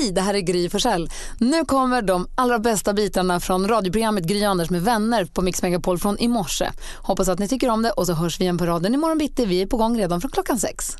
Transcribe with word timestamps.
Hej, 0.00 0.12
det 0.12 0.20
här 0.20 0.34
är 0.34 0.40
Gry 0.40 0.68
Forssell. 0.68 1.10
Nu 1.38 1.64
kommer 1.64 2.02
de 2.02 2.28
allra 2.34 2.58
bästa 2.58 2.92
bitarna 2.92 3.40
från 3.40 3.68
radioprogrammet 3.68 4.24
Gry 4.24 4.44
Anders 4.44 4.70
med 4.70 4.82
vänner 4.82 5.24
på 5.24 5.42
Mix 5.42 5.62
Megapol 5.62 5.98
från 5.98 6.18
i 6.18 6.28
morse. 6.28 6.70
Hoppas 6.96 7.28
att 7.28 7.38
ni 7.38 7.48
tycker 7.48 7.68
om 7.68 7.82
det 7.82 7.90
och 7.90 8.06
så 8.06 8.12
hörs 8.12 8.40
vi 8.40 8.44
igen 8.44 8.58
på 8.58 8.66
raden 8.66 8.94
imorgon 8.94 9.18
bitti. 9.18 9.46
Vi 9.46 9.62
är 9.62 9.66
på 9.66 9.76
gång 9.76 9.98
redan 9.98 10.20
från 10.20 10.30
klockan 10.30 10.58
sex. 10.58 10.96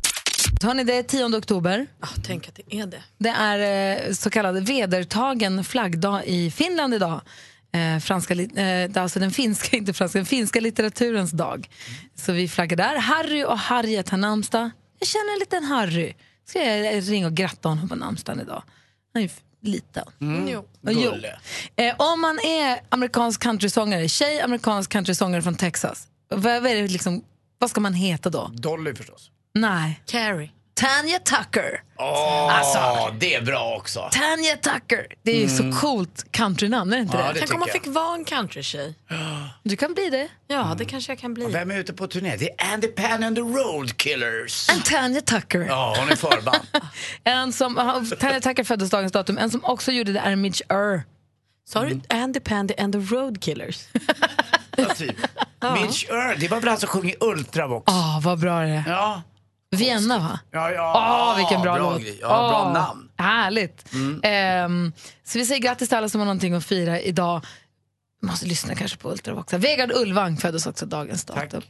Hörni, 0.63 0.85
det 0.85 0.95
är 0.95 1.03
10 1.03 1.39
oktober. 1.39 1.87
Oh, 2.03 2.09
tänk 2.27 2.49
att 2.49 2.55
det 2.55 2.77
är 2.77 2.87
det. 2.87 3.03
Det 3.19 3.29
är 3.29 4.07
eh, 4.09 4.13
så 4.13 4.31
kallad 4.31 4.67
vedertagen 4.67 5.65
flaggdag 5.65 6.23
i 6.27 6.51
Finland 6.51 6.95
idag. 6.95 7.21
Eh, 7.73 8.01
franska, 8.01 8.35
eh, 8.35 9.03
alltså 9.03 9.19
den 9.19 9.31
finska, 9.31 9.77
inte 9.77 9.93
franska, 9.93 10.19
den 10.19 10.27
finska 10.27 10.61
litteraturens 10.61 11.31
dag. 11.31 11.69
Så 12.17 12.33
vi 12.33 12.49
flaggar 12.49 12.77
där. 12.77 12.97
Harry 12.99 13.45
och 13.45 13.59
Harriet 13.59 14.09
har 14.09 14.19
namnsdag. 14.19 14.71
Jag 14.99 15.09
känner 15.09 15.33
en 15.33 15.39
liten 15.39 15.65
Harry. 15.65 16.15
Ska 16.49 16.65
jag 16.65 17.11
ringa 17.11 17.27
och 17.27 17.35
gratta 17.35 17.69
honom 17.69 17.89
på 17.89 17.95
namnsdagen 17.95 18.41
idag? 18.41 18.63
Han 19.13 19.23
är 19.23 19.27
ju 19.27 19.33
liten. 19.61 20.05
Mm. 20.21 20.49
Jo. 20.49 20.65
jo. 20.83 21.15
Eh, 21.77 21.95
om 21.99 22.21
man 22.21 22.39
är 22.39 22.81
amerikansk 22.89 23.43
countrysångare, 23.43 24.09
tjej 24.09 24.41
amerikansk 24.41 24.93
countrysångare 24.93 25.43
från 25.43 25.55
Texas, 25.55 26.09
vad, 26.29 26.43
vad, 26.43 26.67
är 26.67 26.83
det 26.83 26.89
liksom, 26.89 27.25
vad 27.59 27.71
ska 27.71 27.81
man 27.81 27.95
heta 27.95 28.31
då? 28.31 28.51
Dolly 28.55 28.95
förstås. 28.95 29.31
Nej. 29.55 30.01
Carrie. 30.07 30.51
Tanya 30.81 31.19
Tucker. 31.19 31.83
Åh, 31.99 32.59
alltså, 32.59 33.15
det 33.19 33.35
är 33.35 33.43
bra 33.43 33.77
också. 33.77 34.09
Tanya 34.13 34.57
Tucker. 34.57 35.07
Det 35.23 35.31
är 35.31 35.37
ju 35.37 35.45
Mm. 35.59 35.73
så 35.73 35.81
coolt 35.81 36.25
countrynamn, 36.31 36.93
är 36.93 36.97
det 36.97 37.03
inte 37.03 37.17
Ja, 37.17 37.23
det? 37.27 37.33
det 37.33 37.39
Tänk 37.39 37.55
om 37.55 37.61
man 37.61 37.69
fick 37.69 37.87
vara 37.87 38.15
en 38.15 38.25
countrytjej. 38.25 38.95
Du 39.63 39.77
kan 39.77 39.95
bli 39.95 40.11
det. 40.11 40.29
Ja, 40.47 40.75
det 40.79 40.85
kanske 40.85 41.13
jag 41.13 41.19
kan 41.19 41.35
bli. 41.35 41.47
Vem 41.47 41.71
är 41.71 41.79
ute 41.79 41.93
på 41.93 42.07
turné? 42.07 42.37
Det 42.37 42.51
är 42.61 42.73
Andy 42.73 42.89
Pan 42.89 43.25
and 43.25 43.37
the 43.37 43.43
Road 43.43 43.97
Killers. 43.97 44.69
En 44.71 44.81
Tanya 44.83 45.21
Tucker. 45.21 45.61
Ja, 45.69 45.97
hon 45.99 46.09
är 46.09 46.17
förband. 46.17 46.59
En 47.25 47.53
som, 47.53 47.75
Tanya 48.21 48.41
Tucker 48.41 48.65
föddes 48.65 48.91
dagens 48.91 49.13
datum. 49.13 49.39
En 49.39 49.51
som 49.51 49.65
också 49.65 49.93
gjorde 49.93 50.13
det 50.13 50.21
är 50.21 50.37
Mitch 50.37 50.61
Ur. 50.69 51.03
Sa 51.69 51.85
du 51.85 52.01
Andy 52.09 52.41
Pandy 52.41 52.75
and 52.79 52.93
the 52.93 52.99
Roadkillers? 53.15 53.81
Ja, 54.77 54.85
typ. 54.95 55.17
Mitch 55.83 56.05
Ur, 56.11 56.37
det 56.41 56.49
var 56.49 56.61
väl 56.61 56.69
han 56.69 56.79
som 56.79 56.89
sjunger 56.89 57.15
Ultravox? 57.25 57.85
Åh, 57.89 58.21
vad 58.23 58.39
bra 58.39 58.61
det 58.61 58.69
är. 58.69 58.85
Ja. 58.87 59.23
Vienna, 59.77 60.19
va? 60.19 60.39
Ja, 60.51 60.71
ja. 60.73 60.93
Åh, 61.33 61.37
vilken 61.37 61.63
bra, 61.63 61.79
låt. 61.79 62.03
grej. 62.03 62.19
Ja, 62.21 62.29
bra 62.29 62.63
Åh, 62.67 62.73
namn. 62.73 63.09
Härligt. 63.17 63.85
Ehm, 64.23 64.93
så 65.25 65.39
vi 65.39 65.47
säger 65.47 65.61
grattis 65.61 65.89
till 65.89 65.99
alla 65.99 66.09
som 66.09 66.21
har 66.21 66.27
någonting 66.27 66.55
att 66.55 66.65
fira 66.65 67.01
idag. 67.01 67.45
Måste 68.23 68.47
lyssna 68.47 68.75
kanske 68.75 68.99
på 68.99 69.11
Ultravox. 69.11 69.53
Vegard 69.53 69.93
Ulvang 69.93 70.37
föddes 70.37 70.67
också 70.67 70.87
dagens 70.87 71.25
datum. 71.25 71.63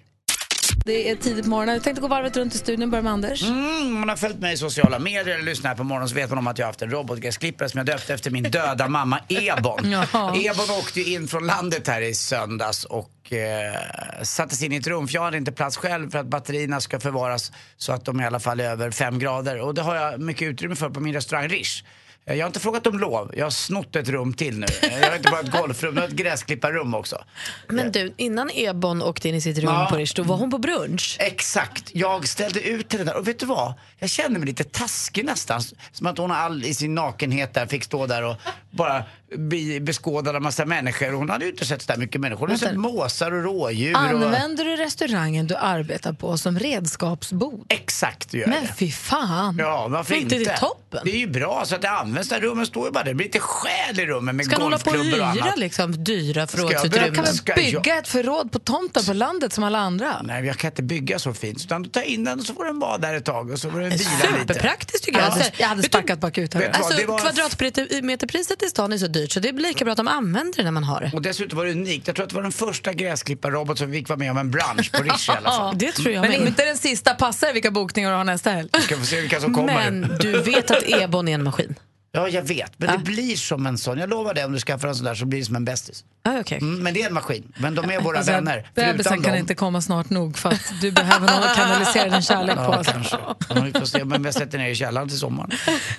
Det 0.85 1.11
är 1.11 1.17
tidigt 1.17 1.45
på 1.45 1.51
morgonen. 1.51 1.75
Jag 1.75 1.85
tänkte 1.85 2.01
gå 2.01 2.09
varvet 2.09 2.37
runt 2.37 2.55
i 2.55 2.59
studion. 2.59 2.91
Börja 2.91 3.03
med 3.03 3.13
Anders. 3.13 3.43
Mm, 3.43 3.93
man 3.93 4.09
har 4.09 4.17
följt 4.17 4.39
mig 4.39 4.53
i 4.55 4.57
sociala 4.57 4.99
medier 4.99 5.35
eller 5.35 5.45
lyssnat 5.45 5.77
på 5.77 5.85
morgonen 5.85 6.09
så 6.09 6.15
vet 6.15 6.31
man 6.31 6.39
om 6.39 6.47
att 6.47 6.59
jag 6.59 6.67
har 6.67 6.69
haft 6.69 6.83
en 6.83 6.91
robotgräsklippare 6.91 7.69
som 7.69 7.79
jag 7.79 7.87
döpte 7.87 8.15
efter 8.15 8.31
min 8.31 8.43
döda 8.43 8.89
mamma 8.89 9.21
Ebon. 9.29 9.91
Ja. 10.13 10.35
Ebon 10.37 10.71
åkte 10.79 11.01
ju 11.01 11.15
in 11.15 11.29
från 11.29 11.47
landet 11.47 11.89
här 11.89 12.01
i 12.01 12.15
söndags 12.15 12.85
och 12.85 13.33
eh, 13.33 14.23
sattes 14.23 14.63
in 14.63 14.73
i 14.73 14.77
ett 14.77 14.87
rum 14.87 15.09
för 15.09 15.15
jag 15.15 15.23
hade 15.23 15.37
inte 15.37 15.53
plats 15.53 15.77
själv 15.77 16.11
för 16.11 16.19
att 16.19 16.27
batterierna 16.27 16.81
ska 16.81 17.01
förvaras 17.01 17.53
så 17.77 17.93
att 17.93 18.05
de 18.05 18.21
i 18.21 18.27
alla 18.27 18.41
fall 18.41 18.61
är 18.61 18.65
över 18.65 18.91
fem 18.91 19.19
grader 19.19 19.61
och 19.61 19.75
det 19.75 19.83
har 19.83 19.97
jag 19.97 20.21
mycket 20.21 20.43
utrymme 20.43 20.77
för 20.77 20.91
på 20.91 21.01
min 21.01 21.15
restaurang 21.15 21.49
Rish. 21.49 21.85
Eh, 22.31 22.37
Jag 22.37 22.45
har 22.45 22.47
inte 22.49 22.61
frågat 22.61 22.87
om 22.87 22.99
lov, 22.99 23.31
jag 23.37 23.47
har 23.47 23.51
snott 23.51 23.97
ett 23.97 24.09
rum 24.09 24.33
till 24.35 24.59
nu. 24.59 24.67
Eh, 24.83 24.99
Jag 25.01 25.09
har 25.11 25.17
inte 25.17 25.31
bara 25.31 25.41
ett 25.41 25.51
golfrum, 25.53 25.95
jag 25.95 26.03
har 26.03 26.09
ett 26.09 26.15
gräsklipparrum 26.15 26.95
också. 26.95 27.25
Men 27.69 27.93
du, 27.93 28.13
innan 28.17 28.51
Ebon 28.55 29.03
åkte 29.03 29.29
in 29.29 29.35
i 29.35 29.41
sitt 29.41 29.59
rum 29.59 29.65
Ja. 29.75 29.87
på 29.91 29.97
Rish, 29.97 30.13
då 30.17 30.23
var 30.23 30.37
hon 30.37 30.51
på 30.51 30.59
brunch. 30.59 31.17
Exakt, 31.21 31.91
jag 31.93 32.29
ställde 32.29 32.61
ut 32.61 32.93
henne 32.93 33.05
där 33.05 33.17
och 33.17 33.29
vet 33.29 33.39
du 33.39 33.47
vad? 33.47 33.73
Jag 33.99 34.11
kände 34.11 34.39
mig 34.39 34.47
lite 34.49 34.65
taskig 34.65 35.25
nästan. 35.25 35.63
Som 35.93 36.07
att 36.07 36.19
hon 36.19 36.31
all 36.31 36.65
i 36.65 36.75
sin 36.75 36.95
nakenhet 36.95 37.55
där 37.55 37.67
fick 37.67 37.85
stå 37.85 38.07
där 38.07 38.23
och 38.23 38.37
bara 38.71 39.05
bli 39.37 39.81
beskådad 39.81 40.37
av 40.37 40.43
massa 40.43 40.65
människor. 40.65 41.13
Hon 41.13 41.31
hade 41.31 41.45
ju 41.45 41.51
inte 41.51 41.65
sett 41.67 41.83
så 41.83 41.93
där 41.93 41.99
mycket 41.99 42.21
människor. 42.21 42.41
Hon 42.41 42.49
hade 42.51 42.59
sett 42.67 42.77
måsar 42.77 43.33
och 43.33 43.43
rådjur. 43.45 43.95
Och... 43.95 44.01
Använder 44.01 44.65
du 44.65 44.77
restaurangen 44.77 45.47
du 45.47 45.57
arbetar 45.57 46.13
på 46.13 46.39
som 46.39 46.59
redskapsbod? 46.59 47.65
Exakt, 47.69 48.35
gör 48.35 48.47
Men 48.47 48.65
jag. 48.65 48.77
fy 48.77 48.91
fan. 48.93 49.57
Ja, 49.59 49.89
varför 49.89 50.15
Inte 50.15 50.39
det 50.39 50.57
toppen? 50.57 51.01
Det 51.05 51.11
är 51.11 51.19
ju 51.19 51.27
bra 51.27 51.63
så 51.67 51.75
att 51.75 51.83
det 51.83 51.91
används. 51.91 52.29
Där 52.29 52.41
rummen 52.41 52.67
står 52.67 52.87
ju 52.87 52.93
bara 52.93 53.05
där. 53.05 53.11
Det 53.11 53.15
blir 53.15 53.27
lite 53.27 53.39
själ 53.41 54.01
i 54.01 54.07
rummen 54.07 54.37
med 54.37 54.47
Ska 54.47 54.55
han 54.55 54.63
hålla 54.63 54.79
på 54.79 54.91
och 54.91 54.97
golfklubbor 54.97 55.27
och 55.29 55.33
hyra 55.35 55.45
annat. 55.45 55.59
liksom, 55.59 56.05
dyra 56.05 56.41
jag 56.41 56.51
förrådsutrymmen? 56.51 57.15
Kan 57.15 57.25
väl 57.25 57.55
bygga 57.57 57.99
ett 57.99 58.09
förråd 58.09 58.53
på 58.53 58.59
tomten 58.59 59.05
på 59.05 59.13
landet 59.13 59.53
som 59.53 59.65
alla 59.65 59.79
andra? 59.79 60.23
Nej, 60.23 60.45
jag 60.47 60.57
kan 60.57 60.71
inte 60.71 60.83
bygga 60.83 61.19
så 61.19 61.35
fint. 61.35 61.65
Utan 61.65 61.85
ta 61.85 62.03
in 62.03 62.25
den 62.25 62.39
och 62.41 62.45
så 62.47 62.55
får 62.55 62.65
den 62.65 62.79
vara 62.79 62.99
där 62.99 63.15
ett 63.15 63.25
tag 63.25 63.51
och 63.51 63.59
så 63.59 63.71
får 63.71 63.81
den 63.81 63.91
vila 63.91 64.11
lite. 64.21 64.27
Superpraktiskt 64.55 65.05
tycker 65.05 65.19
Jag 65.19 65.27
jag. 65.27 65.31
hade, 65.33 65.45
Alltså, 65.45 65.61
jag 65.63 65.69
hade 65.69 65.83
vet 65.83 65.93
du- 65.93 65.99
sparkat 65.99 66.21
bakut 66.21 66.55
Alltså, 66.57 67.07
var- 67.07 67.19
Kvadratmeterpriset 67.19 68.60
i 68.63 68.69
stan 68.69 68.93
är 68.93 68.99
så 68.99 69.07
dyrt 69.07 69.33
så 69.33 69.41
det 69.41 69.53
blir 69.53 69.69
lika 69.69 69.85
bra 69.85 69.93
att 69.93 69.97
de 69.97 70.09
använder 70.09 70.57
det 70.57 70.63
när 70.65 70.71
man 70.71 70.85
har 70.85 71.01
det. 71.01 71.11
Och 71.15 71.23
dessutom 71.23 71.59
var 71.59 71.65
det 71.67 71.73
unikt. 71.73 72.07
Jag 72.07 72.17
tror 72.17 72.25
att 72.25 72.31
det 72.31 72.37
var 72.37 72.43
den 72.43 72.53
första 72.53 72.93
gräsklipparrobot 72.93 73.79
som 73.79 73.93
fick 73.93 74.09
vara 74.09 74.19
med 74.19 74.31
om 74.31 74.37
en 74.39 74.51
bransch 74.51 74.93
på 74.93 75.03
Rish 75.03 75.29
i 75.29 75.33
alla 75.33 75.51
fall. 75.51 75.75
Det 75.79 75.93
tror 75.93 76.11
jag 76.15 76.21
Men 76.23 76.31
med. 76.31 76.41
inte 76.49 76.65
den 76.65 76.77
sista 76.79 77.15
passar 77.15 77.53
vilka 77.53 77.71
bokningar 77.71 78.11
du 78.11 78.17
har 78.17 78.25
nästa 78.25 78.51
helg. 78.51 78.69
Ska 78.81 78.97
få 78.97 79.05
se 79.05 79.21
vilka 79.21 79.41
som 79.41 79.55
kommer. 79.55 79.75
Men 79.91 80.17
du 80.21 80.43
vet 80.43 80.71
att 80.71 80.83
Ebon 80.87 81.29
är 81.29 81.35
en 81.35 81.43
maskin? 81.45 81.75
Ja, 82.13 82.29
jag 82.29 82.43
vet. 82.43 82.73
Men 82.77 82.99
det 82.99 83.05
blir 83.05 83.37
som 83.37 83.67
en 83.67 83.79
sån. 83.79 83.99
Jag 83.99 84.11
lovar 84.11 84.35
dig, 84.35 84.45
om 84.45 84.53
du 84.53 84.59
skaffar 84.59 84.89
en 84.89 84.95
sån 84.95 85.05
där 85.05 85.15
så 85.15 85.27
blir 85.27 85.39
det 85.39 85.45
som 85.45 85.57
en 85.57 85.65
bästis. 85.65 86.05
Ah, 86.23 86.39
okay. 86.39 86.59
Mm, 86.59 86.83
men 86.83 86.95
det 86.95 87.03
är 87.03 87.07
en 87.07 87.15
maskin. 87.15 87.53
Men 87.59 87.75
de 87.75 87.91
är 87.91 88.01
våra 88.01 88.17
Alltså, 88.17 88.33
vänner. 88.33 88.71
Bebisen 88.75 89.23
kan 89.23 89.33
dem. 89.33 89.35
inte 89.41 89.55
komma 89.55 89.81
snart 89.81 90.11
nog 90.11 90.39
för 90.39 90.49
att 90.49 90.73
du 90.81 90.91
behöver 90.93 91.27
någon 91.33 91.43
att 91.43 91.57
kanalisera 91.57 92.09
din 92.09 92.23
kärlek 92.23 92.57
på. 92.57 92.63
Ja, 92.63 92.83
kanske. 92.85 93.17
Ja, 93.49 93.63
vi 93.65 93.73
får 93.73 93.85
se. 93.85 94.05
Men 94.05 94.23
vi 94.23 94.33
sätter 94.33 94.59
ner 94.59 94.69
i 94.69 94.75
källaren 94.75 95.09
till 95.09 95.19
sommaren. 95.19 95.51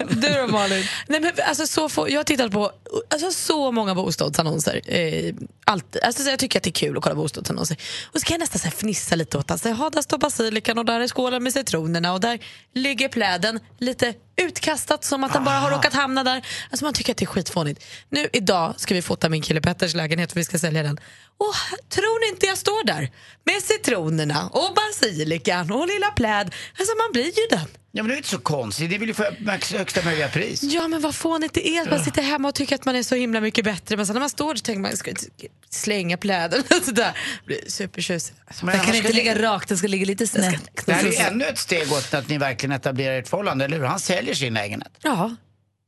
Du 0.09 0.29
då 0.33 0.47
Malin? 0.47 0.83
Nej, 1.07 1.19
men 1.19 1.31
alltså, 1.47 1.67
så 1.67 1.89
få, 1.89 2.09
jag 2.09 2.19
har 2.19 2.23
tittat 2.23 2.51
på 2.51 2.71
alltså, 3.09 3.31
så 3.31 3.71
många 3.71 3.95
bostadsannonser. 3.95 4.81
Eh, 4.85 5.33
alltid. 5.65 6.01
Alltså, 6.03 6.23
så 6.23 6.29
jag 6.29 6.39
tycker 6.39 6.59
att 6.59 6.63
det 6.63 6.69
är 6.69 6.71
kul 6.71 6.97
att 6.97 7.03
kolla 7.03 7.15
bostadsannonser. 7.15 7.77
Och 8.13 8.19
så 8.19 8.25
kan 8.25 8.33
jag 8.33 8.39
nästan 8.39 8.59
så 8.59 8.65
här, 8.65 8.71
fnissa 8.71 9.15
lite 9.15 9.37
åt 9.37 9.51
att 9.51 9.65
alltså, 9.65 9.89
där 9.89 10.01
står 10.01 10.17
basilikan 10.17 10.77
och 10.77 10.85
där 10.85 10.99
är 10.99 11.07
skålen 11.07 11.43
med 11.43 11.53
citronerna 11.53 12.13
och 12.13 12.19
där 12.19 12.39
ligger 12.73 13.09
pläden 13.09 13.59
lite 13.79 14.13
utkastat 14.35 15.03
som 15.03 15.23
att 15.23 15.33
den 15.33 15.43
bara 15.43 15.57
har 15.57 15.71
råkat 15.71 15.93
hamna 15.93 16.23
där. 16.23 16.45
Alltså, 16.69 16.85
man 16.85 16.93
tycker 16.93 17.13
att 17.13 17.17
det 17.17 17.25
är 17.25 17.27
skitfånigt. 17.27 17.85
Nu 18.09 18.27
idag 18.33 18.73
ska 18.77 18.93
vi 18.93 19.01
fota 19.01 19.29
min 19.29 19.41
kille 19.41 19.61
Petters 19.61 19.93
lägenhet 19.93 20.31
för 20.31 20.39
vi 20.39 20.45
ska 20.45 20.59
sälja 20.59 20.83
den. 20.83 20.99
Och 21.45 21.55
tror 21.89 22.19
ni 22.25 22.33
inte 22.33 22.45
jag 22.45 22.57
står 22.57 22.85
där 22.85 23.11
med 23.43 23.63
citronerna 23.63 24.49
och 24.53 24.73
basilikan 24.75 25.71
och 25.71 25.87
lilla 25.87 26.11
pläd. 26.11 26.55
Alltså 26.79 26.95
man 26.97 27.11
blir 27.13 27.25
ju 27.25 27.47
den. 27.49 27.67
Ja, 27.93 28.03
men 28.03 28.07
det 28.09 28.13
är 28.15 28.17
inte 28.17 28.29
så 28.29 28.37
konstigt. 28.39 28.89
Det 28.89 28.97
vill 28.97 29.07
ju 29.09 29.13
få 29.13 29.23
max- 29.39 29.73
högsta 29.73 30.01
möjliga 30.05 30.27
pris. 30.29 30.63
Ja, 30.63 30.87
men 30.87 31.01
vad 31.01 31.15
fånigt 31.15 31.53
det 31.53 31.67
är 31.67 31.81
att 31.81 31.89
man 31.91 32.03
sitter 32.03 32.21
hemma 32.21 32.47
och 32.47 32.55
tycker 32.55 32.75
att 32.75 32.85
man 32.85 32.95
är 32.95 33.03
så 33.03 33.15
himla 33.15 33.41
mycket 33.41 33.65
bättre. 33.65 33.97
Men 33.97 34.05
sen 34.07 34.13
när 34.13 34.19
man 34.19 34.29
står 34.29 34.53
där 34.53 34.61
tänker 34.61 34.81
man, 34.81 34.97
ska 34.97 35.11
jag 35.11 35.17
inte 35.17 35.47
slänga 35.69 36.17
pläden 36.17 36.63
och 36.79 36.85
sådär. 36.85 37.17
Blir 37.45 37.59
supertjusigt. 37.69 38.37
Men 38.61 38.65
Den 38.75 38.85
kan 38.85 38.95
inte 38.95 39.07
ska 39.09 39.17
ligga 39.17 39.41
rakt, 39.41 39.67
den 39.69 39.77
ska 39.77 39.87
ligga 39.87 40.05
lite 40.05 40.27
snett. 40.27 40.61
Det 40.85 40.93
här 40.93 41.05
är 41.05 41.11
ju 41.11 41.17
ännu 41.17 41.45
ett 41.45 41.57
steg 41.57 41.91
åt 41.91 42.13
att 42.13 42.29
ni 42.29 42.37
verkligen 42.37 42.71
etablerar 42.75 43.19
ert 43.19 43.27
förhållande, 43.27 43.65
eller 43.65 43.77
hur? 43.77 43.85
Han 43.85 43.99
säljer 43.99 44.33
sin 44.33 44.53
lägenhet. 44.53 44.91
Ja, 45.01 45.35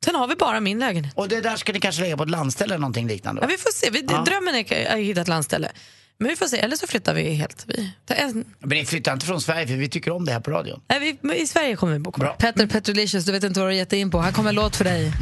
sen 0.03 0.16
har 0.16 0.28
vi 0.28 0.36
bara 0.36 0.59
min 0.59 0.80
lägenhet. 0.80 1.14
Och 1.16 1.30
det 1.30 1.41
där 1.41 1.56
ska 1.56 1.74
ni 1.74 1.80
kanske 1.80 2.02
lägga 2.02 2.18
på 2.18 2.24
ett 2.24 2.30
landställe 2.30 2.74
eller 2.74 2.81
någonting 2.81 3.08
liknande? 3.08 3.41
Ja, 3.41 3.47
vi 3.47 3.58
får 3.58 3.72
se. 3.72 3.90
Vi, 3.90 4.02
Drömmen 4.02 4.56
är 4.56 4.91
att 4.94 4.97
hitta 5.00 5.22
ett 5.22 5.28
landställe. 5.28 5.72
Men 6.18 6.30
vi 6.30 6.36
får 6.36 6.46
se, 6.46 6.59
eller 6.59 6.75
så 6.75 6.88
flyttar 6.88 7.14
vi 7.14 7.34
helt. 7.34 7.64
Vi, 7.68 7.91
en, 8.08 8.46
Men 8.59 8.69
ni 8.78 8.86
flyttar 8.86 9.14
inte 9.14 9.25
från 9.25 9.41
Sverige 9.41 9.68
för 9.68 9.74
vi 9.74 9.90
tycker 9.90 10.12
om 10.12 10.25
det 10.25 10.31
här 10.31 10.40
på 10.40 10.52
radion. 10.52 10.81
nej, 10.90 11.18
vi, 11.22 11.36
I 11.41 11.47
Sverige 11.47 11.75
kommer 11.75 11.94
vi 11.94 12.00
bo 12.00 12.12
kvar. 12.12 12.36
Petter 12.40 12.68
Petrolicious, 12.68 13.25
du 13.25 13.31
vet 13.31 13.44
inte 13.44 13.59
vad 13.59 13.69
du 13.69 13.74
har 13.74 13.78
gett 13.78 13.94
in 13.94 14.12
på. 14.12 14.19
Här 14.22 14.31
kommer 14.31 14.50
en 14.50 14.56
låt 14.56 14.75
för 14.75 14.84
dig. 14.84 15.12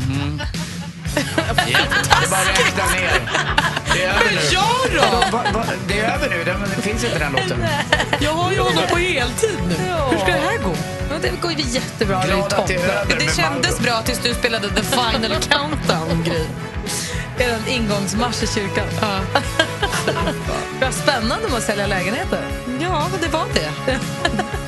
Det 1.15 1.21
är 1.73 2.29
bara 2.29 2.41
att 2.41 2.59
räkna 2.59 2.85
ner. 2.85 3.21
Det 3.93 4.03
är 4.03 4.09
över 4.09 4.31
nu. 4.31 4.37
Ja 4.51 4.65
då! 4.95 5.37
Va- 5.37 5.45
va- 5.53 5.65
Det 5.87 5.99
är 5.99 6.15
över 6.15 6.29
nu, 6.29 6.43
det 6.75 6.81
finns 6.81 7.03
inte 7.03 7.19
den 7.19 7.33
här 7.35 7.41
låten. 7.43 7.63
Jag 8.21 8.31
har 8.31 8.51
ju 8.51 8.59
honom 8.59 8.83
på 8.89 8.97
heltid 8.97 9.59
nu. 9.67 9.73
Hur 10.11 10.17
ska 10.17 10.25
det 10.27 10.31
här 10.31 10.57
gå? 10.57 10.75
Ja, 11.23 11.29
det 11.31 11.41
går 11.41 11.51
ju 11.51 11.63
jättebra. 11.69 12.19
Det 12.19 12.23
är 12.23 12.27
ju 12.27 12.35
Glad 12.35 12.53
att 12.53 12.67
det 12.67 12.73
är 12.73 12.77
toppen. 12.79 13.11
över 13.11 13.25
Det 13.25 13.35
kändes 13.35 13.79
bra 13.79 14.01
tills 14.01 14.19
du 14.19 14.33
spelade 14.33 14.69
the 14.69 14.83
final 14.83 15.31
countdown, 15.49 16.23
Gry. 16.23 16.45
En 17.37 17.67
ingångsmarsch 17.67 18.43
i 18.43 18.47
kyrkan. 18.47 18.87
Vad 20.81 20.93
spännande 20.93 21.47
med 21.47 21.57
att 21.57 21.63
sälja 21.63 21.87
lägenheter. 21.87 22.43
Ja, 22.81 23.07
det 23.21 23.27
var 23.27 23.45
det. 23.53 23.99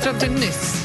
Fram 0.00 0.18
till 0.18 0.30
nyss. 0.32 0.82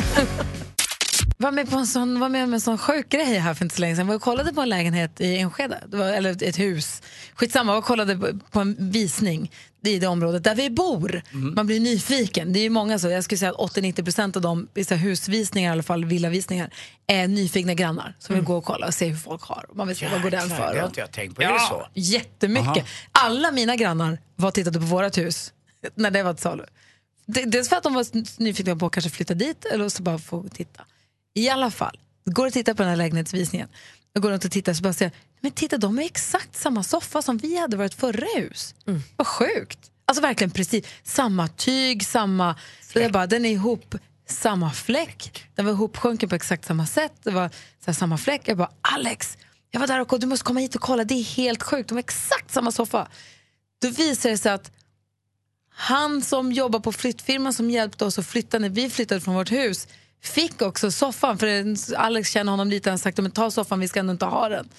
Var 1.42 1.52
med 1.52 1.70
på 1.70 1.76
en 1.78 1.88
sån, 1.88 2.20
var 2.20 2.30
med 2.30 2.44
om 2.44 2.54
en 2.54 2.62
sån 2.62 2.78
sjuk 2.78 3.10
grej 3.10 3.38
här 3.40 3.54
för 3.54 3.66
inte 3.66 3.76
så 3.76 3.82
länge 3.82 3.96
sedan. 3.96 4.00
Jag 4.06 4.08
var 4.08 4.16
och 4.16 4.22
kollade 4.22 4.54
på 4.54 4.62
en 4.62 4.70
lägenhet 4.70 5.22
i 5.22 5.38
Enskede, 5.38 5.80
var, 5.86 6.06
eller 6.08 6.44
ett 6.44 6.60
hus. 6.60 7.02
Skitsamma, 7.36 7.70
jag 7.72 7.74
var 7.74 7.80
och 7.80 7.86
kollade 7.86 8.38
på, 8.52 8.60
en 8.60 8.76
visning 8.92 9.52
i 9.86 10.00
det 10.00 10.08
området 10.08 10.44
där 10.44 10.56
vi 10.56 10.70
bor. 10.70 11.22
Man 11.32 11.68
blir 11.68 11.80
nyfiken. 11.80 12.54
Det 12.54 12.60
är 12.60 12.62
ju 12.62 12.70
många 12.70 13.00
så, 13.00 13.10
jag 13.10 13.24
skulle 13.24 13.38
säga 13.40 13.52
att 13.52 13.58
80-90% 13.76 14.36
av 14.36 14.42
de 14.42 14.68
husvisningar, 14.96 15.70
i 15.70 15.72
alla 15.72 15.84
fall 15.84 16.06
villavisningar, 16.06 16.74
är 17.08 17.28
nyfikna 17.28 17.74
grannar 17.74 18.16
som 18.20 18.36
vill 18.36 18.44
gå 18.44 18.58
och 18.58 18.66
kolla 18.66 18.88
och 18.88 18.94
se 18.94 19.08
hur 19.08 19.18
folk 19.18 19.42
har. 19.44 19.66
Man 19.74 19.88
vill 19.88 19.98
se 19.98 20.08
vad 20.12 20.22
går 20.22 20.32
den 20.32 20.50
för. 20.50 20.74
Det 20.74 20.80
har 20.80 20.88
inte 20.88 21.00
jag 21.00 21.12
tänkt 21.12 21.36
på. 21.36 21.42
Är 21.42 21.54
det 21.54 21.60
så? 21.60 21.88
Jättemycket. 21.94 22.68
Aha. 22.68 22.86
Alla 23.12 23.52
mina 23.52 23.76
grannar 23.76 24.20
var 24.36 24.52
tittade 24.52 24.80
på 24.80 24.86
vårt 24.86 25.18
hus 25.18 25.54
när 25.96 26.12
det 26.12 26.24
var 26.24 26.34
till 26.34 26.42
salu. 26.44 26.64
Det- 27.26 27.46
Dels 27.46 27.70
för 27.70 27.76
att 27.76 27.84
de 27.84 27.94
var 27.94 28.06
nyfikna 28.44 28.76
på 28.76 28.86
att 28.86 28.92
kanske 28.92 29.10
flytta 29.10 29.34
dit 29.34 29.66
eller 29.66 29.90
så 29.90 30.04
bara 30.04 30.18
få 30.20 30.46
titta. 30.54 30.84
I 31.34 31.50
alla 31.50 31.72
fall, 31.72 32.00
Går 32.26 32.48
och 32.48 32.54
tittar 32.54 32.74
på 32.74 32.84
den 32.84 32.90
här 32.90 32.98
lägenhetsvisningen. 32.98 33.68
Jag 34.14 34.24
går 34.24 34.32
runt 34.32 34.46
och 34.46 34.52
tittar 34.52 34.74
så 34.74 34.84
bara 34.84 34.94
ser 34.94 35.12
men 35.42 35.52
titta 35.52 35.78
de 35.78 35.98
har 35.98 36.06
exakt 36.06 36.56
samma 36.56 36.84
soffa 36.84 37.22
som 37.22 37.38
vi 37.38 37.58
hade 37.58 37.78
vårt 37.78 37.94
förra 37.94 38.26
hus. 38.36 38.76
Mm. 38.88 39.02
Vad 39.16 39.28
sjukt. 39.28 39.80
Alltså 40.06 40.22
verkligen 40.22 40.52
precis 40.52 40.86
samma 41.04 41.48
tyg, 41.48 42.06
samma... 42.06 42.56
Så 42.82 43.00
jag 43.00 43.12
bara, 43.12 43.28
den 43.28 43.46
är 43.46 43.50
ihop 43.50 43.96
samma 44.28 44.72
fläck. 44.72 45.48
Den 45.56 45.66
var 45.66 45.72
ihopsjunken 45.72 46.30
på 46.30 46.36
exakt 46.36 46.66
samma 46.66 46.86
sätt. 46.86 47.14
Det 47.24 47.32
var 47.32 47.50
här, 47.86 47.94
samma 47.94 48.18
fläck. 48.18 48.42
Jag 48.46 48.58
bara, 48.58 48.72
Alex, 48.82 49.38
jag 49.72 49.80
var 49.80 49.88
där 49.88 50.14
och 50.14 50.20
du 50.20 50.28
måste 50.28 50.46
komma 50.46 50.60
hit 50.60 50.76
och 50.76 50.82
kolla. 50.82 51.04
Det 51.04 51.14
är 51.14 51.24
helt 51.24 51.64
sjukt. 51.64 51.90
De 51.90 51.96
har 51.96 52.00
exakt 52.00 52.52
samma 52.52 52.72
soffa. 52.72 53.08
Då 53.82 53.90
visar 53.90 54.30
det 54.30 54.38
sig 54.38 54.52
att 54.52 54.72
han 55.70 56.22
som 56.22 56.52
jobbar 56.52 56.80
på 56.80 56.92
flyttfirman 56.92 57.54
som 57.54 57.70
hjälpte 57.70 58.06
oss 58.06 58.20
att 58.20 58.28
flytta 58.28 58.60
när 58.60 58.70
vi 58.70 58.90
flyttade 58.90 59.22
från 59.22 59.36
vårt 59.36 59.52
hus 59.52 59.88
fick 60.24 60.62
också 60.62 60.92
soffan. 60.92 61.38
För 61.38 61.76
Alex 61.96 62.32
känner 62.32 62.52
honom 62.52 62.70
lite. 62.70 62.90
Han 62.90 63.00
sagt 63.00 63.18
men 63.18 63.32
ta 63.32 63.52
soffan, 63.52 63.80
vi 63.80 63.88
ska 63.88 64.00
ändå 64.00 64.12
inte 64.12 64.26
ha 64.26 64.50
den. 64.50 64.70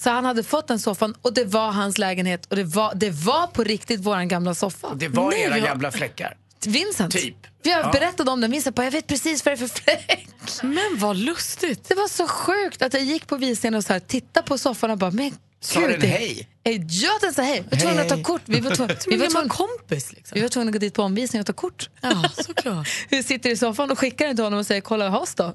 Så 0.00 0.10
han 0.10 0.24
hade 0.24 0.42
fått 0.42 0.68
den 0.68 0.78
soffan 0.78 1.14
och 1.22 1.34
det 1.34 1.44
var 1.44 1.70
hans 1.72 1.98
lägenhet 1.98 2.46
och 2.46 2.56
det 2.56 2.64
var, 2.64 2.94
det 2.94 3.10
var 3.10 3.46
på 3.46 3.64
riktigt 3.64 4.00
vår 4.00 4.24
gamla 4.24 4.54
soffa. 4.54 4.94
Det 4.94 5.08
var 5.08 5.30
Nej, 5.30 5.40
era 5.42 5.52
har- 5.52 5.60
gamla 5.60 5.90
fläckar. 5.90 6.36
Vincent. 6.66 7.12
Typ. 7.12 7.36
Vi 7.62 7.70
har 7.70 7.80
Ja. 7.80 7.90
berättat 7.92 8.28
om 8.28 8.40
den. 8.40 8.50
Vincent 8.50 8.76
bara, 8.76 8.84
jag 8.84 8.90
vet 8.92 9.06
precis 9.06 9.44
vad 9.44 9.52
det 9.58 9.64
är 9.64 9.68
för 9.68 9.80
fläck. 9.82 10.28
Men 10.62 10.98
vad 10.98 11.16
lustigt. 11.16 11.88
Det 11.88 11.94
var 11.94 12.08
så 12.08 12.28
sjukt 12.28 12.82
att 12.82 12.94
jag 12.94 13.02
gick 13.02 13.26
på 13.26 13.36
visningen 13.36 13.74
och 13.74 13.84
så 13.84 13.92
här, 13.92 14.00
tittade 14.00 14.46
på 14.46 14.58
soffan 14.58 14.90
och 14.90 14.98
bara, 14.98 15.10
men 15.10 15.32
Sa 15.62 15.80
den 15.80 16.00
hej? 16.00 16.48
Eh, 16.64 16.80
Ja, 16.88 17.10
den 17.20 17.34
sa 17.34 17.42
hej. 17.42 17.64
Vi 17.70 17.76
var 17.76 17.82
tvungna 17.82 18.02
att 18.02 18.08
ta 18.08 18.22
kort. 18.22 18.42
Vi 18.44 18.60
var, 18.60 18.74
tvungna, 18.74 18.94
vi, 19.06 19.16
var 19.16 19.26
tvungna, 19.26 19.48
kompis 19.48 20.12
liksom. 20.12 20.34
vi 20.34 20.40
var 20.40 20.48
tvungna 20.48 20.68
att 20.68 20.72
gå 20.72 20.78
dit 20.78 20.94
på 20.94 21.02
omvisning 21.02 21.40
och 21.40 21.46
ta 21.46 21.52
kort. 21.52 21.90
Ja, 22.00 22.22
såklart. 22.44 22.88
Vi 23.08 23.22
sitter 23.22 23.50
i 23.50 23.56
soffan 23.56 23.90
och 23.90 23.98
skickar 23.98 24.26
den 24.26 24.36
till 24.36 24.44
honom 24.44 24.58
och 24.58 24.66
säger 24.66 24.80
kolla 24.80 25.18
oss 25.18 25.34
då. 25.34 25.54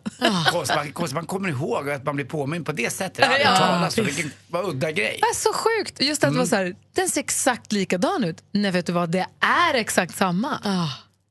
Konstigt, 0.52 0.76
man, 0.76 0.92
konstigt, 0.92 1.16
man 1.16 1.26
kommer 1.26 1.50
ihåg 1.50 1.90
att 1.90 2.04
man 2.04 2.16
blir 2.16 2.26
påmind 2.26 2.66
på 2.66 2.72
det 2.72 2.90
sättet. 2.94 3.30
Det 3.30 3.42
Ja. 3.42 3.58
talas 3.58 3.98
om. 3.98 4.06
Vilken 4.06 4.32
vad 4.48 4.66
udda 4.70 4.92
grej. 4.92 5.18
Det 5.22 5.28
är 5.28 5.36
så 5.36 5.54
sjukt. 5.54 6.02
Just 6.02 6.24
att 6.24 6.32
det 6.34 6.38
var 6.40 6.46
så 6.46 6.56
här, 6.56 6.76
den 6.96 7.10
ser 7.10 7.22
exakt 7.22 7.72
likadan 7.72 8.24
ut. 8.24 8.44
Nej, 8.52 8.72
vet 8.72 8.86
du 8.86 8.94
vad, 8.94 9.10
det 9.10 9.26
är 9.40 9.74
exakt 9.74 10.18
samma. 10.18 10.60
Ah. 10.64 10.88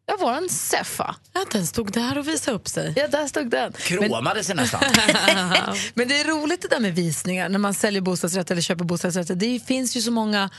Ja, 0.06 0.16
våran 0.20 0.48
Seffa. 0.48 1.16
Att 1.32 1.50
den 1.50 1.66
stod 1.66 1.92
där 1.92 2.18
och 2.18 2.28
visade 2.28 2.56
upp 2.56 2.68
sig. 2.68 2.92
Ja, 2.96 3.08
där 3.08 3.26
stod 3.26 3.50
den. 3.50 3.72
Men, 3.90 4.08
Kråmade 4.08 4.44
sig 4.44 4.54
nästan. 4.54 4.80
men 5.94 6.08
det 6.08 6.20
är 6.20 6.24
roligt 6.24 6.62
det 6.62 6.68
där 6.68 6.80
med 6.80 6.94
visningar 6.94 7.48
när 7.48 7.58
man 7.58 7.74
säljer 7.74 8.00
bostadsrätter 8.02 8.54
eller 8.54 8.62
köper 8.62 8.84
bostadsrätter. 8.84 9.34
Det 9.34 9.66
finns 9.66 9.96
ju 9.96 10.00
så 10.02 10.10
många, 10.10 10.50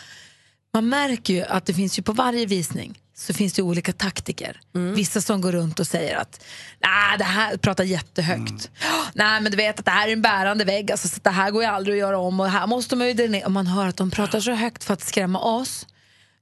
man 0.74 0.90
märker 0.90 1.34
ju 1.34 1.44
att 1.44 1.66
det 1.66 1.74
finns 1.74 2.00
ju 2.00 2.04
på 2.04 2.14
varje 2.14 2.46
visning 2.46 3.00
så 3.18 3.34
finns 3.34 3.54
det 3.54 3.62
olika 3.62 3.94
taktiker. 3.94 4.60
Vissa 4.96 5.22
som 5.22 5.42
går 5.42 5.52
runt 5.52 5.80
och 5.80 5.88
säger 5.88 6.18
att 6.18 6.44
nej, 6.80 7.18
det 7.18 7.24
här 7.24 7.58
pratar 7.58 7.84
jättehögt. 7.84 8.70
Nej, 9.14 9.42
men 9.42 9.52
du 9.52 9.58
vet 9.58 9.80
att 9.80 9.86
det 9.86 9.92
här 9.92 10.08
är 10.08 10.14
en 10.14 10.22
bärande 10.22 10.66
vägg, 10.66 10.92
alltså, 10.92 11.08
så 11.08 11.20
det 11.24 11.30
här 11.30 11.52
går 11.52 11.64
ju 11.64 11.70
aldrig 11.70 11.96
att 11.96 12.00
göra 12.00 12.18
om 12.18 12.40
och 12.40 12.50
här 12.50 12.68
måste 12.68 12.96
man 12.96 13.08
ju 13.08 13.14
dränera. 13.14 13.46
Och 13.46 13.52
man 13.52 13.68
hör 13.68 13.88
att 13.88 13.98
de 13.98 14.12
pratar 14.12 14.40
så 14.40 14.52
högt 14.52 14.84
för 14.84 14.94
att 14.94 15.02
skrämma 15.02 15.40
oss. 15.40 15.88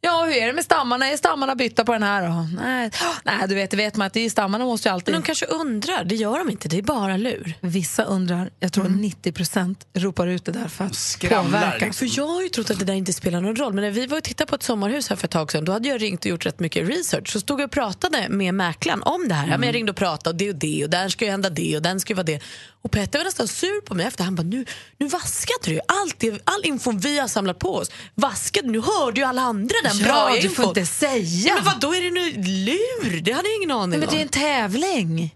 Ja, 0.06 0.24
hur 0.26 0.34
är 0.36 0.48
det 0.48 0.54
med 0.54 0.64
stammarna? 0.64 1.08
Är 1.10 1.18
stammarna 1.18 1.56
bytta 1.56 1.86
på 1.86 1.94
den 1.94 2.04
här? 2.04 2.28
då? 2.28 2.48
Nej, 2.62 2.92
nej 3.24 3.48
du 3.48 3.56
vet, 3.56 3.72
det 3.72 3.78
vet 3.78 3.96
man 3.96 4.08
att 4.08 4.14
det 4.14 4.20
är 4.26 4.30
stammarna 4.30 4.66
måste 4.66 4.90
ju 4.90 4.94
alltid... 4.94 5.14
Men 5.14 5.22
de 5.22 5.26
kanske 5.26 5.46
undrar, 5.46 6.04
det 6.04 6.16
gör 6.16 6.38
de 6.40 6.50
inte, 6.50 6.68
det 6.68 6.78
är 6.78 6.82
bara 6.82 7.18
lur. 7.18 7.54
Vissa 7.62 8.04
undrar, 8.04 8.50
jag 8.60 8.74
tror 8.74 8.84
90% 8.86 9.76
ropar 9.94 10.28
ut 10.28 10.46
det 10.46 10.52
där 10.52 10.68
för 10.68 10.86
att 10.86 10.96
Skramlar, 10.96 11.44
påverka. 11.62 11.86
liksom. 11.86 12.08
För 12.10 12.18
jag 12.18 12.28
har 12.28 12.42
ju 12.42 12.50
trott 12.50 12.70
att 12.70 12.80
det 12.80 12.86
där 12.86 12.94
inte 12.94 13.14
spelar 13.14 13.42
någon 13.42 13.56
roll. 13.56 13.74
Men 13.74 13.84
när 13.84 13.92
vi 13.92 14.06
var 14.08 14.18
och 14.18 14.24
tittade 14.24 14.50
på 14.50 14.56
ett 14.56 14.64
sommarhus 14.64 15.10
här 15.10 15.16
för 15.16 15.28
ett 15.28 15.32
tag 15.32 15.52
sedan, 15.52 15.66
då 15.66 15.72
hade 15.72 15.90
jag 15.90 16.02
ringt 16.02 16.20
och 16.20 16.26
gjort 16.26 16.46
rätt 16.46 16.60
mycket 16.60 16.90
research. 16.90 17.32
Så 17.32 17.40
stod 17.40 17.60
jag 17.62 17.66
och 17.66 17.72
pratade 17.72 18.28
med 18.30 18.54
mäklaren 18.54 19.04
om 19.04 19.28
det 19.28 19.36
här. 19.36 19.48
Ja, 19.48 19.58
men 19.58 19.68
jag 19.68 19.76
ringde 19.76 19.90
och 19.92 19.96
pratade 19.98 20.30
och 20.30 20.36
det 20.36 20.50
och 20.50 20.56
det 20.56 20.84
och 20.84 20.90
där 20.90 21.10
ska 21.10 21.26
ju 21.26 21.32
hända 21.32 21.50
det 21.50 21.76
och 21.76 21.82
den 21.82 22.00
ska 22.00 22.12
ju 22.14 22.16
vara 22.16 22.24
det. 22.26 22.40
Och 22.82 22.92
Petter 22.92 23.20
var 23.20 23.24
nästan 23.26 23.48
sur 23.48 23.82
på 23.82 23.96
mig 23.96 24.06
efter. 24.06 24.24
Han 24.24 24.36
bara, 24.36 24.44
nu, 24.44 24.66
nu 24.98 25.08
vaskade 25.08 25.60
du 25.64 25.72
ju. 25.72 25.80
Allt 25.88 26.20
det, 26.20 26.42
all 26.44 26.62
info 26.64 26.92
vi 26.92 27.20
har 27.20 27.28
samlat 27.28 27.60
på 27.60 27.76
oss. 27.76 27.92
Vaskade, 28.16 28.68
nu 28.68 28.82
hörde 28.82 29.22
ju 29.22 29.28
alla 29.28 29.42
andra 29.42 29.76
den 29.84 29.93
Ja, 30.00 30.06
bra 30.06 30.36
du 30.42 30.50
får 30.50 30.66
inte 30.68 30.86
säga. 30.86 31.56
Men 31.56 31.64
vad 31.64 31.80
då 31.80 31.96
är 31.96 32.02
det 32.02 32.12
nu 32.12 32.32
lur? 32.52 33.22
Det 33.22 33.32
hade 33.32 33.48
jag 33.48 33.56
ingen 33.58 33.72
aning 33.72 34.00
Men 34.00 34.10
det 34.10 34.16
är 34.16 34.18
om. 34.18 34.22
en 34.22 34.28
tävling. 34.28 35.36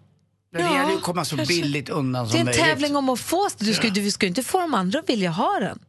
Det 0.53 0.59
gäller 0.61 0.89
ju 0.89 0.95
att 0.97 1.01
komma 1.03 1.25
så 1.25 1.35
billigt 1.35 1.89
undan 1.89 2.25
Det 2.25 2.29
är 2.29 2.31
som 2.31 2.39
en 2.39 2.45
möjligt. 2.45 2.63
tävling 2.63 2.95
om 2.95 3.09
att 3.09 3.19
få 3.19 3.49
Du 3.57 3.73
ska, 3.73 3.89
du 3.89 4.11
ska 4.11 4.25
ju 4.25 4.27
inte 4.27 4.43
få 4.43 4.59
de 4.61 4.73
andra 4.73 4.99
att 4.99 5.09
vilja 5.09 5.29
ha 5.29 5.59
den. 5.59 5.79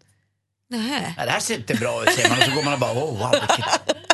Nej. 0.70 1.15
Ja, 1.17 1.25
det 1.25 1.31
här 1.31 1.41
ser 1.41 1.55
inte 1.55 1.75
bra 1.75 2.03
ut 2.03 2.12
säger 2.15 2.29
man 2.29 2.38
och 2.38 2.44
så 2.44 2.50
går 2.50 2.62
man 2.62 2.73
och 2.73 2.79
bara 2.81 2.93
oh, 2.93 3.19
wow, 3.19 3.31
vilket... 3.31 3.65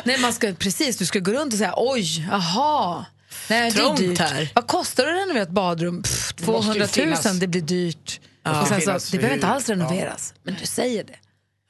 Nej, 0.03 0.19
man 0.19 0.33
ska, 0.33 0.53
precis, 0.53 0.97
du 0.97 1.05
ska 1.05 1.19
gå 1.19 1.31
runt 1.31 1.53
och 1.53 1.57
säga 1.59 1.73
oj, 1.77 2.27
aha. 2.31 3.05
Nej, 3.49 3.71
det 3.71 3.77
är 3.77 3.83
Trångt 3.83 3.99
dyrt. 3.99 4.19
här. 4.19 4.51
Vad 4.55 4.67
kostar 4.67 5.05
det 5.05 5.11
att 5.11 5.17
renovera 5.17 5.43
ett 5.43 5.49
badrum? 5.49 6.03
Pff, 6.03 6.33
Det 6.37 6.47
måste 6.47 6.61
200 6.73 6.73
ju 6.73 6.79
000, 7.05 7.15
finnas- 7.15 7.39
det 7.39 7.47
blir 7.47 7.61
dyrt. 7.61 8.19
måste 8.45 8.61
Och 8.61 8.67
sen 8.67 8.99
så, 8.99 9.11
det 9.11 9.17
behöver 9.17 9.35
inte 9.35 9.47
alls 9.47 9.69
renoveras, 9.69 10.33
men 10.43 10.55
du 10.61 10.65
säger 10.65 11.03
det. 11.03 11.15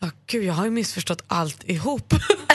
Ja, 0.01 0.09
gud, 0.27 0.43
jag 0.43 0.53
har 0.53 0.65
ju 0.65 0.71
missförstått 0.71 1.21
allt 1.27 1.63
ihop. 1.63 2.13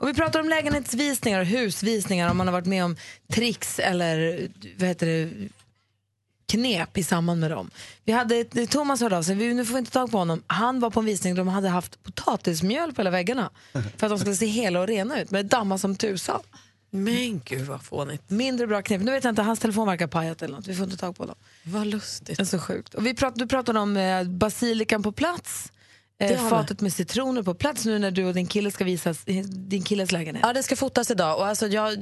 Och 0.00 0.08
vi 0.08 0.14
pratar 0.14 0.40
om 0.40 0.48
lägenhetsvisningar 0.48 1.40
och 1.40 1.46
husvisningar 1.46 2.30
om 2.30 2.36
man 2.36 2.46
har 2.46 2.52
varit 2.52 2.66
med 2.66 2.84
om 2.84 2.96
tricks 3.32 3.78
eller 3.78 4.48
vad 4.78 4.88
heter 4.88 5.06
det, 5.06 5.48
knep 6.48 6.98
i 6.98 7.02
samband 7.02 7.40
med 7.40 7.50
dem. 7.50 7.70
Vi 8.04 8.12
hade, 8.12 8.44
Thomas 8.66 9.00
hörde 9.00 9.16
av 9.16 9.22
sig, 9.22 9.34
vi, 9.34 9.54
nu 9.54 9.64
får 9.64 9.74
vi 9.74 9.78
inte 9.78 9.90
tag 9.90 10.10
på 10.10 10.18
honom. 10.18 10.42
Han 10.46 10.80
var 10.80 10.90
på 10.90 11.00
en 11.00 11.06
visning 11.06 11.34
där 11.34 11.40
de 11.40 11.48
hade 11.48 11.68
haft 11.68 12.02
potatismjöl 12.02 12.92
på 12.92 13.00
hela 13.00 13.10
väggarna 13.10 13.50
för 13.72 14.06
att 14.06 14.10
de 14.10 14.18
skulle 14.18 14.36
se 14.36 14.46
hela 14.46 14.80
och 14.80 14.86
rena 14.86 15.20
ut, 15.20 15.30
men 15.30 15.42
det 15.42 15.56
dammar 15.56 15.78
som 15.78 15.96
tusan. 15.96 16.40
Men 16.90 17.40
gud 17.44 17.66
vad 17.66 17.82
fånigt. 17.82 18.30
Mindre 18.30 18.66
bra 18.66 18.82
knep. 18.82 19.02
Nu 19.02 19.12
vet 19.12 19.24
jag 19.24 19.30
inte, 19.32 19.42
hans 19.42 19.58
telefon 19.58 19.86
verkar 19.86 20.06
pajat 20.06 20.42
eller 20.42 20.56
något. 20.56 20.66
Vi 20.66 20.74
får 20.74 20.84
inte 20.84 20.96
tag 20.96 21.16
på 21.16 21.22
honom. 21.22 21.36
Vad 21.62 21.86
lustigt. 21.86 22.36
Det 22.36 22.42
är 22.42 22.44
så 22.44 22.58
sjukt. 22.58 22.94
Och 22.94 23.06
vi 23.06 23.14
prat, 23.14 23.34
du 23.36 23.46
pratade 23.46 23.80
om 23.80 23.96
eh, 23.96 24.24
basilikan 24.24 25.02
på 25.02 25.12
plats. 25.12 25.72
Det 26.20 26.34
Eh, 26.34 26.48
fatet 26.48 26.80
med 26.80 26.92
citroner 26.92 27.42
på 27.42 27.54
plats 27.54 27.84
nu 27.84 27.98
när 27.98 28.10
du 28.10 28.24
och 28.24 28.34
din 28.34 28.46
kille 28.46 28.70
ska 28.70 28.84
visa 28.84 29.14
din 29.46 29.82
killes 29.82 30.12
lägenhet. 30.12 30.44
Ja, 30.46 30.52
det 30.52 30.62
ska 30.62 30.76
fotas 30.76 31.10
idag. 31.10 31.38
Och 31.38 31.46
alltså, 31.46 31.66
jag 31.66 31.92
eh, 31.92 31.98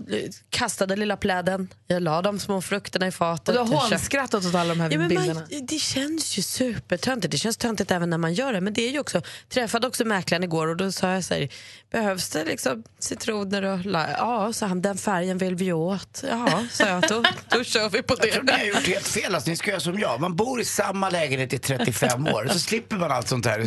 kastade 0.50 0.96
lilla 0.96 1.16
pläden, 1.16 1.68
jag 1.86 2.02
la 2.02 2.22
de 2.22 2.38
små 2.38 2.60
frukterna 2.62 3.06
i 3.06 3.10
fatet. 3.10 3.48
Och 3.48 3.54
du 3.54 3.72
har 3.72 3.80
hånskrattat 3.80 4.44
åt 4.44 4.54
alla 4.54 4.74
de 4.74 4.80
här 4.80 4.90
Ja, 4.90 4.98
men 4.98 5.08
bilderna. 5.08 5.34
man, 5.34 5.66
det 5.66 5.78
känns 5.78 6.38
ju 6.38 6.42
supertöntigt. 6.42 7.32
Det 7.32 7.38
känns 7.38 7.56
töntigt 7.56 7.90
även 7.90 8.10
när 8.10 8.18
man 8.18 8.34
gör 8.34 8.52
det. 8.52 8.60
Men 8.60 8.72
det 8.72 8.82
är 8.88 8.90
ju 8.90 8.98
också, 9.00 9.22
träffade 9.48 9.86
också 9.86 10.04
mäklaren 10.04 10.44
igår 10.44 10.66
och 10.66 10.76
då 10.76 10.92
sa 10.92 11.10
jag 11.12 11.24
så 11.24 11.34
här, 11.34 11.48
behövs 11.90 12.28
det 12.30 12.44
liksom 12.44 12.82
citroner 12.98 13.62
och 13.62 13.84
la- 13.86 14.10
Ja, 14.10 14.52
sa 14.52 14.66
han, 14.66 14.82
den 14.82 14.98
färgen 14.98 15.38
vill 15.38 15.54
vi 15.54 15.72
åt. 15.72 16.24
Ja, 16.30 16.64
sa 16.72 16.84
jag, 16.88 17.02
då, 17.08 17.22
då 17.48 17.64
kör 17.64 17.88
vi 17.90 18.02
på 18.02 18.14
Jag 18.20 18.32
tror 18.32 18.42
ni 18.42 18.52
har 18.52 18.58
det. 18.58 18.64
gjort 18.66 18.86
helt 18.86 19.06
fel. 19.08 19.34
Alltså, 19.34 19.50
ni 19.50 19.56
ska 19.56 19.70
göra 19.70 19.80
som 19.80 19.98
jag. 19.98 20.20
Man 20.20 20.36
bor 20.36 20.60
i 20.60 20.64
samma 20.64 21.10
lägenhet 21.10 21.52
i 21.52 21.58
35 21.58 22.26
år. 22.26 22.48
Så 22.52 22.58
slipper 22.58 22.96
man 22.96 23.10
allt 23.12 23.28
sånt 23.28 23.46
här 23.46 23.60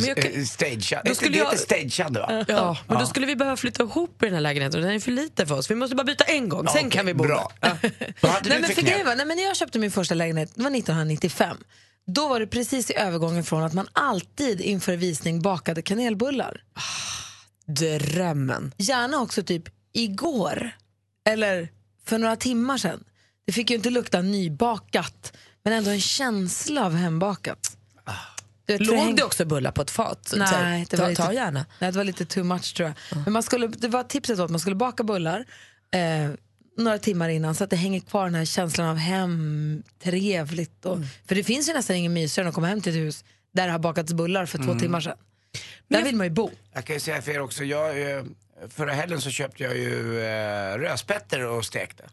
stageande. 0.46 1.10
Då 1.10 1.14
skulle 1.14 1.30
Det 1.30 1.38
heter 1.38 1.52
jag- 1.52 1.60
stageande 1.60 2.20
va? 2.20 2.44
Ja, 2.48 2.76
men 2.86 2.98
då 2.98 3.06
skulle 3.06 3.26
vi 3.26 3.36
behöva 3.36 3.56
flytta 3.56 3.82
ihop 3.82 4.22
i 4.22 4.24
den 4.24 4.34
här 4.34 4.40
lägenheten 4.40 4.80
och 4.80 4.86
den 4.86 4.94
är 4.96 5.00
för 5.00 5.10
lite 5.12 5.46
för 5.46 5.54
oss. 5.54 5.70
Vi 5.70 5.74
måste 5.74 5.96
bara 5.96 6.04
byta 6.04 6.24
en 6.24 6.48
gång, 6.48 6.68
sen 6.68 6.78
okej, 6.78 6.90
kan 6.90 7.06
vi 7.06 7.14
bo 7.14 7.24
bra. 7.24 7.52
där. 7.60 7.78
Nej, 7.82 8.60
men 8.60 8.64
för 8.64 8.82
grejen 8.82 9.06
var, 9.06 9.16
nej, 9.16 9.26
men 9.26 9.36
när 9.36 9.44
jag 9.44 9.56
köpte 9.56 9.78
min 9.78 9.90
första 9.90 10.14
lägenhet, 10.14 10.50
det 10.54 10.62
var 10.62 10.70
1995. 10.70 11.56
Då 12.06 12.28
var 12.28 12.40
det 12.40 12.46
precis 12.46 12.90
i 12.90 12.94
övergången 12.96 13.44
från 13.44 13.62
att 13.62 13.72
man 13.72 13.88
alltid 13.92 14.60
inför 14.60 14.96
visning 14.96 15.42
bakade 15.42 15.82
kanelbullar. 15.82 16.60
Drömmen. 17.66 18.72
Gärna 18.78 19.18
också 19.20 19.42
typ 19.42 19.64
igår, 19.92 20.70
eller 21.28 21.68
för 22.06 22.18
några 22.18 22.36
timmar 22.36 22.78
sedan. 22.78 23.04
Det 23.46 23.52
fick 23.52 23.70
ju 23.70 23.76
inte 23.76 23.90
lukta 23.90 24.22
nybakat, 24.22 25.32
men 25.64 25.72
ändå 25.72 25.90
en 25.90 26.00
känsla 26.00 26.86
av 26.86 26.94
hembakat. 26.94 27.76
Du 28.66 28.78
Låg 28.78 28.96
häng- 28.96 29.16
det 29.16 29.22
också 29.24 29.44
bullar 29.44 29.70
på 29.72 29.82
ett 29.82 29.90
fat? 29.90 30.32
Nej, 30.36 30.48
här, 30.48 30.86
det 30.90 30.96
var 30.96 31.04
ta, 31.04 31.08
lite, 31.08 31.22
ta 31.22 31.32
gärna. 31.32 31.66
Nej, 31.78 31.92
det 31.92 31.96
var 31.98 32.04
lite 32.04 32.24
too 32.24 32.44
much 32.44 32.74
tror 32.76 32.88
jag. 33.10 33.18
Men 33.24 33.32
man 33.32 33.42
skulle, 33.42 33.66
det 33.66 33.88
var 33.88 34.02
tipset 34.02 34.38
var 34.38 34.44
att 34.44 34.50
man 34.50 34.60
skulle 34.60 34.76
baka 34.76 35.02
bullar 35.04 35.44
eh, 35.94 36.30
några 36.78 36.98
timmar 36.98 37.28
innan 37.28 37.54
så 37.54 37.64
att 37.64 37.70
det 37.70 37.76
hänger 37.76 38.00
kvar 38.00 38.24
den 38.24 38.34
här 38.34 38.44
känslan 38.44 38.88
av 38.88 38.96
hem, 38.96 39.82
trevligt. 40.02 40.86
Och, 40.86 40.98
För 41.28 41.34
det 41.34 41.44
finns 41.44 41.68
ju 41.68 41.72
nästan 41.72 41.96
ingen 41.96 42.12
mysigare 42.12 42.44
än 42.44 42.48
att 42.48 42.54
komma 42.54 42.66
hem 42.66 42.80
till 42.80 42.92
ett 42.92 42.98
hus 42.98 43.24
där 43.54 43.66
det 43.66 43.72
har 43.72 43.78
bakats 43.78 44.12
bullar 44.12 44.46
för 44.46 44.58
två 44.58 44.74
timmar 44.78 45.00
sedan. 45.00 45.16
Där 45.88 46.02
vill 46.04 46.16
man 46.16 46.26
ju 46.26 46.30
bo. 46.30 46.50
Jag 46.72 46.84
kan 46.84 46.96
ju 46.96 47.00
säga 47.00 47.22
för 47.22 47.32
er 47.32 47.40
också, 47.40 47.64
jag, 47.64 48.10
eh, 48.16 48.22
förra 48.68 48.92
helgen 48.92 49.20
så 49.20 49.30
köpte 49.30 49.62
jag 49.62 49.76
ju 49.76 50.20
eh, 50.20 50.78
rödspätter 50.78 51.46
och 51.46 51.64
stekte. 51.64 52.04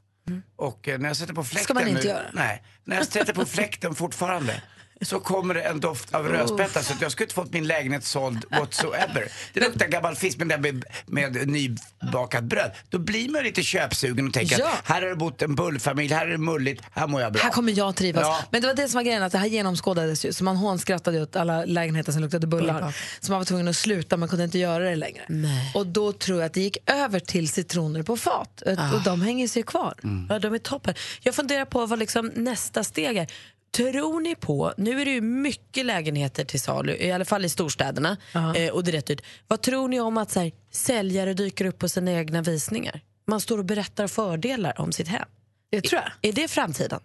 Och 0.56 0.88
eh, 0.88 1.00
när 1.00 1.10
jag 1.10 1.18
sätter 1.18 1.34
på 1.34 1.44
fläkten 1.44 1.78
Mm. 1.78 1.88
man 1.90 1.98
inte 1.98 2.08
nu, 2.08 2.14
göra. 2.14 2.26
Nej, 2.34 2.64
när 2.84 2.96
jag 2.96 3.06
sätter 3.08 3.34
på 3.34 3.46
fläkten 3.46 3.96
fortfarande 3.96 4.62
så 5.02 5.20
kommer 5.20 5.54
det 5.54 5.62
en 5.62 5.80
doft 5.80 6.14
av 6.14 6.28
rödspätta 6.28 6.84
så 6.84 6.94
att 6.94 7.02
jag 7.02 7.12
skulle 7.12 7.26
inte 7.26 7.36
fått 7.36 7.54
min 7.54 7.68
lägenhet 7.68 8.04
såld 8.04 8.46
whatsoever. 8.52 9.32
Det 9.54 9.60
luktar 9.60 9.88
gammal 9.88 10.16
fisk 10.16 10.38
med, 10.38 10.62
med, 10.62 10.86
med 11.06 11.48
nybakat 11.48 12.44
bröd. 12.44 12.72
Då 12.90 12.98
blir 12.98 13.30
man 13.30 13.44
lite 13.44 13.64
köpsugen 13.64 14.28
och 14.28 14.34
tänker 14.34 14.60
Ja. 14.60 14.70
att 14.74 14.88
här 14.88 15.02
har 15.02 15.10
det 15.10 15.16
bott 15.16 15.42
en 15.42 15.56
bullfamilj, 15.56 16.14
här 16.14 16.26
är 16.28 16.32
det 16.32 16.38
mulligt, 16.38 16.82
här 16.92 17.08
mår 17.08 17.22
jag 17.22 17.34
bra. 17.34 17.42
Här 17.44 17.50
kommer 17.52 17.78
jag 17.78 17.96
trivas. 17.96 18.22
Ja. 18.22 18.40
Men 18.52 18.62
det 18.62 18.68
var 18.68 18.74
det 18.74 18.88
som 18.88 18.98
var 18.98 19.04
grejen, 19.04 19.24
att 19.24 19.32
det 19.32 19.38
här 19.38 19.48
genomskådades 19.48 20.26
ju. 20.26 20.34
Så 20.34 20.44
man 20.44 20.56
hånskrattade 20.58 21.22
åt 21.22 21.36
alla 21.36 21.66
lägenheter 21.66 22.12
som 22.12 22.22
luktade 22.22 22.48
bullar. 22.48 22.96
Så 23.20 23.32
man 23.32 23.40
var 23.40 23.46
tvungen 23.46 23.68
att 23.68 23.76
sluta, 23.76 24.18
man 24.18 24.30
kunde 24.30 24.44
inte 24.46 24.58
göra 24.60 24.84
det 24.90 24.96
längre. 24.96 25.22
Nej. 25.28 25.72
Och 25.76 25.88
då 25.88 26.14
tror 26.14 26.40
jag 26.40 26.46
att 26.46 26.54
det 26.54 26.62
gick 26.62 26.78
över 26.90 27.20
till 27.20 27.50
citroner 27.50 28.04
på 28.04 28.18
fat. 28.18 28.62
Och 28.94 29.04
de 29.06 29.22
hänger 29.22 29.48
sig 29.48 29.64
kvar. 29.64 29.94
Ja, 30.30 30.40
de 30.40 30.54
är 30.54 30.58
toppen. 30.58 30.94
Jag 31.22 31.36
funderar 31.36 31.66
på 31.66 31.86
vad 31.86 32.00
liksom 32.00 32.32
nästa 32.36 32.84
steg 32.84 33.18
är. 33.18 33.28
Tror 33.72 34.20
ni 34.22 34.36
på, 34.36 34.74
nu 34.78 35.02
är 35.02 35.06
det 35.06 35.12
ju 35.12 35.22
mycket 35.22 35.86
lägenheter 35.86 36.46
till 36.46 36.62
salu, 36.62 36.96
i 36.96 37.12
alla 37.12 37.26
fall 37.26 37.46
i 37.46 37.50
storstäderna, 37.50 38.18
eh, 38.56 38.70
och 38.74 38.84
det 38.84 38.92
är 38.92 38.94
rätt 38.94 39.06
dyrt. 39.08 39.22
Vad 39.48 39.62
tror 39.62 39.88
ni 39.88 40.00
om 40.00 40.18
att 40.18 40.32
så 40.32 40.40
här, 40.40 40.52
säljare 40.72 41.34
dyker 41.34 41.66
upp 41.66 41.80
på 41.80 41.90
sina 41.90 42.12
egna 42.12 42.42
visningar? 42.42 43.02
Man 43.28 43.42
står 43.42 43.58
och 43.58 43.66
berättar 43.66 44.08
fördelar 44.08 44.82
om 44.82 44.92
sitt 44.92 45.08
hem. 45.08 45.28
Det 45.72 45.82
tror 45.82 46.02
jag. 46.02 46.30
Är 46.30 46.34
det 46.34 46.48
framtiden? 46.48 47.00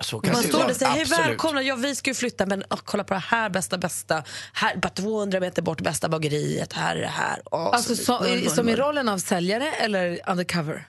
Så 0.00 0.20
kan 0.20 0.32
Man 0.32 0.42
står 0.42 0.58
där 0.58 0.70
och 0.70 0.76
säger 0.76 0.92
hej 0.92 1.04
välkomna, 1.04 1.62
ja, 1.62 1.76
vi 1.76 1.94
ska 1.94 2.10
ju 2.10 2.14
flytta 2.14 2.46
men 2.46 2.64
åh, 2.70 2.78
kolla 2.84 3.04
på 3.04 3.14
det 3.14 3.20
här 3.20 3.50
bästa 3.50 3.78
bästa, 3.78 4.24
här 4.52 4.76
bara 4.76 4.88
200 4.88 5.40
meter 5.40 5.62
bort 5.62 5.80
bästa 5.80 6.08
bageriet, 6.08 6.72
här 6.72 6.96
är 6.96 7.00
det 7.00 7.06
här. 7.06 7.42
Åh, 7.50 7.60
Alltså 7.72 7.96
så- 7.96 8.24
som 8.50 8.68
i 8.68 8.76
rollen 8.76 9.08
av 9.08 9.18
säljare 9.18 9.72
eller 9.72 10.20
undercover? 10.26 10.88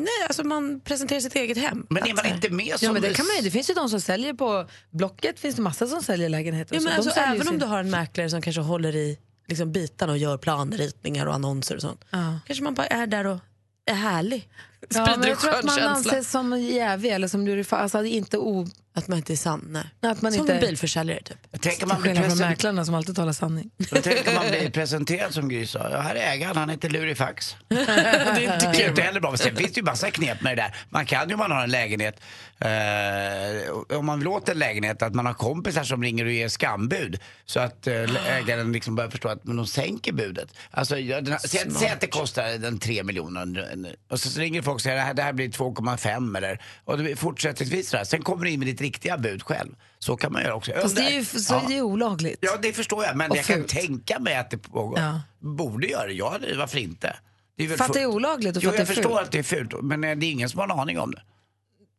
Nej, 0.00 0.26
alltså 0.28 0.44
man 0.44 0.80
presenterar 0.80 1.20
sitt 1.20 1.34
eget 1.36 1.58
hem. 1.58 1.86
Men 1.90 2.02
är 2.02 2.08
man 2.08 2.16
så 2.16 2.22
här- 2.22 2.34
inte 2.34 2.50
med 2.50 2.78
som... 2.78 2.86
Ja, 2.86 2.92
men 2.92 3.02
det, 3.02 3.14
kan 3.14 3.26
man, 3.26 3.36
ju- 3.36 3.42
det 3.42 3.50
finns 3.50 3.70
ju 3.70 3.74
de 3.74 3.88
som 3.88 4.00
säljer 4.00 4.34
på 4.34 4.66
Blocket, 4.90 5.40
finns 5.40 5.56
det 5.56 5.62
massa 5.62 5.86
som 5.86 6.02
säljer 6.02 6.28
lägenheter. 6.28 6.74
Ja, 6.74 6.80
men 6.80 6.90
så. 6.92 6.96
alltså, 7.08 7.20
även 7.20 7.40
om 7.40 7.46
sin- 7.46 7.58
du 7.58 7.66
har 7.66 7.80
en 7.80 7.90
mäklare 7.90 8.30
som 8.30 8.42
kanske 8.42 8.62
håller 8.62 8.96
i 8.96 9.18
liksom, 9.48 9.72
bitarna 9.72 10.12
och 10.12 10.18
gör 10.18 10.38
planritningar 10.38 11.26
och 11.26 11.34
annonser 11.34 11.74
och 11.74 11.80
sånt. 11.82 12.04
Ja. 12.10 12.38
Kanske 12.46 12.64
man 12.64 12.74
bara 12.74 12.86
är 12.86 13.06
där 13.06 13.26
och 13.26 13.38
är 13.86 13.94
härlig. 13.94 14.48
Ja, 14.94 15.04
Sprider 15.04 15.18
men 15.18 15.28
jag 15.28 15.40
tror 15.40 15.54
att 15.54 15.64
man 15.64 15.74
känsla. 15.74 15.90
anses 15.90 16.30
som 16.30 16.60
jävig 16.60 17.10
eller 17.10 17.28
som 17.28 17.44
du 17.44 17.64
alltså 17.70 18.04
inte 18.04 18.38
o... 18.38 18.66
Att 18.94 19.08
man 19.08 19.18
inte 19.18 19.32
är 19.32 19.36
sann. 19.36 19.66
Nej. 19.68 20.10
Att 20.12 20.22
man 20.22 20.32
som 20.32 20.40
inte... 20.40 20.54
en 20.54 20.60
bilförsäljare 20.60 21.22
typ. 21.22 21.52
Tänker 21.52 21.70
Till 21.70 21.88
man 21.88 22.02
bli 22.02 22.10
skillnad 22.10 22.30
från 22.30 22.48
mäklarna 22.48 22.84
som 22.84 22.94
alltid 22.94 23.16
talar 23.16 23.32
sanning. 23.32 23.70
Då 23.90 24.02
tänker 24.02 24.34
man 24.34 24.46
bli 24.50 24.70
presenterad 24.70 25.34
som 25.34 25.48
Gry 25.48 25.66
sa. 25.66 25.90
Ja, 25.90 26.00
här 26.00 26.14
är 26.14 26.32
ägaren, 26.32 26.56
han 26.56 26.68
heter 26.68 26.88
Lurifax. 26.88 27.56
det 27.68 27.76
är 27.76 28.54
inte 28.54 28.72
Det 28.72 28.84
är 28.84 28.88
inte 28.88 29.02
heller 29.02 29.20
bra. 29.20 29.36
Sen 29.36 29.56
finns 29.56 29.72
det 29.72 29.80
ju 29.80 29.84
massa 29.84 30.10
knep 30.10 30.42
med 30.42 30.56
det 30.56 30.62
där. 30.62 30.76
Man 30.88 31.06
kan 31.06 31.28
ju 31.28 31.34
om 31.34 31.38
man 31.38 31.50
har 31.50 31.62
en 31.62 31.70
lägenhet, 31.70 32.20
eh, 32.58 33.96
om 33.98 34.06
man 34.06 34.18
vill 34.18 34.28
åt 34.28 34.48
en 34.48 34.58
lägenhet, 34.58 35.02
att 35.02 35.14
man 35.14 35.26
har 35.26 35.34
kompisar 35.34 35.84
som 35.84 36.02
ringer 36.02 36.24
och 36.24 36.32
ger 36.32 36.48
skambud. 36.48 37.18
Så 37.44 37.60
att 37.60 37.86
eh, 37.86 38.36
ägaren 38.36 38.72
liksom 38.72 38.94
börjar 38.94 39.10
förstå 39.10 39.28
att 39.28 39.44
men 39.44 39.56
de 39.56 39.66
sänker 39.66 40.12
budet. 40.12 40.48
Alltså, 40.70 40.98
ja, 40.98 41.20
den 41.20 41.32
här, 41.32 41.40
säg, 41.48 41.70
säg 41.70 41.88
att 41.88 42.00
det 42.00 42.06
kostar 42.06 42.44
en 42.44 42.78
3 42.78 43.02
miljoner 43.02 43.96
och 44.08 44.20
så, 44.20 44.28
så 44.28 44.40
ringer 44.40 44.62
folk 44.62 44.69
och 44.72 44.80
säger 44.80 44.96
det 44.96 45.02
här, 45.02 45.14
det 45.14 45.22
här 45.22 45.32
blir 45.32 45.48
2,5 45.48 46.36
eller 46.36 46.62
och 46.84 46.98
det 46.98 47.16
fortsättningsvis 47.16 47.88
sådär. 47.90 48.04
Sen 48.04 48.22
kommer 48.22 48.44
du 48.44 48.50
in 48.50 48.58
med 48.58 48.68
ditt 48.68 48.80
riktiga 48.80 49.18
bud 49.18 49.42
själv. 49.42 49.70
Så 49.98 50.16
kan 50.16 50.32
man 50.32 50.42
göra 50.42 50.54
också. 50.54 50.72
Fast 50.82 50.96
det 50.96 51.02
är 51.02 51.10
ju 51.10 51.24
så 51.24 51.54
Ja. 51.54 51.62
det 51.68 51.76
är 51.78 51.82
olagligt. 51.82 52.38
Ja, 52.40 52.56
det 52.62 52.72
förstår 52.72 53.04
jag. 53.04 53.16
Men 53.16 53.30
jag 53.34 53.44
kan 53.44 53.64
tänka 53.64 54.18
mig 54.18 54.36
att 54.36 54.50
det 54.50 54.58
pågår. 54.58 54.98
Ja. 54.98 55.20
Borde 55.38 55.86
göra 55.86 56.06
det. 56.06 56.12
Ja, 56.12 56.36
det- 56.40 56.56
varför 56.56 56.78
inte? 56.78 57.16
Det 57.56 57.64
är 57.64 57.68
väl 57.68 57.78
För 57.78 57.84
att 57.84 57.92
det 57.92 58.00
är 58.02 58.06
olagligt 58.06 58.56
och 58.56 58.62
för 58.62 58.66
Jo, 58.68 58.70
att 58.70 58.76
det 58.76 58.82
jag 58.82 58.90
är 58.90 58.94
förstår 58.94 59.10
fult. 59.10 59.20
att 59.26 59.32
det 59.32 59.38
är 59.38 59.42
fult. 59.42 59.72
Men 59.82 60.04
eh, 60.04 60.16
det 60.16 60.26
är 60.26 60.30
ingen 60.30 60.48
som 60.48 60.58
har 60.60 60.64
en 60.64 60.78
aning 60.80 60.98
om 60.98 61.10
det. 61.10 61.22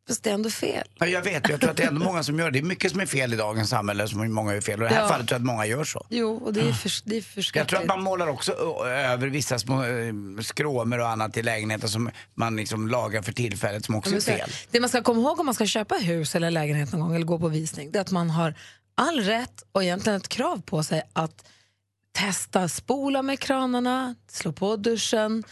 Fast 0.08 0.24
det 0.24 0.30
är 0.30 0.34
ändå 0.34 0.50
fel. 0.50 0.88
Ja, 1.00 1.06
jag 1.06 1.22
vet, 1.22 1.50
jag 1.50 1.60
tror 1.62 1.70
att 1.72 1.78
det 1.78 1.84
är 1.84 1.88
ändå 1.88 2.06
många 2.06 2.24
som 2.24 2.40
gör 2.40 2.46
det. 2.46 2.52
Det 2.60 2.64
är 2.64 2.68
mycket 2.68 2.92
som 2.92 3.00
är 3.00 3.06
fel 3.06 3.34
i 3.34 3.38
dagens 3.38 3.70
samhälle, 3.70 4.08
som 4.08 4.34
många 4.34 4.54
gör 4.54 4.62
fel. 4.62 4.80
Och 4.82 4.86
i 4.86 4.90
det 4.90 4.96
här 4.96 5.02
Ja. 5.02 5.10
fallet 5.10 5.28
tror 5.28 5.36
jag 5.36 5.42
att 5.42 5.46
många 5.46 5.66
gör 5.66 5.84
så. 5.84 6.06
Jo, 6.10 6.36
och 6.36 6.54
det 6.54 6.62
är, 6.62 6.72
för, 6.74 6.92
det 7.10 7.16
är 7.16 7.18
Jag 7.18 7.24
förskräckligt. 7.26 7.70
tror 7.70 7.80
att 7.80 7.86
man 7.88 8.02
målar 8.02 8.28
också 8.28 8.52
över 8.86 9.28
vissa 9.28 9.60
små 9.60 9.84
eh, 9.84 10.14
skråmor 10.42 11.00
och 11.00 11.10
annat 11.10 11.38
i 11.38 11.44
lägenheten 11.44 11.90
som 11.90 12.10
man 12.34 12.56
liksom 12.56 12.88
lagar 12.88 13.22
för 13.22 13.32
tillfället 13.32 13.86
som 13.86 13.96
också 13.96 14.16
är 14.16 14.20
fel. 14.20 14.50
Det 14.72 14.80
man 14.80 14.90
ska 14.90 15.02
komma 15.02 15.22
ihåg 15.22 15.40
om 15.40 15.46
man 15.46 15.56
ska 15.56 15.66
köpa 15.66 15.96
hus 15.96 16.36
eller 16.36 16.52
lägenhet 16.52 16.92
någon 16.92 17.02
gång 17.02 17.16
eller 17.16 17.26
gå 17.26 17.40
på 17.40 17.48
visning, 17.48 17.92
det 17.92 18.00
är 18.00 18.02
att 18.02 18.12
man 18.12 18.30
har 18.30 18.56
all 18.96 19.20
rätt 19.22 19.64
och 19.72 19.84
egentligen 19.84 20.18
ett 20.18 20.30
krav 20.30 20.62
på 20.62 20.84
sig 20.84 21.02
att 21.14 21.46
testa 22.14 22.70
spola 22.70 23.22
med 23.22 23.40
kranarna, 23.40 24.16
slå 24.32 24.52
på 24.52 24.76
duschen, 24.76 25.44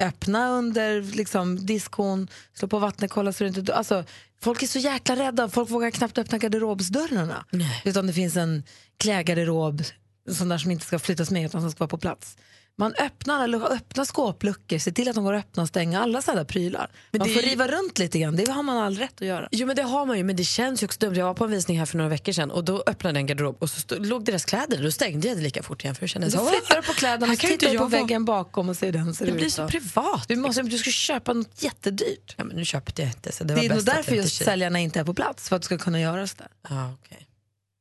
öppna 0.00 0.48
under 0.50 1.02
liksom, 1.02 1.66
diskon, 1.66 2.28
slå 2.54 2.68
på 2.68 2.78
vattnet, 2.78 3.10
kolla 3.10 3.32
så 3.32 3.44
det 3.44 3.58
inte... 3.58 3.74
Alltså, 3.74 4.04
folk 4.40 4.62
är 4.62 4.66
så 4.66 4.78
jäkla 4.78 5.16
rädda, 5.16 5.48
folk 5.48 5.70
vågar 5.70 5.90
knappt 5.90 6.18
öppna 6.18 6.38
garderobsdörrarna. 6.38 7.44
Nej. 7.50 7.82
Utan 7.84 8.06
det 8.06 8.12
finns 8.12 8.36
en 8.36 8.62
klädgarderob 8.98 9.82
sån 10.28 10.48
där 10.48 10.58
som 10.58 10.70
inte 10.70 10.86
ska 10.86 10.98
flyttas 10.98 11.30
med 11.30 11.44
utan 11.44 11.60
som 11.60 11.70
ska 11.70 11.78
vara 11.78 11.88
på 11.88 11.98
plats. 11.98 12.36
Man 12.78 12.94
öppnar, 12.94 13.44
eller 13.44 13.72
öppnar 13.72 14.04
skåpluckor, 14.04 14.78
se 14.78 14.92
till 14.92 15.08
att 15.08 15.14
de 15.14 15.24
går 15.24 15.32
att 15.34 15.44
öppna 15.44 15.62
och 15.62 15.68
stänga, 15.68 16.02
alla 16.02 16.22
sådana 16.22 16.44
prylar. 16.44 16.90
Men 17.10 17.18
man 17.18 17.28
det 17.28 17.34
får 17.34 17.42
riva 17.42 17.68
runt 17.68 17.98
lite 17.98 18.18
grann, 18.18 18.36
det 18.36 18.50
har 18.50 18.62
man 18.62 18.76
all 18.76 18.96
rätt 18.98 19.14
att 19.20 19.26
göra. 19.26 19.48
Jo 19.52 19.66
men 19.66 19.76
det 19.76 19.82
har 19.82 20.06
man 20.06 20.16
ju, 20.18 20.24
men 20.24 20.36
det 20.36 20.44
känns 20.44 20.82
ju 20.82 20.84
också 20.84 20.98
dumt. 21.00 21.14
Jag 21.14 21.26
var 21.26 21.34
på 21.34 21.44
en 21.44 21.50
visning 21.50 21.78
här 21.78 21.86
för 21.86 21.96
några 21.96 22.08
veckor 22.10 22.32
sedan 22.32 22.50
och 22.50 22.64
då 22.64 22.82
öppnade 22.86 23.18
jag 23.18 23.20
en 23.20 23.26
garderob 23.26 23.56
och 23.60 23.70
så 23.70 23.80
stod, 23.80 24.06
låg 24.06 24.24
deras 24.24 24.44
kläder 24.44 24.82
Då 24.82 24.90
stängde 24.90 25.28
jag 25.28 25.36
det 25.36 25.42
lika 25.42 25.62
fort 25.62 25.84
igen 25.84 25.94
för 25.94 26.02
jag 26.02 26.10
kände 26.10 26.30
så 26.30 26.36
Då 26.38 26.46
flyttar 26.46 26.76
du 26.76 26.82
på 26.82 26.92
kläderna 26.92 27.32
och 27.32 27.38
kan 27.38 27.48
ju 27.48 27.54
inte 27.54 27.66
tittar 27.66 27.78
på 27.78 27.84
vara. 27.88 28.02
väggen 28.02 28.24
bakom 28.24 28.68
och 28.68 28.76
ser 28.76 28.86
hur 28.86 28.92
den 28.92 29.14
ser 29.14 29.26
Det 29.26 29.32
blir 29.32 29.48
så 29.50 29.62
då. 29.62 29.68
privat. 29.68 30.24
Du, 30.28 30.36
måste, 30.36 30.62
du 30.62 30.78
ska 30.78 30.90
köpa 30.90 31.32
något 31.32 31.62
jättedyrt. 31.62 32.34
Ja, 32.38 32.44
men 32.44 32.56
nu 32.56 32.64
köpte 32.64 33.02
jag 33.02 33.10
inte 33.10 33.32
så 33.32 33.44
det 33.44 33.54
var 33.54 33.60
Det 33.60 33.66
är 33.66 33.74
nog 33.74 33.84
därför 33.84 34.14
just 34.16 34.44
säljarna 34.44 34.78
inte 34.78 35.00
är 35.00 35.04
på 35.04 35.14
plats, 35.14 35.48
för 35.48 35.56
att 35.56 35.62
du 35.62 35.66
ska 35.66 35.78
kunna 35.78 36.00
göra 36.00 36.26
sådär. 36.26 36.48
Ja, 36.68 36.94
okej. 37.04 37.26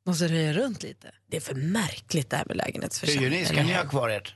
Måste 0.07 0.27
röja 0.27 0.53
runt 0.53 0.83
lite. 0.83 1.11
Det 1.31 1.37
är 1.37 1.41
för 1.41 1.55
märkligt 1.55 2.29
det 2.29 2.35
här 2.37 2.45
med 2.45 2.55
Hur 2.57 2.63
lägenhetsförsäljning. 2.65 3.23
gör 3.23 3.29
ni? 3.39 3.45
Ska 3.45 3.63
ni 3.63 3.73
ha 3.73 3.83
kvar 3.89 4.09
ert? 4.09 4.35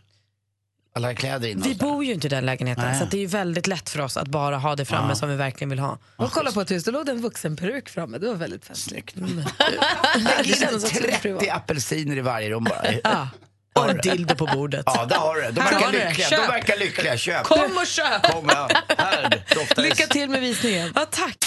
Alla 0.96 1.16
kläder 1.16 1.48
inne 1.48 1.68
Vi 1.68 1.76
bor 1.76 2.04
ju 2.06 2.14
inte 2.14 2.28
i 2.28 2.30
den 2.30 2.46
lägenheten 2.46 2.84
Nej. 2.86 2.98
så 2.98 3.04
att 3.04 3.12
det 3.12 3.18
är 3.18 3.22
ju 3.22 3.26
väldigt 3.28 3.68
lätt 3.68 3.90
för 3.90 4.02
oss 4.02 4.18
att 4.18 4.28
bara 4.28 4.58
ha 4.58 4.76
det 4.76 4.86
framme 4.86 5.10
Ja. 5.12 5.16
som 5.16 5.30
vi 5.30 5.36
verkligen 5.36 5.70
vill 5.70 5.80
ha. 5.80 5.98
Och 6.16 6.32
kolla 6.32 6.52
på 6.52 6.62
ett 6.62 6.72
hus, 6.72 6.84
då 6.84 6.92
låg 6.92 7.06
det 7.06 7.12
en 7.12 7.22
vuxenperuk 7.22 7.90
framme. 7.90 8.18
Det 8.18 8.28
var 8.28 8.36
väldigt 8.36 8.66
festligt. 8.66 9.12
Snyggt. 9.14 9.48
Det 9.58 10.50
in 10.50 10.54
lite 10.74 10.80
30 10.80 11.20
privat. 11.22 11.44
apelsiner 11.50 12.18
i 12.18 12.22
varje 12.22 12.50
rum 12.50 12.64
bara. 12.64 12.86
Ja. 13.04 13.28
Och 13.74 13.90
en 13.90 13.98
dildo 13.98 14.36
på 14.36 14.46
bordet. 14.46 14.84
Ja, 14.86 15.06
där 15.06 15.16
har 15.16 15.36
du 15.36 15.42
det. 15.42 15.52
De 15.52 15.62
verkar 15.62 15.80
har 15.80 15.92
du 15.92 15.98
det. 16.00 16.10
lyckliga. 16.10 16.30
De 16.30 16.36
verkar 16.48 16.78
lyckliga. 16.78 17.18
Köp. 17.18 17.44
Kom 17.44 17.78
och 17.78 17.88
köp! 17.88 18.32
Kom, 18.32 18.50
ja. 18.54 18.70
Här 18.98 19.30
det. 19.76 19.82
Lycka 19.82 20.08
till 20.08 20.30
med 20.30 20.42
visningen. 20.42 20.92
Ja, 20.96 21.06
tack. 21.12 21.38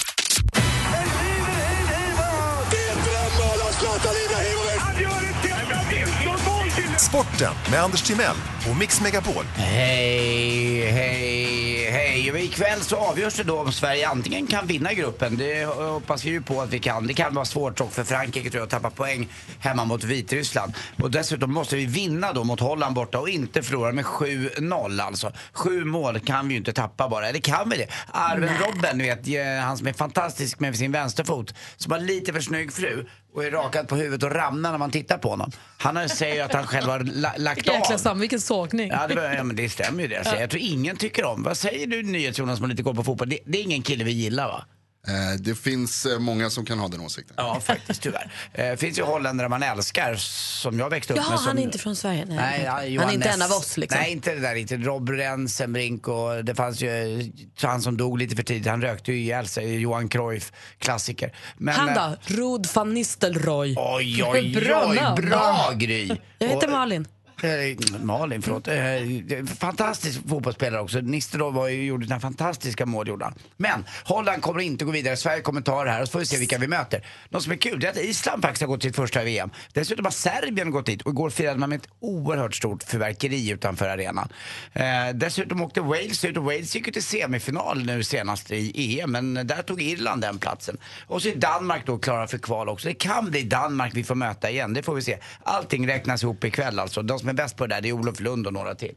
Sporten 7.13 7.53
med 7.71 7.83
Anders 7.83 8.01
Timell 8.01 8.35
och 8.69 8.77
Mix 8.77 9.01
Megapol. 9.01 9.45
Hej, 9.55 10.91
hej, 10.91 11.91
hej. 11.91 12.45
Ikväll 12.45 12.81
så 12.81 12.95
avgörs 12.95 13.35
det 13.35 13.43
då 13.43 13.59
om 13.59 13.71
Sverige 13.71 14.07
antingen 14.07 14.47
kan 14.47 14.67
vinna 14.67 14.93
gruppen. 14.93 15.37
Det 15.37 15.65
hoppas 15.65 16.25
vi 16.25 16.29
ju 16.29 16.41
på 16.41 16.61
att 16.61 16.69
vi 16.69 16.79
kan. 16.79 17.07
Det 17.07 17.13
kan 17.13 17.33
vara 17.35 17.45
svårt 17.45 17.77
dock 17.77 17.91
för 17.91 18.03
Frankrike 18.03 18.49
tror 18.49 18.59
jag 18.59 18.63
att 18.63 18.69
tappa 18.69 18.89
poäng 18.89 19.27
hemma 19.59 19.85
mot 19.85 20.03
Vitryssland. 20.03 20.73
Och 21.01 21.11
dessutom 21.11 21.53
måste 21.53 21.75
vi 21.75 21.85
vinna 21.85 22.33
då 22.33 22.43
mot 22.43 22.59
Holland 22.59 22.95
borta 22.95 23.19
och 23.19 23.29
inte 23.29 23.63
förlora 23.63 23.91
med 23.91 24.05
7-0 24.05 25.01
alltså. 25.01 25.31
Sju 25.53 25.85
mål 25.85 26.19
kan 26.19 26.47
vi 26.47 26.53
ju 26.53 26.57
inte 26.57 26.73
tappa 26.73 27.09
bara. 27.09 27.29
Eller 27.29 27.39
kan 27.39 27.69
vi 27.69 27.77
det? 27.77 27.87
Arven 28.11 28.57
Robben, 28.57 28.97
ni 28.97 29.03
vet, 29.03 29.63
han 29.63 29.77
som 29.77 29.87
är 29.87 29.93
fantastisk 29.93 30.59
med 30.59 30.75
sin 30.75 30.91
vänsterfot. 30.91 31.53
Som 31.77 31.91
har 31.91 31.99
lite 31.99 32.33
för 32.33 32.41
snygg 32.41 32.73
fru 32.73 33.05
och 33.33 33.43
är 33.43 33.51
rakad 33.51 33.87
på 33.87 33.95
huvudet 33.95 34.23
och 34.23 34.31
ramlar 34.35 34.71
när 34.71 34.77
man 34.77 34.91
tittar 34.91 35.17
på 35.17 35.29
honom. 35.29 35.51
Han 35.77 36.09
säger 36.09 36.43
att 36.45 36.53
han 36.53 36.67
själv 36.67 36.85
har 36.89 36.99
la- 36.99 37.33
lagt 37.37 37.69
av. 37.69 37.75
Jäkla 37.75 37.97
sam, 37.97 38.19
vilken 38.19 38.41
sågning. 38.41 38.89
Ja, 38.89 39.07
det, 39.07 39.15
var, 39.15 39.23
ja, 39.23 39.43
men 39.43 39.55
det 39.55 39.69
stämmer 39.69 40.01
ju 40.01 40.07
det. 40.07 40.15
jag 40.15 40.25
säger. 40.25 40.41
Jag 40.41 40.49
tror 40.49 40.61
ingen 40.61 40.97
tycker 40.97 41.25
om. 41.25 41.43
Vad 41.43 41.57
säger 41.57 41.87
du 41.87 42.03
NyhetsJonas 42.03 42.57
som 42.57 42.63
har 42.63 42.69
lite 42.69 42.83
koll 42.83 42.95
på 42.95 43.03
fotboll? 43.03 43.29
Det, 43.29 43.39
det 43.45 43.57
är 43.57 43.61
ingen 43.63 43.81
kille 43.81 44.03
vi 44.03 44.11
gillar 44.11 44.47
va? 44.47 44.65
Eh, 45.07 45.13
Det 45.39 45.55
finns 45.55 46.05
eh, 46.05 46.19
många 46.19 46.49
som 46.49 46.65
kan 46.65 46.79
ha 46.79 46.87
den 46.87 47.01
åsikten. 47.01 47.33
Ja, 47.37 47.59
faktiskt 47.59 48.01
tyvärr. 48.01 48.31
Det 48.55 48.79
finns 48.79 48.99
ju 48.99 49.03
holländare 49.03 49.49
man 49.49 49.63
älskar 49.63 50.15
som 50.15 50.79
jag 50.79 50.89
växte 50.89 51.13
upp 51.13 51.17
Jaha, 51.17 51.29
med. 51.29 51.39
Som... 51.39 51.47
han 51.47 51.57
är 51.57 51.63
inte 51.63 51.77
från 51.77 51.95
Sverige? 51.95 52.25
Nej. 52.25 52.35
Nej, 52.37 52.61
ja, 52.65 52.71
han 52.71 52.91
Johan 52.91 53.09
är 53.09 53.13
inte 53.13 53.29
en 53.29 53.41
av 53.41 53.51
oss 53.51 53.77
liksom? 53.77 53.99
Nej, 54.01 54.11
inte 54.11 54.33
det 54.35 54.39
där 54.41 54.53
riktigt. 54.53 54.85
Rob 54.85 55.09
Rensenbrink 55.09 56.07
och 56.07 56.45
det 56.45 56.55
fanns 56.55 56.81
ju 56.81 57.31
han 57.61 57.81
som 57.81 57.97
dog 57.97 58.17
lite 58.19 58.35
för 58.35 58.43
tidigt. 58.43 58.67
Han 58.67 58.81
rökte 58.81 59.11
ju 59.11 59.19
ihjäl 59.19 59.47
sig. 59.47 59.75
Johan 59.79 60.09
Cruyff, 60.09 60.51
klassiker. 60.79 61.33
Men, 61.57 61.75
Han 61.75 61.89
eh, 61.89 61.95
då? 61.95 62.35
Rod 62.35 62.67
van 62.73 62.93
Nistelrooy. 62.93 63.75
Oj, 63.77 64.23
oj, 64.33 64.55
Bra 64.55 64.85
oj, 64.89 64.95
namn. 64.95 65.15
bra 65.29 65.71
Gry! 65.75 66.11
Jag 66.39 66.47
heter 66.47 66.67
Och- 66.67 66.71
Malin. 66.71 67.07
Eh, 67.43 67.99
Malin, 68.01 68.41
förlåt. 68.41 68.67
Eh, 68.67 69.45
fantastisk 69.59 70.19
fotbollsspelare 70.29 70.81
också. 70.81 70.99
Nisterov 70.99 71.53
var 71.53 71.67
ju, 71.67 71.85
gjorde 71.85 72.19
fantastiska 72.19 72.85
mål. 72.85 73.07
Gjorde 73.07 73.25
han. 73.25 73.33
Men 73.57 73.85
Holland 74.03 74.41
kommer 74.41 74.59
inte 74.59 74.85
gå 74.85 74.91
vidare. 74.91 75.17
Sverige 75.17 75.41
kommer 75.41 75.61
ta 75.61 75.83
det 75.83 75.91
här 75.91 76.01
och 76.01 76.07
så 76.07 76.11
får 76.11 76.19
vi 76.19 76.25
se 76.25 76.37
vilka 76.37 76.57
vi 76.57 76.67
möter. 76.67 77.05
Något 77.29 77.43
som 77.43 77.51
är 77.51 77.55
kul 77.55 77.79
det 77.79 77.87
är 77.87 77.91
att 77.91 77.97
Island 77.97 78.41
faktiskt 78.41 78.61
har 78.61 78.67
gått 78.67 78.83
sitt 78.83 78.95
första 78.95 79.23
VM. 79.23 79.49
Dessutom 79.73 80.05
har 80.05 80.11
Serbien 80.11 80.71
gått 80.71 80.85
dit 80.85 81.01
och 81.01 81.11
igår 81.11 81.29
firade 81.29 81.59
man 81.59 81.69
med 81.69 81.79
ett 81.79 81.87
oerhört 81.99 82.55
stort 82.55 82.83
fyrverkeri 82.83 83.49
utanför 83.49 83.89
arenan. 83.89 84.29
Eh, 84.73 84.83
dessutom 85.13 85.61
åkte 85.61 85.81
Wales 85.81 86.25
ut 86.25 86.37
och 86.37 86.43
Wales 86.43 86.75
gick 86.75 86.87
ju 86.87 86.93
till 86.93 87.03
semifinal 87.03 87.85
nu 87.85 88.03
senast 88.03 88.51
i 88.51 88.99
EM 88.99 89.11
men 89.11 89.33
där 89.33 89.61
tog 89.61 89.81
Irland 89.81 90.21
den 90.21 90.37
platsen. 90.37 90.77
Och 91.07 91.21
så 91.21 91.29
är 91.29 91.35
Danmark 91.35 91.85
då 91.85 91.97
klara 91.97 92.27
för 92.27 92.37
kval 92.37 92.69
också. 92.69 92.87
Det 92.87 92.93
kan 92.93 93.31
bli 93.31 93.43
Danmark 93.43 93.91
vi 93.95 94.03
får 94.03 94.15
möta 94.15 94.49
igen, 94.49 94.73
det 94.73 94.83
får 94.83 94.95
vi 94.95 95.01
se. 95.01 95.17
Allting 95.43 95.87
räknas 95.87 96.23
ihop 96.23 96.43
ikväll 96.43 96.79
alltså. 96.79 97.01
De 97.01 97.19
som 97.19 97.32
är 97.33 97.43
bäst 97.43 97.57
på 97.57 97.67
det 97.67 97.75
där 97.75 97.81
det 97.81 97.89
är 97.89 97.93
Olof 97.93 98.19
Lund 98.19 98.47
och 98.47 98.53
några 98.53 98.75
till. 98.75 98.95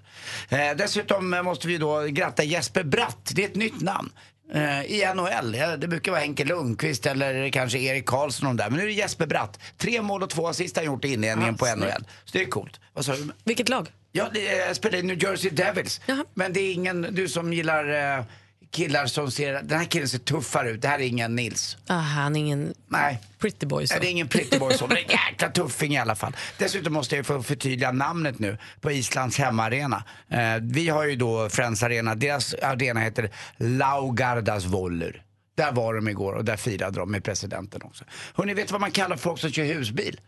Eh, 0.48 0.58
dessutom 0.76 1.30
måste 1.30 1.68
vi 1.68 1.78
då 1.78 2.00
gratta 2.00 2.44
Jesper 2.44 2.84
Bratt, 2.84 3.32
det 3.34 3.44
är 3.44 3.48
ett 3.48 3.54
nytt 3.56 3.80
namn. 3.80 4.10
Eh, 4.52 4.82
I 4.82 5.12
NHL, 5.14 5.80
det 5.80 5.88
brukar 5.88 6.12
vara 6.12 6.20
Henke 6.20 6.44
Lundqvist 6.44 7.06
eller 7.06 7.50
kanske 7.50 7.78
Erik 7.78 8.06
Karlsson 8.06 8.48
och 8.48 8.54
de 8.54 8.62
där. 8.62 8.70
Men 8.70 8.78
nu 8.78 8.82
är 8.84 8.86
det 8.88 8.92
Jesper 8.92 9.26
Bratt. 9.26 9.60
Tre 9.78 10.02
mål 10.02 10.22
och 10.22 10.30
två 10.30 10.48
assist 10.48 10.76
har 10.76 10.84
han 10.84 10.92
gjort 10.92 11.04
i 11.04 11.12
inledningen 11.12 11.56
på 11.56 11.66
NHL. 11.66 12.04
Så 12.24 12.38
det 12.38 12.42
är 12.42 12.46
coolt. 12.46 12.80
Vad 12.94 13.04
sa 13.04 13.12
du? 13.12 13.28
Vilket 13.44 13.68
lag? 13.68 13.88
Ja, 14.12 14.30
jag 14.66 14.76
spelar 14.76 14.98
i 14.98 15.02
New 15.02 15.22
Jersey 15.22 15.50
Devils. 15.50 16.00
Jaha. 16.06 16.24
Men 16.34 16.52
det 16.52 16.60
är 16.60 16.72
ingen, 16.72 17.06
du 17.10 17.28
som 17.28 17.52
gillar 17.52 18.18
eh, 18.18 18.24
killar 18.70 19.06
som 19.06 19.30
ser, 19.30 19.62
den 19.62 19.78
här 19.78 19.84
killen 19.84 20.08
ser 20.08 20.18
tuffare 20.18 20.70
ut, 20.70 20.82
det 20.82 20.88
här 20.88 20.98
är 20.98 21.02
ingen 21.02 21.36
Nils. 21.36 21.76
Ah, 21.86 21.94
han 21.98 22.36
är 22.36 22.40
ingen 22.40 22.74
Nej. 22.88 23.18
pretty 23.38 23.66
boy. 23.66 23.86
Så. 23.86 23.94
Nej, 23.94 24.00
det 24.00 24.06
är 24.06 24.10
ingen 24.10 24.28
pretty 24.28 24.58
boy 24.58 24.74
så, 24.74 24.86
men 24.86 24.94
det 24.94 25.00
är 25.00 25.04
en 25.04 25.10
jäkla 25.30 25.48
tuffing 25.48 25.94
i 25.94 25.98
alla 25.98 26.14
fall. 26.14 26.36
Dessutom 26.58 26.92
måste 26.92 27.16
jag 27.16 27.26
få 27.26 27.42
förtydliga 27.42 27.92
namnet 27.92 28.38
nu 28.38 28.58
på 28.80 28.92
Islands 28.92 29.38
hemmaarena. 29.38 30.04
Eh, 30.30 30.38
vi 30.62 30.88
har 30.88 31.04
ju 31.04 31.16
då 31.16 31.48
Friends 31.48 31.82
Arena, 31.82 32.14
deras 32.14 32.54
arena 32.54 33.00
heter 33.00 33.30
Laugardas 33.56 34.64
Voller. 34.64 35.22
Där 35.56 35.72
var 35.72 35.94
de 35.94 36.08
igår 36.08 36.32
och 36.32 36.44
där 36.44 36.56
firade 36.56 36.98
de 36.98 37.10
med 37.10 37.24
presidenten 37.24 37.80
också. 37.84 38.04
Hörrni, 38.34 38.54
vet 38.54 38.70
vad 38.70 38.80
man 38.80 38.90
kallar 38.90 39.16
folk 39.16 39.40
som 39.40 39.50
kör 39.50 39.64
husbil? 39.64 40.20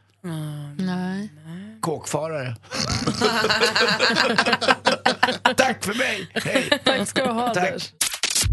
Nej. 0.77 1.29
Kåkfarare. 1.81 2.57
Tack 5.57 5.85
för 5.85 5.95
mig, 5.95 6.31
hej! 6.35 6.81
Tack 6.85 7.09
ska 7.09 7.25
du 7.25 7.31
ha, 7.33 7.55
Tack. 7.55 7.93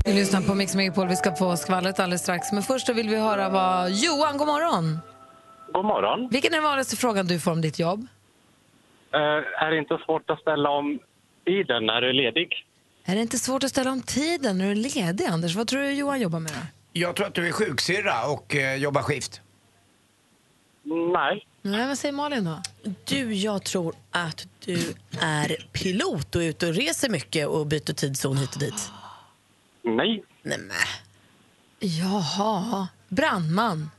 Vi 0.05 0.13
lyssnar 0.13 0.41
på 0.41 0.55
Mix 0.55 0.75
Megapol. 0.75 1.07
Vi 1.07 1.15
ska 1.15 1.35
få 1.35 1.57
skvallret 1.57 1.99
alldeles 1.99 2.21
strax. 2.21 2.51
Men 2.51 2.63
först 2.63 2.89
vill 2.89 3.09
vi 3.09 3.15
höra 3.15 3.49
vad... 3.49 3.91
Johan, 3.91 4.37
god 4.37 4.47
morgon. 4.47 4.99
God 5.73 5.85
morgon. 5.85 6.29
Vilken 6.31 6.53
är 6.53 6.57
den 6.57 6.63
vanligaste 6.63 6.95
frågan 6.95 7.27
du 7.27 7.39
får 7.39 7.51
om 7.51 7.61
ditt 7.61 7.79
jobb? 7.79 8.07
Eh, 9.13 9.19
är 9.63 9.71
det 9.71 9.77
inte 9.77 9.97
svårt 10.05 10.29
att 10.29 10.39
ställa 10.39 10.69
om 10.69 10.99
tiden 11.45 11.85
när 11.85 12.01
du 12.01 12.09
är 12.09 12.13
ledig? 12.13 12.65
Är 13.05 13.15
det 13.15 13.21
inte 13.21 13.37
svårt 13.37 13.63
att 13.63 13.69
ställa 13.69 13.91
om 13.91 14.01
tiden 14.01 14.57
när 14.57 14.65
du 14.65 14.71
är 14.71 14.75
ledig, 14.75 15.25
Anders? 15.25 15.55
Vad 15.55 15.67
tror 15.67 15.81
du 15.81 15.91
Johan 15.91 16.21
jobbar 16.21 16.39
med? 16.39 16.67
Jag 16.93 17.15
tror 17.15 17.27
att 17.27 17.33
du 17.33 17.47
är 17.47 17.51
sjuksyrra 17.51 18.27
och 18.27 18.55
eh, 18.55 18.75
jobbar 18.75 19.01
skift. 19.01 19.41
Nej. 21.13 21.47
Nej, 21.61 21.87
vad 21.87 21.97
säger 21.97 22.13
Malin 22.13 22.43
då? 22.43 22.61
Du, 23.05 23.33
jag 23.33 23.63
tror 23.63 23.95
att 24.11 24.47
du 24.65 24.93
är 25.21 25.67
pilot 25.71 26.35
och 26.35 26.43
är 26.43 26.47
ute 26.47 26.67
och 26.67 26.73
reser 26.73 27.09
mycket 27.09 27.47
och 27.47 27.67
byter 27.67 27.93
tidszon 27.93 28.37
hit 28.37 28.53
och 28.53 28.59
dit. 28.59 28.91
Nej. 29.85 30.23
Nej, 30.43 30.57
men. 30.57 30.71
Jaha. 31.79 32.87
Brandman? 33.09 33.89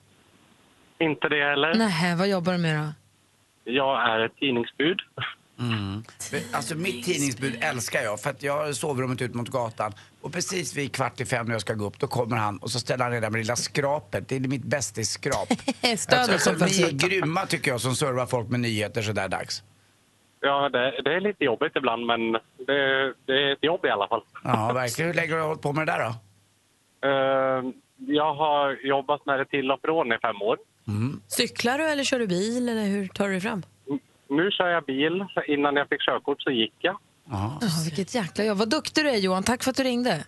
Inte 0.98 1.28
det 1.28 1.44
heller. 1.50 1.74
Nej, 1.74 2.16
vad 2.16 2.28
jobbar 2.28 2.52
du 2.52 2.58
med 2.58 2.76
då? 2.76 2.92
Jag 3.72 4.10
är 4.10 4.24
ett 4.24 4.36
tidningsbud. 4.36 5.00
Alltså 6.52 6.74
mitt 6.74 7.04
tidningsbud 7.04 7.58
älskar 7.60 8.02
jag 8.02 8.20
för 8.20 8.30
att 8.30 8.42
jag 8.42 8.66
har 8.66 8.72
sovrummet 8.72 9.22
ut 9.22 9.34
mot 9.34 9.48
gatan 9.48 9.92
och 10.20 10.32
precis 10.32 10.74
vid 10.76 10.92
kvart 10.92 11.20
i 11.20 11.24
fem 11.24 11.46
när 11.46 11.52
jag 11.54 11.60
ska 11.60 11.74
gå 11.74 11.84
upp 11.86 11.98
då 11.98 12.06
kommer 12.06 12.36
han 12.36 12.58
och 12.58 12.70
så 12.70 12.80
ställer 12.80 13.04
han 13.04 13.12
redan 13.12 13.32
med 13.32 13.38
lilla 13.38 13.56
skrapet. 13.56 14.28
Det 14.28 14.36
är 14.36 14.40
mitt 14.40 14.64
bästis-skrap. 14.64 15.48
Stödet 15.96 16.12
alltså, 16.12 16.38
som 16.38 16.58
förs 16.58 16.78
ni 16.78 16.82
är 16.82 16.90
grymma 16.90 17.46
tycker 17.46 17.70
jag 17.70 17.80
som 17.80 17.96
servar 17.96 18.26
folk 18.26 18.48
med 18.48 18.60
nyheter 18.60 19.02
sådär 19.02 19.28
dags. 19.28 19.62
Ja, 20.46 20.68
det, 20.68 21.00
det 21.04 21.14
är 21.14 21.20
lite 21.20 21.44
jobbigt 21.44 21.72
ibland, 21.76 22.06
men 22.06 22.32
det, 22.66 23.12
det 23.26 23.32
är 23.42 23.52
ett 23.52 23.64
jobb 23.64 23.84
i 23.84 23.90
alla 23.90 24.08
fall. 24.08 24.22
Ja, 24.44 24.72
verkligen. 24.74 25.08
Hur 25.10 25.14
länge 25.14 25.32
har 25.32 25.38
du 25.38 25.44
hållit 25.44 25.62
på 25.62 25.72
med 25.72 25.86
det 25.86 25.92
där 25.92 26.04
då? 26.04 26.12
Eh, 27.08 27.72
jag 28.16 28.34
har 28.34 28.86
jobbat 28.86 29.26
med 29.26 29.38
det 29.38 29.44
till 29.44 29.70
och 29.70 29.80
från 29.80 30.12
i 30.12 30.18
fem 30.22 30.42
år. 30.42 30.58
Cyklar 31.28 31.78
du 31.78 31.84
eller 31.84 32.04
kör 32.04 32.18
du 32.18 32.26
bil 32.26 32.68
eller 32.68 32.84
hur 32.86 33.08
tar 33.08 33.24
du 33.24 33.30
dig 33.30 33.40
fram? 33.40 33.62
Nu 34.28 34.50
kör 34.50 34.68
jag 34.68 34.84
bil. 34.84 35.24
Innan 35.48 35.76
jag 35.76 35.88
fick 35.88 36.00
körkort 36.00 36.42
så 36.42 36.50
gick 36.50 36.74
jag. 36.78 36.98
Ja, 37.30 37.60
vilket 37.84 38.14
jäkla 38.14 38.44
jobb. 38.44 38.58
Vad 38.58 38.70
duktig 38.70 39.04
du 39.04 39.10
är 39.10 39.16
Johan. 39.16 39.42
Tack 39.42 39.62
för 39.64 39.70
att 39.70 39.76
du 39.76 39.82
ringde. 39.82 40.24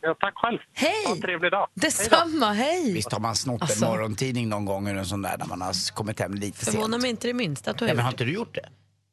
Ja, 0.00 0.14
tack 0.20 0.34
själv. 0.36 0.58
Hej! 0.72 1.04
Ha 1.06 1.14
en 1.14 1.20
trevlig 1.20 1.50
dag. 1.52 1.66
Detsamma, 1.74 2.52
hej! 2.52 2.92
Visst 2.94 3.12
har 3.12 3.20
man 3.20 3.34
snott 3.36 3.60
en 3.60 3.62
Alltså. 3.62 3.84
morgontidning 3.86 4.48
någon 4.48 4.64
gång 4.64 4.88
eller 4.88 4.98
en 4.98 5.06
sån 5.06 5.22
där 5.22 5.38
när 5.38 5.46
man 5.46 5.60
har 5.62 5.94
kommit 5.94 6.20
hem 6.20 6.34
lite 6.34 6.64
Förvånar 6.64 6.88
sent? 6.88 7.02
mig 7.02 7.10
inte 7.10 7.26
det 7.28 7.34
minsta 7.34 7.70
att 7.70 7.78
du 7.78 7.84
har 7.84 7.88
Ja, 7.90 7.94
men 7.94 8.04
har 8.04 8.10
inte 8.12 8.24
du 8.24 8.32
gjort 8.34 8.54
det? 8.54 8.68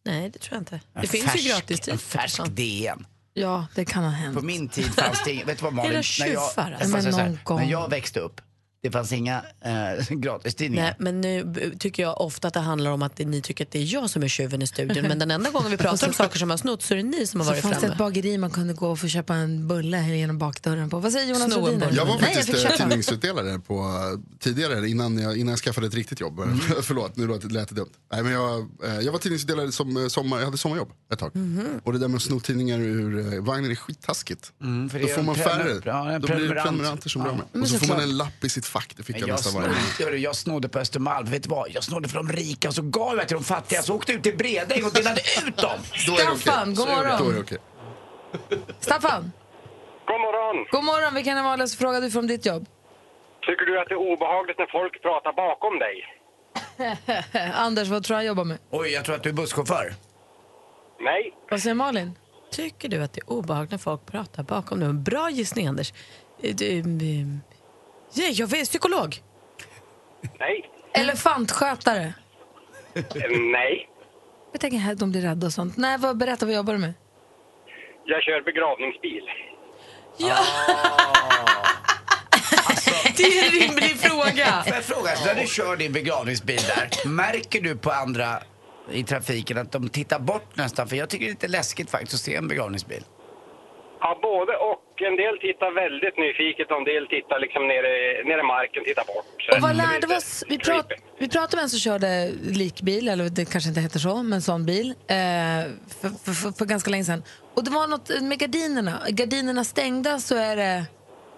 Nej, 0.05 0.29
det 0.29 0.39
tror 0.39 0.55
jag 0.55 0.61
inte. 0.61 0.75
En 0.75 1.01
Det 1.01 1.07
finns 1.07 1.25
färsk, 1.25 1.43
ju 1.43 1.49
gratis 1.49 1.79
tid. 1.79 1.93
En 1.93 1.97
färsk 1.99 2.41
DN. 2.49 3.05
Ja, 3.33 3.65
det 3.75 3.85
kan 3.85 4.03
ha 4.03 4.11
hänt. 4.11 4.37
På 4.39 4.45
min 4.45 4.69
tid 4.69 4.93
fanns 4.93 5.23
det 5.25 5.31
inget, 5.31 5.47
vet 5.47 5.57
du 5.57 5.63
vad 5.63 5.73
Malin? 5.73 5.91
Era 5.91 6.01
När 6.19 6.27
jag, 6.33 6.41
alltså. 6.57 7.55
när 7.55 7.63
jag 7.71 7.89
växte 7.89 8.19
upp, 8.19 8.41
det 8.83 8.91
fanns 8.91 9.11
inga 9.11 9.41
eh, 9.61 10.07
gratistidningar. 10.09 10.83
Nej, 10.85 10.95
men 10.99 11.21
nu 11.21 11.73
tycker 11.79 12.03
jag 12.03 12.21
ofta 12.21 12.47
att 12.47 12.53
det 12.53 12.59
handlar 12.59 12.91
om 12.91 13.01
att 13.01 13.17
ni 13.19 13.41
tycker 13.41 13.65
att 13.65 13.71
det 13.71 13.79
är 13.79 13.93
jag 13.93 14.09
som 14.09 14.23
är 14.23 14.27
tjuven 14.27 14.61
i 14.61 14.67
studion. 14.67 15.07
Men 15.07 15.19
den 15.19 15.31
enda 15.31 15.49
gången 15.49 15.71
vi 15.71 15.77
pratar 15.77 16.07
om 16.07 16.13
saker 16.23 16.39
som 16.39 16.49
har 16.49 16.57
snott 16.57 16.83
så 16.83 16.93
är 16.93 16.97
det 16.97 17.03
ni 17.03 17.27
som 17.27 17.39
har 17.39 17.45
Så 17.45 17.51
varit 17.51 17.61
fanns 17.61 17.73
det 17.73 17.87
ett 17.87 17.97
framme. 17.97 17.97
bageri 18.11 18.37
man 18.37 18.51
kunde 18.51 18.73
gå 18.73 18.91
och 18.91 18.99
få 18.99 19.07
köpa 19.07 19.33
en 19.35 19.67
bulle 19.67 20.15
genom 20.15 20.37
bakdörren 20.37 20.89
på. 20.89 20.99
Vad 20.99 21.11
säger 21.11 21.27
Jonas 21.33 21.55
Rhodin? 21.57 21.83
Jag 21.91 22.05
var 22.05 22.15
Nej, 22.21 22.21
jag 22.21 22.21
faktiskt 22.21 22.45
fick 22.45 22.55
eh, 22.55 22.61
köpa. 22.71 22.77
tidningsutdelare 22.77 23.59
på, 23.59 23.73
eh, 23.73 24.37
tidigare, 24.39 24.89
innan 24.89 25.17
jag, 25.17 25.37
innan 25.37 25.49
jag 25.51 25.59
skaffade 25.59 25.87
ett 25.87 25.93
riktigt 25.93 26.19
jobb. 26.19 26.39
Mm. 26.39 26.59
Förlåt, 26.81 27.15
nu 27.17 27.27
lät 27.27 27.69
det 27.69 27.75
dumt. 27.75 27.89
Nej, 28.11 28.23
men 28.23 28.31
jag, 28.31 28.59
eh, 28.83 28.99
jag 29.01 29.11
var 29.11 29.19
tidningsutdelare 29.19 29.71
som 29.71 30.09
sommar, 30.09 30.37
jag 30.37 30.45
hade 30.45 30.57
sommarjobb 30.57 30.91
ett 31.13 31.19
tag. 31.19 31.35
Mhm. 31.35 31.67
Och 31.83 31.93
det 31.93 31.99
där 31.99 32.07
med 32.07 32.15
att 32.17 32.23
sno 32.23 32.39
tidningar 32.39 32.79
ur 32.79 33.39
vagnen 33.41 33.71
är 33.71 33.75
skittaskigt. 33.75 34.51
Mm, 34.61 34.89
för 34.89 34.99
det 34.99 35.05
Då 35.05 35.11
är 35.11 35.15
får 35.15 35.23
man 35.23 35.35
färre. 35.35 35.81
ja, 35.85 36.19
Då 36.19 36.27
blir 36.27 36.35
det 36.35 36.37
prenumerant. 36.37 36.63
prenumeranter 36.67 37.09
som 37.09 37.21
blir 37.21 37.31
av 37.31 37.37
med. 37.53 37.61
Och 37.61 37.67
så 37.69 37.79
får 37.79 37.87
man 37.87 37.99
en 37.99 38.17
lapp 38.17 38.43
i 38.43 38.49
sitt 38.49 38.65
fack, 38.73 38.93
det 38.97 39.03
fick 39.03 39.15
jag 39.15 39.29
jag, 39.29 39.33
nästan 39.33 39.61
varje 39.99 40.17
jag 40.17 40.35
snodde 40.35 40.69
på 40.69 40.79
Östermalm, 40.79 41.25
vet 41.25 41.43
du 41.43 41.49
vad? 41.49 41.69
Jag 41.69 41.83
snodde 41.83 42.07
för 42.09 42.17
de 42.17 42.29
rika 42.29 42.67
och 42.67 42.73
så 42.73 42.81
gav 42.81 43.17
jag 43.17 43.27
till 43.27 43.37
de 43.37 43.43
fattiga. 43.43 43.81
Så 43.81 43.95
åkte 43.95 44.11
jag 44.11 44.17
ut 44.17 44.23
till 44.23 44.37
Bredäng 44.37 44.83
och 44.85 44.93
delade 44.93 45.21
ut 45.47 45.57
dem. 45.57 45.79
Staffan, 46.39 46.75
god 46.75 46.87
morgon. 46.87 47.17
Då 47.19 47.29
är 47.29 47.33
det 47.33 47.39
okej. 47.39 47.57
Staffan, 48.79 49.31
God 50.07 50.21
morgon. 50.21 50.67
god 50.71 50.83
morgon. 50.83 51.15
Vilken 51.15 51.37
är 51.37 51.43
vanligaste 51.43 51.77
frågan 51.77 52.01
du 52.01 52.11
får 52.11 52.19
om 52.19 52.27
ditt 52.27 52.45
jobb? 52.45 52.65
Tycker 53.47 53.65
du 53.65 53.81
att 53.81 53.87
det 53.89 53.93
är 53.93 54.13
obehagligt 54.13 54.57
när 54.57 54.69
folk 54.71 55.01
pratar 55.01 55.33
bakom 55.33 55.79
dig? 55.79 55.95
Anders, 57.65 57.87
vad 57.87 58.03
tror 58.03 58.15
du 58.15 58.17
han 58.17 58.25
jobbar 58.25 58.43
med? 58.43 58.57
Oj, 58.71 58.89
jag 58.89 59.05
tror 59.05 59.15
att 59.15 59.23
du 59.23 59.29
är 59.29 59.33
busschaufför. 59.33 59.93
Nej. 60.99 61.33
Vad 61.49 61.61
säger 61.61 61.75
Malin? 61.75 62.11
Tycker 62.51 62.89
du 62.89 63.03
att 63.03 63.13
det 63.13 63.21
är 63.21 63.31
obehagligt 63.31 63.71
när 63.71 63.77
folk 63.77 64.05
pratar 64.05 64.43
bakom 64.43 64.79
dig? 64.79 64.93
Bra 64.93 65.29
gissning, 65.29 65.67
Anders. 65.67 65.93
Eh, 66.41 66.55
du, 66.55 66.77
eh, 66.77 66.85
ja, 68.13 68.23
jag 68.29 68.53
är 68.53 68.65
psykolog. 68.65 69.15
Nej. 70.39 70.69
Elefantskötare. 70.93 72.13
Eh, 72.93 73.03
Nej. 73.51 73.89
Jag 74.51 74.61
tänker 74.61 74.77
här, 74.77 74.95
de 74.95 75.11
blir 75.11 75.21
rädda 75.21 75.47
och 75.47 75.53
sånt. 75.53 75.77
Nej, 75.77 75.97
vad, 75.97 76.17
berätta 76.17 76.45
vad 76.45 76.55
jobbar 76.55 76.73
du 76.73 76.79
med? 76.79 76.93
Jag 78.05 78.23
kör 78.23 78.41
begravningsbil. 78.41 79.23
Ja. 80.17 80.37
det 83.17 83.23
är 83.23 83.45
en 83.45 83.51
rimlig 83.51 83.99
fråga. 83.99 84.63
Får 84.63 84.75
jag 84.75 84.83
fråga, 84.83 85.11
när 85.25 85.35
du 85.41 85.47
kör 85.47 85.75
din 85.75 85.93
begravningsbil 85.93 86.59
där, 86.75 87.07
märker 87.09 87.61
du 87.61 87.77
på 87.77 87.91
andra 87.91 88.39
i 88.91 89.03
trafiken 89.03 89.57
att 89.57 89.71
de 89.71 89.89
tittar 89.89 90.19
bort 90.19 90.55
nästan? 90.55 90.87
För 90.87 90.95
jag 90.95 91.09
tycker 91.09 91.25
det 91.25 91.29
är 91.29 91.33
lite 91.33 91.47
läskigt 91.47 91.89
faktiskt 91.89 92.13
att 92.13 92.19
se 92.19 92.35
en 92.35 92.47
begravningsbil. 92.47 93.03
Ja, 94.03 94.19
både 94.21 94.53
och. 94.69 94.79
En 95.09 95.15
del 95.15 95.37
tittar 95.39 95.71
väldigt 95.83 96.17
nyfiket 96.17 96.71
och 96.71 96.77
en 96.77 96.83
del 96.83 97.07
tittar 97.07 97.39
liksom 97.39 97.67
nere, 97.67 97.91
nere 98.29 98.39
i 98.39 98.43
marken, 98.43 98.83
tittar 98.83 99.05
bort. 99.11 99.25
Och 99.51 99.61
vad 99.61 99.75
lärde 99.75 100.07
vi 100.07 100.15
oss? 100.17 100.43
Vi, 100.49 100.57
prat, 100.57 100.87
vi 101.17 101.29
pratade 101.29 101.55
med 101.55 101.63
en 101.63 101.69
som 101.69 101.79
körde 101.79 102.31
likbil, 102.61 103.09
eller 103.09 103.29
det 103.29 103.45
kanske 103.51 103.69
inte 103.69 103.81
heter 103.81 103.99
så, 103.99 104.23
men 104.23 104.41
sån 104.41 104.65
bil, 104.65 104.87
eh, 104.89 105.15
för, 105.99 106.09
för, 106.23 106.33
för, 106.33 106.51
för 106.57 106.65
ganska 106.65 106.89
länge 106.91 107.03
sedan. 107.03 107.23
Och 107.55 107.63
det 107.63 107.71
var 107.71 107.87
något 107.87 108.09
med 108.21 108.39
gardinerna. 108.39 108.99
Gardinerna 109.09 109.63
stängda 109.63 110.19
så 110.19 110.35
är 110.35 110.55
det 110.55 110.85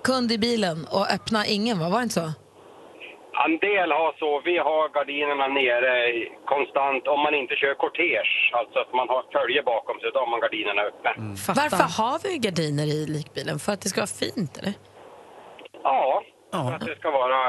kund 0.03 0.31
i 0.31 0.37
bilen 0.37 0.85
och 0.85 1.11
öppna 1.11 1.45
ingen, 1.45 1.79
va? 1.79 1.89
Var 1.89 1.97
det 1.99 2.03
inte 2.03 2.13
så? 2.13 2.31
En 3.45 3.53
del 3.67 3.89
har 3.99 4.11
så. 4.21 4.29
Vi 4.49 4.55
har 4.67 4.83
gardinerna 4.97 5.47
nere 5.61 5.93
konstant 6.53 7.03
om 7.13 7.19
man 7.25 7.33
inte 7.41 7.55
kör 7.61 7.73
kortege. 7.83 8.23
Alltså 8.59 8.77
att 8.83 8.91
man 8.99 9.07
har 9.13 9.21
följe 9.37 9.61
bakom 9.73 9.95
sig, 9.99 10.09
då 10.13 10.19
har 10.23 10.29
man 10.33 10.39
gardinerna 10.45 10.81
uppe. 10.91 11.09
Fattar. 11.45 11.61
Varför 11.61 11.87
har 12.03 12.17
vi 12.25 12.31
gardiner 12.47 12.85
i 12.97 12.99
likbilen? 13.17 13.59
För 13.63 13.71
att 13.73 13.81
det 13.81 13.89
ska 13.89 13.99
vara 14.01 14.15
fint, 14.25 14.57
eller? 14.59 14.73
Ja, 15.83 16.23
Ja. 16.51 16.57
för 16.67 16.75
att 16.75 16.85
det 16.85 16.95
ska 17.01 17.11
vara 17.11 17.39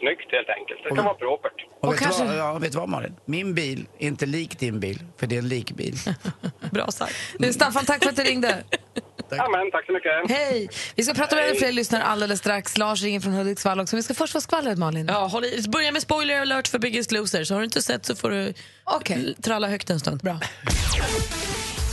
snyggt 0.00 0.28
helt 0.36 0.48
enkelt. 0.58 0.80
Det 0.84 0.94
ska 0.94 1.02
vara 1.02 1.14
propert. 1.14 1.58
Och, 1.80 1.88
Och 1.88 1.92
vet, 1.94 2.00
kanske- 2.00 2.24
vad, 2.24 2.36
ja, 2.38 2.58
vet 2.62 2.72
du 2.72 2.78
vad 2.78 2.88
Malin? 2.88 3.16
Min 3.24 3.54
bil 3.54 3.86
är 3.98 4.06
inte 4.06 4.26
lik 4.26 4.58
din 4.58 4.80
bil, 4.80 4.98
för 5.18 5.26
det 5.26 5.34
är 5.34 5.38
en 5.38 5.48
likbil. 5.48 5.94
Bra 6.72 6.86
sagt. 6.86 7.14
Du, 7.38 7.52
Staffan, 7.52 7.84
tack 7.84 8.02
för 8.02 8.10
att 8.10 8.16
du 8.16 8.22
ringde. 8.22 8.52
Ja, 9.36 9.48
men, 9.48 9.70
tack 9.70 9.86
så 9.86 9.92
mycket. 9.92 10.12
Hej! 10.38 10.68
Vi 10.96 11.02
ska 11.04 11.14
prata 11.14 11.36
med 11.36 11.56
fler 11.58 11.72
lyssnare 11.72 12.02
alldeles 12.02 12.38
strax. 12.38 12.78
Lars 12.78 13.02
ringer 13.02 13.20
från 13.20 13.32
Hudiksvall 13.32 13.80
också. 13.80 13.96
Vi 13.96 14.02
ska 14.02 14.14
först 14.14 14.32
få 14.32 14.40
skvallret, 14.40 14.78
Malin. 14.78 15.06
Ja, 15.08 15.26
håll 15.26 15.44
i. 15.44 15.64
Börja 15.68 15.92
med 15.92 16.02
spoiler 16.02 16.40
alert 16.40 16.68
för 16.68 16.78
Biggest 16.78 17.12
Loser. 17.12 17.44
Så 17.44 17.54
har 17.54 17.60
du 17.60 17.64
inte 17.64 17.82
sett 17.82 18.06
så 18.06 18.16
får 18.16 18.30
du 18.30 18.54
Okej. 18.84 19.16
l- 19.16 19.36
tralla 19.42 19.68
högt 19.68 19.90
en 19.90 20.00
stund. 20.00 20.20
Bra. 20.20 20.40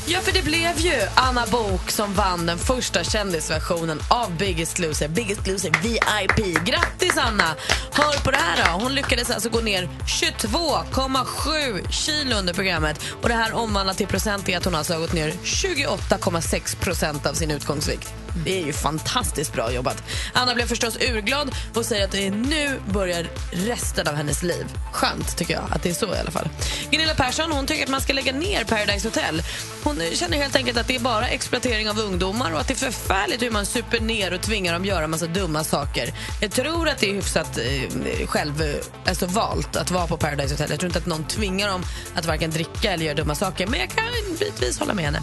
Ja, 0.08 0.20
för 0.20 0.32
det 0.32 0.44
blev 0.44 0.78
ju 0.78 0.94
Anna 1.16 1.46
Bok 1.52 1.92
som 1.92 2.14
vann 2.14 2.46
den 2.46 2.58
första 2.58 3.04
kändisversionen 3.04 4.00
av 4.10 4.38
Biggest 4.38 4.80
Loser. 4.80 5.08
Biggest 5.08 5.48
Loser 5.48 5.72
VIP. 5.84 6.66
Grattis, 6.66 7.18
Anna! 7.18 7.56
Hör 7.92 8.24
på 8.24 8.32
det 8.32 8.38
här 8.38 8.66
då. 8.66 8.84
Hon 8.84 8.96
lyckades 8.96 9.32
alltså 9.32 9.50
gå 9.50 9.60
ner 9.60 9.90
22,7 10.06 11.92
kilo 11.92 12.36
under 12.36 12.54
programmet. 12.54 13.02
Och 13.22 13.30
det 13.30 13.36
här 13.36 13.54
omvandlat 13.54 13.98
till 13.98 14.08
procent 14.08 14.50
är 14.50 14.58
att 14.58 14.66
hon 14.66 14.76
alltså 14.76 14.94
har 14.94 15.00
gått 15.00 15.14
ner 15.14 15.32
28,6 15.32 16.80
procent 16.80 17.26
av 17.26 17.34
sin 17.34 17.52
utgångsvikt. 17.52 18.25
Det 18.44 18.62
är 18.62 18.66
ju 18.66 18.74
fantastiskt 18.74 19.54
bra 19.54 19.72
jobbat. 19.72 20.04
Anna 20.34 20.56
blev 20.56 20.68
förstås 20.68 20.98
urglad 20.98 21.56
och 21.76 21.86
säger 21.86 22.06
att 22.06 22.12
det 22.12 22.30
nu 22.30 22.80
börjar 22.88 23.28
resten 23.52 24.08
av 24.08 24.16
hennes 24.16 24.44
liv. 24.44 24.66
Skönt 24.92 25.38
tycker 25.38 25.54
jag 25.54 25.64
att 25.70 25.84
det 25.84 25.90
är 25.90 25.94
så 25.94 26.16
i 26.16 26.20
alla 26.20 26.32
fall. 26.32 26.50
Gunilla 26.92 27.14
Persson 27.14 27.52
hon 27.52 27.66
tycker 27.66 27.84
att 27.84 27.90
man 27.90 28.02
ska 28.02 28.14
lägga 28.14 28.34
ner 28.34 28.64
Paradise 28.64 29.08
Hotel. 29.08 29.42
Hon 29.84 30.02
känner 30.14 30.38
helt 30.38 30.56
enkelt 30.56 30.78
att 30.78 30.88
det 30.88 30.96
är 30.96 31.00
bara 31.00 31.28
exploatering 31.28 31.90
av 31.90 32.00
ungdomar 32.00 32.54
och 32.54 32.60
att 32.60 32.68
det 32.68 32.74
är 32.74 32.92
förfärligt 32.92 33.42
hur 33.42 33.52
man 33.52 33.66
super 33.66 34.00
ner 34.00 34.34
och 34.34 34.42
tvingar 34.42 34.74
dem 34.74 34.86
göra 34.86 35.08
massa 35.08 35.28
dumma 35.28 35.64
saker. 35.64 36.14
Jag 36.42 36.52
tror 36.52 36.90
att 36.90 36.98
det 36.98 37.10
är 37.10 37.14
hyfsat 37.14 37.58
eh, 37.58 38.28
själv, 38.28 38.62
eh, 38.62 38.76
alltså 39.08 39.26
valt 39.26 39.76
att 39.76 39.92
vara 39.92 40.08
på 40.08 40.18
Paradise 40.18 40.54
Hotel. 40.54 40.70
Jag 40.70 40.80
tror 40.80 40.90
inte 40.90 41.00
att 41.00 41.06
någon 41.06 41.24
tvingar 41.24 41.68
dem 41.68 41.84
att 42.16 42.26
varken 42.26 42.52
dricka 42.52 42.92
eller 42.92 43.06
göra 43.06 43.16
dumma 43.16 43.36
saker. 43.36 43.68
Men 43.68 43.80
jag 43.80 43.90
kan 43.90 44.06
bitvis 44.40 44.80
hålla 44.80 44.94
med 44.94 45.06
henne. 45.06 45.22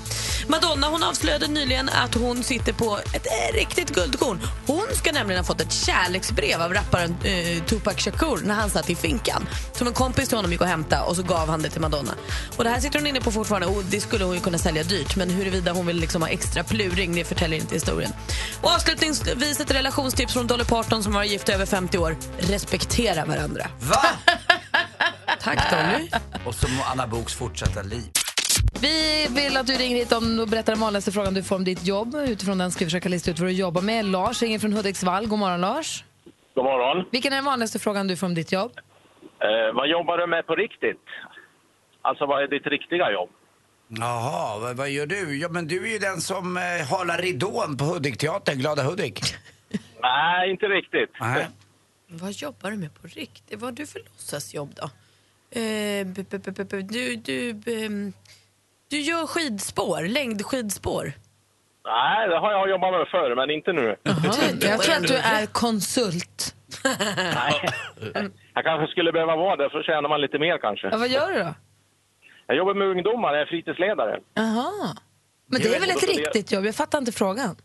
Madonna 0.48 0.88
hon 0.88 1.03
avslöjade 1.03 1.48
nyligen 1.48 1.88
att 1.88 2.14
hon 2.14 2.42
sitter 2.42 2.72
på 2.72 2.98
ett 3.15 3.27
eh, 3.27 3.55
riktigt 3.55 3.95
guldkorn. 3.95 4.41
Hon 4.67 4.87
ska 4.93 5.12
nämligen 5.12 5.38
ha 5.38 5.45
fått 5.45 5.61
ett 5.61 5.73
kärleksbrev 5.73 6.62
av 6.62 6.75
rapparen 6.75 7.17
eh, 7.25 7.65
Tupac 7.65 7.97
Shakur 7.97 8.41
när 8.45 8.55
han 8.55 8.71
satt 8.71 8.91
i 8.91 8.95
finkan. 8.95 9.49
Som 9.73 9.87
en 9.87 9.93
kompis 9.93 10.29
till 10.29 10.38
honom 10.38 10.53
gick 10.53 10.61
och 10.61 10.67
hämtade 10.67 11.03
och 11.03 11.17
så 11.17 11.23
gav 11.23 11.49
han 11.49 11.62
det 11.62 11.71
till 11.71 11.81
Madonna. 11.81 12.12
Och 12.57 12.65
det 12.65 12.71
här 12.71 12.81
sitter 12.81 12.99
hon 12.99 13.07
inne 13.07 13.21
på 13.21 13.33
fortfarande 13.33 13.67
och 13.67 13.85
det 13.85 14.01
skulle 14.01 14.25
hon 14.25 14.35
ju 14.35 14.41
kunna 14.41 14.59
sälja 14.59 14.83
dyrt. 14.83 15.17
Men 15.17 15.31
huruvida 15.31 15.73
hon 15.73 15.87
vill 15.87 15.97
liksom 15.97 16.23
ha 16.23 16.29
extra 16.29 16.65
pluring, 16.65 17.15
det 17.15 17.25
förtäljer 17.25 17.61
inte 17.61 17.75
historien. 17.75 18.12
Och 18.61 18.71
avslutningsvis 18.71 19.61
ett 19.61 19.71
relationstips 19.71 20.33
från 20.33 20.47
Dolly 20.47 20.65
Parton 20.65 21.03
som 21.03 21.12
var 21.12 21.25
gift 21.25 21.49
över 21.49 21.67
50 21.67 21.99
år. 21.99 22.17
Respektera 22.38 23.25
varandra. 23.25 23.67
Va? 23.81 24.07
Tack 25.41 25.71
Dolly. 25.71 26.11
Och 26.47 26.55
så 26.55 26.69
må 26.69 26.83
Anna 26.83 27.07
Boks 27.07 27.35
fortsätta 27.35 27.83
liv. 27.83 28.22
Vi 28.83 29.27
vill 29.31 29.57
att 29.57 29.66
du 29.66 29.73
ringer 29.73 29.97
hit 29.97 30.12
om 30.12 30.38
och 30.40 30.49
berättar 30.49 30.73
den 30.73 30.81
vanligaste 30.81 31.12
frågan 31.12 31.35
du 31.35 31.42
får 31.42 31.57
om 31.57 31.64
ditt 31.64 31.87
jobb. 31.87 32.14
Utifrån 32.14 32.59
den 32.59 32.71
ska 32.73 32.79
vi 32.79 32.87
försöka 32.87 33.09
lista 33.09 33.31
ut 33.31 33.38
vad 33.38 33.49
du 33.49 33.53
jobbar 33.53 33.83
med. 33.83 34.05
Lars 34.05 34.42
ringer 34.42 34.59
från 34.59 34.73
Hudiksvall. 34.73 35.27
God 35.27 35.38
morgon 35.38 35.61
Lars. 35.61 36.05
God 36.55 36.64
morgon. 36.64 37.05
Vilken 37.12 37.33
är 37.33 37.37
den 37.37 37.45
vanligaste 37.45 37.79
frågan 37.79 38.09
du 38.09 38.16
får 38.16 38.27
om 38.27 38.35
ditt 38.35 38.53
jobb? 38.53 38.73
Eh, 39.40 39.75
vad 39.75 39.88
jobbar 39.88 40.18
du 40.18 40.27
med 40.27 40.47
på 40.47 40.55
riktigt? 40.57 41.01
Alltså 42.03 42.27
vad 42.27 42.42
är 42.42 42.49
ditt 42.49 42.66
riktiga 42.66 43.12
jobb? 43.12 43.31
Jaha, 43.88 44.59
vad, 44.59 44.77
vad 44.77 44.90
gör 44.90 45.07
du? 45.07 45.38
Ja, 45.38 45.49
men 45.49 45.68
du 45.68 45.87
är 45.88 45.92
ju 45.92 45.99
den 45.99 46.21
som 46.21 46.57
eh, 46.57 46.87
halar 46.90 47.18
ridån 47.18 47.77
på 47.77 47.85
Hudikteatern, 47.85 48.59
Glada 48.59 48.83
Hudik. 48.83 49.21
Nej, 50.03 50.51
inte 50.51 50.66
riktigt. 50.66 51.11
Nej. 51.21 51.47
Vad 52.09 52.31
jobbar 52.33 52.71
du 52.71 52.77
med 52.77 52.95
på 53.03 53.07
riktigt? 53.07 53.61
Vad 53.61 53.71
har 53.71 53.73
du 53.73 53.87
för 53.87 53.99
låtsasjobb 53.99 54.75
då? 54.75 54.85
Eh, 55.61 56.07
b- 56.07 56.25
b- 56.31 56.38
b- 56.38 56.64
b- 56.71 56.81
du, 56.83 57.16
du, 57.16 57.51
ehm, 57.85 58.12
du 58.93 59.01
gör 59.01 59.27
skidspår, 59.27 60.01
längdskidspår. 60.09 61.13
Nej, 61.85 62.29
det 62.29 62.39
har 62.39 62.53
jag 62.53 62.71
jobbat 62.71 62.93
med 62.93 63.09
förr, 63.09 63.35
men 63.37 63.51
inte 63.51 63.73
nu. 63.73 63.97
Jag 64.61 64.83
tror 64.83 64.97
att 64.97 65.07
du 65.07 65.17
är 65.17 65.47
konsult. 65.47 66.55
Nej. 67.35 67.69
Jag 68.55 68.65
kanske 68.65 68.87
skulle 68.93 69.13
behöva 69.13 69.37
vara 69.37 69.57
det, 69.57 69.71
så 69.71 69.83
tjänar 69.83 70.09
man 70.09 70.21
lite 70.21 70.39
mer 70.39 70.59
kanske. 70.59 70.89
Ja, 70.93 70.97
vad 70.97 71.09
gör 71.09 71.33
du 71.33 71.39
då? 71.39 71.55
Jag 72.47 72.57
jobbar 72.57 72.75
med 72.75 72.89
ungdomar, 72.89 73.33
jag 73.33 73.43
är 73.43 73.47
fritidsledare. 73.47 74.21
Jaha. 74.35 74.97
Men 75.47 75.61
det 75.63 75.75
är 75.77 75.81
väl 75.81 75.91
ett 75.91 76.09
riktigt 76.09 76.53
jobb? 76.53 76.65
Jag 76.65 76.75
fattar 76.75 76.99
inte 76.99 77.13
frågan. 77.13 77.57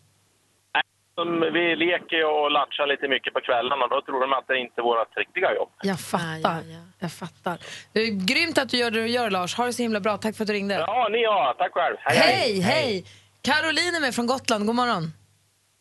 Som 1.17 1.29
Vi 1.53 1.75
leker 1.75 2.21
och 2.33 2.51
latchar 2.51 2.87
lite 2.87 3.07
mycket 3.07 3.33
på 3.33 3.39
kvällarna 3.41 3.87
då 3.87 4.01
tror 4.01 4.21
de 4.21 4.33
att 4.33 4.47
det 4.47 4.57
inte 4.59 4.81
är 4.81 4.83
vårt 4.83 5.17
riktiga 5.17 5.55
jobb. 5.55 5.69
Jag 5.81 5.99
fattar. 5.99 6.37
Ja, 6.43 6.61
ja, 6.61 6.73
ja. 6.77 6.79
Jag 6.99 7.11
fattar. 7.11 7.57
Det 7.93 7.99
är 7.99 8.11
grymt 8.31 8.57
att 8.57 8.69
du 8.69 8.77
gör 8.77 8.91
det 8.91 9.01
du 9.01 9.07
gör, 9.07 9.29
Lars. 9.29 9.55
Ha 9.57 9.65
det 9.65 9.73
så 9.73 9.81
himla 9.81 9.99
bra. 9.99 10.17
Tack 10.17 10.35
för 10.35 10.43
att 10.43 10.47
du 10.47 10.53
ringde. 10.53 10.73
Ja, 10.73 11.07
ni 11.11 11.25
har. 11.25 11.53
Tack 11.53 11.73
själv. 11.73 11.95
Hej, 11.99 12.59
hej! 12.59 13.05
Caroline 13.41 13.95
är 13.95 14.01
med 14.01 14.15
från 14.15 14.27
Gotland. 14.27 14.65
God 14.65 14.75
morgon. 14.75 15.03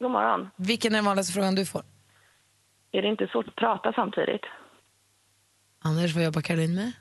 God 0.00 0.10
morgon. 0.10 0.50
Vilken 0.56 0.92
är 0.92 0.96
den 0.96 1.04
vanligaste 1.04 1.32
frågan 1.32 1.54
du 1.54 1.66
får? 1.66 1.82
Är 2.92 3.02
det 3.02 3.08
inte 3.08 3.26
svårt 3.26 3.48
att 3.48 3.56
prata 3.56 3.92
samtidigt? 3.92 4.42
Anders, 5.84 6.14
vad 6.14 6.24
jobbar 6.24 6.40
Caroline 6.40 6.74
med? 6.74 6.92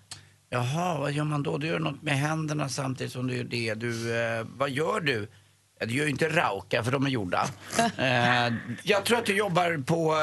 Jaha, 0.49 0.99
vad 0.99 1.11
gör 1.11 1.23
man 1.23 1.43
då? 1.43 1.57
Du 1.57 1.67
gör 1.67 1.79
något 1.79 2.01
med 2.01 2.13
händerna 2.13 2.69
samtidigt 2.69 3.13
som 3.13 3.27
du 3.27 3.37
gör 3.37 3.43
det. 3.43 3.73
Du, 3.73 4.17
eh, 4.17 4.45
vad 4.57 4.69
gör 4.69 4.99
du? 4.99 5.27
Du 5.79 5.93
gör 5.93 6.03
ju 6.03 6.09
inte 6.11 6.29
rauka, 6.29 6.83
för 6.83 6.91
de 6.91 7.05
är 7.05 7.09
gjorda. 7.09 7.47
eh, 7.97 8.53
jag 8.83 9.03
tror 9.05 9.17
att 9.17 9.25
du 9.25 9.37
jobbar 9.37 9.83
på, 9.85 10.13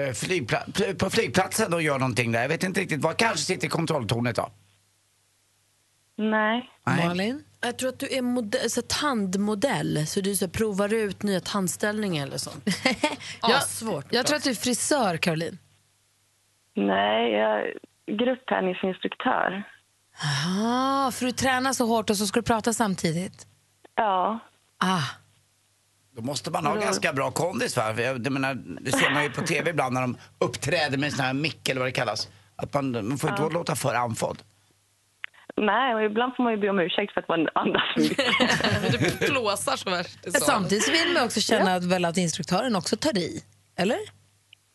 eh, 0.00 0.10
flygpla- 0.12 0.72
pl- 0.72 0.94
på 0.98 1.10
flygplatsen 1.10 1.74
och 1.74 1.82
gör 1.82 1.98
någonting 1.98 2.32
där. 2.32 2.40
Jag 2.42 2.48
vet 2.48 2.62
inte 2.62 2.80
riktigt 2.80 3.00
vad. 3.00 3.16
Kanske 3.16 3.38
sitter 3.38 3.66
i 3.66 3.70
kontrolltornet 3.70 4.36
då? 4.36 4.50
Nej. 6.16 6.70
Nej. 6.86 7.06
Malin? 7.06 7.44
Jag 7.60 7.78
tror 7.78 7.88
att 7.88 7.98
du 7.98 8.08
är 8.16 8.22
modell, 8.22 8.70
så 8.70 8.82
tandmodell, 8.82 10.06
så 10.06 10.20
du 10.20 10.36
så 10.36 10.48
provar 10.48 10.92
ut 10.94 11.22
nya 11.22 11.40
tandställningar 11.40 12.26
eller 12.26 12.36
sånt. 12.38 12.64
ja, 13.42 13.60
svårt. 13.60 14.06
Jag 14.10 14.26
tror 14.26 14.36
att 14.36 14.44
du 14.44 14.50
är 14.50 14.54
frisör, 14.54 15.16
Caroline. 15.16 15.58
Nej, 16.76 17.32
jag 17.32 17.60
är 17.60 17.74
grupptennisinstruktör. 18.18 19.62
Ah, 20.46 21.10
för 21.10 21.26
du 21.26 21.32
tränar 21.32 21.72
så 21.72 21.86
hårt 21.86 22.10
och 22.10 22.16
så 22.16 22.26
ska 22.26 22.40
du 22.40 22.44
prata 22.44 22.72
samtidigt. 22.72 23.46
Ja. 23.94 24.38
Ah. 24.84 25.02
Då 26.16 26.22
måste 26.22 26.50
man 26.50 26.66
ha 26.66 26.74
ganska 26.74 27.12
bra 27.12 27.30
kondis 27.30 27.76
va? 27.76 27.94
För 27.94 28.02
Jag, 28.02 28.26
jag 28.26 28.32
menar, 28.32 28.54
det 28.80 28.92
ser 28.92 29.10
man 29.10 29.22
ju 29.22 29.30
på 29.30 29.42
tv 29.46 29.70
ibland 29.70 29.94
när 29.94 30.00
de 30.00 30.16
uppträder 30.38 30.98
med 30.98 31.12
sån 31.12 31.24
här 31.24 31.32
mick 31.34 31.68
eller 31.68 31.80
vad 31.80 31.88
det 31.88 31.92
kallas. 31.92 32.28
Att 32.56 32.74
man, 32.74 33.08
man 33.08 33.18
får 33.18 33.30
inte 33.30 33.42
låta 33.42 33.76
för 33.76 33.94
andfådd. 33.94 34.38
Nej, 35.56 35.94
och 35.94 36.02
ibland 36.02 36.36
får 36.36 36.42
man 36.44 36.52
ju 36.52 36.58
be 36.60 36.70
om 36.70 36.78
ursäkt 36.78 37.12
för 37.14 37.20
att 37.20 37.28
man 37.28 37.48
andas 37.54 37.82
mycket. 37.96 39.20
Du 39.20 39.26
plåsar 39.28 39.76
så 39.76 39.90
värst. 39.90 40.18
Men 40.22 40.32
Samtidigt 40.32 40.88
vill 40.88 41.12
man 41.14 41.24
också 41.24 41.40
känna 41.40 41.74
att, 41.74 41.84
väl 41.84 42.04
att 42.04 42.16
instruktören 42.16 42.76
också 42.76 42.96
tar 42.96 43.18
i. 43.18 43.44
Eller? 43.76 43.98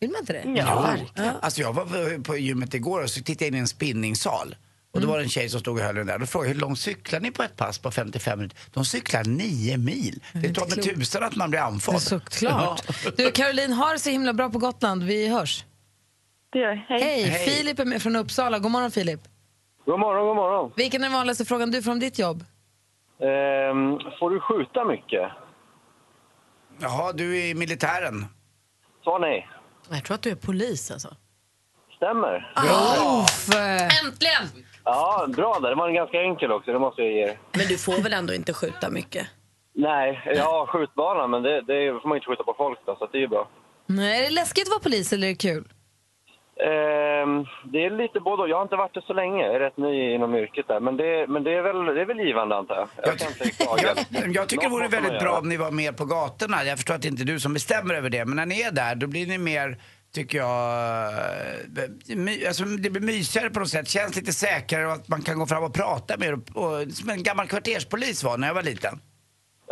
Vill 0.00 0.10
man 0.10 0.20
inte 0.20 0.32
det? 0.32 0.42
Ja. 0.56 0.96
Alltså 1.42 1.60
jag 1.60 1.72
var 1.72 1.84
på- 2.16 2.22
på 2.22 2.36
gymmet 2.36 2.74
igår 2.74 3.02
och 3.02 3.10
så 3.10 3.22
tittade 3.22 3.44
jag 3.44 3.48
in 3.48 3.54
i 3.54 3.58
en 3.58 3.68
spinningsal. 3.68 4.56
Och 4.92 5.00
då 5.00 5.06
var 5.06 5.16
det 5.18 5.22
en 5.24 5.28
tjej 5.28 5.48
som 5.48 5.60
stod 5.60 5.78
och 5.78 5.84
höll 5.84 5.94
den 5.94 6.06
där. 6.06 6.18
Då 6.18 6.26
frågade 6.26 6.48
jag 6.48 6.54
hur 6.54 6.60
långt 6.60 6.78
cyklar 6.78 7.20
ni 7.20 7.30
på 7.30 7.42
ett 7.42 7.56
pass 7.56 7.78
på 7.78 7.90
55 7.90 8.38
minuter? 8.38 8.58
De 8.74 8.84
cyklar 8.84 9.24
nio 9.24 9.76
mil. 9.78 10.22
Det 10.32 10.54
tar 10.54 10.66
med 10.76 10.84
tusan 10.84 11.22
att 11.22 11.36
man 11.36 11.50
blir 11.50 11.60
andfådd. 11.60 12.02
Såklart. 12.02 12.82
Du, 13.16 13.30
Caroline, 13.30 13.72
har 13.72 13.92
det 13.92 13.98
så 13.98 14.10
himla 14.10 14.32
bra 14.32 14.50
på 14.50 14.58
Gotland. 14.58 15.02
Vi 15.02 15.28
hörs. 15.28 15.64
Det 16.52 16.58
gör. 16.58 16.74
Hej. 16.88 17.02
Hej, 17.02 17.22
Hej. 17.22 17.48
Filip 17.48 17.78
är 17.78 17.84
med 17.84 18.02
från 18.02 18.16
Uppsala. 18.16 18.58
God 18.58 18.70
morgon, 18.70 18.90
Filip. 18.90 19.20
God 19.86 20.00
morgon, 20.00 20.26
god 20.26 20.36
morgon. 20.36 20.72
Vilken 20.76 21.00
är 21.00 21.04
den 21.04 21.12
vanligaste 21.12 21.44
frågan 21.44 21.70
du 21.70 21.82
får 21.82 21.92
om 21.92 22.00
ditt 22.00 22.18
jobb? 22.18 22.44
Ehm, 23.20 23.98
får 24.18 24.30
du 24.30 24.40
skjuta 24.40 24.84
mycket? 24.84 25.30
Jaha, 26.80 27.12
du 27.12 27.38
är 27.38 27.44
i 27.46 27.54
militären. 27.54 28.26
Svar 29.04 29.18
nej. 29.18 29.48
Jag 29.90 30.04
tror 30.04 30.14
att 30.14 30.22
du 30.22 30.30
är 30.30 30.34
polis 30.34 30.90
alltså. 30.90 31.16
Stämmer. 31.96 32.52
Eh, 32.56 34.04
Äntligen! 34.04 34.64
Ja, 34.84 35.26
bra 35.36 35.58
där. 35.62 35.68
Det 35.68 35.74
var 35.74 35.88
en 35.88 35.94
ganska 35.94 36.22
enkel 36.22 36.52
också, 36.52 36.72
det 36.72 36.78
måste 36.78 37.02
jag 37.02 37.12
ge 37.12 37.22
er. 37.22 37.38
Men 37.52 37.66
du 37.66 37.78
får 37.78 38.02
väl 38.02 38.12
ändå 38.12 38.34
inte 38.34 38.52
skjuta 38.52 38.90
mycket? 38.90 39.26
Nej, 39.74 40.20
jag 40.36 40.44
har 40.44 40.66
skjutbana, 40.66 41.26
men 41.26 41.42
det, 41.42 41.60
det 41.60 42.00
får 42.02 42.08
man 42.08 42.16
inte 42.16 42.26
skjuta 42.26 42.42
på 42.44 42.54
folk 42.58 42.78
då, 42.86 42.96
så 42.96 43.06
det 43.06 43.18
är 43.18 43.20
ju 43.20 43.28
bra. 43.28 43.48
nej, 43.86 44.18
är 44.18 44.22
det 44.28 44.30
läskigt 44.34 44.66
att 44.66 44.70
vara 44.70 44.80
polis 44.80 45.12
eller 45.12 45.26
är 45.26 45.30
det 45.30 45.36
kul? 45.36 45.64
Ehm, 46.66 47.44
det 47.72 47.84
är 47.84 47.90
lite 47.90 48.20
både. 48.20 48.50
Jag 48.50 48.56
har 48.56 48.62
inte 48.62 48.76
varit 48.76 48.94
det 48.94 49.02
så 49.06 49.12
länge, 49.12 49.46
jag 49.46 49.54
är 49.54 49.60
rätt 49.60 49.76
ny 49.76 50.14
inom 50.14 50.34
yrket 50.34 50.68
där. 50.68 50.80
Men 50.80 50.96
det, 50.96 51.26
men 51.28 51.44
det, 51.44 51.54
är, 51.54 51.62
väl, 51.62 51.94
det 51.94 52.00
är 52.00 52.04
väl 52.06 52.18
givande 52.20 52.56
antar 52.56 52.76
jag. 52.76 52.88
Jag 53.04 53.18
kan 53.18 53.28
inte 53.28 53.50
klaga. 53.50 53.82
Jag, 54.10 54.34
jag 54.36 54.48
tycker 54.48 54.62
det 54.62 54.68
Något 54.68 54.72
vore 54.78 54.82
måste 54.84 54.96
man 54.96 55.02
väldigt 55.04 55.20
bra 55.20 55.28
göra. 55.30 55.38
om 55.40 55.48
ni 55.48 55.56
var 55.56 55.70
mer 55.70 55.92
på 55.92 56.04
gatorna. 56.04 56.64
Jag 56.64 56.78
förstår 56.78 56.94
att 56.94 57.02
det 57.02 57.08
inte 57.08 57.22
är 57.22 57.24
du 57.24 57.40
som 57.40 57.54
bestämmer 57.54 57.94
över 57.94 58.10
det, 58.10 58.24
men 58.24 58.36
när 58.36 58.46
ni 58.46 58.60
är 58.62 58.70
där 58.72 58.94
då 58.94 59.06
blir 59.06 59.26
ni 59.26 59.38
mer, 59.38 59.76
tycker 60.12 60.38
jag, 60.38 61.12
eh, 61.12 62.48
alltså 62.48 62.64
det 62.64 62.90
blir 62.90 63.02
mysigare 63.02 63.50
på 63.50 63.60
något 63.60 63.70
sätt. 63.70 63.88
Känns 63.88 64.16
lite 64.16 64.32
säkrare 64.32 64.86
och 64.86 64.92
att 64.92 65.08
man 65.08 65.22
kan 65.22 65.38
gå 65.38 65.46
fram 65.46 65.64
och 65.64 65.74
prata 65.74 66.16
med 66.16 66.34
Och, 66.34 66.56
och, 66.56 66.92
som 66.92 67.10
en 67.10 67.22
gammal 67.22 67.48
kvarterspolis 67.48 68.24
var 68.24 68.38
när 68.38 68.46
jag 68.46 68.54
var 68.54 68.62
liten. 68.62 69.00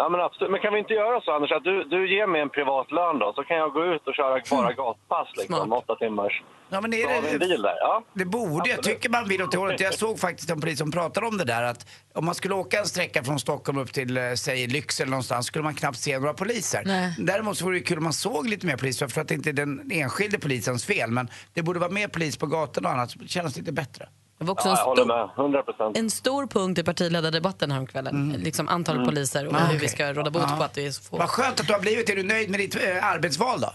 Ja, 0.01 0.09
men 0.09 0.21
absolut. 0.21 0.51
Men 0.51 0.61
kan 0.61 0.73
vi 0.73 0.79
inte 0.79 0.95
göra 0.95 1.21
så, 1.21 1.33
Anders, 1.33 1.53
att 1.53 1.65
du, 1.65 1.85
du 1.85 2.15
ger 2.15 2.27
mig 2.27 2.41
en 2.41 2.51
privat 2.51 2.93
lön 2.93 3.19
då, 3.19 3.33
så 3.37 3.43
kan 3.45 3.57
jag 3.57 3.73
gå 3.73 3.85
ut 3.85 4.07
och 4.07 4.15
köra 4.15 4.41
bara 4.51 4.73
gatpass 4.73 5.29
liksom, 5.37 5.73
åtta 5.73 5.95
timmars. 5.95 6.43
Ja, 6.69 6.81
men 6.81 6.93
en 6.93 6.99
är 6.99 7.33
det, 7.33 7.39
bil 7.39 7.63
där. 7.63 7.77
Ja. 7.81 8.03
det 8.13 8.25
borde, 8.25 8.71
jag 8.71 8.83
tycker 8.83 9.09
man 9.11 9.29
vill 9.29 9.43
åt 9.43 9.53
det 9.53 9.59
hållet. 9.59 9.81
Jag 9.81 9.95
såg 9.95 10.19
faktiskt 10.19 10.51
en 10.51 10.61
polis 10.61 10.79
som 10.79 10.91
pratade 10.91 11.27
om 11.27 11.37
det 11.39 11.45
där 11.45 11.63
att 11.63 11.87
om 12.15 12.25
man 12.25 12.35
skulle 12.35 12.55
åka 12.55 12.79
en 12.79 12.87
sträcka 12.87 13.25
från 13.25 13.39
Stockholm 13.41 13.79
upp 13.79 13.93
till, 13.93 14.17
eh, 14.17 14.33
säg 14.33 14.67
Lycksele 14.67 15.11
någonstans, 15.11 15.47
skulle 15.47 15.65
man 15.65 15.75
knappt 15.75 15.99
se 15.99 16.19
några 16.19 16.35
poliser. 16.35 16.83
Nej. 16.85 17.15
Däremot 17.19 17.57
så 17.57 17.65
vore 17.65 17.79
det 17.79 17.85
kul 17.85 17.99
om 17.99 18.05
man 18.05 18.13
såg 18.13 18.49
lite 18.49 18.67
mer 18.67 18.77
poliser, 18.77 19.09
för 19.09 19.21
att 19.21 19.29
det 19.29 19.35
inte 19.35 19.51
är 19.51 19.53
den 19.53 19.91
enskilde 19.93 20.39
polisens 20.39 20.85
fel, 20.87 21.11
men 21.11 21.29
det 21.55 21.63
borde 21.63 21.79
vara 21.79 21.91
mer 21.91 22.09
polis 22.09 22.37
på 22.37 22.47
gatorna 22.47 22.89
och 22.89 22.95
annat, 22.95 23.11
så 23.11 23.19
det 23.19 23.29
känns 23.29 23.57
lite 23.57 23.73
bättre. 23.73 24.09
Det 24.39 24.45
var 24.45 24.53
också 24.53 24.69
Ja, 24.69 24.75
jag 24.75 24.81
en, 24.81 24.87
håller 24.89 25.03
stor, 25.05 25.27
med. 25.27 25.45
100 25.45 25.63
procent. 25.63 25.97
en 25.99 26.11
stor 26.11 26.47
punkt 26.47 26.79
i 26.79 26.85
partiledardebatten 26.85 27.71
häromkvällen. 27.71 28.35
Liksom 28.39 28.69
antalet 28.69 29.05
poliser 29.05 29.47
och 29.47 29.55
hur 29.57 29.73
vi 29.73 29.77
okej. 29.79 29.89
ska 29.89 30.13
råda 30.13 30.31
bot 30.31 30.59
på 30.59 30.65
att 30.65 30.75
det 30.75 30.87
är 30.87 30.91
så 30.91 31.03
få. 31.03 31.17
Vad 31.17 31.29
skönt 31.29 31.61
att 31.61 31.67
du 31.67 31.73
har 31.73 31.81
blivit, 31.81 32.11
är 32.11 32.17
du 32.17 32.23
nöjd 32.23 32.51
med 32.51 32.61
ditt 32.61 32.75
eh, 32.77 33.13
arbetsval 33.13 33.61
då? 33.61 33.69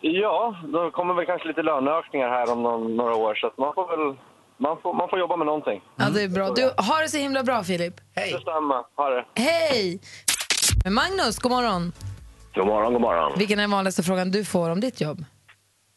Ja, 0.00 0.56
då 0.72 0.90
kommer 0.90 1.14
väl 1.14 1.26
kanske 1.26 1.48
lite 1.48 1.62
löneökningar 1.62 2.28
här 2.28 2.52
om 2.52 2.62
någon, 2.62 2.96
några 2.96 3.14
år, 3.14 3.34
så 3.34 3.46
att 3.46 3.58
man 3.58 3.74
får 3.74 3.86
väl 3.96 4.16
man 4.56 4.76
får, 4.82 4.94
man 4.94 5.08
får 5.08 5.18
jobba 5.18 5.36
med 5.36 5.46
någonting. 5.46 5.82
Ja, 5.96 6.04
det 6.10 6.22
är 6.22 6.28
bra. 6.28 6.50
Du, 6.50 6.62
har 6.76 7.02
det 7.02 7.08
så 7.08 7.16
himla 7.16 7.42
bra, 7.42 7.64
Filip. 7.64 7.94
Hej! 8.14 8.32
Detsamma. 8.32 8.84
Ha 8.96 9.08
det. 9.10 9.24
Hej! 9.34 10.00
Magnus, 10.90 11.38
god 11.38 11.52
morgon. 11.52 11.92
God 12.54 12.66
morgon, 12.66 12.92
god 12.92 13.02
morgon. 13.02 13.32
Vilken 13.38 13.58
är 13.58 13.62
den 13.62 13.70
vanligaste 13.70 14.02
frågan 14.02 14.30
du 14.30 14.44
får 14.44 14.70
om 14.70 14.80
ditt 14.80 15.00
jobb? 15.00 15.24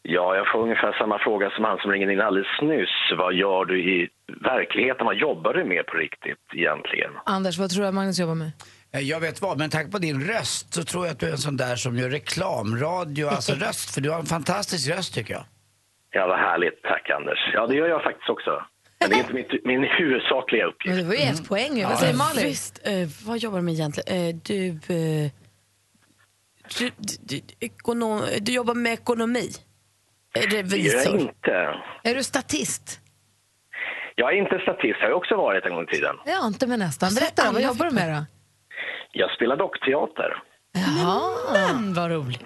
Ja, 0.08 0.36
jag 0.36 0.46
får 0.52 0.62
ungefär 0.62 0.92
samma 0.92 1.18
fråga 1.18 1.50
som 1.50 1.64
han 1.64 1.78
som 1.78 1.90
ringde 1.90 2.12
in 2.12 2.20
alldeles 2.20 2.60
nyss. 2.62 3.18
Vad 3.18 3.34
gör 3.34 3.64
du 3.64 3.76
i 3.94 4.08
verkligheten? 4.44 5.06
Vad 5.06 5.16
jobbar 5.16 5.54
du 5.54 5.64
med 5.64 5.86
på 5.86 5.96
riktigt 5.96 6.38
egentligen? 6.54 7.10
Anders, 7.24 7.58
vad 7.58 7.70
tror 7.70 7.82
du 7.82 7.88
att 7.88 7.94
Magnus 7.94 8.18
jobbar 8.20 8.34
med? 8.34 8.50
Eh, 8.92 9.00
Jag 9.00 9.20
vet 9.20 9.42
vad, 9.42 9.58
men 9.58 9.70
tack 9.70 9.90
på 9.90 9.98
din 9.98 10.20
röst 10.26 10.74
så 10.74 10.82
tror 10.84 11.06
jag 11.06 11.12
att 11.12 11.20
du 11.20 11.26
är 11.26 11.30
en 11.30 11.38
sån 11.38 11.56
där 11.56 11.76
som 11.76 11.96
gör 11.98 12.10
reklamradio, 12.10 13.26
alltså 13.26 13.52
röst. 13.66 13.94
För 13.94 14.00
du 14.00 14.10
har 14.10 14.18
en 14.20 14.26
fantastisk 14.26 14.90
röst 14.90 15.14
tycker 15.14 15.34
jag. 15.34 15.44
Ja, 16.10 16.26
vad 16.26 16.38
härligt. 16.38 16.82
Tack, 16.82 17.10
Anders. 17.10 17.38
Ja, 17.54 17.66
det 17.66 17.74
gör 17.74 17.88
jag 17.88 18.02
faktiskt 18.02 18.28
också. 18.30 18.62
Men 19.00 19.08
det 19.10 19.14
är 19.16 19.18
inte 19.18 19.32
mitt, 19.34 19.64
min 19.64 19.82
huvudsakliga 19.84 20.64
Men 20.64 20.72
uppgift. 20.74 20.96
det 20.96 21.04
var 21.04 21.14
ju 21.14 21.20
ett 21.20 21.48
poäng 21.48 21.76
ju. 21.78 21.84
Vad 21.84 21.98
säger 21.98 22.14
Malin? 22.16 22.44
Visst, 22.44 22.80
eh, 22.86 23.08
vad 23.26 23.38
jobbar 23.38 23.58
du 23.58 23.64
med 23.64 23.74
egentligen? 23.74 24.28
Eh, 24.28 24.34
du, 24.44 24.66
eh, 24.68 25.30
du, 26.78 26.90
du, 26.98 27.16
du, 27.22 27.40
ekonom, 27.60 28.22
du 28.40 28.52
jobbar 28.52 28.74
med 28.74 28.92
ekonomi? 28.92 29.50
Det 30.40 30.56
gör 30.56 30.56
jag 30.56 30.72
Revisor? 30.72 31.20
inte. 31.20 31.74
Är 32.02 32.14
du 32.14 32.22
statist? 32.22 33.00
Jag 34.14 34.32
är 34.32 34.36
inte 34.38 34.58
statist, 34.58 35.00
har 35.00 35.08
jag 35.08 35.16
också 35.16 35.36
varit 35.36 35.64
en 35.64 35.74
gång 35.74 35.84
i 35.84 35.86
tiden. 35.86 36.16
Ja, 36.26 36.46
inte 36.46 36.66
men 36.66 36.78
nästan. 36.78 37.14
Berätta 37.14 37.46
då, 37.46 37.52
vad 37.52 37.62
jobbar 37.62 37.86
du 37.86 37.94
med 37.94 38.08
då? 38.16 38.24
Jag 39.12 39.30
spelar 39.30 39.56
dockteater. 39.56 40.42
Jaha. 40.72 41.30
Men 41.52 41.94
vad 41.94 42.10
roligt. 42.10 42.42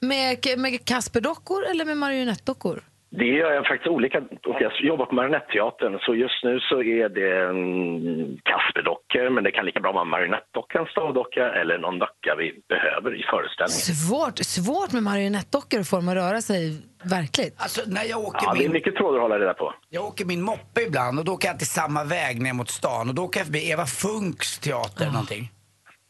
Med, 0.00 0.58
med 0.58 0.84
Kasperdockor 0.84 1.64
eller 1.70 1.84
med 1.84 1.96
marionettdockor? 1.96 2.80
Det 3.10 3.24
gör 3.24 3.52
jag 3.52 3.66
faktiskt 3.66 3.88
olika. 3.88 4.22
Jag 4.60 4.72
jobbar 4.80 5.06
på 5.06 5.14
Marionetteatern, 5.14 5.98
så 6.00 6.14
just 6.14 6.44
nu 6.44 6.60
så 6.60 6.82
är 6.82 7.08
det 7.08 7.44
mm, 7.44 8.38
Kasperdockor, 8.42 9.30
men 9.30 9.44
det 9.44 9.50
kan 9.50 9.66
lika 9.66 9.80
bra 9.80 9.92
vara 9.92 10.04
marionettdocka, 10.04 10.78
en 10.78 10.86
stavdocka 10.86 11.52
eller 11.60 11.78
någon 11.78 11.98
docka 11.98 12.34
vi 12.38 12.62
behöver 12.68 13.14
i 13.20 13.22
föreställningen. 13.30 13.94
Svårt, 14.08 14.38
svårt 14.38 14.92
med 14.92 15.02
marionettdockor 15.02 15.80
att 15.80 15.88
få 15.88 15.96
dem 15.96 16.08
att 16.08 16.14
röra 16.14 16.40
sig 16.40 16.62
verkligt. 17.06 17.54
Alltså 17.58 17.80
när 17.86 18.04
jag 18.04 18.20
åker 18.20 18.46
Ja, 18.46 18.52
det 18.52 18.58
är 18.58 18.62
min... 18.62 18.72
mycket 18.72 18.94
trådar 18.96 19.16
att 19.16 19.22
hålla 19.22 19.38
reda 19.38 19.54
på. 19.54 19.74
Jag 19.90 20.04
åker 20.04 20.24
min 20.24 20.42
moppe 20.42 20.82
ibland 20.82 21.18
och 21.18 21.24
då 21.24 21.32
åker 21.32 21.48
jag 21.48 21.52
alltid 21.52 21.68
samma 21.68 22.04
väg 22.04 22.42
ner 22.42 22.52
mot 22.52 22.70
stan 22.70 23.08
och 23.08 23.14
då 23.14 23.22
åker 23.24 23.40
jag 23.40 23.46
förbi 23.46 23.70
Eva 23.70 23.86
Funks 23.86 24.58
teater 24.58 25.02
eller 25.02 25.12
någonting. 25.12 25.50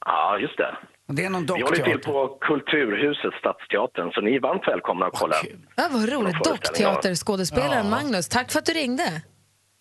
Ja, 0.06 0.38
just 0.38 0.56
det. 0.56 0.76
Och 1.08 1.14
det 1.14 1.24
är 1.24 1.30
någon 1.30 1.46
Vi 1.46 1.62
håller 1.62 1.84
till 1.84 1.98
på 1.98 2.38
Kulturhuset, 2.40 3.34
Stadsteatern, 3.40 4.10
så 4.12 4.20
ni 4.20 4.34
är 4.36 4.40
varmt 4.40 4.68
välkomna 4.68 5.06
att 5.06 5.12
kolla. 5.14 5.34
Ja, 5.76 5.88
vad 5.90 6.08
roligt. 6.12 6.44
Dockteaterskådespelaren 6.44 7.84
Ja. 7.84 7.90
Magnus, 7.90 8.28
tack 8.28 8.52
för 8.52 8.58
att 8.58 8.66
du 8.66 8.72
ringde. 8.72 9.22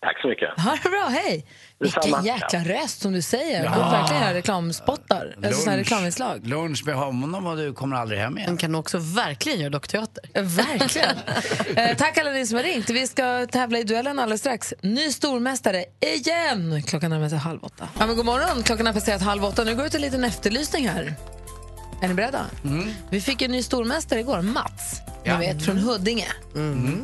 Tack 0.04 0.20
så 0.22 0.28
mycket. 0.28 0.60
Ha 0.60 0.78
det 0.82 0.88
bra, 0.88 1.08
hej! 1.10 1.46
Vilken 1.78 2.24
jäkla 2.24 2.58
röst 2.64 3.00
som 3.02 3.12
du 3.12 3.22
säger. 3.22 3.64
Ja. 3.64 3.70
Du 3.70 3.78
verkligen 3.78 4.22
göra 4.22 4.34
reklamspottar. 4.34 5.34
Alltså 5.36 5.60
såna 5.60 5.70
här 5.70 5.78
reklaminslag. 5.78 6.46
lunch 6.46 6.86
med 6.86 6.94
honom 6.94 7.46
och 7.46 7.56
du 7.56 7.72
kommer 7.72 7.96
aldrig 7.96 8.20
hem 8.20 8.32
Man 8.32 8.42
igen. 8.42 8.56
kan 8.56 8.74
också 8.74 8.98
verkligen 8.98 9.60
göra 9.60 9.70
dockteater. 9.70 10.24
Verkligen. 10.42 11.16
eh, 11.76 11.96
tack 11.96 12.18
alla 12.18 12.30
ni 12.30 12.46
som 12.46 12.56
har 12.56 12.64
ringt. 12.64 12.90
Vi 12.90 13.06
ska 13.06 13.46
tävla 13.46 13.78
i 13.78 13.84
duellen 13.84 14.18
alldeles 14.18 14.40
strax. 14.40 14.74
Ny 14.82 15.10
stormästare 15.12 15.84
igen! 16.00 16.82
Klockan 16.82 17.10
närmar 17.10 17.28
sig 17.28 17.38
halv 17.38 17.64
åtta. 17.64 17.88
Ja, 17.98 18.06
men 18.06 18.16
god 18.16 18.26
morgon, 18.26 18.62
klockan 18.62 18.86
har 18.86 18.92
passerat 18.92 19.22
halv 19.22 19.44
åtta. 19.44 19.64
Nu 19.64 19.74
går 19.74 19.82
det 19.82 19.86
ut 19.86 19.94
en 19.94 20.00
liten 20.00 20.24
efterlysning 20.24 20.88
här. 20.88 21.14
Är 22.02 22.08
ni 22.08 22.14
beredda? 22.14 22.46
Vi 23.10 23.20
fick 23.20 23.42
en 23.42 23.50
ny 23.50 23.62
stormästare 23.62 24.20
igår, 24.20 24.42
Mats. 24.42 25.00
Ja. 25.24 25.38
Ni 25.38 25.46
vet, 25.46 25.64
från 25.64 25.78
Huddinge. 25.78 26.28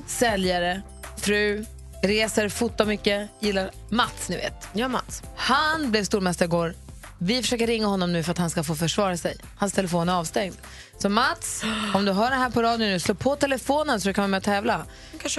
Säljare, 0.07 0.83
fru, 1.17 1.65
reser, 2.03 2.49
fotar 2.49 2.87
mycket, 2.87 3.31
gillar 3.41 3.71
Mats, 3.89 4.29
ni 4.29 4.37
vet. 4.37 4.69
Ja, 4.73 4.89
Mats. 4.89 5.23
Han 5.37 5.91
blev 5.91 6.05
stormästare 6.05 6.47
igår. 6.47 6.75
Vi 7.23 7.43
försöker 7.43 7.67
ringa 7.67 7.87
honom 7.87 8.13
nu 8.13 8.23
för 8.23 8.33
att 8.33 8.39
han 8.39 8.51
ska 8.51 8.65
få 8.65 8.75
försvara 8.75 9.17
sig. 9.17 9.37
Hans 9.57 9.73
telefon 9.73 10.09
är 10.09 10.13
avstängd. 10.13 10.57
Så 10.99 11.09
Mats, 11.09 11.63
om 11.95 12.05
du 12.05 12.13
hör 12.13 12.31
det 12.31 12.37
här 12.37 12.51
på 12.51 12.63
radion 12.63 12.89
nu, 12.89 13.01
slå 13.01 13.15
på 13.15 13.37
telefonen 13.37 14.01
så 14.01 14.09
du 14.09 14.15
kan 14.15 14.23
vara 14.23 14.29
med 14.29 14.39
och 14.39 14.45
tävla. 14.45 14.87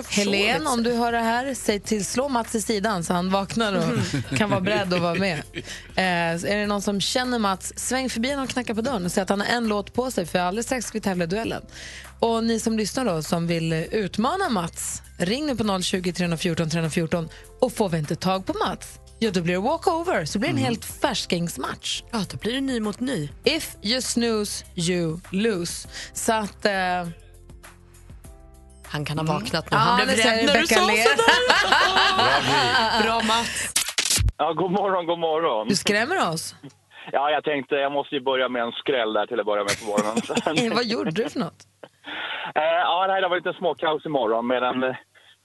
Helen, 0.09 0.67
om 0.67 0.83
du 0.83 0.93
hör 0.93 1.11
det 1.11 1.19
här, 1.19 1.53
säg 1.53 1.79
till, 1.79 2.05
slå 2.05 2.29
Mats 2.29 2.55
i 2.55 2.61
sidan 2.61 3.03
så 3.03 3.13
han 3.13 3.31
vaknar 3.31 3.73
och 3.73 4.37
kan 4.37 4.49
vara 4.49 4.61
beredd 4.61 4.93
att 4.93 5.01
vara 5.01 5.15
med. 5.15 5.41
Eh, 5.95 6.51
är 6.51 6.57
det 6.57 6.67
någon 6.67 6.81
som 6.81 7.01
känner 7.01 7.39
Mats, 7.39 7.73
sväng 7.75 8.09
förbi 8.09 8.29
honom 8.29 8.43
och 8.43 8.49
knacka 8.49 8.75
på 8.75 8.81
dörren 8.81 9.05
och 9.05 9.11
säg 9.11 9.23
att 9.23 9.29
han 9.29 9.41
har 9.41 9.47
en 9.47 9.67
låt 9.67 9.93
på 9.93 10.11
sig 10.11 10.25
för 10.25 10.39
alldeles 10.39 10.65
strax 10.65 10.85
ska 10.85 10.97
vi 10.97 11.01
tävla 11.01 11.23
i 11.23 11.27
duellen. 11.27 11.61
Och 12.21 12.43
ni 12.43 12.59
som 12.59 12.77
lyssnar 12.77 13.05
då, 13.05 13.21
som 13.21 13.47
vill 13.47 13.73
utmana 13.91 14.49
Mats, 14.49 15.01
ring 15.17 15.45
nu 15.45 15.55
på 15.55 15.81
020 15.81 16.13
314 16.13 16.69
314 16.69 17.29
och 17.61 17.73
får 17.73 17.89
vi 17.89 17.97
inte 17.97 18.15
tag 18.15 18.45
på 18.45 18.53
Mats, 18.67 18.99
ja 19.19 19.31
då 19.31 19.41
blir 19.41 19.53
det 19.53 19.59
walkover, 19.59 20.25
så 20.25 20.39
blir 20.39 20.49
det 20.49 20.55
en 20.55 20.63
helt 20.65 20.85
färskingsmatch. 20.85 22.03
Ja, 22.11 22.19
då 22.31 22.37
blir 22.37 22.53
det 22.53 22.61
ny 22.61 22.79
mot 22.79 22.99
ny. 22.99 23.29
If 23.43 23.75
you 23.83 24.01
snooze, 24.01 24.65
you 24.75 25.19
lose. 25.31 25.87
Så 26.13 26.33
att... 26.33 26.65
Eh, 26.65 27.07
Han 28.87 29.05
kan 29.05 29.17
ha 29.19 29.25
vaknat 29.33 29.71
nu. 29.71 29.77
Ja, 29.77 29.83
Han 29.83 29.95
blev 29.95 30.07
det 30.17 30.23
säger 30.23 30.37
rädd 30.47 30.53
när 30.53 30.61
du 30.61 30.67
sa 30.67 30.85
ler. 30.87 31.03
sådär. 31.03 31.25
Bra 33.03 33.21
Mats. 33.27 33.73
Ja, 34.37 34.53
god 34.53 34.71
morgon, 34.71 35.05
god 35.05 35.19
morgon. 35.19 35.67
du 35.67 35.75
skrämmer 35.75 36.29
oss. 36.29 36.55
Ja, 37.11 37.29
jag 37.29 37.43
tänkte 37.43 37.75
jag 37.75 37.91
måste 37.91 38.15
ju 38.15 38.21
börja 38.21 38.49
med 38.49 38.61
en 38.61 38.71
skräll 38.71 39.13
där 39.13 39.25
till 39.27 39.39
att 39.39 39.45
börja 39.45 39.63
med 39.63 39.79
på 39.79 39.85
morgonen. 39.85 40.21
Eh, 40.69 40.73
Vad 40.75 40.85
gjorde 40.85 41.11
du 41.11 41.29
för 41.29 41.39
något? 41.39 41.67
Eh, 42.55 42.61
ja, 42.63 43.07
det 43.07 43.13
här 43.13 43.29
var 43.29 43.35
lite 43.37 43.53
småkaos 43.53 44.05
imorgon 44.05 44.47
med 44.47 44.63
en 44.63 44.83
eh, 44.83 44.95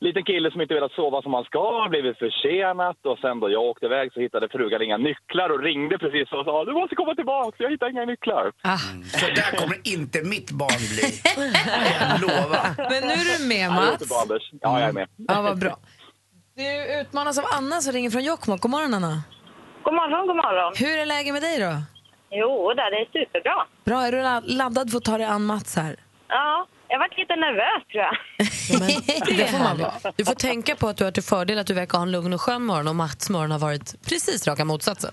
liten 0.01 0.25
kille 0.25 0.51
som 0.51 0.61
inte 0.61 0.75
velat 0.75 0.92
sova 0.92 1.23
som 1.23 1.35
han 1.35 1.45
ska, 1.45 1.87
blivit 1.90 2.19
försenat 2.19 2.97
och 3.07 3.19
sen 3.19 3.40
då 3.40 3.51
jag 3.51 3.62
åkte 3.62 3.87
iväg 3.87 4.12
så 4.12 4.21
hittade 4.21 4.49
frugan 4.49 4.83
inga 4.83 4.97
nycklar 4.97 5.51
och 5.51 5.62
ringde 5.62 5.99
precis 5.99 6.33
och 6.33 6.45
sa 6.45 6.64
du 6.64 6.73
måste 6.73 6.95
komma 6.95 7.14
tillbaka, 7.14 7.57
jag 7.62 7.71
hittar 7.71 7.90
inga 7.90 8.05
nycklar. 8.05 8.53
Ah. 8.62 8.77
Så 9.21 9.27
där 9.27 9.57
kommer 9.57 9.79
inte 9.95 10.23
mitt 10.23 10.51
barn 10.51 10.83
bli. 10.95 11.09
Jag 12.01 12.21
lovar. 12.21 12.90
Men 12.90 13.03
nu 13.09 13.14
är 13.23 13.38
du 13.38 13.47
med, 13.49 13.66
Ja, 13.66 13.71
det 13.71 13.90
Mats. 14.11 14.23
Anders. 14.23 14.51
Ja, 14.61 14.81
jag 14.81 14.88
är 14.88 14.92
med. 14.92 15.09
Ja, 15.29 15.42
vad 15.42 15.59
bra. 15.59 15.77
Du 16.57 17.01
utmanas 17.01 17.38
av 17.38 17.45
Anna 17.59 17.81
som 17.81 17.92
ringer 17.92 18.11
från 18.11 18.23
Jokkmokk. 18.25 18.61
God 18.61 18.71
morgon, 18.71 18.95
Anna. 18.95 19.23
God 19.83 19.95
morgon, 19.95 20.27
god 20.27 20.37
morgon. 20.37 20.73
Hur 20.77 20.99
är 20.99 21.07
läget 21.07 21.33
med 21.33 21.42
dig 21.42 21.59
då? 21.61 21.73
Jo, 22.31 22.73
det 22.77 22.83
är 22.83 23.05
superbra. 23.12 23.66
Bra, 23.85 24.03
är 24.07 24.12
du 24.12 24.23
la- 24.23 24.42
laddad 24.47 24.90
för 24.90 24.99
att 24.99 25.05
ta 25.05 25.19
dig 25.19 25.27
an 25.27 25.45
Mats 25.45 25.77
här? 25.77 25.97
Ja, 26.29 26.67
jag 26.89 26.99
varit 26.99 27.19
lite 27.19 27.37
nervös 27.37 27.87
tror 27.91 28.05
jag. 28.05 29.37
det 29.39 29.47
får 29.47 29.59
man 29.59 29.79
vara. 29.79 30.12
Du 30.17 30.25
får 30.25 30.35
tänka 30.35 30.77
på 30.77 30.89
att 30.89 30.97
du 30.97 31.05
har 31.05 31.11
till 31.11 31.23
fördel 31.23 31.59
att 31.59 31.67
du 31.67 31.75
verkar 31.75 31.99
ha 31.99 32.03
en 32.03 32.12
lugn 32.12 32.33
och 32.33 32.41
skön 32.41 32.62
morgon 32.62 32.89
och 32.89 32.97
Mats 32.97 33.31
morgon 33.31 33.51
har 33.51 33.59
varit 33.59 34.03
precis 34.09 34.47
raka 34.47 34.65
motsatsen. 34.65 35.12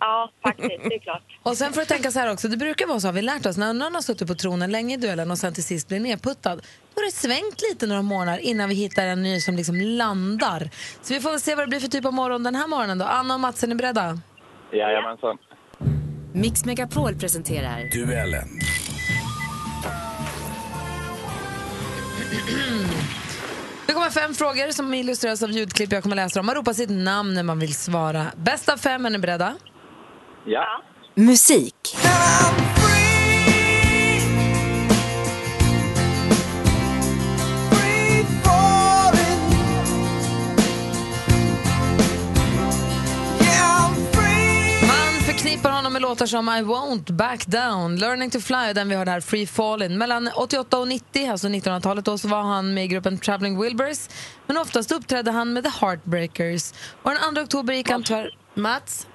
Ja, 0.00 0.30
faktiskt, 0.42 0.68
det 0.68 0.94
är 0.94 0.98
klart. 0.98 1.22
Och 1.42 1.56
sen 1.56 1.72
får 1.72 1.80
du 1.80 1.86
tänka 1.86 2.10
så 2.10 2.18
här 2.18 2.32
också, 2.32 2.48
det 2.48 2.56
brukar 2.56 2.86
vara 2.86 3.00
så, 3.00 3.08
har 3.08 3.12
vi 3.12 3.22
lärt 3.22 3.46
oss, 3.46 3.56
när 3.56 3.74
någon 3.74 3.94
har 3.94 4.02
suttit 4.02 4.28
på 4.28 4.34
tronen 4.34 4.70
länge 4.70 4.94
i 4.94 4.96
duellen 4.96 5.30
och 5.30 5.38
sen 5.38 5.54
till 5.54 5.64
sist 5.64 5.88
blir 5.88 6.00
nedputtad, 6.00 6.56
då 6.56 7.00
har 7.00 7.06
det 7.06 7.12
svängt 7.12 7.62
lite 7.70 7.86
några 7.86 8.02
månader 8.02 8.38
innan 8.38 8.68
vi 8.68 8.74
hittar 8.74 9.06
en 9.06 9.22
ny 9.22 9.40
som 9.40 9.56
liksom 9.56 9.76
landar. 9.80 10.70
Så 11.02 11.14
vi 11.14 11.20
får 11.20 11.30
väl 11.30 11.40
se 11.40 11.54
vad 11.54 11.64
det 11.64 11.68
blir 11.68 11.80
för 11.80 11.88
typ 11.88 12.04
av 12.04 12.12
morgon 12.12 12.42
den 12.42 12.54
här 12.54 12.66
morgonen 12.66 12.98
då. 12.98 13.04
Anna 13.04 13.34
och 13.34 13.40
Mats, 13.40 13.62
är 13.62 13.68
ni 13.68 13.74
beredda? 13.74 14.18
Jajamensan. 14.72 15.38
Mix 16.32 16.64
Megapol 16.64 17.14
presenterar 17.14 17.90
Duellen. 17.92 18.48
Det 23.86 23.92
kommer 23.92 24.10
fem 24.10 24.34
frågor 24.34 24.72
som 24.72 24.94
illustreras 24.94 25.42
av 25.42 25.50
ljudklipp 25.50 25.92
jag 25.92 26.02
kommer 26.02 26.16
läsa 26.16 26.38
dem. 26.38 26.46
Man 26.46 26.54
ropar 26.54 26.72
sitt 26.72 26.90
namn 26.90 27.34
när 27.34 27.42
man 27.42 27.58
vill 27.58 27.74
svara. 27.74 28.26
Bäst 28.36 28.68
av 28.68 28.76
fem, 28.76 29.06
är 29.06 29.10
ni 29.10 29.18
beredda? 29.18 29.54
Ja. 30.44 30.82
musik. 31.14 31.96
Man 32.04 32.65
låtar 46.08 46.26
som 46.26 46.48
I 46.48 46.62
won't 46.62 47.12
back 47.12 47.46
down, 47.46 47.96
Learning 47.96 48.30
to 48.30 48.40
fly, 48.40 48.72
den 48.74 48.88
vi 48.88 48.94
hörde 48.94 49.10
här, 49.10 49.20
Free 49.20 49.46
Fallin'. 49.46 49.96
Mellan 49.96 50.30
88 50.34 50.78
och 50.78 50.88
90, 50.88 51.30
alltså 51.30 51.48
1900-talet, 51.48 52.04
då, 52.04 52.18
så 52.18 52.28
var 52.28 52.42
han 52.42 52.74
med 52.74 52.84
i 52.84 52.88
gruppen 52.88 53.18
Traveling 53.18 53.60
Wilburys. 53.62 54.10
Men 54.46 54.56
oftast 54.56 54.92
uppträdde 54.92 55.30
han 55.30 55.52
med 55.52 55.64
The 55.64 55.70
Heartbreakers. 55.70 56.72
Och 57.02 57.10
den 57.10 57.34
2 57.34 57.40
oktober 57.42 57.74
gick 57.74 57.90
han 57.90 58.02
tyvärr... 58.02 58.30
Mats? 58.54 59.06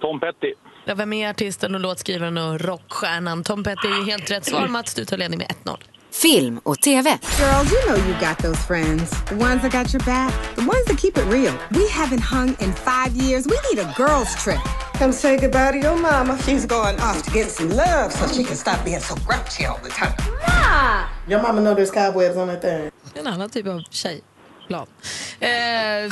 Tom 0.00 0.20
Petty. 0.20 0.54
Ja, 0.84 0.94
vem 0.94 1.12
är 1.12 1.30
artisten 1.30 1.74
och 1.74 1.80
låtskrivaren 1.80 2.38
och 2.38 2.60
rockstjärnan? 2.60 3.44
Tom 3.44 3.64
Petty 3.64 3.88
är 3.88 4.06
helt 4.06 4.30
rätt 4.30 4.44
svar. 4.44 4.68
Mats, 4.68 4.94
du 4.94 5.04
tar 5.04 5.16
ledning 5.16 5.38
med 5.38 5.48
1-0. 5.64 5.76
Film 6.22 6.60
och 6.62 6.80
TV. 6.80 7.18
Girls, 7.38 7.72
you 7.72 7.86
know 7.86 7.96
you 7.96 8.14
got 8.20 8.38
those 8.38 8.58
friends. 8.66 9.10
The 9.28 9.34
ones 9.34 9.62
that 9.62 9.72
got 9.72 9.92
your 9.92 10.02
back. 10.06 10.32
The 10.54 10.62
ones 10.62 10.84
that 10.86 10.96
keep 10.96 11.18
it 11.18 11.24
real. 11.24 11.52
We 11.72 11.88
haven't 11.88 12.22
hung 12.22 12.48
in 12.60 12.72
five 12.72 13.10
years. 13.16 13.46
We 13.46 13.58
need 13.68 13.82
a 13.82 13.92
girls 13.96 14.34
trip. 14.36 14.60
Come 14.98 15.12
say 15.12 15.36
goodbye 15.36 15.72
to 15.72 15.78
your 15.78 15.96
mama. 15.96 16.38
She's 16.42 16.66
going 16.66 17.00
off 17.00 17.22
to 17.24 17.30
get 17.30 17.50
some 17.50 17.68
love 17.70 18.12
so 18.12 18.28
she 18.28 18.44
can 18.44 18.56
stop 18.56 18.84
being 18.84 19.00
so 19.00 19.16
grouchy 19.26 19.66
all 19.66 19.80
the 19.82 19.88
time. 19.90 20.14
Ma! 20.46 21.06
Your 21.26 21.42
mama 21.42 21.60
know 21.60 21.74
there's 21.74 21.90
cobwebs 21.90 22.36
on 22.36 22.46
that 22.46 22.62
thing. 22.62 22.90
En 23.16 23.26
annan 23.26 23.50
typ 23.50 23.66
av 23.66 23.80
tjej. 23.90 24.20
Plan. 24.66 24.86
Eh, 25.40 25.48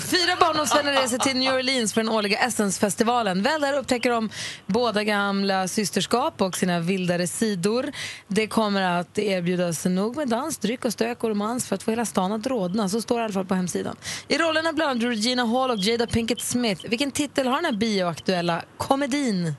fyra 0.01 0.37
barndomsvänner 0.41 0.93
reser 0.93 1.19
till 1.19 1.37
New 1.37 1.55
Orleans 1.55 1.95
för 1.95 2.03
den 2.03 2.13
årliga 2.13 2.39
Essence-festivalen. 2.39 3.43
Väl 3.43 3.61
där 3.61 3.79
upptäcker 3.79 4.11
de 4.11 4.31
båda 4.67 5.05
gamla 5.05 5.69
systerskap 5.69 6.43
och 6.43 6.57
sina 6.57 6.81
vildare 6.81 7.27
sidor. 7.27 7.93
Det 8.29 8.47
kommer 8.47 8.83
att 8.83 9.19
erbjudas 9.19 9.85
nog 9.85 10.17
med 10.17 10.29
dans, 10.29 10.59
dryck 10.59 10.85
och 10.85 10.93
stök 10.93 11.25
och 11.25 11.29
romans 11.29 11.69
för 11.69 11.75
att 11.75 11.83
få 11.83 11.91
hela 11.91 12.05
stan 12.05 12.33
att 12.33 12.47
rodna. 12.47 12.89
Så 12.89 13.03
står 13.03 13.17
det 13.17 13.21
i 13.21 13.25
alla 13.25 13.33
fall 13.33 13.47
på 13.47 13.55
hemsidan. 13.55 13.97
I 14.29 14.39
rollerna 14.39 14.73
bland 14.73 14.91
annat 14.91 15.03
Regina 15.03 15.45
Hall 15.45 15.71
och 15.71 15.79
Jada 15.79 16.07
Pinkett 16.07 16.41
Smith. 16.41 16.85
Vilken 16.89 17.11
titel 17.11 17.47
har 17.47 17.57
den 17.57 17.65
här 17.65 17.73
bioaktuella 17.73 18.63
komedin? 18.77 19.55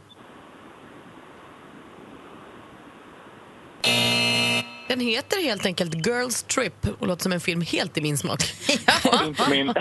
Den 4.87 4.99
heter 4.99 5.43
helt 5.43 5.65
enkelt 5.65 6.07
Girls 6.07 6.43
Trip 6.43 6.87
och 6.99 7.07
låter 7.07 7.23
som 7.23 7.31
en 7.31 7.39
film 7.39 7.61
helt 7.61 7.97
i 7.97 8.01
min 8.01 8.17
smak. 8.17 8.43
Inte 9.25 9.49
min. 9.49 9.67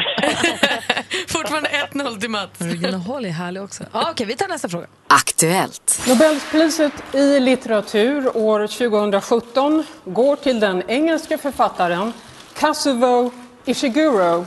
Fortfarande 1.29 1.69
1-0 1.93 2.21
till 2.21 2.31
Mats. 2.31 2.51
Regina 2.59 2.99
Hall 2.99 3.25
är 3.25 3.31
härlig 3.31 3.62
också. 3.62 3.85
Ah, 3.93 4.11
Okej, 4.11 4.27
vi 4.27 4.37
tar 4.37 4.49
nästa 4.49 4.69
fråga. 4.69 4.87
Aktuellt. 5.07 6.03
Nobelpriset 6.09 6.93
i 7.15 7.41
litteratur 7.41 8.37
år 8.37 8.67
2017 8.67 9.85
går 10.05 10.37
till 10.37 10.61
den 10.61 10.83
engelska 10.91 11.38
författaren 11.38 12.12
Kazuo 12.59 13.31
Ishiguro 13.65 14.47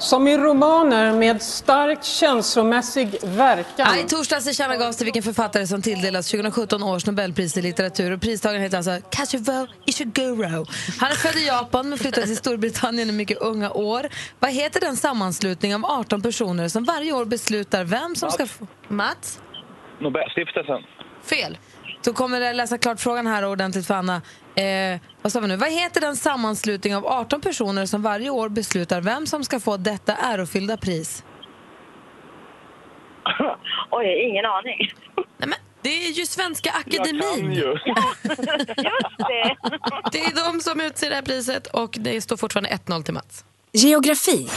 som 0.00 0.28
i 0.28 0.38
romaner 0.38 1.12
med 1.12 1.42
starkt 1.42 2.04
känslomässig 2.04 3.16
verkan 3.22 3.64
Ja, 3.76 3.96
I 3.96 4.02
torsdags 4.02 4.44
tillkännagavs 4.44 4.96
det 4.96 5.04
vilken 5.04 5.22
författare 5.22 5.66
som 5.66 5.82
tilldelas 5.82 6.30
2017 6.30 6.82
års 6.82 7.06
Nobelpris 7.06 7.56
i 7.56 7.62
litteratur. 7.62 8.12
Och 8.12 8.20
pristagaren 8.20 8.62
heter 8.62 8.76
alltså 8.76 8.98
Kazuo 9.10 9.66
Ishiguro. 9.86 10.66
Han 11.00 11.10
är 11.10 11.14
född 11.14 11.36
i 11.36 11.46
Japan 11.46 11.88
men 11.88 11.98
flyttade 11.98 12.26
till 12.26 12.36
Storbritannien 12.36 13.08
i 13.08 13.12
mycket 13.12 13.38
unga 13.38 13.70
år. 13.70 14.08
Vad 14.38 14.50
heter 14.50 14.80
den 14.80 14.96
sammanslutning 14.96 15.74
av 15.74 15.84
18 15.84 16.22
personer 16.22 16.68
som 16.68 16.84
varje 16.84 17.12
år 17.12 17.24
beslutar 17.24 17.84
vem 17.84 18.16
som 18.16 18.30
ska 18.30 18.46
få... 18.46 18.66
Mats? 18.88 19.40
Nobelstiftelsen. 20.00 20.82
Fel. 21.22 21.58
Så 22.04 22.12
kommer 22.12 22.40
jag 22.40 22.56
läsa 22.56 22.78
klart 22.78 23.00
frågan 23.00 23.26
här 23.26 23.44
ordentligt 23.44 23.86
för 23.86 23.94
Anna. 23.94 24.22
Eh, 24.54 25.00
vad 25.22 25.32
sa 25.32 25.40
vi 25.40 25.48
nu? 25.48 25.56
Vad 25.56 25.70
heter 25.72 26.00
den 26.00 26.16
sammanslutning 26.16 26.96
av 26.96 27.06
18 27.06 27.40
personer 27.40 27.86
som 27.86 28.02
varje 28.02 28.30
år 28.30 28.48
beslutar 28.48 29.00
vem 29.00 29.26
som 29.26 29.44
ska 29.44 29.60
få 29.60 29.76
detta 29.76 30.14
ärofyllda 30.16 30.76
pris? 30.76 31.24
Oj, 33.90 34.28
ingen 34.30 34.44
aning. 34.46 34.92
Nej, 35.16 35.48
men 35.48 35.58
det 35.82 36.06
är 36.06 36.10
ju 36.10 36.26
Svenska 36.26 36.70
Jag 36.84 36.92
kan 36.92 37.02
Akademin. 37.18 37.52
ju. 37.52 37.60
Just 37.62 39.18
det. 39.18 39.56
Det 40.12 40.24
är 40.24 40.52
de 40.52 40.60
som 40.60 40.80
utser 40.80 41.08
det 41.08 41.14
här 41.14 41.22
priset 41.22 41.66
och 41.66 41.94
det 42.00 42.20
står 42.20 42.36
fortfarande 42.36 42.70
1-0 42.70 43.02
till 43.02 43.14
Mats. 43.14 43.44
Geografi. 43.72 44.48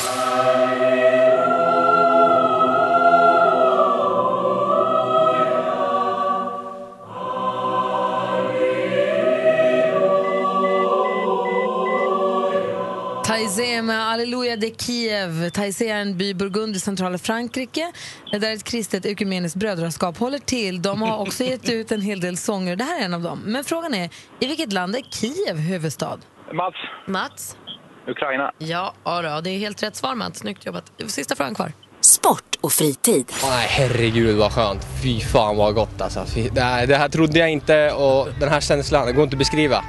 Taizé 13.34 13.82
med 13.82 14.02
Alleluja 14.02 14.56
de 14.56 14.76
Kiev. 14.76 15.50
Taizé 15.50 15.90
är 15.90 16.02
en 16.02 16.18
by 16.18 16.30
i 16.30 16.34
Burgund 16.34 16.76
i 16.76 16.80
centrala 16.80 17.18
Frankrike 17.18 17.92
där 18.32 18.54
ett 18.54 18.64
kristet 18.64 19.06
ekumeniskt 19.06 19.56
brödraskap 19.56 20.18
håller 20.18 20.40
till. 20.40 20.82
De 20.82 21.02
har 21.02 21.18
också 21.18 21.44
gett 21.52 21.70
ut 21.70 21.92
en 21.92 22.02
hel 22.02 22.20
del 22.20 22.38
sånger. 22.38 22.76
Det 22.76 22.84
här 22.84 23.02
är 23.02 23.06
en 23.06 23.14
av 23.14 23.22
dem. 23.22 23.42
Men 23.46 23.64
frågan 23.64 23.94
är, 23.94 24.10
i 24.40 24.48
vilket 24.48 24.74
land 24.74 24.96
är 24.96 25.02
Kiev 25.02 25.58
huvudstad? 25.58 26.20
Mats, 26.54 26.76
Mats? 27.08 27.58
Ukraina. 28.08 28.52
Ja, 28.58 28.94
ja 29.04 29.42
det 29.42 29.50
är 29.50 29.58
helt 29.58 29.84
rätt 29.84 29.96
svar 29.96 30.16
Mats. 30.16 30.40
Snyggt 30.40 30.66
jobbat. 30.66 30.92
Sista 31.08 31.36
frågan 31.36 31.56
kvar. 31.56 31.72
Sport 32.02 32.56
och 32.62 32.72
fritid. 32.72 33.32
Nej, 33.44 33.68
herregud 33.70 34.38
vad 34.38 34.52
skönt. 34.52 34.82
Fy 35.04 35.20
fan 35.20 35.58
vad 35.58 35.76
gott 35.76 36.02
alltså. 36.02 36.26
Fy, 36.26 36.50
det, 36.50 36.62
här, 36.62 36.88
det 36.88 36.96
här 36.96 37.10
trodde 37.10 37.40
jag 37.40 37.50
inte 37.50 37.92
och 37.92 38.28
den 38.40 38.50
här 38.50 38.62
känslan, 38.62 39.08
det 39.08 39.14
går 39.14 39.24
inte 39.24 39.34
att 39.34 39.40
beskriva. 39.40 39.84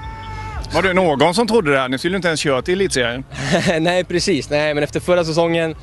Var 0.73 0.83
det 0.83 0.93
någon 0.93 1.35
som 1.35 1.47
trodde 1.47 1.71
det 1.73 1.79
här? 1.79 1.89
Ni 1.89 1.99
skulle 1.99 2.17
inte 2.17 2.29
ens 2.29 2.41
köra 2.41 2.63
till 2.63 2.75
elitserien. 2.75 3.25
Nej, 3.81 4.05
precis. 4.05 4.51
Nej, 4.51 4.75
men 4.75 4.85
efter 4.85 5.01
förra 5.01 5.25
säsongen 5.25 5.77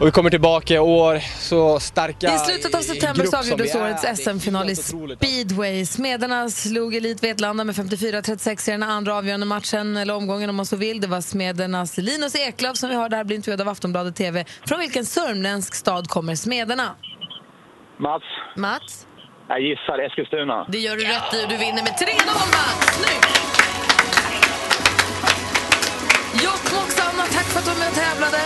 och 0.00 0.06
vi 0.06 0.10
kommer 0.10 0.30
tillbaka 0.30 0.74
i 0.74 0.78
år 0.78 1.18
så 1.38 1.80
starka 1.80 2.34
I 2.34 2.38
slutet 2.38 2.74
av 2.74 2.78
september 2.80 3.26
så 3.26 3.36
avgjordes 3.36 3.74
årets 3.74 4.22
SM-final 4.22 4.70
i 4.70 4.72
otroligt. 4.72 5.18
speedway. 5.18 5.86
Smederna 5.86 6.50
slog 6.50 6.94
Elit 6.94 7.22
Vetlanda 7.24 7.64
med 7.64 7.74
54-36 7.74 8.68
i 8.68 8.72
den 8.72 8.82
andra 8.82 9.14
avgörande 9.14 9.46
matchen, 9.46 9.96
eller 9.96 10.14
omgången 10.14 10.50
om 10.50 10.56
man 10.56 10.66
så 10.66 10.76
vill. 10.76 11.00
Det 11.00 11.06
var 11.06 11.20
Smedernas 11.20 11.98
Linus 11.98 12.34
Eklöf 12.36 12.76
som 12.76 12.88
vi 12.90 12.96
hörde 12.96 13.16
här 13.16 13.24
bli 13.24 13.36
intervjuad 13.36 13.60
av 13.60 13.68
Aftonbladet 13.68 14.16
TV. 14.16 14.44
Från 14.66 14.78
vilken 14.80 15.04
sörmländsk 15.06 15.74
stad 15.74 16.08
kommer 16.08 16.34
Smederna? 16.34 16.94
Mats, 17.98 18.22
Mats? 18.56 19.06
jag 19.48 19.60
gissar 19.60 19.98
Eskilstuna. 20.06 20.66
Det 20.68 20.78
gör 20.78 20.96
du 20.96 21.02
rätt 21.04 21.34
i 21.34 21.44
och 21.44 21.48
du 21.48 21.56
vinner 21.56 21.82
med 21.82 21.92
3-0 21.92 22.26
Mats. 22.26 22.96
Snyggt! 22.96 23.51
Jokkmokks 26.34 27.00
Anna, 27.00 27.22
tack 27.26 27.44
för 27.46 27.58
att 27.58 27.64
du 27.64 27.70
var 27.70 27.78
med 27.78 27.88
och 27.88 27.94
tävlade. 27.94 28.38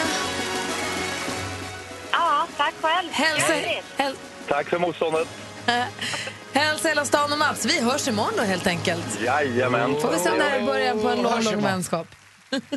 Ja, 2.12 2.46
tack 2.56 2.74
själv. 2.82 3.08
Hälsa, 3.12 3.52
häl, 3.96 4.14
Tack 4.48 4.68
för 4.68 4.78
motståndet. 4.78 5.28
hälsa 6.52 6.88
hela 6.88 7.04
stan 7.04 7.32
och 7.32 7.38
Mats. 7.38 7.64
Vi 7.66 7.80
hörs 7.80 8.08
imorgon 8.08 8.32
då 8.36 8.42
helt 8.42 8.66
enkelt. 8.66 9.20
Jajamän. 9.24 10.00
Får 10.00 10.12
vi 10.12 10.18
se 10.18 10.30
om 10.30 10.38
det 10.38 10.44
här 10.44 10.58
är 10.60 10.66
början 10.66 11.00
på 11.00 11.08
en 11.08 11.22
lång, 11.22 11.42
lång 11.42 11.62
vänskap. 11.62 12.06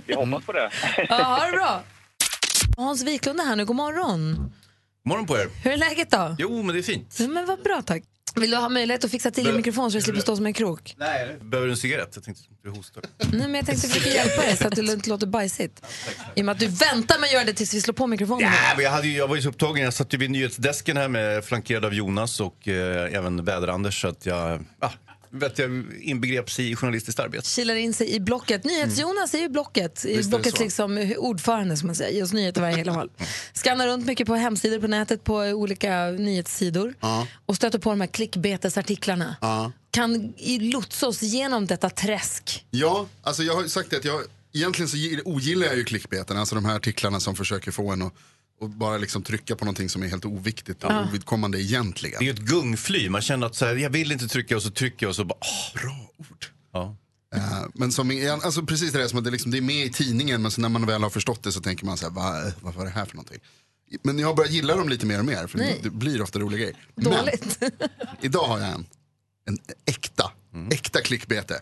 Vi 0.05 0.13
hoppas 0.15 0.45
på 0.45 0.51
det. 0.51 0.69
Ja, 1.09 1.15
ha 1.23 1.45
det 1.45 1.51
bra. 1.51 1.81
Hans 2.77 3.03
Wiklund 3.03 3.39
är 3.39 3.43
här 3.45 3.55
nu. 3.55 3.65
God 3.65 3.75
morgon. 3.75 4.51
Morgon 5.05 5.25
på 5.27 5.37
er. 5.37 5.47
Hur 5.63 5.71
är 5.71 5.77
läget 5.77 6.11
då? 6.11 6.35
Jo, 6.39 6.63
men 6.63 6.75
det 6.75 6.79
är 6.79 6.83
fint. 6.83 7.15
Ja, 7.19 7.27
Men 7.27 7.45
vad 7.45 7.63
bra, 7.63 7.81
tack. 7.85 8.03
Vill 8.35 8.51
du 8.51 8.57
ha 8.57 8.69
möjlighet 8.69 9.03
att 9.05 9.11
fixa 9.11 9.31
till 9.31 9.45
din 9.45 9.55
mikrofon 9.55 9.91
så 9.91 9.97
du 9.97 10.01
slipper 10.01 10.21
stå 10.21 10.35
som 10.35 10.45
en 10.45 10.53
krok? 10.53 10.95
Nej. 10.97 11.37
Behöver 11.41 11.67
du 11.67 11.73
en 11.73 11.77
cigarett? 11.77 12.11
Jag 12.13 12.23
tänkte 12.23 12.43
du 12.63 12.69
hostar. 12.69 13.03
Nej, 13.17 13.41
men 13.41 13.55
jag 13.55 13.65
tänkte 13.65 13.87
försöka 13.87 14.09
hjälpa 14.09 14.41
dig 14.41 14.57
så 14.57 14.67
att 14.67 14.75
du 14.75 14.91
inte 14.91 15.09
låter 15.09 15.27
bajsigt. 15.27 15.85
I 16.35 16.41
och 16.41 16.45
med 16.45 16.53
att 16.53 16.59
du 16.59 16.67
väntar 16.67 17.19
med 17.19 17.27
att 17.27 17.33
göra 17.33 17.43
det 17.43 17.53
tills 17.53 17.73
vi 17.73 17.81
slår 17.81 17.93
på 17.93 18.07
mikrofonen. 18.07 18.51
Nej, 18.51 18.73
men 18.75 18.83
jag, 18.85 18.91
hade 18.91 19.07
ju, 19.07 19.17
jag 19.17 19.27
var 19.27 19.35
ju 19.35 19.41
så 19.41 19.49
upptagen. 19.49 19.83
Jag 19.83 19.93
satt 19.93 20.13
ju 20.13 20.17
vid 20.17 20.31
nyhetsdesken 20.31 20.97
här 20.97 21.07
med 21.07 21.45
flankerad 21.45 21.85
av 21.85 21.93
Jonas 21.93 22.39
och 22.39 22.67
eh, 22.67 23.13
även 23.15 23.45
Väder-Anders. 23.45 24.01
Så 24.01 24.07
att 24.07 24.25
jag, 24.25 24.65
ah, 24.79 24.89
vet 25.31 25.59
jag 25.59 25.83
inbegreps 26.01 26.59
i 26.59 26.75
journalistiskt 26.75 27.19
arbete. 27.19 27.47
Kilar 27.49 27.75
in 27.75 27.93
sig 27.93 28.11
i 28.15 28.19
Blocket. 28.19 28.63
NyhetsJonas 28.63 29.33
är 29.33 29.39
ju 29.39 29.49
Blocket. 29.49 30.05
I 30.05 30.17
Visst 30.17 30.27
är 30.27 30.29
Blockets 30.29 30.59
liksom 30.59 31.13
ordförande 31.17 31.77
som 31.77 31.87
man 31.87 31.95
säger. 31.95 32.15
Ge 32.15 32.23
oss 32.23 32.33
nyheter 32.33 32.61
varje 32.61 32.75
hela 32.77 32.91
håll. 32.91 33.09
Skannar 33.53 33.87
runt 33.87 34.05
mycket 34.05 34.27
på 34.27 34.35
hemsidor 34.35 34.79
på 34.79 34.87
nätet 34.87 35.23
på 35.23 35.35
olika 35.35 36.05
nyhetssidor. 36.05 36.93
Ja. 36.99 37.27
Och 37.45 37.55
stöter 37.55 37.79
på 37.79 37.89
de 37.89 38.01
här 38.01 38.07
klickbetesartiklarna. 38.07 39.35
Ja. 39.41 39.71
Kan 39.91 40.33
i- 40.37 40.59
lotsa 40.59 41.07
oss 41.07 41.23
igenom 41.23 41.65
detta 41.67 41.89
träsk. 41.89 42.65
Ja, 42.71 43.07
alltså 43.23 43.43
jag 43.43 43.55
har 43.55 43.63
ju 43.63 43.69
sagt 43.69 43.89
det 43.89 43.97
att 43.97 44.05
jag, 44.05 44.21
egentligen 44.53 44.89
så 44.89 44.97
gi- 44.97 45.21
ogillar 45.25 45.67
jag 45.67 45.77
ju 45.77 45.83
klickbeten, 45.83 46.37
alltså 46.37 46.55
de 46.55 46.65
här 46.65 46.75
artiklarna 46.75 47.19
som 47.19 47.35
försöker 47.35 47.71
få 47.71 47.91
en 47.91 48.01
att 48.01 48.13
och 48.13 48.13
bara 48.67 48.97
liksom 48.97 49.23
trycka 49.23 49.55
på 49.55 49.65
någonting 49.65 49.89
som 49.89 50.03
är 50.03 50.07
helt 50.07 50.25
oviktigt 50.25 50.83
och 50.83 50.91
Ja. 50.91 51.05
ovidkommande 51.09 51.61
egentligen. 51.61 52.19
Det 52.19 52.23
är 52.23 52.33
ju 52.33 52.33
ett 52.33 52.39
gungfly. 52.49 53.09
Man 53.09 53.21
känner 53.21 53.47
att 53.47 53.55
så 53.55 53.65
här, 53.65 53.75
jag 53.75 53.89
vill 53.89 54.11
inte 54.11 54.27
trycka 54.27 54.55
och 54.55 54.63
så 54.63 54.69
trycker 54.69 55.05
jag 55.05 55.09
och 55.09 55.15
så 55.15 55.23
bara... 55.25 55.37
åh. 55.41 55.81
Bra 55.81 56.09
ord. 56.17 56.45
Ja. 56.73 56.95
Eh, 57.35 57.63
men 57.73 57.91
som 57.91 58.11
är, 58.11 58.31
alltså 58.31 58.63
precis 58.65 58.91
det 58.91 58.99
där 58.99 59.07
som 59.07 59.19
att 59.19 59.25
det, 59.25 59.31
liksom, 59.31 59.51
det 59.51 59.57
är 59.57 59.61
med 59.61 59.85
i 59.85 59.89
tidningen 59.91 60.41
men 60.41 60.51
så 60.51 60.61
när 60.61 60.69
man 60.69 60.85
väl 60.85 61.03
har 61.03 61.09
förstått 61.09 61.43
det 61.43 61.51
så 61.51 61.61
tänker 61.61 61.85
man 61.85 61.97
så 61.97 62.05
här, 62.05 62.13
Va, 62.13 62.51
vad 62.61 62.73
var 62.73 62.85
det 62.85 62.91
här 62.91 63.05
för 63.05 63.15
någonting? 63.15 63.39
Men 64.03 64.19
jag 64.19 64.27
har 64.27 64.35
börjat 64.35 64.51
gilla 64.51 64.75
dem 64.75 64.89
lite 64.89 65.05
mer 65.05 65.19
och 65.19 65.25
mer 65.25 65.47
för 65.47 65.57
Nej. 65.57 65.79
det 65.83 65.89
blir 65.89 66.21
ofta 66.21 66.39
roliga 66.39 66.59
grejer. 66.59 66.75
Dåligt. 66.95 67.57
Men 67.61 67.71
idag 68.21 68.47
har 68.47 68.59
jag 68.59 68.69
en, 68.69 68.85
en 69.47 69.57
äkta, 69.85 70.31
Mm. 70.53 70.67
äkta 70.71 71.01
klickbete. 71.01 71.59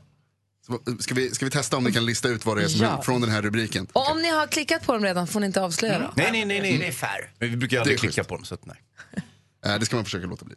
Så, 0.67 0.79
Ska 0.99 1.13
vi, 1.13 1.31
ska 1.35 1.45
vi 1.45 1.51
testa 1.51 1.77
om 1.77 1.83
ni 1.83 1.91
kan 1.91 2.05
lista 2.05 2.29
ut 2.29 2.45
vad 2.45 2.57
det 2.57 2.63
är 2.63 2.67
som 2.67 2.81
Ja. 2.81 2.97
är 2.97 3.01
från 3.01 3.21
den 3.21 3.29
här 3.29 3.41
rubriken? 3.41 3.87
Och 3.93 4.11
om 4.11 4.21
ni 4.21 4.29
har 4.29 4.47
klickat 4.47 4.85
på 4.85 4.93
dem 4.93 5.03
redan 5.03 5.27
får 5.27 5.39
ni 5.39 5.45
inte 5.45 5.61
avslöja 5.61 5.99
då. 5.99 6.13
Nej, 6.15 6.31
nej, 6.31 6.45
nej. 6.45 6.61
nej. 6.61 6.77
Det 6.77 6.87
är 6.87 6.91
fair. 6.91 7.31
Men 7.39 7.49
vi 7.49 7.57
brukar 7.57 7.79
aldrig 7.79 7.99
schysst. 7.99 8.13
klicka 8.13 8.27
på 8.27 8.35
dem. 8.35 8.45
Så 8.45 8.53
att, 8.53 8.65
nej. 8.65 8.77
Eh, 9.65 9.79
Det 9.79 9.85
ska 9.85 9.95
man 9.95 10.05
försöka 10.05 10.27
låta 10.27 10.45
bli. 10.45 10.55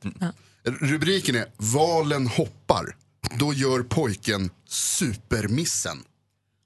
Rubriken 0.64 1.36
är 1.36 1.46
Valen 1.56 2.26
hoppar. 2.26 2.96
Då 3.38 3.52
gör 3.52 3.82
pojken 3.82 4.50
supermissen. 4.68 5.98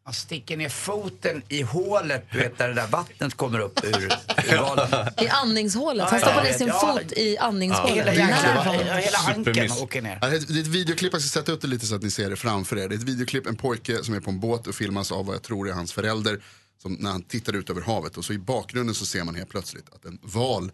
Man 0.06 0.14
sticker 0.14 0.56
ner 0.56 0.68
foten 0.68 1.42
i 1.48 1.62
hålet, 1.62 2.26
du 2.32 2.38
vet 2.38 2.58
där 2.58 2.68
det 2.68 2.74
där 2.74 2.86
vattnet 2.86 3.34
kommer 3.34 3.58
upp 3.58 3.84
ur, 3.84 4.12
ur 4.52 4.58
valen. 4.58 5.08
I 5.20 5.28
andningshålet. 5.28 6.08
Han 6.10 6.44
ner 6.44 6.52
sin 6.52 6.66
ja. 6.66 6.98
fot 6.98 7.12
i 7.12 7.38
andningshålet. 7.38 7.96
Hela 7.96 8.14
jäkla- 8.14 8.64
ja, 8.86 8.94
hela 8.94 9.18
Supermiss. 9.18 9.80
åker 9.80 10.02
ner. 10.02 10.18
Ja, 10.22 10.28
det 10.28 10.36
är 10.36 10.60
ett 10.60 10.66
videoklipp, 10.66 11.12
jag 11.12 11.22
ska 11.22 11.40
sätta 11.40 11.52
upp 11.52 11.60
det 11.60 11.66
lite 11.66 11.86
så 11.86 11.94
att 11.94 12.02
ni 12.02 12.10
ser 12.10 12.30
det 12.30 12.36
framför 12.36 12.76
er. 12.78 12.88
Det 12.88 12.94
är 12.94 12.96
ett 12.98 13.02
videoklipp, 13.02 13.46
en 13.46 13.56
pojke 13.56 14.04
som 14.04 14.14
är 14.14 14.20
på 14.20 14.30
en 14.30 14.40
båt 14.40 14.66
och 14.66 14.74
filmas 14.74 15.12
av 15.12 15.26
vad 15.26 15.34
jag 15.34 15.42
tror 15.42 15.68
är 15.68 15.72
hans 15.72 15.92
förälder. 15.92 16.40
Som 16.82 16.92
när 16.92 17.10
han 17.10 17.22
tittar 17.22 17.52
ut 17.52 17.70
över 17.70 17.80
havet 17.82 18.16
och 18.16 18.24
så 18.24 18.32
i 18.32 18.38
bakgrunden 18.38 18.94
så 18.94 19.06
ser 19.06 19.24
man 19.24 19.34
helt 19.34 19.48
plötsligt 19.50 19.86
att 19.94 20.04
en 20.04 20.18
val 20.22 20.72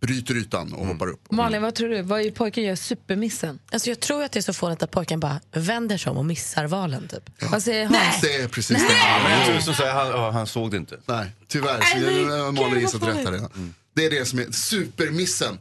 bryter 0.00 0.36
ytan 0.36 0.72
och 0.72 0.86
hoppar 0.86 1.06
upp. 1.06 1.30
Malin, 1.30 1.62
vad 1.62 1.74
tror 1.74 1.88
du? 1.88 2.02
Vad 2.02 2.20
är 2.20 2.30
pojken 2.30 2.64
gör 2.64 2.76
supermissen? 2.76 3.58
Alltså 3.72 3.88
jag 3.88 4.00
tror 4.00 4.22
att 4.22 4.32
det 4.32 4.38
är 4.38 4.42
så 4.42 4.52
fånigt 4.52 4.82
att 4.82 4.90
pojken 4.90 5.20
bara 5.20 5.40
vänder 5.52 5.98
sig 5.98 6.10
om 6.10 6.16
och 6.16 6.24
missar 6.24 6.66
valen. 6.66 7.08
Typ. 7.08 7.50
Vad 7.50 7.62
säger 7.62 7.86
Hans? 7.86 8.20
Det 8.20 8.34
är 8.34 8.48
precis 8.48 8.88
det. 8.88 8.94
Ja, 8.94 9.20
men 9.22 9.32
jag 9.32 9.46
tror 9.46 9.58
som 9.60 9.74
säger, 9.74 9.92
han, 9.92 10.08
ja, 10.08 10.30
han 10.30 10.46
såg 10.46 10.70
det 10.70 10.76
inte. 10.76 10.98
Nej, 11.06 11.26
tyvärr. 11.48 11.80
Så 11.80 11.98
Nej, 11.98 12.22
jag 12.22 12.54
Malin 12.54 12.80
gissat 12.80 13.02
rätt 13.02 13.16
här 13.16 13.32
redan. 13.32 13.74
Det 13.94 14.06
är 14.06 14.10
det 14.10 14.24
som 14.24 14.38
är 14.38 14.50
supermissen. 14.50 15.58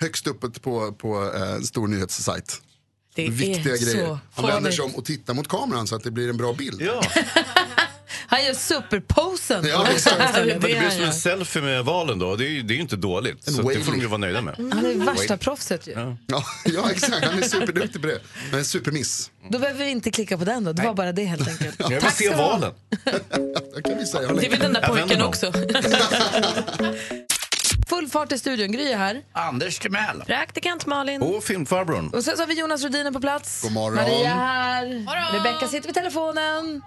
Högst 0.00 0.26
uppe 0.26 0.60
på, 0.60 0.92
på 0.92 1.32
eh, 1.34 1.60
stor 1.60 1.88
nyhetssajt. 1.88 2.62
Det 3.14 3.26
är 3.26 3.30
Viktiga 3.30 3.76
så 3.76 3.84
grejer. 3.84 4.18
Han 4.34 4.46
vänder 4.46 4.70
sig 4.70 4.84
om 4.84 4.94
och 4.94 5.04
tittar 5.04 5.34
mot 5.34 5.48
kameran 5.48 5.86
så 5.86 5.96
att 5.96 6.04
det 6.04 6.10
blir 6.10 6.30
en 6.30 6.36
bra 6.36 6.52
bild. 6.52 6.82
Ja, 6.82 7.02
Han 8.30 8.44
gör 8.44 8.54
superposen. 8.54 9.66
Ja, 9.68 9.78
det 10.44 10.58
blir 10.60 10.90
som 10.90 11.04
en 11.04 11.12
selfie 11.14 11.62
med 11.62 11.84
valen 11.84 12.18
då. 12.18 12.36
Det 12.36 12.44
är 12.44 12.48
ju, 12.48 12.62
det 12.62 12.72
är 12.72 12.76
ju 12.76 12.80
inte 12.82 12.96
dåligt. 12.96 13.48
En 13.48 13.52
Så 13.54 13.62
det 13.62 13.74
får 13.74 13.80
de 13.84 13.90
wavy. 13.90 14.00
ju 14.00 14.06
vara 14.06 14.18
nöjda 14.18 14.40
med. 14.42 14.54
Han 14.74 14.86
är 14.86 14.94
värsta 15.04 15.36
proffset 15.36 15.86
ju. 15.86 15.92
Ja. 15.92 16.16
Ja, 16.26 16.44
ja, 16.64 16.90
exakt. 16.90 17.24
Han 17.24 17.38
är 17.38 17.42
superduktig 17.42 18.00
på 18.00 18.06
det. 18.06 18.20
Men 18.50 18.58
en 18.58 18.64
supermiss. 18.64 19.30
Då 19.50 19.58
behöver 19.58 19.84
vi 19.84 19.90
inte 19.90 20.10
klicka 20.10 20.38
på 20.38 20.44
den 20.44 20.64
då. 20.64 20.72
Det 20.72 20.82
var 20.82 20.94
bara 20.94 21.12
det 21.12 21.24
helt 21.24 21.48
enkelt. 21.60 21.76
Jag 21.78 21.88
vill 21.88 22.00
Tack 22.00 22.14
se 22.14 22.34
valen. 22.34 22.72
Det 23.74 23.82
kan 23.82 23.98
vi 23.98 24.06
säga. 24.06 24.32
Det 24.32 24.46
är 24.46 24.50
väl 24.50 24.58
den 24.60 24.72
där 24.72 24.88
pojken 24.88 25.22
också. 25.22 25.52
Full 27.88 28.08
fart 28.08 28.32
i 28.32 28.38
studion. 28.38 28.72
Gry 28.72 28.92
är 28.92 28.96
här. 28.98 29.22
Anders 29.32 29.78
Timell. 29.78 30.22
Praktikant 30.26 30.86
Malin. 30.86 31.22
Och 31.22 31.44
filmfarbrorn. 31.44 32.08
Och 32.08 32.24
sen 32.24 32.36
så 32.36 32.42
har 32.42 32.46
vi 32.46 32.54
Jonas 32.60 32.82
Rhodiner 32.82 33.10
på 33.12 33.20
plats. 33.20 33.62
God 33.62 33.72
morgon. 33.72 33.94
Maria 33.94 34.34
här. 34.34 34.86
Rebecka 35.38 35.68
sitter 35.68 35.86
vid 35.88 35.94
telefonen. 35.94 36.82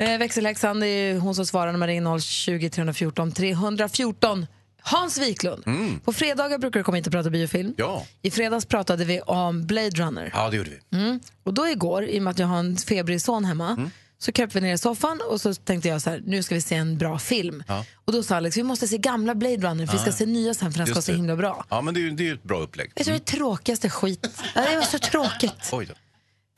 Eh, 0.00 0.18
växelhäxan, 0.18 0.80
det 0.80 0.86
är 0.86 1.18
hon 1.18 1.34
som 1.34 1.46
svarar 1.46 1.72
när 1.72 1.78
man 1.78 1.88
ringer 1.88 2.18
020 2.18 2.70
314 2.70 3.32
314. 3.32 4.46
Hans 4.82 5.18
Wiklund. 5.18 5.64
På 6.04 6.12
fredagar 6.12 6.58
brukar 6.58 6.80
du 6.80 6.84
komma 6.84 6.96
hit 6.96 7.06
och 7.06 7.12
prata 7.12 7.30
biofilm. 7.30 7.66
Mm. 7.66 7.74
Ja. 7.78 8.06
I 8.22 8.30
fredags 8.30 8.66
pratade 8.66 9.04
vi 9.04 9.20
om 9.20 9.66
Blade 9.66 9.90
Runner. 9.90 10.30
ja, 10.34 10.50
det 10.50 10.56
gjorde 10.56 10.70
vi. 10.90 10.96
Mm. 10.98 11.20
Och 11.44 11.54
då 11.54 11.68
igår, 11.68 12.04
i 12.04 12.18
och 12.18 12.22
med 12.22 12.30
att 12.30 12.38
jag 12.38 12.46
har 12.46 12.58
en 12.58 12.76
febrig 12.76 13.22
son 13.22 13.44
hemma, 13.44 13.70
Mm. 13.70 13.90
så 14.18 14.32
kröp 14.32 14.54
vi 14.56 14.60
ner 14.60 14.74
i 14.74 14.78
soffan 14.78 15.20
och 15.30 15.40
så 15.40 15.54
tänkte 15.54 15.88
jag 15.88 16.02
så 16.02 16.10
här, 16.10 16.22
nu 16.26 16.42
ska 16.42 16.54
vi 16.54 16.60
se 16.60 16.74
en 16.74 16.98
bra 16.98 17.18
film. 17.18 17.62
Ja. 17.68 17.84
Och 18.04 18.12
då 18.12 18.22
sa 18.22 18.36
Alex, 18.36 18.56
vi 18.56 18.62
måste 18.62 18.88
se 18.88 18.98
gamla 18.98 19.34
Blade 19.34 19.56
Runner, 19.56 19.86
för 19.86 19.92
vi 19.92 19.98
ska 19.98 20.12
se 20.12 20.26
nya 20.26 20.54
sen 20.54 20.72
för 20.72 20.78
den 20.78 20.86
ska 20.86 20.94
vara 20.94 21.02
så 21.02 21.10
det. 21.12 21.16
himla 21.16 21.36
bra. 21.36 21.64
Ja, 21.68 21.80
men 21.80 21.94
det 21.94 22.00
är 22.00 22.02
ju 22.02 22.10
det 22.10 22.28
är 22.28 22.34
ett 22.34 22.42
bra 22.42 22.58
upplägg. 22.60 22.94
Tror 22.94 23.04
det 23.12 23.14
är 23.14 23.18
tråkigaste 23.18 23.90
skit. 23.90 24.22
Det 24.54 24.76
var 24.76 24.82
så 24.82 24.98
tråkigt. 24.98 25.68
Oj 25.72 25.86
då. 25.86 25.94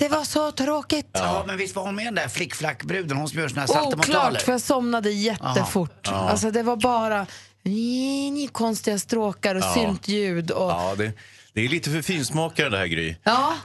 Det 0.03 0.09
var 0.09 0.25
så 0.25 0.53
tråkigt. 0.53 1.09
Ja, 1.13 1.45
men 1.47 1.57
visst 1.57 1.77
var 1.77 1.83
hon 1.83 1.95
med 1.95 2.05
den 2.07 2.15
där 2.15 2.29
flickflackbruden, 2.29 3.17
hon 3.17 3.29
som 3.29 3.39
gör 3.39 3.49
såna 3.49 3.61
här 3.61 3.69
saltomortaler? 3.69 4.27
Oklart, 4.29 4.43
för 4.43 4.53
jag 4.53 4.61
somnade 4.61 5.11
jättefort. 5.11 6.09
Alltså 6.09 6.51
det 6.51 6.63
var 6.63 6.77
bara 6.77 7.27
ni, 7.63 8.31
ni, 8.31 8.47
konstiga 8.47 8.99
stråkar 8.99 9.55
och 9.55 9.61
Ja. 9.61 9.75
syntljud. 9.75 10.51
Och. 10.51 10.71
Ja, 10.71 10.95
det, 10.99 11.13
det 11.55 11.61
är 11.65 11.69
lite 11.69 11.91
för 11.91 12.03
finsmakare 12.03 12.69
det 12.69 12.79
här 12.79 12.87
Gry. 12.87 13.15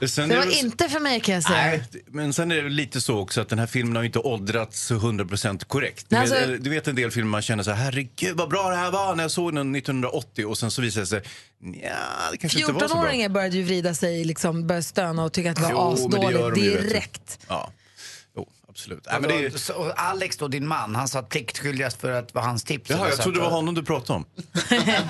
Sen 0.08 0.28
det 0.28 0.36
var 0.36 0.44
väl- 0.44 0.54
inte 0.54 0.88
för 0.88 1.00
mig 1.00 1.20
kan 1.20 1.34
jag 1.34 1.44
säga. 1.44 1.56
Nej, 1.66 1.82
men 2.06 2.32
sen 2.32 2.52
är 2.52 2.62
det 2.62 2.68
lite 2.68 3.00
så 3.00 3.18
också 3.18 3.40
att 3.40 3.48
den 3.48 3.58
här 3.58 3.66
filmen 3.66 3.96
har 3.96 4.02
inte 4.02 4.18
åldrats 4.18 4.90
100% 4.90 5.64
korrekt. 5.64 6.06
Du, 6.08 6.16
vet, 6.16 6.32
alltså- 6.32 6.46
du 6.56 6.70
vet 6.70 6.88
en 6.88 6.94
del 6.94 7.10
filmer 7.10 7.30
man 7.30 7.42
känner 7.42 7.62
så 7.62 7.70
här, 7.70 7.84
herregud 7.84 8.36
vad 8.36 8.48
bra 8.48 8.70
det 8.70 8.76
här 8.76 8.90
var 8.90 9.14
när 9.14 9.24
jag 9.24 9.30
såg 9.30 9.54
den 9.54 9.72
1980 9.74 10.44
och 10.46 10.58
sen 10.58 10.70
så 10.70 10.82
visar 10.82 11.00
det 11.00 11.06
sig, 11.06 11.22
ja 11.82 11.90
det 12.32 12.36
kanske 12.36 12.60
inte 12.60 12.72
var 12.72 12.80
så 12.80 12.86
bra. 12.94 13.02
14-åringar 13.04 13.28
började 13.28 13.56
ju 13.56 13.62
vrida 13.62 13.94
sig, 13.94 14.24
liksom, 14.24 14.66
började 14.66 14.82
stöna 14.82 15.24
och 15.24 15.32
tycka 15.32 15.50
att 15.50 15.56
det 15.56 15.62
var 15.62 15.70
det 15.70 16.32
asdåligt 16.34 16.54
direkt. 16.54 17.38
Ja, 17.48 17.72
jo, 18.36 18.48
absolut. 18.68 19.06
Nej, 19.10 19.20
men 19.20 19.30
det 19.30 19.44
är, 19.46 19.50
Så- 19.50 19.74
och 19.74 20.00
Alex 20.00 20.36
då, 20.36 20.48
din 20.48 20.66
man, 20.66 20.94
han 20.94 21.08
sa 21.08 21.22
pliktskyldigast 21.22 22.00
för 22.00 22.10
att 22.10 22.34
vara 22.34 22.44
hans 22.44 22.64
tips. 22.64 22.90
jaha, 22.90 23.08
jag 23.08 23.18
trodde 23.18 23.38
det 23.38 23.42
var 23.44 23.50
honom 23.50 23.74
du 23.74 23.82
pratade 23.84 24.16
om. 24.16 24.24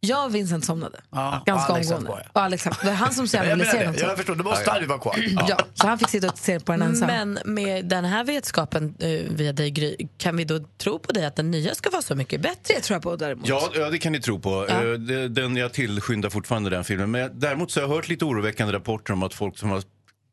Jag 0.00 0.24
och 0.26 0.34
Vincent 0.34 0.64
somnade. 0.64 1.00
Ja, 1.10 1.42
Ganska 1.46 1.72
och 1.72 1.78
omgående. 1.78 2.10
Och 2.32 2.40
Alex 2.42 2.64
Det 2.64 2.70
var 2.84 2.92
han 2.92 3.12
som 3.14 3.28
så 3.28 3.36
gärna 3.36 3.48
Jag 3.48 3.56
ville 3.56 3.70
se 3.70 3.78
den 3.84 3.94
jag 3.98 4.16
förstår, 4.16 4.34
då 4.34 4.44
måste 4.44 4.70
han 4.70 4.80
ju 4.80 4.86
vara 4.86 4.98
kvar. 4.98 5.16
Ja, 5.48 5.58
så 5.74 5.86
han 5.86 5.98
fick 5.98 6.08
sitta 6.08 6.26
och 6.30 6.38
se 6.38 6.60
på 6.60 6.72
den 6.72 6.82
ensam. 6.82 7.06
Men 7.06 7.38
med 7.44 7.84
den 7.84 8.04
här 8.04 8.24
vetskapen 8.24 8.94
eh, 8.98 9.08
via 9.30 9.52
dig 9.52 9.70
Gry, 9.70 9.96
kan 10.18 10.36
vi 10.36 10.44
då 10.44 10.60
tro 10.78 10.98
på 10.98 11.12
dig 11.12 11.24
att 11.26 11.36
den 11.36 11.50
nya 11.50 11.74
ska 11.74 11.90
vara 11.90 12.02
så 12.02 12.14
mycket 12.14 12.40
bättre? 12.40 12.74
Det 12.74 12.80
tror 12.80 12.94
jag 12.94 13.02
på 13.02 13.16
däremot. 13.16 13.48
Ja, 13.48 13.70
ja, 13.74 13.90
det 13.90 13.98
kan 13.98 14.12
ni 14.12 14.20
tro 14.20 14.40
på. 14.40 14.66
Eh, 14.66 14.80
det- 14.82 15.28
Den, 15.28 15.56
jag 15.56 15.72
tillskyndar 15.72 16.30
fortfarande 16.30 16.70
den 16.70 16.84
filmen. 16.84 17.10
Men 17.10 17.30
däremot 17.40 17.70
så 17.70 17.80
har 17.80 17.88
jag 17.88 17.94
hört 17.94 18.08
lite 18.08 18.24
oroväckande 18.24 18.74
rapporter 18.74 19.12
om 19.12 19.22
att 19.22 19.34
folk 19.34 19.58
som 19.58 19.70
har 19.70 19.82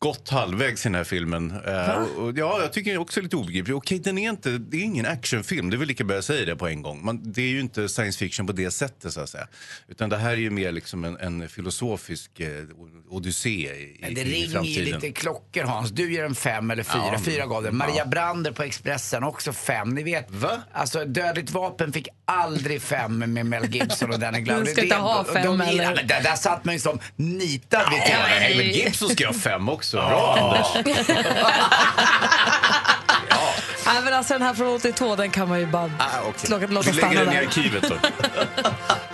gått 0.03 0.29
halvvägs 0.29 0.85
i 0.85 0.89
den 0.89 0.95
här 0.95 1.03
filmen. 1.03 1.51
eh, 1.67 1.89
och, 2.17 2.37
ja, 2.37 2.61
jag 2.61 2.73
tycker 2.73 2.91
det 2.91 2.95
är 2.95 3.01
också 3.01 3.21
lite 3.21 3.35
obegripligt. 3.35 3.75
Okej, 3.75 3.99
den 3.99 4.17
är 4.17 4.29
inte, 4.29 4.49
det 4.49 4.77
är 4.77 4.81
ingen 4.81 5.05
actionfilm, 5.05 5.69
det 5.69 5.75
är 5.75 5.77
väl 5.77 5.87
lika 5.87 6.03
bra 6.03 6.15
jag 6.15 6.23
säger 6.23 6.45
det 6.45 6.55
på 6.55 6.67
en 6.67 6.81
gång. 6.81 7.05
Man, 7.05 7.31
det 7.31 7.41
är 7.41 7.47
ju 7.47 7.59
inte 7.59 7.89
science 7.89 8.19
fiction 8.19 8.47
på 8.47 8.53
det 8.53 8.71
sättet 8.71 9.13
så 9.13 9.21
att 9.21 9.29
säga. 9.29 9.47
Utan 9.87 10.09
det 10.09 10.17
här 10.17 10.31
är 10.31 10.35
ju 10.37 10.49
mer 10.49 10.71
liksom 10.71 11.03
en, 11.03 11.17
en 11.17 11.49
filosofisk 11.49 12.39
eh, 12.39 12.47
odyssé 13.09 13.49
i, 13.49 13.97
Men 14.01 14.13
det 14.13 14.21
i, 14.21 14.23
i 14.23 14.33
ringer 14.33 14.45
ju 14.47 14.51
framtiden. 14.53 14.85
lite 15.01 15.11
klockor 15.11 15.63
Hans. 15.63 15.89
Du 15.91 16.13
ger 16.13 16.23
en 16.23 16.35
fem 16.35 16.71
eller 16.71 16.83
fyra. 16.83 17.03
Ja, 17.13 17.19
fyra 17.25 17.45
gav 17.45 17.63
den. 17.63 17.77
Maria 17.77 17.95
ja. 17.97 18.05
Brander 18.05 18.51
på 18.51 18.63
Expressen 18.63 19.23
också 19.23 19.53
fem. 19.53 19.89
Ni 19.89 20.03
vet, 20.03 20.31
Va? 20.31 20.61
alltså 20.73 21.05
Dödligt 21.05 21.51
vapen 21.51 21.93
fick 21.93 22.07
aldrig 22.25 22.81
fem 22.81 23.19
med 23.33 23.45
Mel 23.45 23.65
Gibson 23.75 24.11
och 24.13 24.19
Danny 24.19 24.41
Glover. 24.41 24.65
Du 24.65 24.71
ska 24.71 24.83
inte 24.83 24.95
ha 24.95 25.23
de- 25.23 25.33
fem, 25.33 25.45
de, 25.45 25.61
eller? 25.61 25.83
Ja, 25.83 25.93
men 25.95 26.07
där, 26.07 26.23
där 26.23 26.35
satt 26.35 26.65
man 26.65 26.73
ju 26.73 26.79
som 26.79 26.99
nitad 27.15 27.83
vid 27.91 27.99
Ja, 27.99 28.05
tvn. 28.39 28.57
Mel 28.57 28.67
Gibson 28.75 29.09
ska 29.09 29.27
ha 29.27 29.33
fem 29.33 29.69
också. 29.69 29.92
Bra 29.97 30.37
Anders. 30.39 30.67
Nej, 33.85 34.01
men 34.03 34.13
alltså, 34.13 34.33
den 34.33 34.41
här 34.41 34.53
från 34.53 34.67
82 34.75 35.15
den 35.15 35.31
kan 35.31 35.49
man 35.49 35.59
ju 35.59 35.65
bara 35.65 35.91
Ah, 35.99 36.05
okej. 36.27 36.49
låta, 36.49 36.65
låta 36.67 36.91
Vi 36.91 36.97
stanna 36.97 37.13
lägger 37.13 37.25
den 37.25 37.33
i 37.33 37.37
där. 37.37 37.45
arkivet 37.47 37.83
då. 37.89 37.95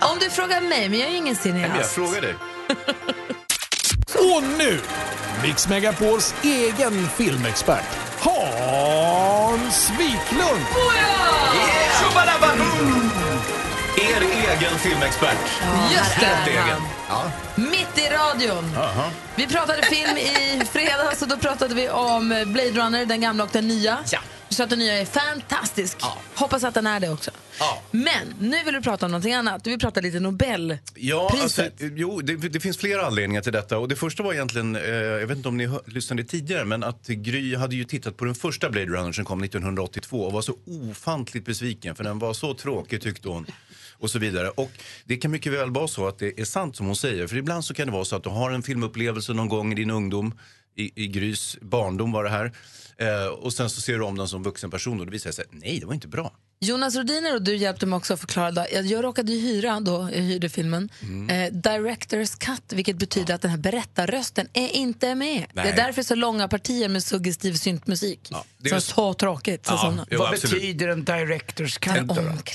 Om 0.08 0.18
du 0.20 0.30
frågar 0.30 0.60
mig, 0.60 0.88
men 0.88 0.98
jag 0.98 1.08
är 1.08 1.12
ju 1.12 1.16
ingen 1.16 1.36
Nej, 1.44 1.52
men 1.52 1.60
jag 1.62 1.70
cineast. 1.70 1.94
frågar 1.94 2.20
dig. 2.20 2.34
Och 4.36 4.42
nu, 4.58 4.80
Mix 5.42 5.68
Megapols 5.68 6.34
egen 6.42 7.08
filmexpert, 7.08 7.84
Hans 8.20 9.90
Wiklund! 9.90 10.66
Er 13.96 14.22
egen 14.22 14.78
filmexpert. 14.78 15.38
Just 15.92 16.20
det! 16.20 16.50
Egen. 16.50 16.82
Mitt 17.70 17.98
i 17.98 18.08
radion. 18.08 18.64
Aha. 18.76 19.10
Vi 19.36 19.46
pratade 19.46 19.82
film 19.82 20.16
i 20.16 20.64
fredags 20.72 21.22
och 21.22 21.28
då 21.28 21.36
pratade 21.36 21.74
vi 21.74 21.88
om 21.88 22.28
Blade 22.28 22.70
Runner, 22.70 23.06
den 23.06 23.20
gamla 23.20 23.44
och 23.44 23.50
den 23.52 23.68
nya. 23.68 23.98
Ja. 24.12 24.18
Du 24.48 24.54
sa 24.54 24.64
att 24.64 24.70
den 24.70 24.78
nya 24.78 25.00
är 25.00 25.04
fantastisk. 25.04 25.96
Hoppas 26.34 26.64
att 26.64 26.74
den 26.74 26.86
är 26.86 27.00
det 27.00 27.08
också. 27.08 27.30
Ja. 27.58 27.82
Men 27.90 28.34
nu 28.40 28.64
vill 28.64 28.74
du 28.74 28.80
prata 28.82 29.06
om 29.06 29.12
någonting 29.12 29.34
annat. 29.34 29.64
Du 29.64 29.70
vill 29.70 29.78
prata 29.78 30.00
lite 30.00 30.20
Nobelpriset. 30.20 30.92
Ja, 30.94 31.36
alltså, 31.42 31.62
jo, 31.78 32.20
det, 32.20 32.36
det 32.36 32.60
finns 32.60 32.78
flera 32.78 33.06
anledningar 33.06 33.42
till 33.42 33.52
detta. 33.52 33.78
Och 33.78 33.88
det 33.88 33.96
första 33.96 34.22
var 34.22 34.32
egentligen, 34.32 34.76
eh, 34.76 34.82
jag 34.94 35.26
vet 35.26 35.36
inte 35.36 35.48
om 35.48 35.56
ni 35.56 35.66
hör, 35.66 35.80
lyssnade 35.86 36.24
tidigare, 36.24 36.64
men 36.64 36.84
att 36.84 37.06
Gry 37.06 37.56
hade 37.56 37.76
ju 37.76 37.84
tittat 37.84 38.16
på 38.16 38.24
den 38.24 38.34
första 38.34 38.70
Blade 38.70 38.86
Runner 38.86 39.12
som 39.12 39.24
kom 39.24 39.44
1982 39.44 40.22
och 40.22 40.32
var 40.32 40.42
så 40.42 40.54
ofantligt 40.90 41.44
besviken 41.44 41.94
för 41.94 42.04
den 42.04 42.18
var 42.18 42.32
så 42.32 42.54
tråkig 42.54 43.02
tyckte 43.02 43.28
hon. 43.28 43.46
Och 44.00 44.10
så 44.10 44.18
vidare. 44.18 44.48
Och 44.48 44.70
det 45.04 45.16
kan 45.16 45.30
mycket 45.30 45.52
väl 45.52 45.70
vara 45.70 45.88
så 45.88 46.08
att 46.08 46.18
det 46.18 46.40
är 46.40 46.44
sant 46.44 46.76
som 46.76 46.86
hon 46.86 46.96
säger. 46.96 47.26
För 47.26 47.36
ibland 47.36 47.64
så 47.64 47.74
kan 47.74 47.86
det 47.86 47.92
vara 47.92 48.04
så 48.04 48.16
att 48.16 48.22
du 48.22 48.30
har 48.30 48.50
en 48.50 48.62
filmupplevelse 48.62 49.32
någon 49.32 49.48
gång 49.48 49.72
i 49.72 49.74
din 49.74 49.90
ungdom, 49.90 50.34
i, 50.76 51.04
i 51.04 51.06
Grys 51.06 51.58
barndom 51.60 52.12
var 52.12 52.24
det 52.24 52.30
här. 52.30 52.52
Eh, 52.96 53.26
och 53.26 53.52
sen 53.52 53.70
så 53.70 53.80
ser 53.80 53.98
du 53.98 54.04
om 54.04 54.18
den 54.18 54.28
som 54.28 54.42
vuxen 54.42 54.70
person 54.70 55.00
och 55.00 55.06
det 55.06 55.12
visar 55.12 55.32
sig 55.32 55.44
att 55.44 55.52
nej, 55.52 55.80
det 55.80 55.86
var 55.86 55.94
inte 55.94 56.08
bra. 56.08 56.32
Jonas 56.64 56.96
Rodiner 56.96 57.34
och 57.34 57.42
du 57.42 57.56
hjälpte 57.56 57.86
mig 57.86 57.96
också 57.96 58.14
att 58.14 58.20
förklara. 58.20 58.50
Då. 58.50 58.64
Jag 58.72 59.04
råkade 59.04 59.32
ju 59.32 59.38
hyra, 59.40 59.80
då, 59.80 60.08
jag 60.14 60.22
hyrde 60.22 60.48
filmen, 60.48 60.88
Mm. 61.02 61.30
eh, 61.30 61.52
Directors 61.52 62.30
Cut, 62.34 62.72
vilket 62.72 62.96
betyder 62.96 63.34
att 63.34 63.42
den 63.42 63.50
här 63.50 63.58
berättarrösten 63.58 64.48
är 64.52 64.68
inte 64.68 65.14
med. 65.14 65.40
Det 65.54 65.62
Nej. 65.62 65.68
är 65.72 65.76
därför 65.76 66.02
så 66.02 66.14
långa 66.14 66.48
partier 66.48 66.88
med 66.88 67.02
suggestiv 67.02 67.52
syntmusik. 67.54 68.30
det 68.58 68.70
är 68.70 68.74
så, 68.74 68.80
så 68.80 69.14
tråkigt. 69.14 69.66
Så 69.66 69.72
Ja, 69.72 70.06
jo, 70.10 70.18
Vad 70.18 70.28
absolut. 70.34 70.54
betyder 70.62 70.88
en 70.88 71.04
director's 71.04 71.78
cut 71.80 72.08
då? 72.08 72.14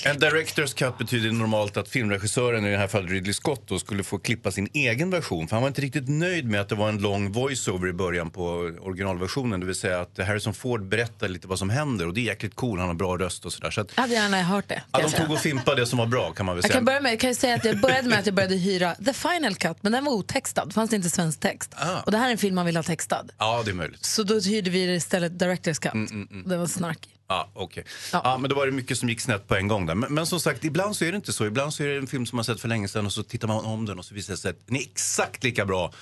En 0.10 0.18
director's 0.20 0.76
cut 0.78 0.98
betyder 0.98 1.32
normalt 1.32 1.78
att 1.78 1.88
filmregissören, 1.90 2.66
i 2.66 2.72
det 2.72 2.78
här 2.78 2.88
fallet 2.88 3.12
Ridley 3.12 3.34
Scott, 3.34 3.64
då, 3.68 3.80
skulle 3.80 4.04
få 4.04 4.18
klippa 4.18 4.52
sin 4.52 4.70
egen 4.74 5.10
version. 5.10 5.48
För 5.48 5.56
han 5.56 5.62
var 5.62 5.68
inte 5.68 5.82
riktigt 5.82 6.10
nöjd 6.10 6.46
med 6.46 6.62
att 6.62 6.70
det 6.70 6.76
var 6.76 6.90
en 6.90 6.98
lång 6.98 7.32
voiceover 7.32 7.88
i 7.88 7.94
början 7.94 8.30
på 8.30 8.46
originalversionen. 8.82 9.60
Det 9.60 9.66
vill 9.66 9.76
säga 9.76 10.00
att 10.02 10.18
Harrison 10.18 10.54
Ford 10.54 10.88
berättar 10.88 11.28
lite 11.28 11.48
vad 11.48 11.60
som 11.60 11.70
händer 11.70 12.08
och 12.08 12.14
det 12.14 12.22
är 12.22 12.26
jäkligt 12.26 12.56
cool, 12.56 12.80
han 12.80 12.88
har 12.88 12.96
bra 12.96 13.18
röst 13.18 13.46
och 13.46 13.54
sådär. 13.54 13.72
Så 13.72 13.82
att, 13.82 13.92
Jag 13.96 14.02
hade 14.02 14.14
gärna 14.14 14.42
hört 14.44 14.68
det. 14.68 14.82
ja, 14.92 15.00
de 15.00 15.02
jag 15.04 15.16
tog 15.16 15.32
och 15.32 15.40
fimpade 15.40 15.82
det 15.82 15.86
som 15.88 15.98
var 16.00 16.06
bra 16.06 16.32
kan 16.34 16.46
man 16.46 16.56
väl 16.56 16.60
Jag 16.64 16.72
säga. 16.72 16.78
kan, 16.78 16.86
börja 16.86 17.02
med, 17.02 17.20
kan 17.20 17.28
jag 17.28 17.38
säga 17.38 17.56
att 17.56 17.66
jag 17.66 17.80
började 17.82 18.10
med 18.10 18.20
att 18.20 18.26
jag 18.26 18.36
började 18.36 18.56
hyra 18.56 18.96
The 18.96 19.14
Final 19.14 19.56
Cut, 19.56 19.78
men 19.82 19.92
den 19.92 20.06
var 20.06 20.12
otextad. 20.14 20.68
Det 20.68 20.74
fanns 20.74 20.94
inte 20.94 21.10
svensk 21.10 21.40
text. 21.40 21.74
Ah. 21.76 22.02
Och 22.06 22.12
det 22.12 22.18
här 22.18 22.28
är 22.28 22.32
en 22.32 22.38
film 22.38 22.56
man 22.56 22.66
vill 22.66 22.76
ha 22.76 22.84
textad. 22.84 23.26
Ja, 23.38 23.62
det 23.66 23.72
är 23.72 23.76
möjligt. 23.76 24.06
Så 24.06 24.24
då 24.24 24.40
hyrde 24.40 24.70
vi 24.70 24.96
istället 24.96 25.40
Directors 25.40 25.80
Cut. 25.80 25.94
Mm, 25.94 26.28
Den 26.46 26.60
var 26.60 26.68
snarkig. 26.68 27.12
Ja, 27.28 27.50
okej. 27.54 27.84
Ja. 28.12 28.38
men 28.42 28.50
då 28.50 28.56
var 28.56 28.66
det 28.66 28.72
mycket 28.72 28.98
som 28.98 29.10
gick 29.10 29.22
snett 29.22 29.48
på 29.48 29.56
en 29.56 29.68
gång 29.68 29.86
där. 29.86 29.96
Men, 29.96 30.14
men 30.14 30.26
som 30.26 30.40
sagt, 30.40 30.64
ibland 30.64 30.96
så 30.96 31.06
är 31.06 31.12
det 31.12 31.16
inte 31.16 31.34
så. 31.34 31.46
Ibland 31.46 31.74
så 31.74 31.84
är 31.84 31.88
det 31.88 31.98
en 31.98 32.08
film 32.08 32.26
som 32.26 32.36
man 32.36 32.46
sett 32.46 32.62
för 32.62 32.68
länge 32.68 32.88
sedan 32.88 33.06
och 33.06 33.14
så 33.14 33.24
tittar 33.24 33.48
man 33.48 33.66
om 33.66 33.86
den 33.86 34.00
och 34.00 34.06
så 34.06 34.14
visar 34.16 34.34
det 34.34 34.38
sig 34.38 34.50
att 34.52 34.68
den 34.68 34.76
är 34.76 34.82
exakt 34.82 35.44
lika 35.44 35.66
bra 35.66 35.94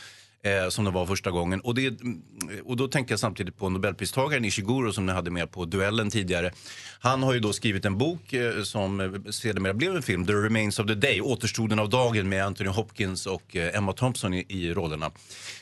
Eh, 0.46 0.70
som 0.70 0.86
det 0.86 0.92
var 0.92 1.06
första 1.06 1.32
gången. 1.32 1.60
Och, 1.62 1.76
det, 1.76 1.88
mm, 1.88 2.22
och 2.64 2.78
då 2.78 2.88
tänker 2.88 3.12
jag 3.12 3.20
samtidigt 3.20 3.58
på 3.58 3.70
Nobelpristagaren 3.70 4.46
Ishiguro 4.46 4.94
som 4.94 5.06
ni 5.06 5.12
hade 5.12 5.32
med 5.32 5.52
på 5.52 5.66
duellen 5.66 6.10
tidigare. 6.10 6.52
Han 7.00 7.24
har 7.24 7.34
ju 7.34 7.40
då 7.40 7.54
skrivit 7.54 7.86
en 7.86 7.98
bok 7.98 8.34
eh, 8.34 8.64
som 8.64 9.00
eh, 9.00 9.32
sedermera 9.32 9.74
blev 9.74 9.96
en 9.96 10.04
film, 10.04 10.26
The 10.26 10.34
Remains 10.34 10.80
of 10.80 10.88
the 10.88 10.96
Day, 10.96 11.22
Återstoden 11.22 11.80
av 11.80 11.90
dagen 11.90 12.30
med 12.30 12.46
Anthony 12.46 12.70
Hopkins 12.70 13.26
och 13.26 13.56
eh, 13.56 13.78
Emma 13.78 13.94
Thompson 13.94 14.34
i, 14.34 14.46
i 14.50 14.74
rollerna. 14.74 15.12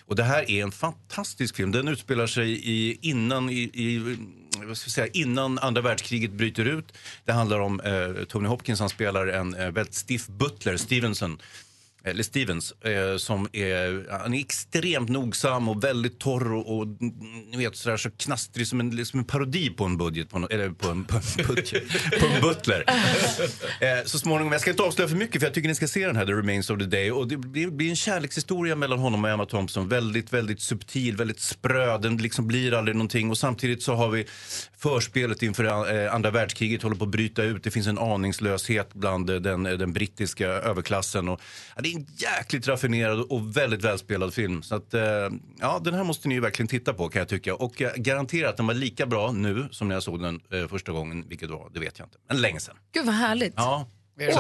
Och 0.05 0.15
det 0.15 0.23
här 0.23 0.51
är 0.51 0.63
en 0.63 0.71
fantastisk 0.71 1.55
film. 1.55 1.71
Den 1.71 1.88
utspelar 1.88 2.27
sig 2.27 2.51
i, 2.51 2.99
innan, 3.01 3.49
i, 3.49 3.69
i, 3.73 3.95
mm, 3.95 4.34
vad 4.67 4.77
ska 4.77 4.88
jag 4.88 4.93
säga, 4.93 5.07
innan 5.13 5.59
andra 5.59 5.82
världskriget 5.82 6.32
bryter 6.32 6.65
ut. 6.65 6.93
Det 7.25 7.32
handlar 7.32 7.59
om 7.59 7.79
eh, 7.79 8.23
Tony 8.23 8.47
Hopkins, 8.47 8.79
han 8.79 8.89
spelar 8.89 9.27
en 9.27 9.53
eh, 9.53 9.71
väldigt 9.71 9.95
stiff 9.95 10.27
butler, 10.27 10.77
Stevenson 10.77 11.38
eller 12.03 12.23
Stevens, 12.23 12.71
eh, 12.71 13.17
som 13.17 13.47
är, 13.53 14.11
han 14.21 14.33
är 14.33 14.39
extremt 14.39 15.09
nogsam 15.09 15.69
och 15.69 15.83
väldigt 15.83 16.19
torr 16.19 16.53
och, 16.53 16.77
och 16.77 16.87
ni 17.51 17.57
vet, 17.57 17.75
sådär, 17.75 17.97
så 17.97 18.11
knastrig 18.11 18.67
som 18.67 18.79
en, 18.79 19.05
som 19.05 19.19
en 19.19 19.25
parodi 19.25 19.69
på 19.69 19.85
en 19.85 19.97
budget, 19.97 20.29
på 20.29 20.37
en, 20.37 20.47
eller 20.49 20.69
på 20.69 20.89
en, 20.89 21.05
på 21.05 21.15
en, 21.15 21.47
budget, 21.47 21.83
på 22.19 22.25
en 22.25 22.41
butler. 22.41 22.83
eh, 23.79 24.05
så 24.05 24.19
småningom, 24.19 24.51
jag 24.51 24.61
ska 24.61 24.69
inte 24.69 24.83
avslöja 24.83 25.07
för 25.09 25.15
mycket 25.15 25.41
för 25.41 25.47
jag 25.47 25.53
tycker 25.53 25.69
ni 25.69 25.75
ska 25.75 25.87
se 25.87 26.07
den 26.07 26.15
här 26.15 26.25
The 26.25 26.31
Remains 26.31 26.69
of 26.69 26.79
the 26.79 26.85
Day. 26.85 27.11
Och 27.11 27.27
det 27.27 27.37
blir, 27.37 27.69
blir 27.69 27.89
en 27.89 27.95
kärlekshistoria 27.95 28.75
mellan 28.75 28.99
honom 28.99 29.23
och 29.23 29.29
Emma 29.29 29.45
Thompson. 29.45 29.89
Väldigt, 29.89 30.33
väldigt 30.33 30.61
subtil, 30.61 31.17
väldigt 31.17 31.39
spröd. 31.39 32.01
Den 32.01 32.17
liksom 32.17 32.47
blir 32.47 32.73
aldrig 32.73 32.95
någonting. 32.95 33.29
Och 33.29 33.37
samtidigt 33.37 33.83
så 33.83 33.93
har 33.93 34.09
vi 34.09 34.25
förspelet 34.77 35.43
inför 35.43 35.63
eh, 36.03 36.15
andra 36.15 36.31
världskriget 36.31 36.83
håller 36.83 36.95
på 36.95 37.03
att 37.03 37.11
bryta 37.11 37.43
ut. 37.43 37.63
Det 37.63 37.71
finns 37.71 37.87
en 37.87 37.97
aningslöshet 37.97 38.93
bland 38.93 39.27
den, 39.27 39.63
den 39.63 39.93
brittiska 39.93 40.47
överklassen. 40.47 41.29
Och, 41.29 41.41
ja, 41.75 41.81
det 41.81 41.90
är 41.93 41.97
en 41.97 42.07
jäkligt 42.17 42.67
raffinerad 42.67 43.19
och 43.19 43.57
väldigt 43.57 43.83
välspelad 43.83 44.33
film. 44.33 44.63
Så 44.63 44.75
att, 44.75 44.93
eh, 44.93 45.01
ja, 45.59 45.81
den 45.83 45.93
här 45.93 46.03
måste 46.03 46.27
ni 46.27 46.33
ju 46.35 46.41
verkligen 46.41 46.67
titta 46.67 46.93
på 46.93 47.09
kan 47.09 47.19
jag 47.19 47.29
tycka. 47.29 47.55
Och 47.55 47.81
jag 47.81 47.93
garanterar 47.95 48.49
att 48.49 48.57
den 48.57 48.67
var 48.67 48.73
lika 48.73 49.05
bra 49.05 49.31
nu 49.31 49.67
som 49.71 49.87
när 49.87 49.95
jag 49.95 50.03
såg 50.03 50.21
den 50.21 50.39
eh, 50.53 50.67
första 50.67 50.91
gången. 50.91 51.25
Vilket 51.27 51.49
var, 51.49 51.69
det 51.73 51.79
vet 51.79 51.99
jag 51.99 52.05
inte. 52.05 52.17
Men 52.27 52.41
länge 52.41 52.59
sedan. 52.59 52.75
Gud 52.93 53.05
vad 53.05 53.15
härligt. 53.15 53.53
Ja. 53.55 53.87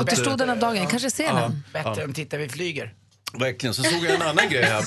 Återstoden 0.01 0.49
av 0.49 0.59
dagen, 0.59 0.87
kanske 0.87 1.11
ser 1.11 1.23
Ja. 1.23 1.33
den. 1.39 1.63
Bättre 1.73 1.93
Ja. 1.97 2.01
än 2.03 2.13
Titta 2.13 2.37
vi 2.37 2.49
flyger. 2.49 2.93
Verkligen. 3.39 3.73
Så 3.73 3.83
såg 3.83 4.03
jag 4.05 4.15
en 4.15 4.21
annan 4.21 4.49
grej 4.49 4.63
här. 4.63 4.81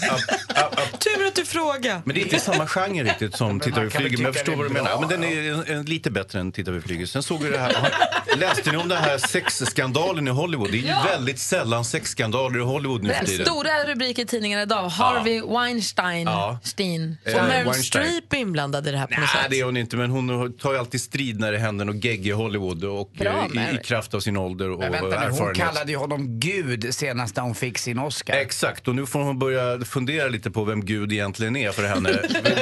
Tur 0.99 1.27
att 1.27 1.35
du 1.35 1.45
frågar. 1.45 2.03
men 2.05 2.15
det 2.15 2.21
är 2.21 2.25
inte 2.25 2.41
samma 2.41 2.67
genre 2.67 3.03
riktigt 3.05 3.37
som 3.37 3.61
Tittar 3.61 3.85
vi 3.85 3.91
flyger. 3.91 4.17
Men 4.17 4.25
jag 4.27 4.35
förstår 4.35 4.57
vad 4.57 4.67
du 4.67 4.71
menar. 4.73 4.91
bra, 4.91 5.01
Men 5.01 5.09
den 5.09 5.25
är 5.25 5.53
en, 5.53 5.77
en, 5.79 5.85
lite 5.85 6.11
bättre 6.11 6.41
än 6.41 6.53
Tittar 6.53 6.73
vi 6.73 6.81
flyger. 6.81 7.07
Sen 7.07 7.23
såg 7.23 7.43
vi 7.43 7.51
det 7.51 7.59
här. 7.59 7.77
Läste 8.37 8.71
ni 8.73 8.77
om 8.77 8.89
den 8.89 8.99
här 8.99 9.19
sexskandalen 9.19 10.29
i 10.29 10.31
Hollywood? 10.31 10.71
Det 10.73 10.77
är 10.79 10.81
ju 10.83 10.89
Ja. 10.89 11.03
väldigt 11.11 11.39
sällan 11.39 11.85
sexskandaler 11.85 12.59
i 12.59 12.63
Hollywood 12.63 13.03
nu 13.03 13.13
för 13.15 13.25
tiden. 13.27 13.47
Stora 13.47 13.85
rubriker 13.85 14.23
i 14.23 14.27
tidningarna 14.27 14.63
idag. 14.63 14.89
Harvey 14.89 15.41
Weinstein. 15.43 16.27
Ja. 16.27 16.59
Stein. 16.63 17.17
Eh, 17.25 17.33
Så 17.33 17.39
Meryl 17.43 17.65
Weinstein. 17.65 18.05
Streep 18.07 18.33
är 18.33 18.37
inblandad 18.37 18.89
i 18.89 18.91
det 18.91 18.99
här 18.99 19.07
på 19.07 19.21
något 19.21 19.31
Nej, 19.35 19.43
sätt. 19.43 19.51
det 19.51 19.61
är 19.61 19.65
hon 19.65 19.77
inte. 19.77 19.97
Men 19.97 20.11
hon 20.11 20.53
tar 20.59 20.73
ju 20.73 20.79
alltid 20.79 21.01
strid 21.01 21.41
när 21.41 21.53
det 21.53 21.59
händer 21.59 21.85
något 21.85 22.05
gegg 22.05 22.27
i 22.27 22.31
Hollywood. 22.31 22.85
Och 22.85 23.11
Bra, 23.19 23.49
eh, 23.55 23.73
i, 23.73 23.75
i 23.75 23.85
kraft 23.85 24.15
av 24.15 24.21
sin 24.21 24.37
ålder 24.37 24.71
och 24.71 24.79
Men 24.79 24.93
vänta 24.93 25.07
nu, 25.09 25.15
hon 25.15 25.23
erfarenhet. 25.23 25.67
kallade 25.67 25.93
ju 25.93 25.99
honom 25.99 26.41
Gud 26.41 26.95
senast 26.95 27.37
när 27.37 27.43
hon 27.43 27.55
fick 27.55 27.79
sin 27.79 27.99
Oscar. 27.99 28.34
Exakt, 28.41 28.89
och 28.89 28.95
nu 28.95 29.07
får 29.07 29.21
hon 29.21 29.39
börja 29.39 29.85
fundera 29.85 30.29
lite 30.29 30.51
på 30.51 30.65
vem 30.65 30.85
Gud 30.85 31.13
egentligen 31.13 31.57
är 31.57 31.73
för 31.73 31.83
henne. 31.83 32.13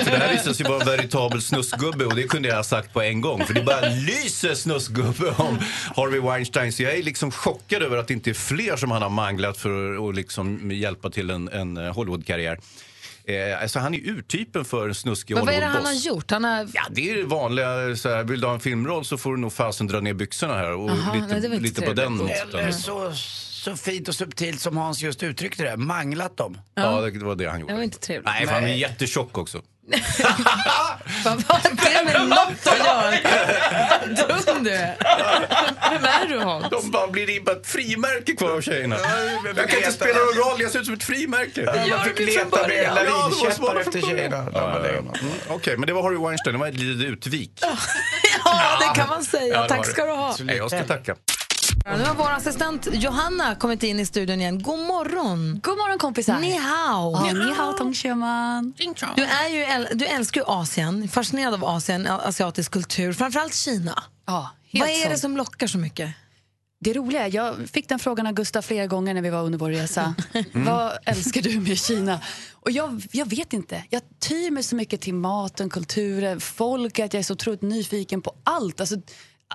för 0.05 0.11
det 0.11 0.17
här 0.17 0.33
visar 0.33 0.53
sig 0.53 0.67
vara 0.67 0.81
en 0.81 0.87
veritabel 0.87 1.43
snusgubbe 1.43 2.05
och 2.05 2.17
det 2.17 2.23
kunde 2.23 2.49
jag 2.49 2.57
ha 2.57 2.65
sagt 2.65 2.93
på 2.93 3.03
en 3.03 3.21
gång. 3.21 3.45
För 3.45 3.55
det 3.55 3.63
bara 3.63 3.89
lyser 3.89 4.55
snusgubbe 4.55 5.31
om 5.37 5.59
Harvey 5.97 6.21
Weinstein. 6.21 6.73
Så 6.73 6.83
jag 6.83 6.95
är 6.95 7.03
liksom 7.03 7.31
chockad 7.31 7.83
över 7.83 7.97
att 7.97 8.09
det 8.09 8.15
inte 8.15 8.31
är 8.31 8.35
fler 8.35 8.77
som 8.77 8.91
han 8.91 9.03
har 9.03 9.11
manglat 9.11 9.57
för 9.57 10.09
att 10.09 10.15
liksom 10.15 10.71
hjälpa 10.71 11.11
till 11.11 11.31
en, 11.31 11.49
en 11.49 11.77
Hollywood-karriär. 11.77 12.59
Eh, 13.25 13.63
alltså 13.63 13.79
han 13.79 13.95
är 13.95 13.99
urtypen 13.99 14.65
för 14.65 14.89
en 14.89 14.95
snuskig 14.95 15.35
Men 15.35 15.47
vad 15.47 15.55
är 15.55 15.61
det 15.61 15.67
han 15.67 15.85
har 15.85 15.93
gjort? 15.93 16.31
Han 16.31 16.45
har... 16.45 16.69
Ja, 16.73 16.83
det 16.91 17.11
är 17.11 17.17
det 17.17 17.25
vanliga. 17.25 17.97
Så 17.97 18.09
här, 18.09 18.25
vill 18.25 18.41
du 18.41 18.47
ha 18.47 18.55
en 18.55 18.61
filmroll 18.61 19.05
så 19.05 19.17
får 19.17 19.35
du 19.35 19.41
nog 19.41 19.53
fasen 19.53 19.87
dra 19.87 20.01
ner 20.01 20.15
byxorna 20.15 20.55
här. 20.55 20.73
Och 20.73 20.91
Aha, 20.91 21.15
lite, 21.15 21.49
nej, 21.49 21.61
lite 21.61 21.83
på 21.83 21.93
den. 21.93 22.21
Eller 22.21 22.73
så, 22.73 23.13
så 23.63 23.77
fint 23.77 24.09
och 24.09 24.15
subtilt 24.15 24.61
som 24.61 24.77
Hans 24.77 25.03
just 25.03 25.23
uttryckte 25.23 25.63
det, 25.63 25.77
manglat 25.77 26.37
dem. 26.37 26.59
Ja, 26.75 27.01
det, 27.01 27.11
det 27.11 27.25
var 27.25 27.35
det 27.35 27.47
han 27.51 27.61
gjorde. 27.61 27.73
Det 27.73 27.77
var 27.77 27.83
inte 27.83 27.99
trevligt. 27.99 28.25
Nej, 28.25 28.47
för 28.47 28.55
han 28.55 28.65
är 28.65 28.75
jättetjock 28.75 29.39
också. 29.39 29.59
Vad 31.25 31.43
har 31.49 31.61
det 31.63 32.05
med 32.05 32.29
något 32.29 32.67
att 32.67 32.79
göra? 32.79 33.15
Vad 34.29 34.47
dum 34.47 34.65
du 34.65 34.71
är. 34.71 34.97
Vem 35.91 36.05
är 36.05 36.29
du 36.29 36.39
Hans? 36.39 36.71
De 36.71 36.91
bara 36.91 37.07
blir 37.07 37.51
ett 37.51 37.67
frimärke 37.67 38.37
kvar 38.37 38.51
av 38.51 38.61
tjejerna. 38.61 38.97
Jag 39.57 39.69
kan 39.71 39.79
inte 39.79 39.93
spela 39.93 40.19
någon 40.19 40.35
roll, 40.35 40.61
jag 40.61 40.71
ser 40.71 40.79
ut 40.81 40.87
som 40.87 40.95
ett 40.95 41.05
frimärke. 41.05 41.85
Ja, 41.87 41.97
man 41.97 42.05
fick 42.05 42.19
leta 42.19 42.69
med 42.69 42.95
lavinkäppar 42.95 43.81
efter 43.81 44.01
tjejerna. 44.01 44.37
Mm, 44.37 45.09
Okej, 45.49 45.77
men 45.77 45.87
det 45.87 45.93
var 45.93 46.03
Harry 46.03 46.17
Weinstein, 46.17 46.55
det 46.55 46.61
var 46.61 46.69
ett 46.69 46.79
litet 46.79 47.07
utvik. 47.07 47.53
Ja, 48.45 48.79
det 48.81 49.01
kan 49.01 49.09
man 49.09 49.25
säga. 49.25 49.67
Tack 49.69 49.87
ska 49.87 50.05
du 50.07 50.13
ha. 50.13 50.37
Nej, 50.41 50.57
jag 50.57 50.71
ska 50.71 50.85
tacka. 50.85 51.17
Nu 51.87 52.05
har 52.05 52.15
vår 52.15 52.31
assistent 52.31 52.89
Johanna 52.93 53.55
kommit 53.55 53.83
in 53.83 54.01
i 54.01 54.07
studion 54.07 54.41
igen. 54.41 54.63
God 54.63 54.79
morgon! 54.79 55.61
God 55.63 55.79
morgon 55.79 55.99
kompisar! 55.99 56.39
Ni 56.41 56.57
hao! 56.57 57.13
Ja, 57.27 57.33
ni 57.33 57.53
hao, 57.55 57.73
tongshirman. 57.73 58.75
Du, 59.17 59.23
är 59.25 59.49
ju, 59.49 59.65
äl- 59.65 59.95
du 59.95 60.05
älskar 60.07 60.41
ju 60.41 60.45
Asien, 60.47 61.09
fascinerad 61.09 61.55
av 61.55 61.65
Asien, 61.65 62.07
asiatisk 62.07 62.71
kultur, 62.73 63.13
framförallt 63.13 63.55
Kina. 63.55 64.03
Ja, 64.27 64.51
helt 64.73 64.81
Vad 64.85 64.89
är 64.91 65.03
det 65.05 65.09
sånt. 65.09 65.21
som 65.21 65.37
lockar 65.37 65.67
så 65.67 65.79
mycket? 65.79 66.11
Det 66.81 66.93
roliga, 66.93 67.27
är, 67.27 67.35
jag 67.35 67.55
fick 67.73 67.89
den 67.89 67.99
frågan 67.99 68.27
av 68.27 68.33
Gustav 68.33 68.63
flera 68.63 68.87
gånger 68.87 69.15
när 69.15 69.23
vi 69.23 69.31
var 69.31 69.43
under 69.43 69.59
vår 69.59 69.71
resa. 69.71 70.15
Vad 70.53 70.93
älskar 71.05 71.43
du 71.43 71.61
med 71.61 71.79
Kina? 71.79 72.21
Och 72.53 72.71
jag, 72.71 73.03
jag 73.13 73.27
vet 73.31 73.53
inte. 73.53 73.85
Jag 73.91 74.03
tyr 74.21 74.51
mig 74.51 74.63
så 74.63 74.77
mycket 74.77 75.01
till 75.01 75.15
maten, 75.15 75.71
kulturen, 75.71 76.41
folket. 76.41 77.15
Jag 77.15 77.19
är 77.19 77.25
så 77.25 77.33
otroligt 77.33 77.63
nyfiken 77.63 78.23
på 78.23 78.35
allt. 78.45 78.81
Alltså, 78.81 78.97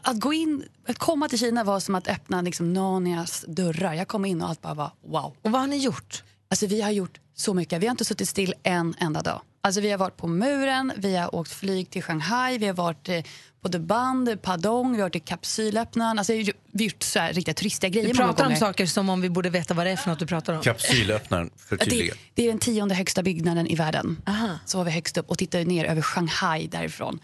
att, 0.03 0.19
gå 0.19 0.33
in, 0.33 0.63
att 0.87 0.97
komma 0.97 1.29
till 1.29 1.39
Kina 1.39 1.63
var 1.63 1.79
som 1.79 1.95
att 1.95 2.07
öppna 2.07 2.41
liksom 2.41 2.73
Narnias 2.73 3.45
dörrar. 3.47 3.93
Jag 3.93 4.07
kom 4.07 4.25
in 4.25 4.41
och 4.41 4.49
allt 4.49 4.61
bara 4.61 4.73
var 4.73 4.91
wow. 5.07 5.33
Och 5.41 5.51
vad 5.51 5.61
har 5.61 5.67
ni 5.67 5.77
gjort? 5.77 6.23
Alltså, 6.49 6.67
vi 6.67 6.81
har 6.81 6.91
gjort 6.91 7.19
så 7.35 7.53
mycket. 7.53 7.81
Vi 7.81 7.85
har 7.87 7.91
inte 7.91 8.05
suttit 8.05 8.29
still 8.29 8.53
en 8.63 8.95
enda 8.99 9.21
dag. 9.21 9.41
Alltså, 9.61 9.81
vi 9.81 9.91
har 9.91 9.97
varit 9.97 10.17
på 10.17 10.27
muren, 10.27 10.93
vi 10.97 11.15
har 11.15 11.35
åkt 11.35 11.51
flyg 11.51 11.89
till 11.89 12.03
Shanghai, 12.03 12.57
vi 12.57 12.67
har 12.67 12.73
varit 12.73 13.09
eh, 13.09 13.23
på 13.61 13.69
The 13.69 13.79
Bund, 13.79 14.41
Padong, 14.41 14.91
vi 14.91 14.97
har 14.97 15.03
varit 15.03 15.15
i 15.15 15.19
kapsylöppnaren. 15.19 16.17
Alltså, 16.19 16.33
vi 16.33 16.43
har 16.43 16.83
gjort 16.83 17.03
så 17.03 17.19
här 17.19 17.33
riktiga 17.33 17.53
turistiga 17.53 17.89
grejer 17.89 18.07
Du 18.07 18.13
pratar 18.13 18.45
om 18.47 18.55
saker 18.55 18.85
som 18.85 19.09
om 19.09 19.21
vi 19.21 19.29
borde 19.29 19.49
veta 19.49 19.73
vad 19.73 19.85
det 19.85 19.89
är 19.91 19.95
för 19.95 20.09
något 20.09 20.19
du 20.19 20.25
pratar 20.25 20.53
om. 20.53 20.61
Kapsylöppnaren, 20.61 21.49
Det, 21.55 21.77
förtydliga. 21.77 22.13
det 22.33 22.43
är 22.43 22.47
den 22.47 22.59
tionde 22.59 22.95
högsta 22.95 23.23
byggnaden 23.23 23.67
i 23.67 23.75
världen. 23.75 24.21
Så 24.65 24.77
var 24.77 24.85
vi 24.85 24.91
högst 24.91 25.17
upp 25.17 25.29
och 25.29 25.37
tittade 25.37 25.63
ner 25.65 25.85
över 25.85 26.01
Shanghai 26.01 26.67
därifrån. 26.67 27.19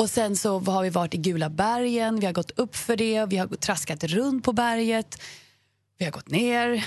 Och 0.00 0.10
sen 0.10 0.36
så 0.36 0.58
har 0.58 0.82
vi 0.82 0.90
varit 0.90 1.14
i 1.14 1.16
Gula 1.16 1.50
bergen, 1.50 2.20
vi 2.20 2.26
har 2.26 2.32
gått 2.32 2.50
upp 2.50 2.76
för 2.76 2.96
det, 2.96 3.26
vi 3.28 3.36
har 3.36 3.46
traskat 3.46 4.04
runt 4.04 4.44
på 4.44 4.52
berget, 4.52 5.22
vi 5.98 6.04
har 6.04 6.12
gått 6.12 6.30
ner. 6.30 6.86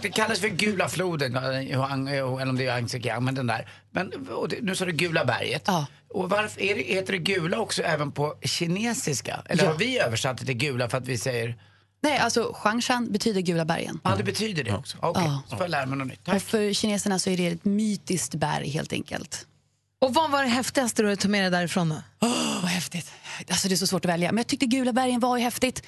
Det 0.02 0.08
kallas 0.08 0.40
för 0.40 0.48
Gula 0.48 0.88
floden, 0.88 1.36
eh, 1.36 1.42
eller 1.42 2.48
om 2.48 2.56
det 2.56 2.66
är 2.66 2.76
Yangtze 2.76 3.20
men 3.20 3.34
den 3.34 3.46
där. 3.46 3.68
Men 3.90 4.10
det, 4.48 4.60
nu 4.62 4.74
sa 4.74 4.84
du 4.84 4.92
Gula 4.92 5.24
berget. 5.24 5.68
Och 6.10 6.30
varför 6.30 6.60
det, 6.60 6.82
heter 6.82 7.12
det 7.12 7.18
Gula 7.18 7.58
också 7.58 7.82
även 7.82 8.12
på 8.12 8.34
kinesiska? 8.42 9.42
Eller 9.46 9.64
Ja. 9.64 9.70
har 9.70 9.78
vi 9.78 9.98
översatt 9.98 10.38
det 10.38 10.44
till 10.46 10.56
Gula 10.56 10.88
för 10.88 10.98
att 10.98 11.06
vi 11.06 11.18
säger... 11.18 11.56
Nej, 12.02 12.18
alltså 12.18 12.56
Huangshan 12.62 13.12
betyder 13.12 13.40
Gula 13.40 13.64
bergen. 13.64 14.00
Ja, 14.04 14.14
det 14.16 14.24
betyder 14.24 14.64
det 14.64 14.72
också. 14.72 14.98
Okej, 15.00 15.22
Ja. 15.26 15.42
så 15.48 15.56
får 15.56 15.64
jag 15.64 15.70
lära 15.70 15.86
mig 15.86 15.98
något 15.98 16.08
nytt. 16.08 16.28
Och 16.28 16.42
för 16.42 16.72
kineserna 16.72 17.18
så 17.18 17.30
är 17.30 17.36
det 17.36 17.46
ett 17.46 17.64
mytiskt 17.64 18.34
berg 18.34 18.68
helt 18.68 18.92
enkelt. 18.92 19.46
Och 20.02 20.14
vad 20.14 20.30
var 20.30 20.42
det 20.42 20.48
häftigaste 20.48 21.02
du 21.02 21.16
tog 21.16 21.30
med 21.30 21.42
dig 21.42 21.50
därifrån 21.50 21.88
då? 21.88 22.02
vad 22.62 22.70
häftigt. 22.70 23.12
Alltså 23.50 23.68
det 23.68 23.74
är 23.74 23.76
så 23.76 23.86
svårt 23.86 24.04
att 24.04 24.10
välja. 24.10 24.32
Men 24.32 24.36
jag 24.36 24.46
tyckte 24.46 24.66
Gula 24.66 24.92
bergen 24.92 25.20
var 25.20 25.36
ju 25.36 25.42
häftigt. 25.42 25.82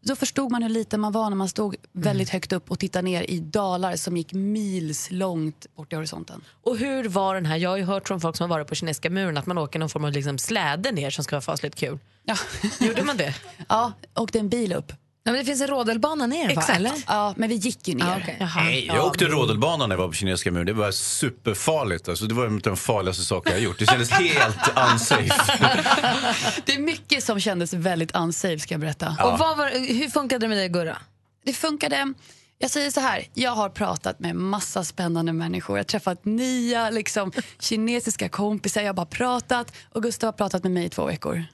Då 0.00 0.16
förstod 0.16 0.50
man 0.50 0.62
hur 0.62 0.70
liten 0.70 1.00
man 1.00 1.12
var 1.12 1.30
när 1.30 1.36
man 1.36 1.48
stod 1.48 1.76
väldigt 1.92 2.30
högt 2.30 2.52
upp 2.52 2.70
och 2.70 2.78
tittade 2.78 3.02
ner 3.02 3.30
i 3.30 3.40
dalar 3.40 3.96
som 3.96 4.16
gick 4.16 4.32
mils 4.32 5.10
långt 5.10 5.66
bort 5.76 5.92
i 5.92 5.96
horisonten. 5.96 6.44
Och 6.62 6.78
hur 6.78 7.08
var 7.08 7.34
den 7.34 7.46
här? 7.46 7.56
Jag 7.56 7.70
har 7.70 7.76
ju 7.76 7.84
hört 7.84 8.08
från 8.08 8.20
folk 8.20 8.36
som 8.36 8.50
har 8.50 8.56
varit 8.56 8.68
på 8.68 8.74
kinesiska 8.74 9.10
muren 9.10 9.36
att 9.36 9.46
man 9.46 9.58
åker 9.58 9.78
någon 9.78 9.88
form 9.88 10.04
av 10.04 10.12
liksom 10.12 10.38
släde 10.38 10.92
ner 10.92 11.10
som 11.10 11.24
ska 11.24 11.36
vara 11.36 11.42
fasligt 11.42 11.74
kul. 11.74 11.98
Ja. 12.24 12.36
Gjorde 12.80 13.04
man 13.04 13.16
det? 13.16 13.34
Ja, 13.68 13.92
åkte 14.14 14.38
en 14.38 14.48
bil 14.48 14.72
upp. 14.72 14.92
Ja, 15.26 15.32
men 15.32 15.38
det 15.40 15.44
finns 15.44 15.60
en 15.60 15.66
rodelbana 15.66 16.26
ner, 16.26 16.44
va? 16.44 16.50
Exakt. 16.50 16.70
Eller? 16.78 16.92
Ja, 17.06 17.34
men 17.36 17.48
vi 17.48 17.54
gick 17.54 17.88
ju 17.88 17.94
ner. 17.94 18.04
Ja, 18.06 18.18
okej. 18.22 18.36
Jaha. 18.40 18.64
Nej, 18.64 18.86
jag 18.86 19.06
åkte 19.06 19.24
rodelbanan 19.24 19.88
när 19.88 19.96
jag 19.96 20.00
var 20.00 20.08
på 20.08 20.14
kinesiska 20.14 20.50
muren. 20.50 20.66
Det 20.66 20.72
var 20.72 20.90
superfarligt. 20.92 22.08
Alltså, 22.08 22.24
det 22.24 22.34
var 22.34 22.46
en 22.46 22.54
av 22.54 22.60
de 22.60 22.76
farligaste 22.76 23.22
saker 23.24 23.50
jag 23.50 23.60
gjort. 23.60 23.78
Det 23.78 23.86
kändes 23.86 24.10
helt 24.10 24.56
unsafe. 24.92 25.58
Det 26.64 26.74
är 26.74 26.78
mycket 26.78 27.24
som 27.24 27.40
kändes 27.40 27.72
väldigt 27.72 28.16
unsafe 28.16 28.58
ska 28.58 28.74
jag 28.74 28.80
berätta. 28.80 29.16
Och 29.24 29.38
vad 29.38 29.56
var, 29.56 29.94
hur 29.94 30.08
funkade 30.08 30.44
det 30.44 30.48
med 30.48 30.58
dig, 30.58 30.68
Gurra? 30.68 30.96
Det 31.44 31.52
funkade. 31.52 32.12
Jag 32.58 32.70
säger 32.70 32.90
så 32.90 33.00
här, 33.00 33.28
jag 33.34 33.50
har 33.50 33.68
pratat 33.68 34.20
med 34.20 34.36
massa 34.36 34.84
spännande 34.84 35.32
människor. 35.32 35.76
Jag 35.76 35.84
har 35.84 35.88
träffat 35.88 36.24
nya 36.24 36.90
liksom, 36.90 37.32
kinesiska 37.60 38.28
kompisar. 38.28 38.80
Jag 38.80 38.88
har 38.88 38.94
bara 38.94 39.06
pratat 39.06 39.72
och 39.92 40.02
Gustav 40.02 40.28
har 40.28 40.32
pratat 40.32 40.62
med 40.62 40.72
mig 40.72 40.84
i 40.84 40.88
två 40.88 41.06
veckor. 41.06 41.44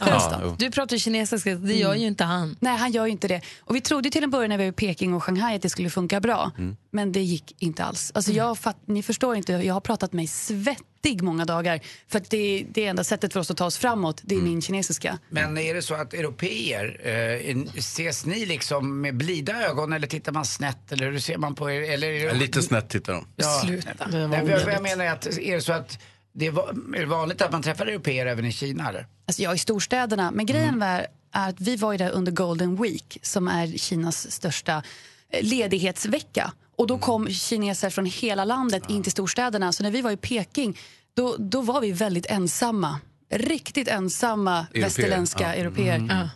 Ja, 0.00 0.56
du 0.58 0.70
pratar 0.70 0.96
kinesiska, 0.96 1.54
det 1.54 1.74
gör 1.74 1.94
ju 1.94 2.06
inte 2.06 2.24
han. 2.24 2.56
Nej, 2.60 2.76
han 2.76 2.92
gör 2.92 3.06
ju 3.06 3.12
inte 3.12 3.28
det. 3.28 3.40
Och 3.60 3.76
vi 3.76 3.80
trodde 3.80 4.10
till 4.10 4.24
en 4.24 4.30
början 4.30 4.48
när 4.48 4.58
vi 4.58 4.64
var 4.64 4.68
i 4.68 4.72
Peking 4.72 5.14
och 5.14 5.24
Shanghai 5.24 5.56
att 5.56 5.62
det 5.62 5.70
skulle 5.70 5.90
funka 5.90 6.20
bra. 6.20 6.50
Mm. 6.58 6.76
Men 6.90 7.12
det 7.12 7.20
gick 7.20 7.54
inte 7.58 7.84
alls. 7.84 8.12
Alltså 8.14 8.32
jag 8.32 8.58
fatt, 8.58 8.76
ni 8.86 9.02
förstår 9.02 9.36
inte, 9.36 9.52
jag 9.52 9.74
har 9.74 9.80
pratat 9.80 10.12
mig 10.12 10.26
svettig 10.26 11.22
många 11.22 11.44
dagar. 11.44 11.80
För 12.08 12.18
att 12.18 12.30
det, 12.30 12.66
det 12.70 12.84
enda 12.86 13.04
sättet 13.04 13.32
för 13.32 13.40
oss 13.40 13.50
att 13.50 13.56
ta 13.56 13.64
oss 13.66 13.78
framåt, 13.78 14.20
det 14.24 14.34
är 14.34 14.38
Mm. 14.38 14.50
min 14.50 14.62
kinesiska. 14.62 15.18
Men 15.28 15.58
är 15.58 15.74
det 15.74 15.82
så 15.82 15.94
att 15.94 16.14
europeer, 16.14 17.00
eh, 17.04 17.56
ses 17.76 18.26
ni 18.26 18.46
liksom 18.46 19.00
med 19.00 19.16
blida 19.16 19.62
ögon 19.68 19.92
eller 19.92 20.06
tittar 20.06 20.32
man 20.32 20.44
snett 20.44 20.92
eller 20.92 21.10
hur 21.10 21.18
ser 21.18 21.38
man 21.38 21.54
på 21.54 21.70
er? 21.70 21.92
Eller 21.92 22.08
är 22.12 22.26
det... 22.26 22.34
Lite 22.34 22.62
snett 22.62 22.88
tittar 22.88 23.12
de. 23.12 23.26
Ja. 23.36 23.60
Sluta. 23.64 23.90
Nej, 24.12 24.48
jag 24.66 24.82
menar 24.82 25.04
att 25.06 25.26
är 25.26 25.54
det 25.54 25.62
så 25.62 25.72
att 25.72 25.98
det 26.32 26.46
är, 26.46 26.50
va- 26.50 26.74
är 26.96 27.00
det 27.00 27.06
vanligt 27.06 27.42
att 27.42 27.52
man 27.52 27.62
träffar 27.62 27.86
europeer 27.86 28.26
även 28.26 28.44
i 28.44 28.52
Kina 28.52 28.88
eller? 28.88 29.06
Alltså 29.26 29.42
är 29.42 29.54
i 29.54 29.58
storstäderna, 29.58 30.30
men 30.30 30.46
grejen 30.46 30.78
var 30.78 30.86
är 31.32 31.48
att 31.48 31.60
vi 31.60 31.76
var 31.76 31.92
ju 31.92 31.98
där 31.98 32.10
under 32.10 32.32
Golden 32.32 32.82
Week 32.82 33.18
som 33.22 33.48
är 33.48 33.78
Kinas 33.78 34.30
största 34.30 34.82
eh, 35.28 35.42
ledighetsvecka. 35.42 36.52
Och 36.76 36.86
då 36.86 36.98
kom 36.98 37.28
kineser 37.28 37.90
från 37.90 38.06
hela 38.06 38.44
landet 38.44 38.82
in 38.90 39.02
till 39.02 39.12
storstäderna. 39.12 39.72
Så 39.72 39.82
när 39.82 39.90
vi 39.90 40.02
var 40.02 40.10
i 40.10 40.16
Peking, 40.16 40.78
då, 41.14 41.36
då 41.38 41.60
var 41.60 41.80
vi 41.80 41.92
väldigt 41.92 42.26
ensamma. 42.26 43.00
Riktigt 43.30 43.88
ensamma 43.88 44.58
Europeer, 44.58 44.82
västerländska 44.82 45.42
ja. 45.44 45.54
europeer. 45.54 45.96
Mm. 45.96 46.28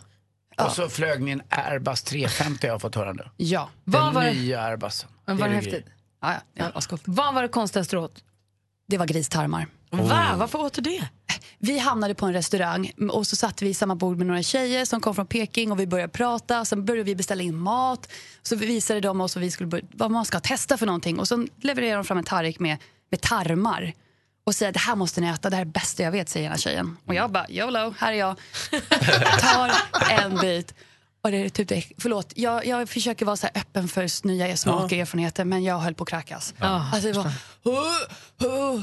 Och 0.57 0.71
så 0.71 0.89
flög 0.89 1.21
ni 1.21 1.31
en 1.31 1.41
Airbus 1.49 2.03
350 2.03 2.67
har 2.67 2.73
jag 2.73 2.81
fått 2.81 2.95
höra 2.95 3.13
nu. 3.13 3.23
Ja. 3.37 3.69
Vad 3.83 4.05
Den 4.05 4.13
var 4.13 4.23
nya 4.23 4.61
Airbusen. 4.61 5.09
Men 5.25 5.37
var 5.37 5.47
det 5.49 5.55
häftigt? 5.55 5.85
Ja, 6.21 6.33
ja, 6.53 6.71
ja. 6.89 6.97
Vad 7.05 7.33
var 7.33 7.41
det 7.41 7.47
konstigaste 7.47 7.95
du 7.95 7.99
åt? 7.99 8.23
Det 8.87 8.97
var 8.97 9.05
gristarmar. 9.05 9.67
Va? 9.89 10.35
Varför 10.37 10.59
åt 10.59 10.73
du 10.73 10.81
det? 10.81 11.09
Vi 11.59 11.77
hamnade 11.79 12.15
på 12.15 12.25
en 12.25 12.33
restaurang 12.33 12.91
och 13.11 13.27
så 13.27 13.35
satt 13.35 13.61
vi 13.61 13.69
i 13.69 13.73
samma 13.73 13.95
bord 13.95 14.17
med 14.17 14.27
några 14.27 14.43
tjejer 14.43 14.85
som 14.85 15.01
kom 15.01 15.15
från 15.15 15.27
Peking 15.27 15.71
och 15.71 15.79
vi 15.79 15.87
började 15.87 16.13
prata. 16.13 16.65
Sen 16.65 16.85
började 16.85 17.03
vi 17.03 17.15
beställa 17.15 17.43
in 17.43 17.57
mat. 17.57 18.11
Så 18.43 18.55
visade 18.55 18.99
de 18.99 19.21
oss 19.21 19.35
vad, 19.35 19.43
vi 19.43 19.51
skulle 19.51 19.67
börja, 19.67 19.85
vad 19.91 20.11
man 20.11 20.25
ska 20.25 20.39
testa 20.39 20.77
för 20.77 20.85
någonting. 20.85 21.19
Och 21.19 21.27
så 21.27 21.47
levererade 21.61 21.95
de 21.95 22.05
fram 22.05 22.17
en 22.17 22.23
tallrik 22.23 22.59
med, 22.59 22.77
med 23.09 23.21
tarmar. 23.21 23.93
Och 24.45 24.55
säger 24.55 24.71
det 24.71 24.79
här 24.79 24.95
måste 24.95 25.21
ni 25.21 25.27
äta, 25.27 25.49
det 25.49 25.55
här 25.55 25.61
är 25.61 25.65
det 25.65 25.71
bästa 25.71 26.03
jag 26.03 26.11
vet, 26.11 26.29
säger 26.29 26.47
ena 26.47 26.57
tjejen. 26.57 26.97
Och 27.05 27.13
jag 27.15 27.31
bara, 27.31 27.49
YOLO, 27.49 27.93
här 27.97 28.13
är 28.13 28.17
jag. 28.17 28.35
Tar 29.39 29.71
en 30.09 30.37
bit. 30.37 30.73
Och 31.21 31.31
det 31.31 31.37
är 31.37 31.49
typ 31.49 31.67
det, 31.67 31.83
förlåt, 31.97 32.33
jag, 32.35 32.65
jag 32.65 32.89
försöker 32.89 33.25
vara 33.25 33.35
så 33.35 33.47
öppen 33.47 33.87
för 33.87 34.27
nya 34.27 34.57
smaker 34.57 34.83
och 34.83 34.93
erfarenheter 34.93 35.45
men 35.45 35.63
jag 35.63 35.79
höll 35.79 35.93
på 35.93 36.03
att 36.03 36.09
kräkas. 36.09 36.53
Ja. 36.57 36.89
Alltså. 36.93 37.31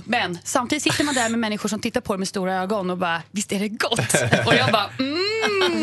Men 0.05 0.39
samtidigt 0.45 0.82
sitter 0.82 1.05
man 1.05 1.14
där 1.14 1.28
med 1.28 1.39
människor 1.39 1.68
som 1.68 1.80
tittar 1.80 2.01
på 2.01 2.12
det 2.14 2.18
med 2.18 2.28
stora 2.28 2.55
ögon 2.55 2.91
och 2.91 2.99
bara, 2.99 3.22
visst 3.30 3.53
är 3.53 3.59
det 3.59 3.68
gott? 3.68 4.14
Och 4.47 4.55
jag 4.55 4.72
bara, 4.72 4.91
mm. 4.99 5.80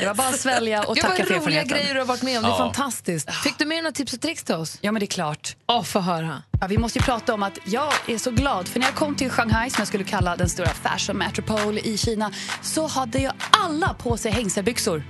Det 0.00 0.06
var 0.06 0.14
bara 0.14 0.28
att 0.28 0.40
svälja 0.40 0.82
och 0.82 0.96
tacka 0.96 1.08
vad 1.08 1.16
för 1.16 1.24
roliga 1.24 1.36
erfarenheten. 1.36 1.68
grejer 1.68 1.94
du 1.94 2.00
har 2.00 2.06
varit 2.06 2.22
med 2.22 2.38
om. 2.38 2.42
Det 2.42 2.48
är 2.48 2.56
fantastiskt. 2.58 3.34
Fick 3.34 3.58
du 3.58 3.64
med 3.64 3.82
några 3.82 3.92
tips 3.92 4.12
och 4.12 4.20
tricks 4.20 4.44
till 4.44 4.54
oss? 4.54 4.78
Ja, 4.80 4.92
men 4.92 5.00
det 5.00 5.04
är 5.04 5.08
klart. 5.08 5.56
Åh, 5.66 5.82
få 5.82 6.00
höra. 6.00 6.42
Ja, 6.60 6.66
vi 6.66 6.78
måste 6.78 6.98
ju 6.98 7.04
prata 7.04 7.34
om 7.34 7.42
att 7.42 7.58
jag 7.64 7.92
är 8.06 8.18
så 8.18 8.30
glad, 8.30 8.68
för 8.68 8.80
när 8.80 8.86
jag 8.86 8.94
kom 8.94 9.14
till 9.14 9.30
Shanghai, 9.30 9.70
som 9.70 9.80
jag 9.80 9.88
skulle 9.88 10.04
kalla 10.04 10.36
den 10.36 10.48
stora 10.48 10.68
fashion 10.68 11.16
metropole 11.16 11.80
i 11.80 11.98
Kina, 11.98 12.32
så 12.62 12.86
hade 12.86 13.18
jag 13.18 13.32
alla 13.50 13.94
på 13.94 14.16
sig 14.16 14.32
hängselbyxor. 14.32 15.04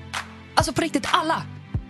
Alltså 0.55 0.73
på 0.73 0.81
riktigt 0.81 1.07
alla. 1.13 1.43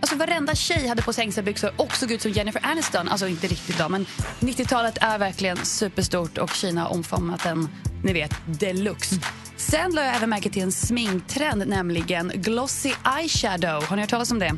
Alltså 0.05 0.17
varenda 0.17 0.55
tjej 0.55 0.87
hade 0.89 1.03
på 1.03 1.13
sig 1.13 1.25
hängselbyxor 1.25 1.73
och 1.77 1.97
såg 1.97 2.11
ut 2.11 2.23
som 2.23 2.31
Jennifer 2.31 2.67
Aniston. 2.67 3.09
Alltså 3.09 3.29
inte 3.29 3.47
riktigt 3.47 3.79
då, 3.79 3.89
men 3.89 4.07
90-talet 4.41 4.99
är 5.01 5.19
verkligen 5.19 5.57
superstort 5.57 6.39
och 6.39 6.51
Kina 6.51 6.83
har 6.83 6.93
omfamnat 6.93 7.43
den, 7.43 7.69
ni 8.03 8.13
vet, 8.13 8.31
deluxe. 8.47 9.17
Sen 9.57 9.93
la 9.93 10.03
jag 10.03 10.17
även 10.17 10.31
märke 10.31 10.51
till 10.51 10.63
en 10.63 10.73
sminktrend, 10.73 11.69
nämligen 11.69 12.33
glossy 12.35 12.93
eyeshadow. 13.19 13.85
Har 13.85 13.97
ni 13.97 14.03
hört 14.03 14.11
talas 14.11 14.31
om 14.31 14.39
det? 14.39 14.53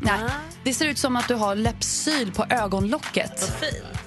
Nej. 0.00 0.20
Det 0.64 0.74
ser 0.74 0.86
ut 0.86 0.98
som 0.98 1.16
att 1.16 1.28
du 1.28 1.34
har 1.34 1.54
läppsyl 1.54 2.32
på 2.32 2.46
ögonlocket. 2.50 3.52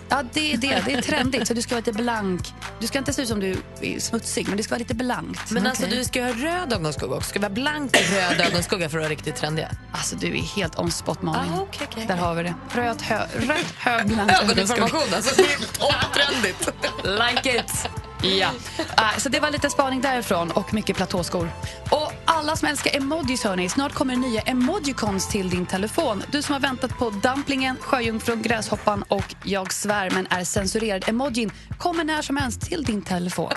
Ja, 0.10 0.24
det 0.34 0.54
är 0.54 0.58
det. 0.58 0.84
Det 0.86 0.94
är 0.94 1.02
trendigt. 1.02 1.48
Så 1.48 1.54
du 1.54 1.62
ska 1.62 1.76
vara 1.76 1.84
lite 1.86 1.94
blank. 2.04 2.54
Du 2.80 2.88
ska 2.88 2.98
inte 2.98 3.14
se 3.14 3.22
ut 3.22 3.28
som 3.28 3.40
du 3.40 3.56
är 3.82 4.00
smutsig, 4.00 4.48
men 4.48 4.58
det 4.58 4.64
ska 4.64 4.72
vara 4.72 4.80
lite 4.80 4.94
blankt. 4.94 5.52
Men 5.52 5.68
alltså 5.68 5.84
Okej. 5.86 5.98
du 5.98 6.04
ska 6.04 6.24
ha 6.24 6.32
röd 6.32 6.74
ögonskugga 6.74 7.16
också. 7.16 7.30
Ska 7.30 7.40
vara 7.40 7.50
blank 7.50 7.92
och 7.96 8.16
röd 8.16 8.48
ögonskugga 8.48 8.90
för 8.90 8.98
att 8.98 9.04
vara 9.04 9.12
riktigt 9.12 9.36
trendig. 9.36 9.68
Alltså 9.92 10.16
du 10.16 10.38
är 10.38 10.42
helt 10.42 10.80
on 10.80 10.92
spot 10.92 11.22
Malin. 11.22 11.54
Ah, 11.54 11.62
okej, 11.62 11.88
okej. 11.92 12.06
Där 12.08 12.16
har 12.18 12.36
vi 12.36 12.44
det. 12.44 12.54
Röd, 12.74 13.02
hö, 13.02 13.26
rött, 13.36 13.72
hög, 13.78 14.08
blank 14.08 14.32
Ögoninformation, 14.44 15.14
alltså 15.16 15.44
topptrendigt. 15.74 16.70
Like 17.04 17.58
it! 17.60 17.90
Ja. 18.24 18.50
Äh, 18.78 19.18
så 19.18 19.30
det 19.30 19.40
var 19.40 19.52
lite 19.52 19.70
spaning 19.70 20.02
därifrån 20.02 20.52
och 20.52 20.74
mycket 20.74 20.96
platåskor. 20.96 21.50
Och 21.90 22.12
alla 22.26 22.56
som 22.56 22.68
älskar 22.68 22.96
emojis 22.96 23.44
hörni, 23.44 23.70
snart 23.70 23.94
kommer 23.94 24.16
nya 24.16 24.42
emojicons 24.42 25.28
till 25.28 25.50
din 25.50 25.66
telefon. 25.66 26.24
Du 26.32 26.42
som 26.42 26.54
har 26.54 26.60
väntat 26.60 26.98
på 26.98 27.10
dumplingen, 27.10 27.78
sjöjungfrun, 27.82 28.42
gräshoppan 28.42 29.04
och 29.08 29.36
jag 29.44 29.74
svär 29.74 30.10
men 30.10 30.28
är 30.30 30.44
censurerad 30.44 31.10
emojin 31.10 31.52
kommer 31.78 32.04
när 32.04 32.22
som 32.22 32.38
helst 32.38 32.62
till 32.62 32.84
din 32.84 33.02
telefon. 33.02 33.52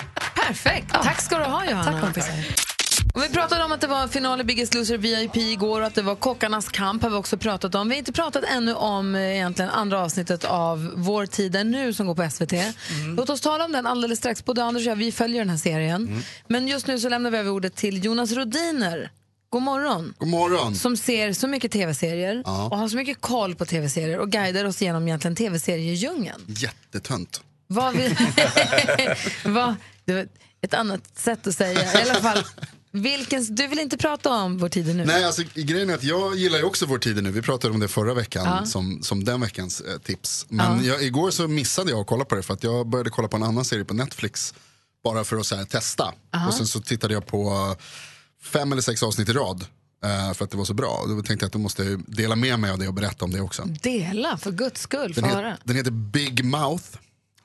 Perfekt. 0.47 0.93
Tack 0.93 1.21
ska 1.21 1.37
du 1.37 1.43
ha, 1.43 1.65
Johanna. 1.65 1.91
Tack 1.91 2.01
kompisar. 2.01 2.74
Och 3.15 3.23
vi 3.23 3.29
pratade 3.29 3.63
om 3.63 3.71
att 3.71 3.81
det 3.81 3.87
var 3.87 4.07
final 4.07 4.41
i 4.41 4.43
Biggest 4.43 4.73
Loser 4.73 4.97
VIP 4.97 5.35
igår 5.37 5.81
och 5.81 5.87
att 5.87 5.95
det 5.95 6.01
var 6.01 6.15
kockarnas 6.15 6.69
kamp 6.69 7.03
har 7.03 7.09
vi 7.09 7.15
också 7.15 7.37
pratat 7.37 7.75
om. 7.75 7.89
Vi 7.89 7.95
har 7.95 7.99
inte 7.99 8.11
pratat 8.13 8.43
ännu 8.43 8.73
om 8.73 9.15
eh, 9.15 9.21
egentligen 9.35 9.71
andra 9.71 9.99
avsnittet 9.99 10.43
av 10.45 10.91
Vår 10.95 11.25
tid 11.25 11.55
är 11.55 11.63
nu 11.63 11.93
som 11.93 12.07
går 12.07 12.15
på 12.15 12.29
SVT. 12.31 12.53
Låt 13.17 13.29
oss 13.29 13.41
tala 13.41 13.65
om 13.65 13.71
den 13.71 13.85
alldeles 13.87 14.19
strax. 14.19 14.45
Både 14.45 14.63
Anders 14.63 14.85
och 14.85 14.91
jag, 14.91 14.95
vi 14.95 15.11
följer 15.11 15.39
den 15.41 15.49
här 15.49 15.57
serien. 15.57 16.23
Men 16.47 16.67
just 16.67 16.87
nu 16.87 16.99
så 16.99 17.09
lämnar 17.09 17.31
vi 17.31 17.37
över 17.37 17.51
ordet 17.51 17.75
till 17.75 18.05
Jonas 18.05 18.31
Rodiner. 18.31 19.11
God 19.49 19.61
morgon. 19.61 20.13
God 20.17 20.29
morgon. 20.29 20.75
Som 20.75 20.97
ser 20.97 21.33
så 21.33 21.47
mycket 21.47 21.71
tv-serier 21.71 22.41
Ja. 22.45 22.65
och 22.71 22.77
har 22.77 22.87
så 22.87 22.95
mycket 22.95 23.21
koll 23.21 23.55
på 23.55 23.65
tv-serier 23.65 24.19
och 24.19 24.29
guidar 24.31 24.65
oss 24.65 24.81
genom 24.81 25.07
egentligen 25.07 25.35
tv-seriedjungeln. 25.35 26.41
Jättetönt. 26.47 27.41
Vad 27.67 27.93
vi... 27.95 28.07
vad, 29.45 29.75
det 30.05 30.13
var 30.13 30.27
ett 30.61 30.73
annat 30.73 31.17
sätt 31.17 31.47
att 31.47 31.55
säga. 31.55 31.79
I 31.93 32.09
alla 32.09 32.21
fall, 32.21 32.43
vilken, 33.01 33.55
du 33.55 33.67
vill 33.67 33.79
inte 33.79 33.97
prata 33.97 34.29
om 34.29 34.57
Vår 34.57 34.69
tid 34.69 34.89
är 34.89 34.93
nu? 34.93 35.05
Nej, 35.05 35.23
alltså 35.25 35.43
grejen 35.53 35.89
är 35.89 35.93
att 35.95 36.03
jag 36.03 36.35
gillar 36.35 36.57
ju 36.57 36.63
också 36.63 36.85
Vår 36.85 36.97
tid 36.97 37.17
är 37.17 37.21
nu. 37.21 37.31
Vi 37.31 37.41
pratade 37.41 37.73
om 37.73 37.79
det 37.79 37.87
förra 37.87 38.13
veckan 38.13 38.45
Ja. 38.45 38.65
som, 38.65 39.03
som 39.03 39.23
den 39.23 39.41
veckans 39.41 39.81
eh, 39.81 39.97
tips. 39.97 40.45
Men 40.49 40.85
Ja. 40.85 40.91
jag, 40.93 41.03
igår 41.03 41.31
så 41.31 41.47
missade 41.47 41.91
jag 41.91 41.99
att 41.99 42.07
kolla 42.07 42.25
på 42.25 42.35
det 42.35 42.43
för 42.43 42.53
att 42.53 42.63
jag 42.63 42.87
började 42.89 43.09
kolla 43.09 43.27
på 43.27 43.37
en 43.37 43.43
annan 43.43 43.65
serie 43.65 43.85
på 43.85 43.93
Netflix. 43.93 44.53
Bara 45.03 45.23
för 45.23 45.37
att 45.37 45.51
här, 45.51 45.65
testa. 45.65 46.13
Aha. 46.33 46.47
Och 46.47 46.53
sen 46.53 46.67
så 46.67 46.81
tittade 46.81 47.13
jag 47.13 47.25
på 47.25 47.75
fem 48.43 48.71
eller 48.71 48.81
sex 48.81 49.03
avsnitt 49.03 49.29
i 49.29 49.33
rad. 49.33 49.65
eh, 50.05 50.33
för 50.33 50.45
att 50.45 50.51
det 50.51 50.57
var 50.57 50.65
så 50.65 50.73
bra. 50.73 50.99
Och 51.03 51.09
då 51.09 51.15
tänkte 51.21 51.43
jag 51.43 51.47
att 51.47 51.53
då 51.53 51.59
måste 51.59 51.83
jag 51.83 52.03
dela 52.07 52.35
med 52.35 52.59
mig 52.59 52.71
av 52.71 52.77
det 52.79 52.87
och 52.87 52.93
berätta 52.93 53.25
om 53.25 53.31
det 53.31 53.41
också. 53.41 53.63
Dela, 53.81 54.37
för 54.37 54.51
guds 54.51 54.81
skull. 54.81 55.13
Den, 55.13 55.23
het, 55.23 55.59
den 55.63 55.75
heter 55.75 55.91
Big 55.91 56.45
Mouth, 56.45 56.83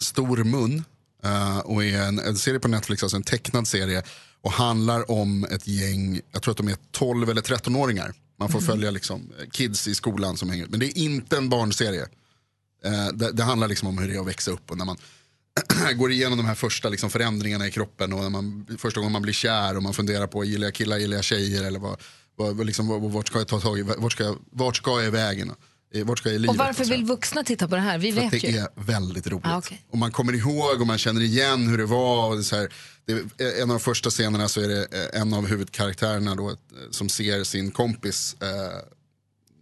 Stor 0.01 0.45
mun. 0.45 0.85
eh, 1.25 1.59
och 1.59 1.85
är 1.85 2.03
en, 2.03 2.19
en 2.19 2.37
serie 2.37 2.61
på 2.61 2.69
Netflix, 2.69 3.03
alltså 3.03 3.17
en 3.17 3.23
tecknad 3.23 3.69
serie. 3.69 4.03
Och 4.43 4.53
handlar 4.53 5.11
om 5.11 5.45
ett 5.45 5.66
gäng, 5.66 6.20
jag 6.32 6.43
tror 6.43 6.53
att 6.53 6.59
de 6.59 6.68
är 6.68 6.76
12 6.91 7.30
eller 7.30 7.43
13-åringar. 7.43 8.14
Man 8.38 8.49
får 8.49 8.61
följa 8.61 8.91
liksom, 8.91 9.32
eh, 9.41 9.49
kids 9.51 9.88
i 9.88 9.95
skolan 9.95 10.36
som 10.36 10.51
hänger 10.51 10.66
Men 10.66 10.80
det 10.80 10.86
är 10.86 10.99
inte 10.99 11.36
en 11.36 11.49
barnserie. 11.49 12.07
Eh, 12.84 13.09
det, 13.14 13.32
det 13.32 13.43
handlar 13.43 13.68
liksom 13.68 13.88
om 13.88 13.99
hur 13.99 14.09
det 14.09 14.14
är 14.14 14.20
att 14.20 14.26
växa 14.26 14.51
upp 14.51 14.70
och 14.70 14.78
när 14.78 14.84
man 14.84 14.97
går 15.97 16.12
igenom 16.12 16.38
de 16.38 16.47
här 16.47 16.55
första 16.55 16.88
liksom, 16.88 17.11
förändringarna 17.11 17.66
i 17.66 17.70
kroppen. 17.70 18.12
Och 18.12 18.22
när 18.22 18.30
man, 18.30 18.66
första 18.78 19.01
gången 19.01 19.12
man 19.12 19.22
blir 19.22 19.32
kär 19.32 19.76
och 19.76 19.82
man 19.82 19.95
funderar 19.95 20.26
på, 20.26 20.45
gillar 20.45 20.66
jag 20.66 20.74
killar, 20.74 20.99
gillar 20.99 21.16
jag 21.16 21.24
tjejer? 21.24 21.64
Eller 21.64 21.78
vad, 21.78 22.01
vad, 22.36 22.66
liksom, 22.66 23.12
vart 23.12 23.28
ska 23.28 23.38
jag 23.38 23.49
ta 23.49 23.61
tag 23.61 23.78
i, 23.78 23.82
vart 23.82 24.12
ska 24.12 24.24
jag, 24.24 24.36
vart 24.51 24.76
ska 24.76 24.91
jag 24.91 25.07
i 25.07 25.11
vägen? 25.11 25.49
Eh, 25.49 25.55
Vart 25.95 26.18
ska 26.18 26.28
jag 26.28 26.36
i 26.36 26.38
livet? 26.38 26.51
Och 26.51 26.57
varför 26.57 26.84
vill 26.84 27.05
vuxna 27.05 27.45
titta 27.45 27.68
på 27.68 27.74
det 27.74 27.80
här? 27.80 27.99
Vi 27.99 28.12
För 28.12 28.20
att 28.20 28.32
vet 28.32 28.43
det 28.43 28.49
ju. 28.49 28.59
är 28.59 28.68
väldigt 28.74 29.26
roligt. 29.26 29.47
Ah, 29.47 29.59
okej. 29.59 29.84
Och 29.91 29.99
man 29.99 30.12
kommer 30.12 30.32
ihåg 30.32 30.80
och 30.80 30.86
man 30.86 30.99
känner 30.99 31.20
igen 31.20 31.68
hur 31.68 31.78
det 31.78 31.86
var. 31.86 32.30
Och 32.30 32.36
det 32.36 32.45
så 32.45 32.57
här, 32.57 32.72
det 33.05 33.12
är, 33.45 33.62
en 33.62 33.62
av 33.62 33.68
de 33.68 33.80
första 33.80 34.11
scenerna 34.11 34.49
så 34.49 34.61
är 34.61 34.68
det 34.68 35.12
eh, 35.14 35.20
en 35.20 35.34
av 35.34 35.47
huvudkaraktärerna 35.47 36.34
då, 36.34 36.51
eh, 36.51 36.57
som 36.91 37.09
ser 37.09 37.45
sin 37.45 37.70
kompis 37.70 38.36
eh, 38.43 38.49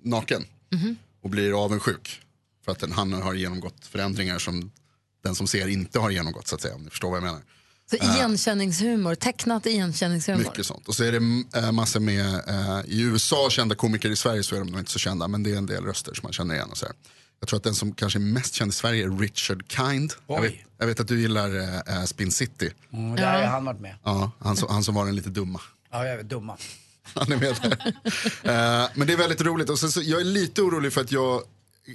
naken. 0.05 0.45
Mhm. 0.73 0.97
Och 1.23 1.31
blir 1.31 1.65
avundsjuk. 1.65 2.21
För 2.65 2.73
att 2.73 2.79
den, 2.79 2.93
han 2.93 3.13
har 3.13 3.35
genomgått 3.35 3.87
förändringar 3.87 4.39
som 4.39 4.71
den 5.25 5.35
som 5.35 5.47
ser 5.47 5.69
inte 5.69 5.99
har 5.99 6.11
genomgått 6.11 6.49
så 6.49 6.55
att 6.55 6.61
säga. 6.61 6.75
Om 6.75 6.83
ni 6.83 6.91
förstår 6.91 7.11
vad 7.11 7.17
jag 7.17 7.25
menar. 7.25 7.43
Så 7.91 7.97
Eh, 7.97 8.17
igenkänningshumor, 8.17 9.15
tecknat 9.15 9.67
igenkänningshumor. 9.67 10.39
mycket 10.45 10.67
sånt. 10.67 10.89
Och 10.89 10.95
så 10.95 11.05
är 11.05 11.13
det 11.13 11.59
äh, 11.59 11.73
massor 11.73 12.01
med, 12.01 12.35
eh, 12.49 12.81
i 12.87 13.01
USA 13.01 13.49
kända 13.51 13.75
komiker, 13.75 14.11
i 14.11 14.17
Sverige 14.17 14.43
så 14.43 14.55
är 14.55 14.59
de 14.59 14.69
nog 14.69 14.81
inte 14.81 14.91
så 14.91 14.99
kända. 14.99 15.29
Men 15.29 15.43
det 15.43 15.53
är 15.53 15.57
en 15.57 15.67
del 15.67 15.85
röster 15.85 16.15
som 16.15 16.21
man 16.23 16.33
känner 16.33 16.55
igen. 16.55 16.69
Och 16.71 16.79
så 16.79 16.87
här. 16.87 16.95
Jag 17.41 17.49
tror 17.49 17.57
att 17.57 17.65
den 17.65 17.75
som 17.75 17.93
kanske 17.95 18.19
är 18.19 18.21
mest 18.21 18.55
känd 18.55 18.71
i 18.71 18.75
Sverige 18.75 19.05
är 19.05 19.19
Richard 19.19 19.73
Kind. 19.73 20.13
Jag 20.27 20.41
vet, 20.43 20.55
jag 20.79 20.87
vet 20.87 21.01
att 21.01 21.09
du 21.09 21.21
gillar 21.21 21.57
eh, 21.99 22.05
Spin 22.05 22.33
City. 22.33 22.71
Mm, 22.93 23.17
där 23.17 23.43
har 23.43 23.47
han 23.47 23.65
varit 23.65 23.81
med. 23.81 23.95
Ja, 24.05 24.31
han, 24.39 24.57
som, 24.57 24.69
han 24.71 24.85
som 24.85 24.95
var 24.95 25.07
den 25.07 25.17
lite 25.17 25.31
dumma. 25.31 25.61
Ja, 25.93 26.05
jag 26.07 26.21
är 26.21 26.23
dumma. 26.23 26.57
Han 27.15 27.33
är 27.33 27.37
med 27.37 27.57
där. 27.63 27.87
Eh, 28.83 28.89
men 28.95 29.07
det 29.07 29.13
är 29.13 29.17
väldigt 29.17 29.41
roligt. 29.41 29.71
Och 29.71 29.79
sen 29.79 29.93
så, 29.93 30.03
jag 30.03 30.21
är 30.21 30.25
lite 30.25 30.63
orolig 30.63 30.93
för 30.93 31.01
att 31.01 31.13
jag 31.13 31.43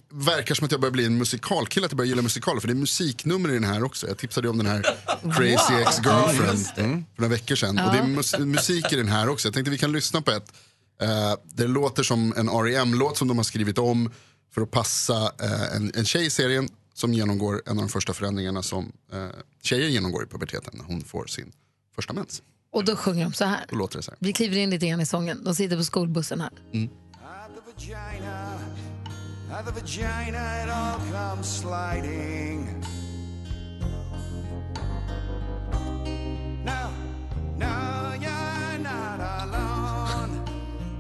verkar 0.09 0.55
som 0.55 0.65
att 0.65 0.71
jag 0.71 0.81
börjar 0.81 0.91
bli 0.91 1.05
en 1.05 1.17
musikalkille, 1.17 1.85
att 1.85 1.91
jag 1.91 1.97
börjar 1.97 2.09
gilla 2.09 2.21
musikaler. 2.21 2.61
För 2.61 2.67
det 2.67 2.73
är 2.73 2.75
musiknummer 2.75 3.49
i 3.49 3.53
den 3.53 3.63
här 3.63 3.83
också. 3.83 4.07
Jag 4.07 4.17
tipsade 4.17 4.47
ju 4.47 4.49
om 4.49 4.57
den 4.57 4.67
här 4.67 4.81
Crazy 5.21 5.73
Wow. 5.73 5.81
Ex-Girlfriend 5.81 6.67
mm. 6.77 7.05
för 7.15 7.21
några 7.21 7.31
veckor 7.31 7.55
sedan. 7.55 7.77
Ja. 7.77 7.85
Och 7.85 7.93
det 7.93 7.99
är 7.99 8.07
mus 8.07 8.39
musik 8.39 8.93
i 8.93 8.95
den 8.95 9.07
här 9.07 9.29
också. 9.29 9.47
Jag 9.47 9.53
tänkte 9.53 9.71
vi 9.71 9.77
kan 9.77 9.91
lyssna 9.91 10.21
på 10.21 10.31
ett. 10.31 10.53
Eh, 11.01 11.35
det 11.43 11.67
låter 11.67 12.03
som 12.03 12.33
en 12.37 12.49
R.E.M-låt 12.49 13.17
som 13.17 13.27
de 13.27 13.37
har 13.37 13.43
skrivit 13.43 13.77
om 13.77 14.11
för 14.53 14.61
att 14.61 14.71
passa 14.71 15.31
eh, 15.41 15.75
en, 15.75 15.91
en 15.95 16.05
tjej 16.05 16.25
i 16.25 16.29
serien 16.29 16.69
som 16.93 17.13
genomgår 17.13 17.61
en 17.65 17.71
av 17.71 17.83
de 17.83 17.89
första 17.89 18.13
förändringarna 18.13 18.63
som 18.63 18.91
eh, 19.13 19.27
tjejer 19.61 19.89
genomgår 19.89 20.23
i 20.23 20.27
puberteten 20.27 20.73
när 20.77 20.85
hon 20.85 21.01
får 21.01 21.25
sin 21.25 21.51
första 21.95 22.13
mens. 22.13 22.41
Och 22.71 22.85
då 22.85 22.95
sjunger 22.95 23.23
de 23.23 23.33
så 23.33 23.45
här. 23.45 23.65
Då 23.69 23.75
låter 23.75 23.97
det 23.97 24.03
så 24.03 24.11
här. 24.11 24.17
Vi 24.21 24.33
kliver 24.33 24.57
in 24.57 24.69
lite 24.69 24.87
grann 24.87 25.01
i 25.01 25.05
sången. 25.05 25.43
De 25.43 25.55
sitter 25.55 25.77
på 25.77 25.83
skolbussen 25.83 26.41
här. 26.41 26.51
At 29.53 29.65
the 29.65 29.71
vagina, 29.71 30.63
it 30.63 30.69
all 30.69 30.97
comes 31.11 31.47
sliding. 31.47 32.83
No, 36.65 36.89
no, 37.55 38.15
you're 38.19 38.79
not 38.79 39.19
alone. 39.43 40.43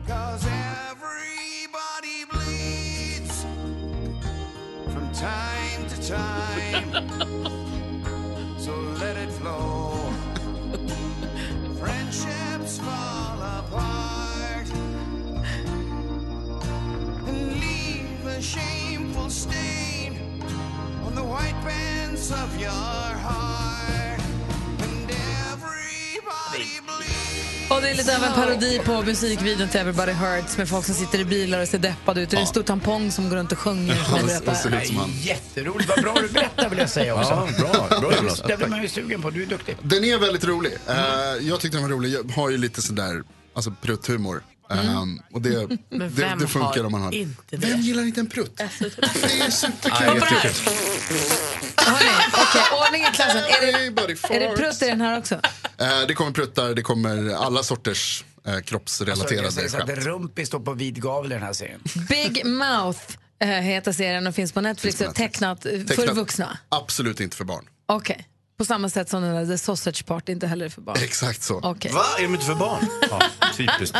Cause 0.07 0.45
everybody 0.85 2.25
bleeds 2.31 3.43
from 4.93 5.11
time 5.13 5.87
to 5.89 6.07
time. 6.07 6.91
so 8.59 8.71
let 8.99 9.17
it 9.17 9.31
flow. 9.31 10.13
Friendships 11.79 12.77
fall 12.77 13.22
shameful 18.43 19.29
stain 19.29 20.13
on 21.05 21.15
the 21.15 21.21
white 21.21 21.55
pants 21.63 22.31
of 22.31 22.61
your 22.61 23.17
heart. 23.23 24.19
And 24.81 25.11
everybody 25.11 26.81
bleeds. 26.81 27.69
Och 27.71 27.81
det 27.81 27.89
är 27.89 27.95
lite 27.95 28.17
av 28.17 28.23
en 28.23 28.33
parodi 28.33 28.79
på 28.85 29.01
musikvideon 29.01 29.69
till 29.69 29.79
Everybody 29.79 30.11
Hurts 30.11 30.57
med 30.57 30.69
folk 30.69 30.85
som 30.85 30.95
sitter 30.95 31.19
i 31.19 31.25
bilar 31.25 31.61
och 31.61 31.67
ser 31.67 31.77
deppade 31.79 32.21
ut. 32.21 32.27
Och 32.27 32.31
det 32.31 32.37
är 32.37 32.41
en 32.41 32.47
stor 32.47 32.63
tampong 32.63 33.11
som 33.11 33.29
går 33.29 33.35
runt 33.35 33.51
och 33.51 33.57
sjunger. 33.59 33.95
som 33.95 34.17
jag 34.17 34.25
berättar. 34.25 34.69
Nej, 34.69 35.09
Jätteroligt, 35.21 35.89
vad 35.89 36.01
bra 36.01 36.15
du 36.21 36.27
berättar 36.29 36.69
vill 36.69 36.79
jag 36.79 36.89
säga 36.89 37.15
också. 37.15 37.47
Ja, 37.59 37.87
bra. 37.89 37.99
Bra, 37.99 38.15
Jonas. 38.17 38.41
Det 38.47 38.57
blir 38.57 38.67
man 38.67 38.81
ju 38.81 38.87
sugen 38.87 39.21
på, 39.21 39.29
du 39.29 39.43
är 39.43 39.47
duktig. 39.47 39.77
Den 39.81 40.03
är 40.03 40.17
väldigt 40.17 40.43
rolig. 40.45 40.73
Eh, 40.87 40.95
jag 41.47 41.59
tyckte 41.59 41.77
den 41.77 41.83
var 41.83 41.89
rolig. 41.89 42.13
Jag 42.13 42.23
har 42.35 42.49
ju 42.49 42.57
lite 42.57 42.81
sådär, 42.81 43.23
alltså 43.55 43.73
prutthumor. 43.81 44.41
Um, 44.79 45.21
och 45.31 45.41
det, 45.41 45.67
Men 45.89 45.99
det, 45.99 46.07
vem 46.07 46.39
det 46.39 46.47
funkar 46.47 46.77
har 46.77 46.83
om 46.85 46.91
man 46.91 47.01
har 47.01 47.11
inte 47.13 47.57
det? 47.57 47.67
Vem 47.67 47.79
gillar 47.79 48.03
inte 48.03 48.19
en 48.19 48.27
prutt? 48.29 48.57
det 48.57 48.63
är 48.63 49.49
superkul. 49.49 50.21
okej, 52.33 52.63
ordning 52.85 53.01
i 53.01 53.11
klassen. 53.13 53.37
Är 53.37 53.61
det, 53.61 54.35
är 54.35 54.39
det 54.49 54.55
prutt 54.55 54.81
i 54.81 54.85
den 54.85 55.01
här 55.01 55.19
också? 55.19 55.35
Eh, 55.77 56.07
det 56.07 56.13
kommer 56.13 56.31
pruttar, 56.31 56.73
det 56.73 56.81
kommer 56.81 57.33
alla 57.35 57.63
sorters 57.63 58.25
eh, 58.47 58.59
kroppsrelaterade 58.59 59.47
Alltså, 59.47 59.77
skämt. 59.77 59.89
att 59.89 59.97
Rumpis 60.05 60.47
står 60.47 60.59
på 60.59 60.73
vid 60.73 61.01
gavel 61.01 61.31
i 61.31 61.35
den 61.35 61.43
här 61.43 61.53
serien. 61.53 61.79
Big 62.09 62.45
Mouth 62.45 62.99
eh, 63.39 63.47
heter 63.47 63.91
serien 63.91 64.27
och 64.27 64.35
finns 64.35 64.51
på 64.51 64.61
Netflix. 64.61 64.97
Finns 64.97 65.05
på 65.07 65.09
och 65.09 65.15
tecknat, 65.15 65.65
eh, 65.65 65.71
för 65.71 65.83
Tecknat. 65.85 66.15
vuxna. 66.15 66.57
Absolut 66.69 67.19
inte 67.19 67.37
för 67.37 67.45
barn. 67.45 67.65
Okej. 67.85 68.27
På 68.63 68.67
samma 68.67 68.89
sätt 68.89 69.09
som 69.09 69.21
den 69.21 69.35
där 69.35 69.45
The 69.45 69.57
Sausage 69.57 70.05
Party 70.05 70.31
inte 70.31 70.47
heller 70.47 70.65
är 70.65 70.69
för 70.69 70.81
barn. 70.81 70.97
Exakt 71.03 71.43
så. 71.43 71.59
Okej. 71.63 71.91
Va? 71.91 72.03
Är 72.17 72.23
de 72.23 72.33
inte 72.33 72.45
för 72.45 72.55
barn? 72.55 72.85
Ja, 73.09 73.21
typiskt. 73.57 73.97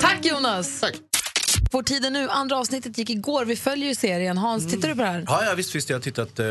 Tack 0.00 0.24
Jonas! 0.24 0.80
Tack. 0.80 0.94
Vår 1.72 1.82
tid 1.82 2.04
är 2.04 2.10
nu. 2.10 2.28
Andra 2.28 2.56
avsnittet 2.56 2.98
gick 2.98 3.10
igår. 3.10 3.44
Vi 3.44 3.56
följer 3.56 3.88
ju 3.88 3.94
serien. 3.94 4.38
Hans, 4.38 4.70
tittar 4.70 4.88
du 4.88 4.94
på 4.94 5.02
det 5.02 5.08
här? 5.08 5.24
Ja, 5.26 5.44
ja 5.44 5.54
visst, 5.54 5.74
visst. 5.74 5.90
Jag 5.90 5.96
har 5.96 6.02
tittat 6.02 6.38
eh, 6.38 6.46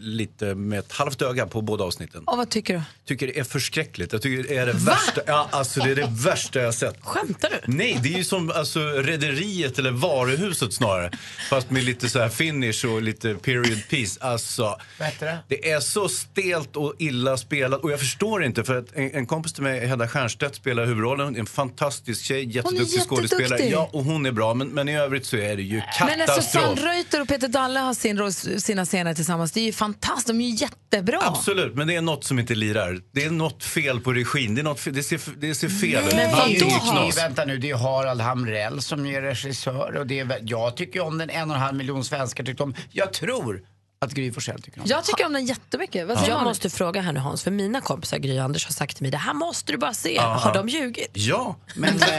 lite 0.00 0.54
med 0.54 0.78
ett 0.78 0.92
halvt 0.92 1.22
öga 1.22 1.46
på 1.46 1.62
båda 1.62 1.84
avsnitten. 1.84 2.24
Och 2.24 2.36
vad 2.36 2.50
tycker 2.50 2.74
du? 2.74 2.82
tycker 3.06 3.26
det 3.26 3.38
är 3.38 3.44
förskräckligt. 3.44 4.12
Jag 4.12 4.22
tycker 4.22 4.48
det 4.48 4.56
är 4.56 4.66
det 4.66 4.72
värsta. 4.72 5.20
Ja, 5.26 5.48
alltså 5.50 5.80
det 5.80 5.90
är 5.90 5.94
det 5.94 6.08
värsta 6.10 6.58
jag 6.58 6.66
har 6.66 6.72
sett. 6.72 6.96
Skämtar 7.00 7.50
du? 7.50 7.72
Nej, 7.72 8.00
det 8.02 8.14
är 8.14 8.18
ju 8.18 8.24
som 8.24 8.50
alltså, 8.50 8.80
Rederiet 8.80 9.78
eller 9.78 9.90
Varuhuset 9.90 10.72
snarare. 10.72 11.10
Fast 11.50 11.70
med 11.70 11.84
lite 11.84 12.08
så 12.08 12.18
här 12.18 12.28
finish 12.28 12.86
och 12.86 13.02
lite 13.02 13.34
period 13.34 13.88
piece. 13.90 14.20
Alltså, 14.20 14.78
det? 14.98 15.38
det 15.48 15.70
är 15.70 15.80
så 15.80 16.08
stelt 16.08 16.76
och 16.76 16.94
illa 16.98 17.36
spelat. 17.36 17.80
Och 17.80 17.92
jag 17.92 17.98
förstår 18.00 18.44
inte, 18.44 18.64
för 18.64 18.78
att 18.78 18.86
en, 18.94 19.10
en 19.14 19.26
kompis 19.26 19.52
till 19.52 19.62
mig, 19.62 19.86
Hedda 19.86 20.08
Stiernstedt, 20.08 20.54
spelar 20.54 20.86
huvudrollen. 20.86 21.36
En 21.36 21.46
fantastisk 21.46 22.24
tjej, 22.24 22.56
jätteduktig 22.56 23.00
skådespelare. 23.00 23.42
jätteduktig. 23.42 23.72
Ja, 23.72 23.90
och 23.92 24.04
hon 24.04 24.26
är 24.26 24.32
bra. 24.32 24.54
Men, 24.54 24.63
men 24.68 24.88
i 24.88 24.96
övrigt 24.96 25.26
så 25.26 25.36
är 25.36 25.56
det 25.56 25.62
ju 25.62 25.76
Men 25.76 26.18
när 26.18 26.26
Susanne 26.26 26.26
katastrof. 26.26 26.80
Reuter 26.84 27.20
och 27.20 27.28
Peter 27.28 27.48
Dalle 27.48 27.80
har 27.80 27.94
sin, 27.94 28.60
sina 28.60 28.84
scener 28.84 29.14
tillsammans, 29.14 29.52
det 29.52 29.60
är 29.60 29.64
ju 29.64 29.72
fantastiskt. 29.72 30.26
De 30.26 30.40
är 30.40 30.48
ju 30.48 30.54
jättebra. 30.54 31.18
Absolut, 31.22 31.74
men 31.74 31.86
det 31.86 31.94
är 31.94 32.00
något 32.00 32.24
som 32.24 32.38
inte 32.38 32.54
lirar. 32.54 33.00
Det 33.12 33.24
är 33.24 33.30
något 33.30 33.64
fel 33.64 34.00
på 34.00 34.12
regin. 34.12 34.54
Det, 34.54 34.60
är 34.60 34.62
något 34.62 34.80
fel, 34.80 34.94
det, 34.94 35.02
ser, 35.02 35.20
det 35.40 35.54
ser 35.54 35.68
fel 35.68 36.04
ut. 36.04 36.14
Men 36.14 36.16
Det 36.16 36.22
är 36.22 36.36
vad 36.36 36.48
inget 36.48 36.60
då? 36.60 36.68
knas. 36.68 37.18
Vänta 37.18 37.44
nu, 37.44 37.58
det 37.58 37.70
är 37.70 37.76
Harald 37.76 38.20
Hamrell 38.20 38.82
som 38.82 39.06
är 39.06 39.22
regissör 39.22 39.96
och 39.96 40.06
det 40.06 40.18
är, 40.20 40.38
jag 40.42 40.76
tycker 40.76 41.00
om 41.00 41.18
den, 41.18 41.30
en 41.30 41.50
och 41.50 41.56
en 41.56 41.62
halv 41.62 41.76
miljon 41.76 42.04
svenskar 42.04 42.44
tyckte 42.44 42.62
om. 42.62 42.74
Jag 42.90 43.12
tror 43.12 43.60
att 44.04 44.12
Gry 44.12 44.32
Forssell 44.32 44.62
tycker 44.62 44.80
om. 44.80 44.86
Jag 44.88 45.04
tycker 45.04 45.26
om 45.26 45.32
den 45.32 45.46
jättemycket. 45.46 46.06
Vad 46.08 46.18
säger 46.18 46.32
Jag 46.32 46.44
måste 46.44 46.70
fråga 46.70 47.00
här 47.00 47.12
nu 47.12 47.20
Hans, 47.20 47.42
för 47.42 47.50
mina 47.50 47.80
kompisar 47.80 48.18
Gry 48.18 48.38
och 48.38 48.44
Anders 48.44 48.64
har 48.66 48.72
sagt 48.72 48.96
till 48.96 49.02
mig 49.02 49.10
det 49.10 49.16
här 49.18 49.34
måste 49.34 49.72
du 49.72 49.78
bara 49.78 49.94
se. 49.94 50.18
Aha. 50.18 50.38
Har 50.38 50.54
de 50.54 50.68
ljugit? 50.68 51.10
Ja. 51.12 51.56
Men, 51.74 51.94
men, 51.94 52.00
men, 52.00 52.16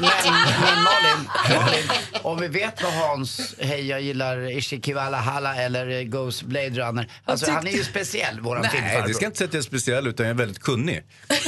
men 0.00 0.82
Malin, 0.82 1.28
Malin, 1.60 1.90
om 2.22 2.40
vi 2.40 2.48
vet 2.48 2.82
vad 2.82 2.92
Hans 2.92 3.54
Hej 3.58 3.86
jag 3.86 4.00
gillar 4.00 4.50
Ishikiwala 4.58 5.16
Halla 5.20 5.54
eller 5.56 6.02
Ghost 6.02 6.42
Blade 6.42 6.70
Runner. 6.70 7.08
Alltså 7.24 7.50
han 7.50 7.66
är 7.66 7.72
ju 7.72 7.84
speciell 7.84 8.40
våran 8.40 8.62
Nej, 8.62 8.70
filmfarbror. 8.70 9.08
det 9.08 9.14
ska 9.14 9.26
inte 9.26 9.38
säga 9.38 9.48
att 9.48 9.54
jag 9.54 9.60
är 9.60 9.64
speciell 9.64 10.06
utan 10.06 10.26
jag 10.26 10.30
är 10.34 10.38
väldigt 10.38 10.58
kunnig. 10.62 11.02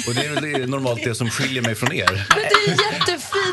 Och 0.09 0.15
det 0.15 0.27
är 0.27 0.41
väl 0.41 0.71
normalt 0.71 1.05
det 1.05 1.15
som 1.15 1.31
skiljer 1.31 1.63
mig 1.63 1.75
från 1.75 1.93
er. 1.93 2.27
Men 2.29 2.39
det 2.39 2.73
är 2.73 2.93
jättefint. 2.93 3.44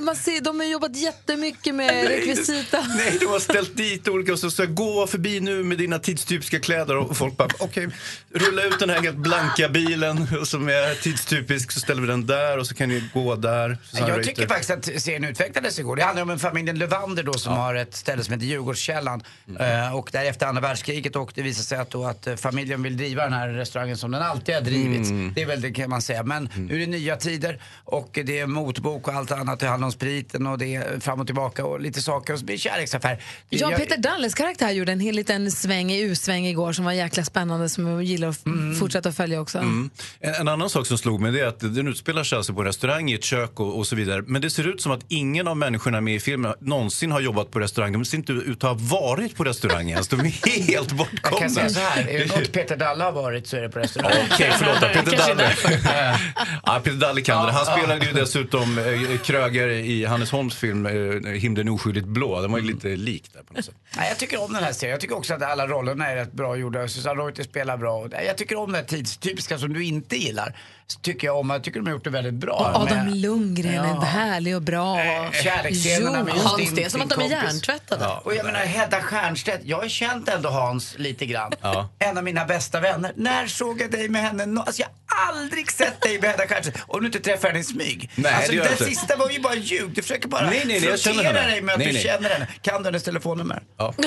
Man 0.00 0.16
ser, 0.16 0.40
de 0.40 0.60
har 0.60 0.66
jobbat 0.66 0.96
jättemycket 0.96 1.74
med 1.74 2.08
rekvisita. 2.08 2.86
Nej, 2.96 3.16
de 3.20 3.26
har 3.26 3.38
ställt 3.38 3.76
dit 3.76 4.08
olika 4.08 4.32
och 4.32 4.38
så 4.38 4.62
jag, 4.62 4.74
gå 4.74 5.06
förbi 5.06 5.40
nu 5.40 5.62
med 5.64 5.78
dina 5.78 5.98
tidstypiska 5.98 6.60
kläder 6.60 6.96
och 6.96 7.16
folk 7.16 7.36
bara 7.36 7.48
okej, 7.58 7.88
rulla 8.34 8.62
ut 8.62 8.78
den 8.78 8.90
här 8.90 9.00
helt 9.02 9.16
blanka 9.16 9.68
bilen 9.68 10.26
som 10.46 10.68
är 10.68 11.02
tidstypisk 11.02 11.72
så 11.72 11.80
ställer 11.80 12.00
vi 12.02 12.08
den 12.08 12.26
där 12.26 12.58
och 12.58 12.66
så 12.66 12.74
kan 12.74 12.88
ni 12.88 13.04
gå 13.14 13.36
där. 13.36 13.78
Susanne 13.84 14.08
Jag 14.08 14.18
Reuter. 14.18 14.30
tycker 14.30 14.48
faktiskt 14.48 14.70
att 14.70 15.02
serien 15.02 15.24
utvecklades 15.24 15.78
igår. 15.78 15.96
Det 15.96 16.02
handlar 16.02 16.22
om 16.22 16.30
en 16.30 16.38
familjen 16.38 16.78
Levander 16.78 17.22
då 17.22 17.32
som 17.32 17.52
har 17.52 17.74
ett 17.74 17.96
ställe 17.96 18.24
som 18.24 18.34
heter 18.34 18.46
Djurgårdskällan. 18.46 19.22
Eh, 19.60 19.96
och 19.96 20.08
där 20.12 20.24
efter 20.24 20.46
andra 20.46 20.62
världskriget 20.62 21.16
och 21.16 21.32
det 21.34 21.42
visar 21.42 21.62
sig 21.62 21.78
att, 21.78 21.90
då 21.90 22.04
att 22.04 22.26
eh, 22.26 22.36
familjen 22.36 22.82
vill 22.82 22.96
driva 22.96 23.22
den 23.24 23.32
här 23.32 23.48
restaurangen 23.48 23.96
som 23.96 24.10
den 24.10 24.22
alltid 24.22 24.54
har 24.54 24.62
drivits. 24.62 25.10
Mm. 25.10 25.32
Det 25.34 25.42
är 25.42 25.46
väl 25.46 25.60
det 25.60 25.70
kan 25.70 25.90
man 25.90 26.02
säga. 26.02 26.22
Men 26.22 26.48
nu 26.56 26.74
är 26.74 26.78
det 26.78 26.86
nya 26.86 27.16
tider 27.16 27.60
och 27.84 28.18
det 28.24 28.38
är 28.38 28.46
motbok 28.46 29.08
och 29.08 29.14
allt 29.14 29.32
annat. 29.32 29.60
Det 29.60 29.66
handlar 29.66 29.86
om 29.86 29.92
spriten 29.98 30.46
och 30.46 30.58
det 30.58 31.02
fram 31.04 31.20
och 31.20 31.26
tillbaka 31.26 31.64
och 31.64 31.80
lite 31.80 32.02
saker 32.02 32.32
och 32.32 32.38
så 32.38 32.44
blir 32.44 32.54
det 32.56 32.60
kärleksaffär. 32.60 33.22
Jag- 33.48 33.76
Peter 33.76 33.96
Dalles 33.96 34.34
karaktär 34.34 34.70
gjorde 34.70 34.92
en 34.92 35.00
hel 35.00 35.14
liten 35.14 35.50
sväng 35.52 35.92
i 35.92 36.00
U-sväng 36.00 36.46
igår 36.46 36.72
som 36.72 36.84
var 36.84 36.92
jäkla 36.92 37.24
spännande 37.24 37.68
som 37.68 37.86
jag 37.86 38.02
gillar 38.02 38.28
att 38.28 38.36
f- 38.46 38.78
fortsätta 38.78 39.12
följa 39.12 39.40
också. 39.40 39.58
Mm. 39.58 39.90
En, 40.20 40.34
en 40.34 40.48
annan 40.48 40.70
sak 40.70 40.86
som 40.86 40.98
slog 40.98 41.20
mig 41.20 41.32
det 41.32 41.40
är 41.40 41.46
att 41.46 41.60
den 41.60 41.88
utspelar 41.88 42.24
sig 42.24 42.36
alltså 42.36 42.54
på 42.54 42.64
restaurang 42.64 43.10
i 43.10 43.14
ett 43.14 43.24
kök 43.24 43.60
och, 43.60 43.78
och 43.78 43.86
så 43.86 43.96
vidare. 43.96 44.22
Men 44.26 44.42
det 44.42 44.50
ser 44.50 44.68
ut 44.68 44.80
som 44.82 44.92
att 44.92 45.00
ingen 45.08 45.48
av 45.48 45.56
människorna 45.56 46.00
med 46.00 46.14
i 46.14 46.20
filmen 46.20 46.54
någonsin 46.60 47.12
har 47.12 47.20
jobbat 47.20 47.50
på 47.50 47.58
restaurang. 47.60 47.92
De 47.92 48.04
ser 48.04 48.16
inte 48.18 48.32
ut 48.32 48.64
att 48.64 48.70
ha 48.70 48.98
varit 48.98 49.36
på 49.36 49.44
restaurang 49.44 49.90
ens. 49.90 50.08
De 50.08 50.20
är 50.20 50.24
helt 50.66 50.68
Jag 50.88 50.96
bortkomna. 50.96 51.40
kan 51.40 51.50
säga 51.50 51.68
så 51.70 51.80
här, 51.80 52.08
är 52.08 52.18
det 52.18 52.36
något 52.36 52.52
Peter 52.52 52.76
Dalle 52.76 53.04
har 53.04 53.12
varit 53.12 53.46
så 53.46 53.56
är 53.56 53.60
det 53.62 53.68
på 53.68 53.78
restaurang. 53.78 54.12
Okej, 54.32 54.52
förlåt. 54.58 54.80
Peter 54.80 55.16
Dalle. 55.16 55.50
ja, 56.66 56.80
Peter 56.84 56.96
Dalle 56.96 57.20
kan 57.20 57.46
det. 57.46 57.52
Han 57.52 57.64
Ja, 57.66 57.72
ja. 57.72 57.78
spelade 57.82 58.06
ju 58.06 58.12
dessutom 58.12 58.78
eh, 58.78 59.18
Kröger 59.18 59.68
i 59.80 60.04
Hannes 60.04 60.30
Holms 60.30 60.54
film 60.54 60.86
eh, 60.86 61.32
Himlen 61.32 61.68
oskyldigt 61.68 62.06
blå. 62.06 62.40
Den 62.40 62.52
var 62.52 62.58
ju 62.58 62.64
lite 62.64 62.88
lik 62.88 63.32
där 63.32 63.42
på 63.42 63.54
något 63.54 63.64
sätt. 63.64 63.74
Nej, 63.96 64.08
jag 64.08 64.18
tycker 64.18 64.42
om 64.44 64.52
den 64.52 64.64
här 64.64 64.72
serien. 64.72 64.90
Jag 64.92 65.00
tycker 65.00 65.16
också 65.16 65.34
att 65.34 65.42
alla 65.42 65.66
rollerna 65.66 66.06
är 66.06 66.16
rätt 66.16 66.32
bra 66.32 66.56
gjorda. 66.56 66.88
Susanne 66.88 67.22
Reuter 67.22 67.42
spelar 67.42 67.76
bra. 67.76 68.08
Jag 68.26 68.36
tycker 68.36 68.56
om 68.56 68.72
det 68.72 68.78
här 68.78 68.84
tidstypiska 68.84 69.58
som 69.58 69.72
du 69.72 69.84
inte 69.84 70.16
gillar. 70.16 70.56
Så 70.92 71.00
tycker 71.00 71.26
jag 71.26 71.36
om. 71.38 71.50
Jag 71.50 71.64
tycker 71.64 71.80
de 71.80 71.86
har 71.86 71.92
gjort 71.92 72.04
det 72.04 72.10
väldigt 72.10 72.34
bra. 72.34 72.52
Och 72.54 72.82
Adam 72.82 73.04
Med- 73.04 73.16
Lundgren 73.16 73.84
är 73.84 73.88
Ja. 73.94 74.00
härlig 74.00 74.56
och 74.56 74.62
bra. 74.62 74.96
Kärleksscenerna 75.42 76.24
med 76.24 76.34
just 76.34 76.46
Hans, 76.46 76.56
din, 76.62 76.74
det 76.74 76.84
är 76.84 76.88
som 76.88 77.00
att 77.02 77.10
de 77.10 77.20
är 77.20 77.28
hjärntvättade. 77.28 78.04
Ja. 78.04 78.22
Och 78.24 78.34
jag 78.34 78.46
menar 78.46 78.58
Hedda 78.60 79.02
Stiernstedt, 79.02 79.60
jag 79.64 79.76
har 79.76 79.88
känt 79.88 80.28
ändå 80.28 80.48
Hans 80.48 80.94
lite 80.98 81.26
grann. 81.26 81.52
Ja. 81.62 81.88
En 81.98 82.18
av 82.18 82.24
mina 82.24 82.44
bästa 82.44 82.80
vänner. 82.80 83.12
När 83.16 83.46
såg 83.46 83.80
jag 83.80 83.90
dig 83.90 84.08
med 84.08 84.22
henne? 84.22 84.60
Alltså 84.66 84.82
jag 84.82 84.88
har 85.06 85.32
aldrig 85.32 85.70
sett 85.72 86.00
dig 86.00 86.20
med 86.20 86.30
Hedda 86.30 86.44
Stiernstedt. 86.44 86.78
Om 86.86 87.00
du 87.00 87.06
inte 87.06 87.20
träffar 87.20 87.48
henne 87.48 87.60
i 87.60 87.64
smyg. 87.64 88.10
Nej, 88.14 88.34
alltså 88.34 88.52
det 88.52 88.58
det 88.62 88.70
inte. 88.72 88.84
sista 88.84 89.16
var 89.16 89.30
ju 89.30 89.40
bara 89.40 89.54
ljug. 89.54 89.90
Du 89.94 90.02
försöker 90.02 90.28
bara 90.28 90.46
Nej, 90.46 90.62
nej, 90.66 90.80
nej, 90.80 90.90
jag 90.90 91.00
känner 91.00 91.14
frottera 91.22 91.40
henne. 91.40 91.50
dig 91.52 91.62
med 91.62 91.72
att 91.72 91.78
Nej, 91.78 91.86
du 91.88 91.92
nej. 91.94 92.02
känner 92.02 92.30
henne. 92.30 92.46
Kan 92.62 92.82
du 92.82 92.84
hennes 92.88 93.02
telefonnummer? 93.02 93.62
Ja. 93.78 93.94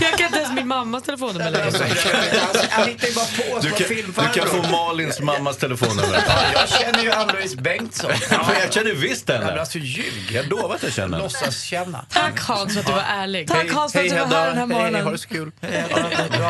Jag 0.00 0.18
kan 0.18 0.26
inte 0.26 0.38
ens 0.38 0.52
min 0.54 0.68
mammas 0.68 1.02
telefonnummer 1.02 1.50
längre. 1.50 1.70
Han 2.70 2.88
hittar 2.88 3.08
ju 3.08 3.14
bara 3.14 3.24
på 3.24 3.58
Du 3.62 3.70
kan, 3.70 3.86
filmfarbror. 3.86 4.32
du 4.34 4.40
kan 4.40 4.64
få 4.64 4.70
Malins 4.70 5.20
mammas 5.20 5.56
telefonnummer. 5.56 5.75
Ja, 5.80 6.42
jag 6.54 6.68
känner 6.68 7.02
ju 7.02 7.10
Ann-Louise 7.12 7.56
Bengtsson. 7.56 8.10
Ja, 8.30 8.52
jag 8.62 8.72
känner 8.72 8.92
visst 8.92 9.28
Ja, 9.28 9.34
men 9.38 9.46
henne. 9.48 9.60
alltså 9.60 9.78
ljug. 9.78 10.30
Jag 10.32 10.46
lovar 10.50 10.74
att 10.74 10.82
jag 10.82 10.92
känner 10.92 11.08
henne. 11.08 11.22
Låtsas 11.22 11.62
känna. 11.62 12.06
Tack 12.10 12.40
Hans 12.40 12.72
för 12.72 12.80
att 12.80 12.86
du 12.86 12.92
var 12.92 13.04
ärlig. 13.08 13.48
Tack 13.48 13.70
Hans 13.72 13.92
för 13.92 14.00
att 14.00 14.08
du 14.08 14.14
var 14.16 14.26
här 14.26 14.46
den 14.46 14.56
här 14.58 14.66
Hej, 14.66 14.66
morgonen. 14.66 15.04
ha 15.04 15.10
det 15.12 15.18
så 15.18 15.28
kul. 15.28 15.52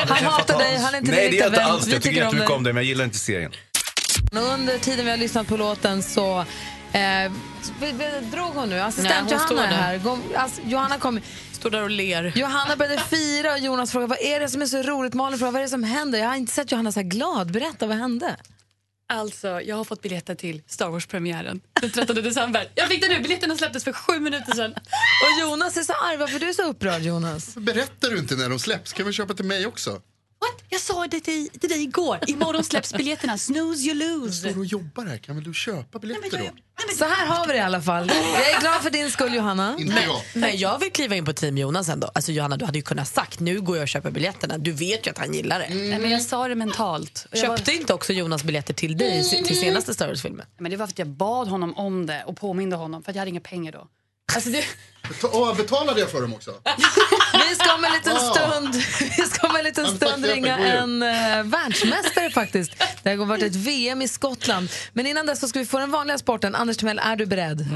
Han 0.09 0.25
hatar 0.25 0.59
dig, 0.59 0.77
han 0.79 0.95
är 0.95 0.99
inte 0.99 1.11
Nej, 1.11 1.31
det 1.31 1.39
är 1.41 1.47
inte 1.47 1.65
alls. 1.65 1.87
Vi 1.87 1.93
Jag 1.93 2.03
tycker 2.03 2.17
jättemycket 2.25 2.51
om 2.51 2.65
dig, 2.65 2.73
men 2.73 2.83
jag 2.83 2.89
gillar 2.89 3.05
inte 3.05 3.19
serien. 3.19 3.53
Under 4.33 4.79
tiden 4.79 5.05
vi 5.05 5.11
har 5.11 5.19
lyssnat 5.19 5.47
på 5.47 5.57
låten 5.57 6.03
så 6.03 6.39
eh, 6.93 7.33
vi- 7.81 7.93
vi- 7.93 8.27
drog 8.33 8.55
hon 8.55 8.69
nu. 8.69 8.81
Assistent 8.81 9.09
Nej, 9.31 9.39
hon 9.39 9.47
står 9.47 9.57
Johanna 9.57 9.73
är 9.77 9.83
här. 9.83 9.99
Gå- 9.99 10.19
Alltså, 10.37 10.61
Johanna 10.65 10.99
kom, 10.99 11.21
Står 11.53 11.71
där 11.71 11.83
och 11.83 11.91
ler. 11.91 12.33
Johanna 12.37 12.77
började 12.77 13.03
fira 13.11 13.53
och 13.53 13.59
Jonas 13.59 13.93
frågade 13.93 14.09
vad 14.09 14.19
är 14.21 14.41
det 14.41 14.49
som 14.49 14.63
är 14.63 14.67
så 14.67 14.83
roligt. 14.83 15.15
Malin 15.15 15.39
frågade 15.39 15.53
vad 15.53 15.61
är 15.61 15.65
det 15.65 15.71
som 15.71 15.85
händer. 15.85 16.19
Jag 16.19 16.29
har 16.29 16.35
inte 16.37 16.53
sett 16.53 16.73
Johanna 16.73 16.93
så 16.93 17.01
här 17.01 17.07
glad. 17.07 17.53
Berätta, 17.53 17.87
vad 17.87 17.97
hände? 17.97 18.37
Alltså, 19.09 19.61
jag 19.61 19.77
har 19.77 19.85
fått 19.85 20.03
biljetter 20.03 20.35
till 20.35 20.63
Star 20.67 20.89
Wars-premiären 20.91 21.61
den 21.81 21.91
13 21.91 22.17
december. 22.17 22.69
Jag 22.75 22.89
fick 22.89 23.01
det 23.03 23.09
nu, 23.09 23.21
biljetterna 23.21 23.57
släpptes 23.57 23.85
för 23.85 23.93
sju 23.93 24.21
minuter 24.21 24.53
sedan. 24.55 24.73
Och 24.73 25.41
Jonas 25.41 25.77
är 25.77 25.83
så 25.83 25.93
arg. 25.93 26.17
Varför 26.17 26.37
är 26.37 26.47
du 26.47 26.55
så 26.55 26.63
upprörd 26.63 27.03
Jonas? 27.03 27.55
Berättar 27.55 28.11
du 28.11 28.19
inte 28.19 28.35
när 28.37 28.49
de 28.49 28.59
släpps? 28.59 28.93
Kan 28.93 29.07
vi 29.07 29.13
köpa 29.13 29.35
till 29.35 29.45
mig 29.45 29.67
också? 29.67 30.01
What? 30.41 30.63
Jag 30.69 30.81
sa 30.81 31.07
det 31.07 31.21
till, 31.21 31.49
till 31.61 31.69
dig 31.71 31.83
igår. 31.83 32.19
Imorgon 32.27 32.65
släpps 32.65 32.95
biljetterna. 32.95 33.39
Snooze 33.39 33.87
you 33.87 33.95
lose. 33.95 34.51
står 34.51 34.59
och 34.59 34.65
jobbar 34.67 35.05
här. 35.07 35.19
Kan 35.19 35.35
väl 35.35 35.45
du 35.45 35.55
köpa 35.55 35.99
biljetter 35.99 36.39
då? 36.39 36.51
Så 36.99 37.05
här 37.05 37.27
har 37.27 37.47
vi 37.47 37.53
det 37.53 37.59
i 37.59 37.63
alla 37.63 37.83
fall. 37.83 38.07
Jag 38.09 38.51
är 38.51 38.61
glad 38.61 38.83
för 38.83 38.91
din 38.91 39.11
skull 39.11 39.35
Johanna. 39.35 39.77
Inte 39.79 40.03
jag. 40.07 40.21
Nej, 40.35 40.57
jag 40.57 40.79
vill 40.79 40.93
kliva 40.93 41.17
in 41.17 41.25
på 41.25 41.33
team 41.33 41.59
Jonas 41.59 41.89
ändå. 41.89 42.11
Alltså 42.15 42.33
Johanna, 42.33 42.57
du 42.57 42.65
hade 42.65 42.79
ju 42.79 42.83
kunnat 42.83 43.09
sagt 43.09 43.41
nu 43.41 43.61
går 43.61 43.77
jag 43.77 43.83
och 43.83 43.89
köper 43.89 44.11
biljetterna. 44.11 44.59
Du 44.59 44.73
vet 44.73 45.07
ju 45.07 45.11
att 45.11 45.19
han 45.19 45.35
gillar 45.35 45.59
det. 45.61 45.69
Nej, 45.75 45.99
men 45.99 46.11
jag 46.11 46.23
sa 46.23 46.49
det 46.49 46.55
mentalt. 46.55 47.27
Jag 47.31 47.41
Köpte 47.41 47.73
inte 47.73 47.95
också 47.95 48.13
Jonas 48.13 48.43
biljetter 48.45 48.75
till 48.75 48.97
dig 48.97 49.25
se- 49.25 49.45
till 49.45 49.59
senaste 49.61 49.95
Star 49.95 50.09
Wars-filmen? 50.09 50.47
Men 50.59 50.71
det 50.71 50.77
var 50.77 50.87
för 50.87 50.93
att 50.93 50.99
jag 50.99 51.09
bad 51.09 51.49
honom 51.49 51.75
om 51.77 52.07
det 52.07 52.25
och 52.27 52.37
påminde 52.37 52.77
honom 52.77 53.03
för 53.03 53.11
att 53.11 53.17
jag 53.17 53.21
hade 53.21 53.31
inga 53.31 53.41
pengar 53.41 53.73
då. 53.73 53.89
Alltså 54.35 54.51
det, 54.51 54.65
Beta- 55.09 55.55
betalade 55.57 56.01
jag 56.01 56.11
för 56.11 56.23
dem 56.23 56.35
också? 56.35 56.51
Vi 57.49 57.55
ska 57.55 57.75
om 57.75 57.85
en 57.85 57.93
liten 57.93 58.17
stund, 58.17 58.75
vi 59.17 59.23
ska 59.23 59.49
om 59.49 59.57
en 59.57 59.65
liten 59.65 59.87
stund 59.97 60.25
ringa 60.27 60.59
en 60.59 61.03
uh, 61.03 61.09
världsmästare 61.43 62.31
faktiskt. 62.31 62.73
Det 63.03 63.15
har 63.15 63.25
varit 63.27 63.43
ett 63.43 63.55
VM 63.55 64.03
i 64.03 64.09
Skottland. 64.09 64.69
Men 64.93 65.07
innan 65.07 65.27
dess 65.27 65.41
så 65.41 65.49
ska 65.49 65.59
vi 65.59 65.67
få 65.67 65.79
den 65.79 65.91
vanliga 65.91 66.19
sporten. 66.19 66.55
Anders 66.55 66.77
Timell, 66.77 66.99
är 66.99 67.17
du 67.17 67.27
beredd? 67.27 67.67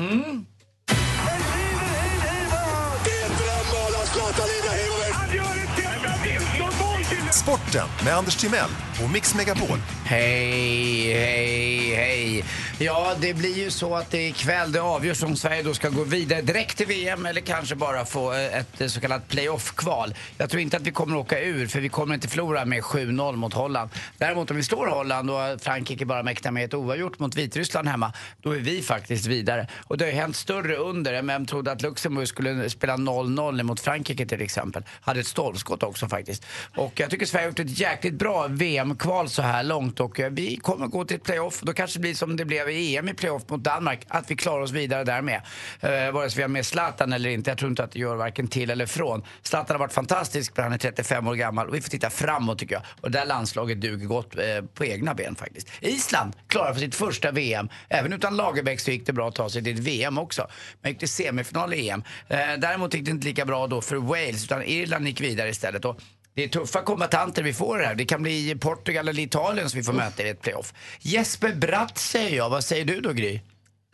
Sporten 7.33 7.87
med 8.05 8.15
Anders 8.17 8.37
Timell 8.37 8.71
och 9.05 9.11
Mix 9.11 9.35
Megapol. 9.35 9.79
Hej, 10.05 11.13
hej, 11.13 11.95
hej. 11.95 12.45
Ja, 12.83 13.15
det 13.21 13.35
blir 13.35 13.59
ju 13.59 13.71
så 13.71 13.95
att 13.95 14.11
det 14.11 14.29
ikväll 14.29 14.73
det 14.73 14.81
avgörs 14.81 15.23
om 15.23 15.37
Sverige 15.37 15.63
då 15.63 15.75
ska 15.75 15.89
gå 15.89 16.05
vidare 16.05 16.43
direkt 16.43 16.77
till 16.77 16.87
VM 16.87 17.27
eller 17.27 17.41
kanske 17.41 17.75
bara 17.75 18.05
få 18.05 18.33
eh, 18.33 18.59
ett 18.59 18.81
eh, 18.81 18.87
så 18.87 19.01
kallat 19.01 19.29
playoff-kval. 19.29 20.15
Jag 20.39 20.51
tror 20.51 20.63
inte 20.63 20.77
att 20.77 20.83
vi 20.83 20.91
kommer 20.91 21.17
åka 21.17 21.41
ur 21.41 21.67
för 21.67 21.81
vi 21.81 21.89
kommer 21.89 22.15
inte 22.15 22.29
förlora 22.29 22.65
med 22.65 22.83
7-0 22.83 23.37
mot 23.37 23.55
Holland. 23.55 23.91
Däremot 24.19 24.51
om 24.51 24.57
vi 24.57 24.63
slår 24.63 24.87
Holland 24.87 25.31
och 25.31 25.61
Frankrike 25.61 26.07
bara 26.07 26.23
mäktar 26.23 26.51
med 26.51 26.65
ett 26.65 26.75
oavgjort 26.75 27.19
mot 27.19 27.37
Vitryssland 27.37 27.89
hemma, 27.89 28.13
då 28.43 28.53
är 28.53 28.59
vi 28.59 28.83
faktiskt 28.83 29.27
vidare. 29.27 29.67
Och 29.85 29.99
det 29.99 30.05
har 30.05 30.13
ju 30.13 30.19
hänt 30.19 30.37
större 30.37 30.77
under. 30.77 31.23
Vem 31.23 31.47
trodde 31.47 31.73
att 31.73 31.83
Luxemburg 31.83 32.29
skulle 32.29 32.71
spela 32.71 32.97
0-0 32.97 33.63
mot 33.63 33.81
Frankrike 33.81 34.27
till 34.27 34.43
exempel? 34.43 34.83
Hade 35.01 35.21
ett 35.21 35.27
stolpskott 35.27 35.83
också 35.83 36.09
faktiskt. 36.09 36.47
Och 36.77 37.01
jag 37.01 37.11
tycker 37.11 37.27
Sverige 37.27 37.45
har 37.45 37.51
gjort 37.51 37.59
ett 37.59 37.79
jäkligt 37.79 38.15
bra 38.15 38.47
VM-kval 38.49 39.29
så 39.29 39.43
här 39.43 39.63
långt 39.63 40.01
och 40.01 40.21
eh, 40.21 40.31
vi 40.31 40.57
kommer 40.57 40.87
gå 40.87 41.05
till 41.05 41.17
ett 41.17 41.25
playoff. 41.25 41.61
Då 41.61 41.73
kanske 41.73 41.99
det 41.99 42.01
blir 42.01 42.15
som 42.15 42.37
det 42.37 42.45
blev 42.45 42.70
i 42.71 42.97
EM 42.97 43.09
i 43.09 43.15
playoff 43.15 43.43
mot 43.49 43.63
Danmark, 43.63 44.01
att 44.09 44.31
vi 44.31 44.37
klarar 44.37 44.63
oss 44.63 44.71
vidare 44.71 45.05
där 45.05 45.23
med. 45.23 45.43
Eh, 45.81 46.13
vare 46.13 46.31
sig 46.31 46.37
vi 46.37 46.43
har 46.43 46.49
med 46.49 46.67
Zlatan 46.67 47.13
eller 47.13 47.31
inte, 47.31 47.51
jag 47.51 47.59
tror 47.59 47.71
inte 47.71 47.85
att 47.85 47.93
det 47.93 47.99
gör 47.99 48.17
varken 48.17 48.49
till 48.49 48.71
eller 48.71 48.87
från. 48.87 49.23
Zlatan 49.43 49.75
har 49.75 49.79
varit 49.79 49.93
fantastisk, 49.93 50.53
men 50.57 50.63
han 50.63 50.73
är 50.73 50.79
35 50.79 51.27
år 51.27 51.35
gammal 51.35 51.69
och 51.69 51.75
vi 51.75 51.81
får 51.81 51.91
titta 51.91 52.11
framåt 52.11 52.59
tycker 52.59 52.75
jag. 52.75 52.83
Och 53.01 53.11
det 53.11 53.19
där 53.19 53.27
landslaget 53.27 53.81
duger 53.81 54.07
gott 54.07 54.39
eh, 54.39 54.65
på 54.75 54.85
egna 54.85 55.15
ben 55.15 55.35
faktiskt. 55.35 55.69
Island 55.81 56.37
klarar 56.47 56.73
för 56.73 56.81
sitt 56.81 56.95
första 56.95 57.31
VM. 57.31 57.69
Även 57.89 58.13
utan 58.13 58.37
Lagerbäck 58.37 58.81
så 58.81 58.91
gick 58.91 59.07
det 59.07 59.13
bra 59.13 59.29
att 59.29 59.35
ta 59.35 59.51
sig 59.51 59.65
till 59.65 59.75
ett 59.75 59.79
VM 59.79 60.19
också. 60.19 60.47
Man 60.83 60.93
gick 60.93 60.99
till 60.99 61.09
semifinal 61.09 61.75
i 61.75 61.89
EM. 61.89 62.03
Eh, 62.29 62.39
däremot 62.59 62.95
gick 62.95 63.05
det 63.05 63.11
inte 63.11 63.27
lika 63.27 63.45
bra 63.45 63.67
då 63.67 63.81
för 63.81 63.97
Wales, 63.97 64.45
utan 64.45 64.63
Irland 64.63 65.07
gick 65.07 65.21
vidare 65.21 65.49
istället. 65.49 65.85
Och 65.85 66.01
det 66.35 66.45
är 66.45 66.49
tuffa 66.49 66.83
kombatanter 66.83 67.43
vi 67.43 67.53
får 67.53 67.79
här. 67.79 67.95
Det 67.95 68.05
kan 68.05 68.23
bli 68.23 68.57
Portugal 68.61 69.09
eller 69.09 69.23
Italien 69.23 69.71
som 69.71 69.79
vi 69.79 69.85
får 69.85 69.93
möta 69.93 70.23
i 70.23 70.29
ett 70.29 70.43
playoff. 70.43 70.75
Jesper 71.01 71.55
Bratt 71.55 71.99
säger 71.99 72.37
jag. 72.37 72.51
Vad 72.51 72.65
säger 72.65 72.85
du 72.85 73.01
då 73.01 73.13
Gry? 73.13 73.41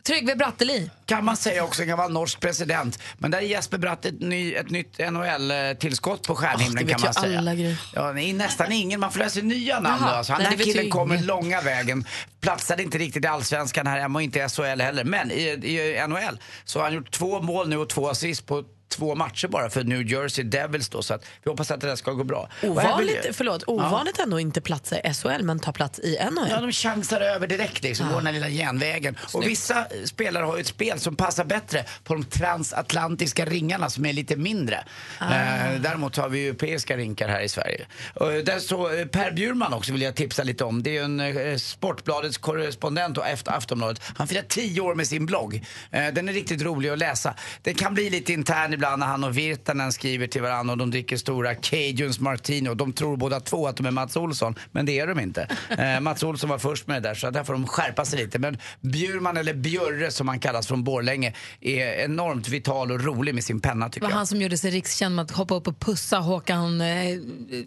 Trygve 0.07 0.35
Bratteli. 0.35 0.89
Kan 1.05 1.25
man 1.25 1.37
säga 1.37 1.63
också, 1.63 1.81
en 1.81 1.87
gammal 1.87 2.13
norsk 2.13 2.39
president. 2.39 2.99
Men 3.17 3.31
där 3.31 3.37
är 3.37 3.41
Jesper 3.41 3.77
Bratt 3.77 4.05
ett, 4.05 4.21
ny, 4.21 4.53
ett 4.53 4.69
nytt 4.69 4.97
NHL-tillskott 4.99 6.27
på 6.27 6.35
stjärnhimlen 6.35 6.85
det 6.85 6.93
kan 6.93 7.01
man 7.01 7.13
säga. 7.13 7.39
alla 7.39 7.55
grejer. 7.55 7.77
Ja, 7.93 8.13
nästan 8.13 8.71
ingen, 8.71 8.99
man 8.99 9.11
får 9.11 9.29
sig 9.29 9.43
nya 9.43 9.79
namn 9.79 9.97
Jaha, 10.01 10.11
då. 10.11 10.17
Alltså, 10.17 10.33
den 10.33 10.41
här 10.41 10.57
killen 10.57 10.89
kommer 10.89 11.21
långa 11.21 11.61
vägen. 11.61 12.05
Platsade 12.41 12.83
inte 12.83 12.97
riktigt 12.97 13.23
i 13.23 13.27
Allsvenskan 13.27 13.87
här 13.87 13.99
hemma 13.99 14.19
och 14.19 14.23
inte 14.23 14.39
i 14.39 14.49
SHL 14.49 14.81
heller. 14.81 15.03
Men 15.03 15.31
i, 15.31 15.41
i 15.43 16.07
NHL 16.07 16.39
så 16.65 16.79
har 16.79 16.83
han 16.83 16.93
gjort 16.93 17.11
två 17.11 17.41
mål 17.41 17.69
nu 17.69 17.77
och 17.77 17.89
två 17.89 18.09
assist 18.09 18.45
på 18.45 18.63
två 18.87 19.15
matcher 19.15 19.47
bara 19.47 19.69
för 19.69 19.83
New 19.83 20.11
Jersey 20.11 20.43
Devils 20.43 20.89
då. 20.89 21.01
Så 21.01 21.13
att 21.13 21.25
vi 21.43 21.49
hoppas 21.49 21.71
att 21.71 21.81
det 21.81 21.87
där 21.87 21.95
ska 21.95 22.11
gå 22.11 22.23
bra. 22.23 22.49
Ovanligt, 22.63 23.27
förlåt, 23.33 23.63
ovanligt 23.67 24.19
ändå 24.19 24.39
inte 24.39 24.61
platsa 24.61 24.99
i 24.99 25.13
SHL 25.13 25.43
men 25.43 25.59
ta 25.59 25.71
plats 25.71 25.99
i 25.99 26.17
NHL. 26.31 26.47
Ja, 26.49 26.61
de 26.61 26.71
chansar 26.71 27.21
över 27.21 27.47
direkt 27.47 27.83
liksom, 27.83 28.09
går 28.09 28.21
den 28.21 28.33
lilla 28.33 28.49
genvägen. 28.49 29.17
Och 29.33 29.43
vissa 29.43 29.79
eh, 29.79 29.85
spelare 30.05 30.43
har 30.43 30.55
ju 30.55 30.61
ett 30.61 30.67
spel 30.67 30.99
som 30.99 31.15
passar 31.15 31.45
bättre 31.45 31.85
på 32.03 32.13
de 32.13 32.23
transatlantiska 32.23 33.45
ringarna 33.45 33.89
som 33.89 34.05
är 34.05 34.13
lite 34.13 34.35
mindre. 34.35 34.75
Eh, 35.21 35.81
däremot 35.81 36.17
har 36.17 36.29
vi 36.29 36.39
ju 36.39 36.47
europeiska 36.47 36.97
rinkar 36.97 37.27
här 37.27 37.41
i 37.41 37.49
Sverige. 37.49 37.85
Och 38.13 38.31
där 38.31 38.59
så, 38.59 38.93
eh, 38.93 39.05
per 39.05 39.31
Bjurman 39.31 39.73
också 39.73 39.91
vill 39.91 40.01
jag 40.01 40.15
tipsa 40.15 40.43
lite 40.43 40.63
om. 40.63 40.83
Det 40.83 40.89
är 40.89 40.93
ju 40.93 41.03
en 41.03 41.19
eh, 41.19 41.57
Sportbladets 41.57 42.37
korrespondent 42.37 43.17
och 43.17 43.27
efter 43.27 43.51
Aftonbladet. 43.51 44.01
Han 44.17 44.27
firar 44.27 44.41
tio 44.41 44.81
år 44.81 44.95
med 44.95 45.07
sin 45.07 45.25
blogg. 45.25 45.65
Eh, 45.91 46.07
den 46.13 46.29
är 46.29 46.33
riktigt 46.33 46.61
rolig 46.61 46.89
att 46.89 46.99
läsa. 46.99 47.33
Den 47.61 47.75
kan 47.75 47.93
bli 47.93 48.09
lite 48.09 48.33
intern 48.33 48.76
ibland 48.77 48.99
när 48.99 49.07
han 49.07 49.23
och 49.23 49.37
Virtanen 49.37 49.91
skriver 49.93 50.27
till 50.27 50.41
varandra 50.41 50.71
och 50.71 50.77
de 50.77 50.91
dricker 50.91 51.17
stora 51.17 51.55
Cajuns 51.55 52.19
Martini 52.19 52.69
och 52.69 52.77
de 52.77 52.93
tror 52.93 53.17
båda 53.17 53.39
två 53.39 53.67
att 53.67 53.77
de 53.77 53.85
är 53.85 53.91
Mats 53.91 54.15
Olsson, 54.17 54.55
men 54.71 54.85
det 54.85 54.99
är 54.99 55.07
de 55.07 55.19
inte. 55.19 55.47
Eh, 55.77 55.99
Mats 55.99 56.23
Olsson 56.23 56.49
var 56.49 56.57
först 56.57 56.87
med 56.87 57.03
det 57.03 57.09
där 57.09 57.15
så 57.15 57.29
där 57.29 57.43
får 57.43 57.53
de 57.53 57.67
skärpa 57.67 58.05
sig 58.05 58.19
lite. 58.19 58.39
Men 58.39 58.57
Bjurman, 58.81 59.37
eller 59.37 59.53
Björre 59.53 60.11
som 60.11 60.27
han 60.27 60.39
kallas 60.39 60.67
från 60.67 60.83
Borlänge, 60.83 61.33
är 61.61 62.03
enormt 62.05 62.49
vital 62.49 62.91
och 62.91 63.03
rolig 63.03 63.35
med 63.35 63.43
sin 63.43 63.59
penna 63.59 63.85
Det 63.87 63.91
tycker 63.93 64.05
var 64.05 64.11
jag. 64.11 64.17
han 64.17 64.27
som 64.27 64.41
gjorde 64.41 64.57
sig 64.57 64.71
rikskänd 64.71 65.15
med 65.15 65.23
att 65.23 65.31
hoppa 65.31 65.55
upp 65.55 65.67
och 65.67 65.79
pussa 65.79 66.17
Håkan, 66.17 66.81
eh, 66.81 67.19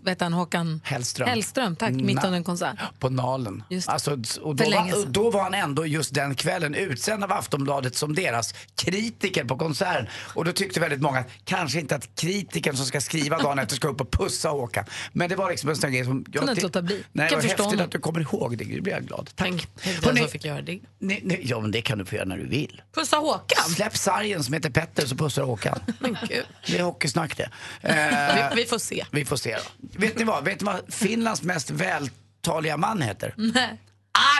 vet 0.02 0.20
han, 0.20 0.32
Håkan 0.32 0.80
Hellström. 0.84 1.28
Hellström 1.28 1.76
tack, 1.76 1.90
mitt 1.90 2.18
Na- 2.18 2.26
under 2.26 2.36
en 2.36 2.44
konsert. 2.44 2.78
På 2.98 3.08
Nalen. 3.08 3.62
Just 3.68 3.86
det. 3.86 3.92
Alltså, 3.92 4.10
och 4.42 4.56
då, 4.56 4.64
var, 4.64 5.06
då 5.06 5.30
var 5.30 5.42
han 5.42 5.54
ändå 5.54 5.86
just 5.86 6.14
den 6.14 6.34
kvällen 6.34 6.74
utsänd 6.74 7.24
av 7.24 7.32
Aftonbladet 7.32 7.96
som 7.96 8.14
deras 8.14 8.54
kritiker 8.76 9.44
på 9.44 9.56
konserten. 9.58 10.06
Och 10.34 10.44
då 10.44 10.52
tyckte 10.52 10.80
väldigt 10.80 10.99
många 11.02 11.18
att 11.18 11.28
kanske 11.44 11.80
inte 11.80 11.96
att 11.96 12.14
kritikern 12.14 12.76
som 12.76 12.86
ska 12.86 13.00
skriva 13.00 13.38
dagen 13.38 13.58
efter 13.58 13.76
ska 13.76 13.88
upp 13.88 14.00
och 14.00 14.10
pussa 14.10 14.48
Håkan. 14.48 14.84
Men 15.12 15.28
det 15.28 15.36
var 15.36 15.50
liksom 15.50 15.70
en 15.70 15.76
sån 15.76 15.92
grej 15.92 16.04
som... 16.04 16.24
jag 16.26 16.34
Kunde 16.40 16.52
inte 16.52 16.62
låta 16.62 16.82
bli. 16.82 17.04
Nej, 17.12 17.28
Kan 17.30 17.42
förstå 17.42 17.48
häftigt 17.48 17.66
honom. 17.66 17.84
att 17.84 17.90
du 17.92 17.98
kommer 17.98 18.20
ihåg 18.20 18.58
det. 18.58 18.64
Det 18.64 18.80
blir 18.80 18.92
jag 18.92 19.06
glad. 19.06 19.30
Tack. 19.34 19.68
Hörrni, 20.04 20.28
fick 20.28 20.44
göra 20.44 20.62
det. 20.62 20.80
ni, 20.98 21.20
ni, 21.24 21.40
ja, 21.44 21.60
men 21.60 21.70
det 21.70 21.82
kan 21.82 21.98
du 21.98 22.04
få 22.04 22.14
göra 22.14 22.24
när 22.24 22.36
du 22.38 22.46
vill. 22.46 22.82
Pussa 22.94 23.16
Håkan. 23.16 23.70
Släpp 23.70 23.96
sargen 23.96 24.44
som 24.44 24.54
heter 24.54 24.70
Petter 24.70 25.06
så 25.06 25.16
pussar 25.16 25.42
Håkan. 25.42 25.78
Men 25.98 26.16
gud. 26.28 26.44
Det 26.66 26.78
är 26.78 26.82
hockeysnack 26.82 27.36
det. 27.36 27.50
Vi, 27.82 27.88
Eh, 27.90 28.54
vi 28.56 28.64
får 28.64 28.78
se. 28.78 29.04
vi 29.10 29.24
får 29.24 29.36
se 29.36 29.54
då. 29.56 29.88
Vet 30.00 30.18
ni 30.18 30.24
vad? 30.24 30.44
Vet 30.44 30.60
ni 30.60 30.64
vad 30.66 30.80
Finlands 30.94 31.42
mest 31.42 31.70
vältaliga 31.70 32.76
man 32.76 33.02
heter? 33.02 33.34
Nej. 33.36 33.80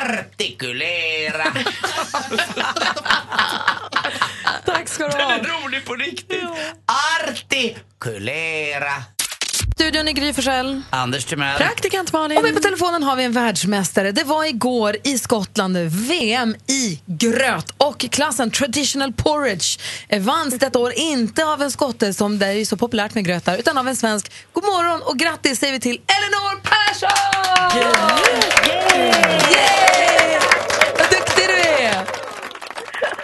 Artikulera! 0.03 1.45
Ska 5.01 5.09
du 5.09 5.17
Den 5.19 5.27
ha. 5.27 5.35
är 5.35 5.63
rolig 5.65 5.85
på 5.85 5.95
riktigt. 5.95 6.45
Artikulera. 7.29 8.93
Studion 9.75 10.09
i 10.09 10.13
Gry 10.13 10.33
Forssell. 10.33 10.83
Anders 10.91 11.25
Timell. 11.25 11.57
Praktikant 11.59 12.13
Malin. 12.13 12.39
Och 12.39 12.45
med 12.45 12.55
på 12.55 12.61
telefonen 12.61 13.03
har 13.03 13.17
vi 13.17 13.25
en 13.25 13.33
världsmästare. 13.33 14.13
Det 14.13 14.25
var 14.25 14.45
igår 14.45 14.97
i 15.05 15.19
Skottland 15.19 15.77
VM 15.77 16.55
i 16.67 17.01
gröt 17.07 17.75
och 17.77 17.99
klassen 17.99 18.51
traditional 18.51 19.13
porridge 19.13 19.79
vanns 20.21 20.59
detta 20.59 20.79
år 20.79 20.93
inte 20.97 21.45
av 21.45 21.63
en 21.63 21.71
skotte 21.71 22.15
som 22.15 22.39
det 22.39 22.47
är 22.47 22.65
så 22.65 22.77
populärt 22.77 23.15
med 23.15 23.25
gröt 23.25 23.45
där, 23.45 23.59
utan 23.59 23.79
av 23.79 23.89
en 23.89 23.97
svensk. 23.97 24.33
God 24.53 24.65
morgon 24.65 25.03
och 25.03 25.19
grattis 25.19 25.59
säger 25.61 25.73
vi 25.73 25.81
till 25.81 26.01
Elinor 26.07 26.61
Persson! 26.63 27.81
Yeah! 27.81 28.31
Vad 28.61 29.49
duktig 29.49 29.90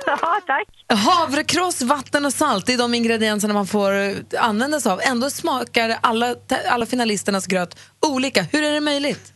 Ja, 0.23 0.41
tack. 0.47 0.69
Havrekross, 0.89 1.83
vatten 1.83 2.25
och 2.25 2.33
salt 2.33 2.67
det 2.67 2.73
är 2.73 2.79
de 2.79 2.95
ingredienserna 2.95 3.55
man 3.55 3.67
får 3.67 3.93
eh, 3.93 4.11
använda 4.41 4.81
sig 4.81 4.93
av. 4.93 5.01
Ändå 5.11 5.31
smakar 5.31 5.97
alla, 6.03 6.35
alla 6.71 6.87
finalisternas 6.87 7.47
gröt 7.47 7.73
olika. 8.15 8.43
Hur 8.53 8.63
är 8.63 8.73
det 8.73 8.81
möjligt? 8.81 9.33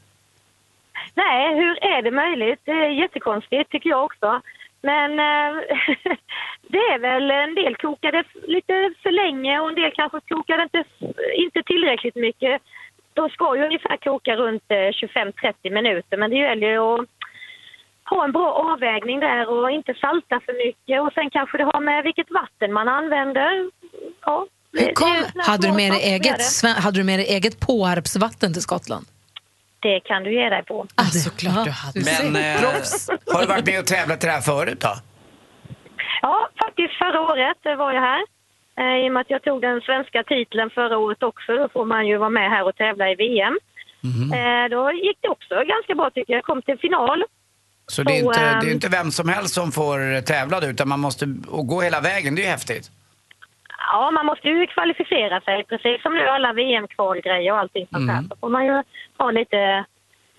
Nej, 1.15 1.55
hur 1.55 1.85
är 1.85 2.03
det 2.03 2.11
möjligt? 2.11 2.61
Det 2.65 2.71
är 2.71 2.89
jättekonstigt 2.89 3.71
tycker 3.71 3.91
jag 3.91 4.05
också. 4.05 4.41
Men 4.83 5.11
eh, 5.11 5.51
det 6.73 6.79
är 6.79 6.99
väl 6.99 7.31
en 7.31 7.55
del 7.55 7.77
kokade 7.77 8.25
lite 8.47 8.93
för 9.03 9.11
länge 9.11 9.61
och 9.61 9.69
en 9.69 9.75
del 9.75 9.93
kanske 9.95 10.21
kokade 10.21 10.63
inte, 10.63 10.85
inte 11.35 11.63
tillräckligt 11.63 12.17
mycket. 12.17 12.63
De 13.15 13.29
ska 13.29 13.57
ju 13.57 13.65
ungefär 13.65 13.97
koka 13.97 14.37
runt 14.37 14.65
eh, 14.69 14.77
25-30 14.77 15.71
minuter 15.71 16.17
men 16.17 16.31
det 16.31 16.37
gäller 16.37 16.71
ju 16.71 16.79
att 16.79 17.07
ha 18.11 18.25
en 18.25 18.33
bra 18.33 18.53
avvägning 18.73 19.21
där 19.21 19.49
och 19.49 19.71
inte 19.71 19.95
salta 19.95 20.41
för 20.47 20.67
mycket 20.67 21.01
och 21.03 21.13
sen 21.13 21.31
kanske 21.31 21.59
det 21.59 21.65
har 21.65 21.81
med 21.81 22.05
vilket 22.05 22.31
vatten 22.31 22.73
man 22.73 22.89
använder. 22.89 23.71
Ja, 24.27 24.47
kom, 24.95 25.25
hade, 25.47 25.67
du 25.69 25.73
med 25.73 25.93
dig 25.93 26.03
eget, 26.03 26.41
hade 26.85 26.99
du 26.99 27.05
med 27.05 27.19
dig 27.19 27.27
eget 27.27 27.61
Påarpsvatten 27.61 28.53
till 28.53 28.63
Skottland? 28.63 29.07
Det 29.81 30.01
kan 30.01 30.23
du 30.23 30.35
ge 30.35 30.49
dig 30.49 30.65
på. 30.65 30.87
Ah, 30.95 31.05
såklart 31.05 31.65
du 31.65 31.71
hade. 31.71 32.01
Men 32.01 32.37
eh, 32.37 32.61
har 33.33 33.41
du 33.41 33.47
varit 33.47 33.67
med 33.67 33.79
och 33.79 33.87
tävlat 33.87 34.25
i 34.25 34.27
det 34.27 34.33
här 34.33 34.41
förut 34.41 34.81
då? 34.81 34.95
Ja, 36.23 36.49
faktiskt 36.65 36.95
förra 36.95 37.21
året 37.21 37.79
var 37.79 37.93
jag 37.93 38.01
här. 38.01 38.23
Eh, 38.81 39.05
I 39.05 39.09
och 39.09 39.13
med 39.13 39.21
att 39.21 39.31
jag 39.31 39.43
tog 39.43 39.61
den 39.61 39.81
svenska 39.81 40.23
titeln 40.23 40.71
förra 40.71 40.99
året 40.99 41.23
också, 41.23 41.57
då 41.57 41.69
får 41.69 41.85
man 41.85 42.07
ju 42.07 42.17
vara 42.17 42.31
med 42.31 42.51
här 42.51 42.65
och 42.65 42.77
tävla 42.77 43.11
i 43.11 43.15
VM. 43.15 43.59
Mhm. 44.01 44.33
Eh, 44.33 44.69
Då 44.71 44.93
gick 44.93 45.19
det 45.21 45.29
också 45.29 45.55
ganska 45.75 45.95
bra 45.95 46.11
tycker 46.11 46.33
jag. 46.33 46.39
Jag 46.39 46.45
kom 46.45 46.63
till 46.63 46.79
final. 46.79 47.25
Så 47.91 48.03
det 48.03 48.13
är, 48.13 48.19
inte, 48.25 48.41
ehm, 48.41 48.61
det 48.61 48.67
är 48.67 48.73
inte 48.73 48.89
vem 48.89 49.11
som 49.11 49.29
helst 49.29 49.55
som 49.55 49.73
får 49.73 50.21
tävla 50.23 50.67
utan 50.67 50.89
man 50.89 51.01
måste 51.01 51.25
och 51.49 51.67
gå 51.67 51.81
hela 51.81 52.01
vägen. 52.01 52.35
Det 52.35 52.43
är 52.43 52.45
ju 52.45 52.51
häftigt. 52.51 52.91
Ja, 53.93 54.11
man 54.11 54.27
måste 54.27 54.49
ju 54.49 54.67
kvalificera 54.67 55.41
sig, 55.41 55.65
precis 55.65 56.03
som 56.03 56.15
nu 56.15 56.27
alla 56.29 56.53
VM-kvalgrejer 56.53 57.53
och 57.53 57.59
allting 57.59 57.87
sånt 57.93 58.11
här. 58.11 58.23
Så 58.31 58.37
får 58.41 58.49
man 58.49 58.65
ju 58.67 58.83
ha 59.19 59.31
lite 59.31 59.85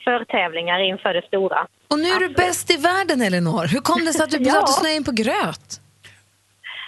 förtävlingar 0.04 0.80
inför 0.80 1.14
det 1.14 1.22
stora. 1.28 1.68
Och 1.88 2.00
nu 2.00 2.08
är 2.10 2.20
du 2.20 2.30
bäst 2.30 2.72
i 2.72 2.78
världen, 2.78 3.22
Elinor. 3.22 3.68
Hur 3.68 3.80
kom 3.80 4.06
det 4.06 4.14
sig 4.14 4.24
att 4.24 4.30
du, 4.32 4.38
Ja. 4.42 4.66
snöade 4.68 4.96
in 4.96 5.04
på 5.04 5.12
gröt? 5.12 5.82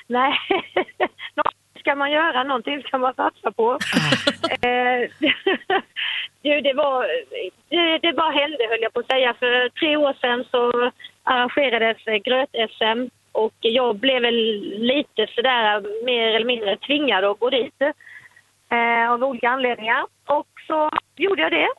Nej, 0.07 0.33
ska 1.83 1.95
man 1.95 2.11
göra, 2.11 2.43
någonting 2.43 2.83
ska 2.83 2.97
man 2.97 3.13
satsa 3.13 3.51
på. 3.51 3.77
Eh, 4.61 5.09
du, 6.41 6.61
det, 6.61 6.73
var, 6.73 7.07
det, 7.69 7.97
det 7.97 8.13
bara 8.13 8.31
hände, 8.31 8.67
höll 8.69 8.81
jag 8.81 8.93
på 8.93 8.99
att 8.99 9.11
säga. 9.11 9.33
För 9.33 9.69
tre 9.69 9.97
år 9.97 10.13
sedan 10.21 10.45
så 10.51 10.91
arrangerades 11.23 11.97
gröt-SM 12.23 13.09
och 13.31 13.53
jag 13.59 13.95
blev 13.95 14.21
väl 14.21 14.35
lite 14.91 15.27
sådär 15.35 16.05
mer 16.05 16.27
eller 16.27 16.45
mindre 16.45 16.77
tvingad 16.77 17.23
att 17.23 17.39
gå 17.39 17.49
dit 17.49 17.81
eh, 18.69 19.11
av 19.11 19.23
olika 19.23 19.49
anledningar. 19.49 20.05
Och 20.25 20.47
så 20.67 20.89
gjorde 21.15 21.41
jag 21.41 21.51
det. 21.51 21.69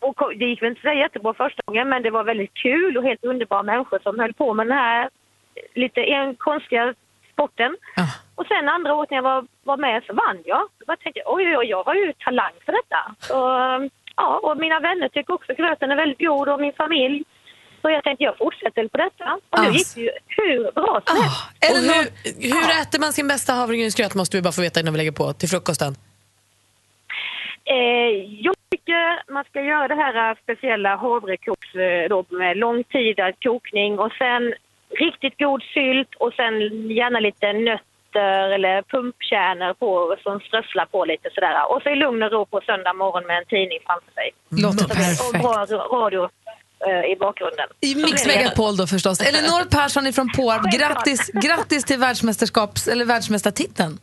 Och 0.00 0.38
det 0.38 0.44
gick 0.44 0.62
väl 0.62 0.70
inte 0.70 0.82
så 0.82 0.92
jättebra 0.92 1.34
första 1.34 1.62
gången 1.66 1.88
men 1.88 2.02
det 2.02 2.10
var 2.10 2.24
väldigt 2.24 2.54
kul 2.54 2.96
och 2.96 3.04
helt 3.04 3.24
underbara 3.24 3.62
människor 3.62 3.98
som 4.02 4.18
höll 4.18 4.32
på 4.32 4.54
med 4.54 4.66
den 4.66 4.78
här 4.78 5.10
lite 5.74 6.00
en 6.00 6.34
konstiga 6.34 6.94
sporten. 7.32 7.76
Och 8.34 8.46
sen 8.46 8.68
andra 8.68 8.94
året 8.94 9.10
när 9.10 9.18
jag 9.18 9.22
var, 9.22 9.46
var 9.62 9.76
med 9.76 10.02
så 10.06 10.12
vann 10.14 10.42
jag. 10.44 10.68
Jag 10.86 11.00
tänkte 11.00 11.22
oj, 11.26 11.44
oj, 11.48 11.56
oj, 11.56 11.66
jag 11.66 11.84
har 11.84 11.94
ju 11.94 12.12
talang 12.12 12.52
för 12.64 12.72
detta. 12.72 13.14
Så, 13.18 13.34
ja, 14.16 14.38
och 14.42 14.56
mina 14.56 14.80
vänner 14.80 15.08
tycker 15.08 15.34
också 15.34 15.54
gröten 15.54 15.90
är 15.90 15.96
väldigt 15.96 16.18
god 16.18 16.48
och 16.48 16.60
min 16.60 16.72
familj. 16.72 17.24
Så 17.82 17.90
jag 17.90 18.04
tänkte 18.04 18.24
jag 18.24 18.38
fortsätter 18.38 18.88
på 18.88 18.98
detta. 18.98 19.38
Och 19.50 19.60
nu 19.62 19.70
gick 19.70 19.94
det 19.94 20.00
ju 20.00 20.10
hur 20.26 20.72
bra 20.72 21.00
som 21.06 21.16
helst. 21.16 21.36
Och 21.70 21.76
hur, 21.76 22.54
hur 22.54 22.82
äter 22.82 23.00
man 23.00 23.12
sin 23.12 23.28
bästa 23.28 23.52
havregrynsgröt 23.52 24.14
måste 24.14 24.36
vi 24.36 24.42
bara 24.42 24.52
få 24.52 24.62
veta 24.62 24.80
innan 24.80 24.92
vi 24.92 24.98
lägger 24.98 25.12
på 25.12 25.32
till 25.32 25.48
frukosten. 25.48 25.96
Eh, 27.64 28.12
jag 28.46 28.54
tycker 28.70 29.32
man 29.32 29.44
ska 29.44 29.62
göra 29.62 29.88
det 29.88 29.94
här 29.94 30.38
speciella 30.42 30.96
havrekoks 30.96 31.74
eh, 31.74 32.08
då 32.08 32.24
med 32.28 32.56
lång 32.56 32.84
tid 32.84 33.20
av 33.20 33.32
kokning 33.42 33.98
och 33.98 34.12
sen 34.12 34.54
riktigt 34.98 35.38
god 35.38 35.62
sylt 35.62 36.14
och 36.14 36.32
sen 36.32 36.54
gärna 36.90 37.20
lite 37.20 37.46
nötter 38.14 38.54
eller 38.54 38.82
pumpkärnor 38.82 39.74
på 39.74 40.16
som 40.22 40.40
strösslar 40.40 40.86
på 40.86 41.04
lite 41.04 41.28
sådär. 41.34 41.72
Och 41.72 41.82
så 41.82 41.88
i 41.90 41.96
lugn 41.96 42.22
och 42.22 42.32
ro 42.32 42.46
på 42.46 42.60
söndag 42.66 42.92
morgon 42.92 43.26
med 43.26 43.38
en 43.38 43.46
tidning 43.46 43.78
framför 43.86 44.12
sig. 44.12 44.30
Låter 44.48 44.88
perfekt. 44.88 45.20
Och 45.26 45.40
bra 45.40 45.66
radio 45.98 46.22
eh, 46.86 47.12
i 47.12 47.16
bakgrunden. 47.20 47.68
I 47.80 47.94
Mix 47.94 48.26
Megapol 48.26 48.76
då 48.76 48.86
förstås. 48.86 49.20
Elinor 49.20 49.70
Persson 49.70 50.06
ifrån 50.06 50.28
Påarp, 50.36 50.62
grattis, 50.78 51.30
grattis 51.34 51.84
till 51.84 51.98
världsmästerskaps, 51.98 52.88
eller 52.88 53.04
världsmästartiteln. 53.04 53.98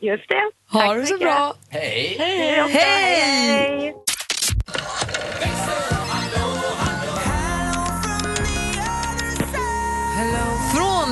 Just 0.00 0.28
det. 0.28 0.50
Ha 0.72 0.94
det 0.94 1.06
så 1.06 1.18
bra. 1.18 1.54
Hej! 1.70 2.16
Hej! 2.18 2.62
Hej! 2.68 3.94
Från 3.94 4.05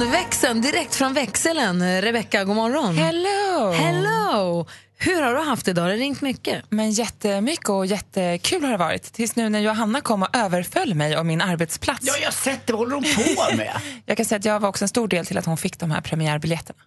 växeln, 0.00 0.60
direkt 0.60 0.94
från 0.94 1.12
växeln. 1.12 2.02
Rebecka, 2.02 2.44
god 2.44 2.56
morgon. 2.56 2.96
Hello! 2.96 3.72
Hello! 3.72 4.66
Hur 4.98 5.22
har 5.22 5.34
du 5.34 5.40
haft 5.40 5.68
idag? 5.68 5.82
Har 5.82 5.90
det 5.90 5.96
ringt 5.96 6.20
mycket? 6.20 6.64
Men 6.68 6.90
jättemycket 6.90 7.68
och 7.68 7.86
jättekul 7.86 8.64
har 8.64 8.70
det 8.70 8.76
varit. 8.76 9.12
Tills 9.12 9.36
nu 9.36 9.48
när 9.48 9.60
Johanna 9.60 10.00
kom 10.00 10.22
och 10.22 10.36
överföll 10.36 10.94
mig 10.94 11.16
om 11.16 11.26
min 11.26 11.40
arbetsplats. 11.40 12.00
Ja, 12.02 12.12
jag 12.20 12.26
har 12.26 12.32
sett 12.32 12.66
det. 12.66 12.72
Vad 12.72 12.80
håller 12.80 12.94
hon 12.94 13.04
på 13.36 13.56
med? 13.56 13.80
jag 14.06 14.16
kan 14.16 14.26
säga 14.26 14.38
att 14.38 14.44
jag 14.44 14.60
var 14.60 14.68
också 14.68 14.84
en 14.84 14.88
stor 14.88 15.08
del 15.08 15.26
till 15.26 15.38
att 15.38 15.46
hon 15.46 15.56
fick 15.56 15.78
de 15.78 15.90
här 15.90 16.00
premiärbiljetterna. 16.00 16.78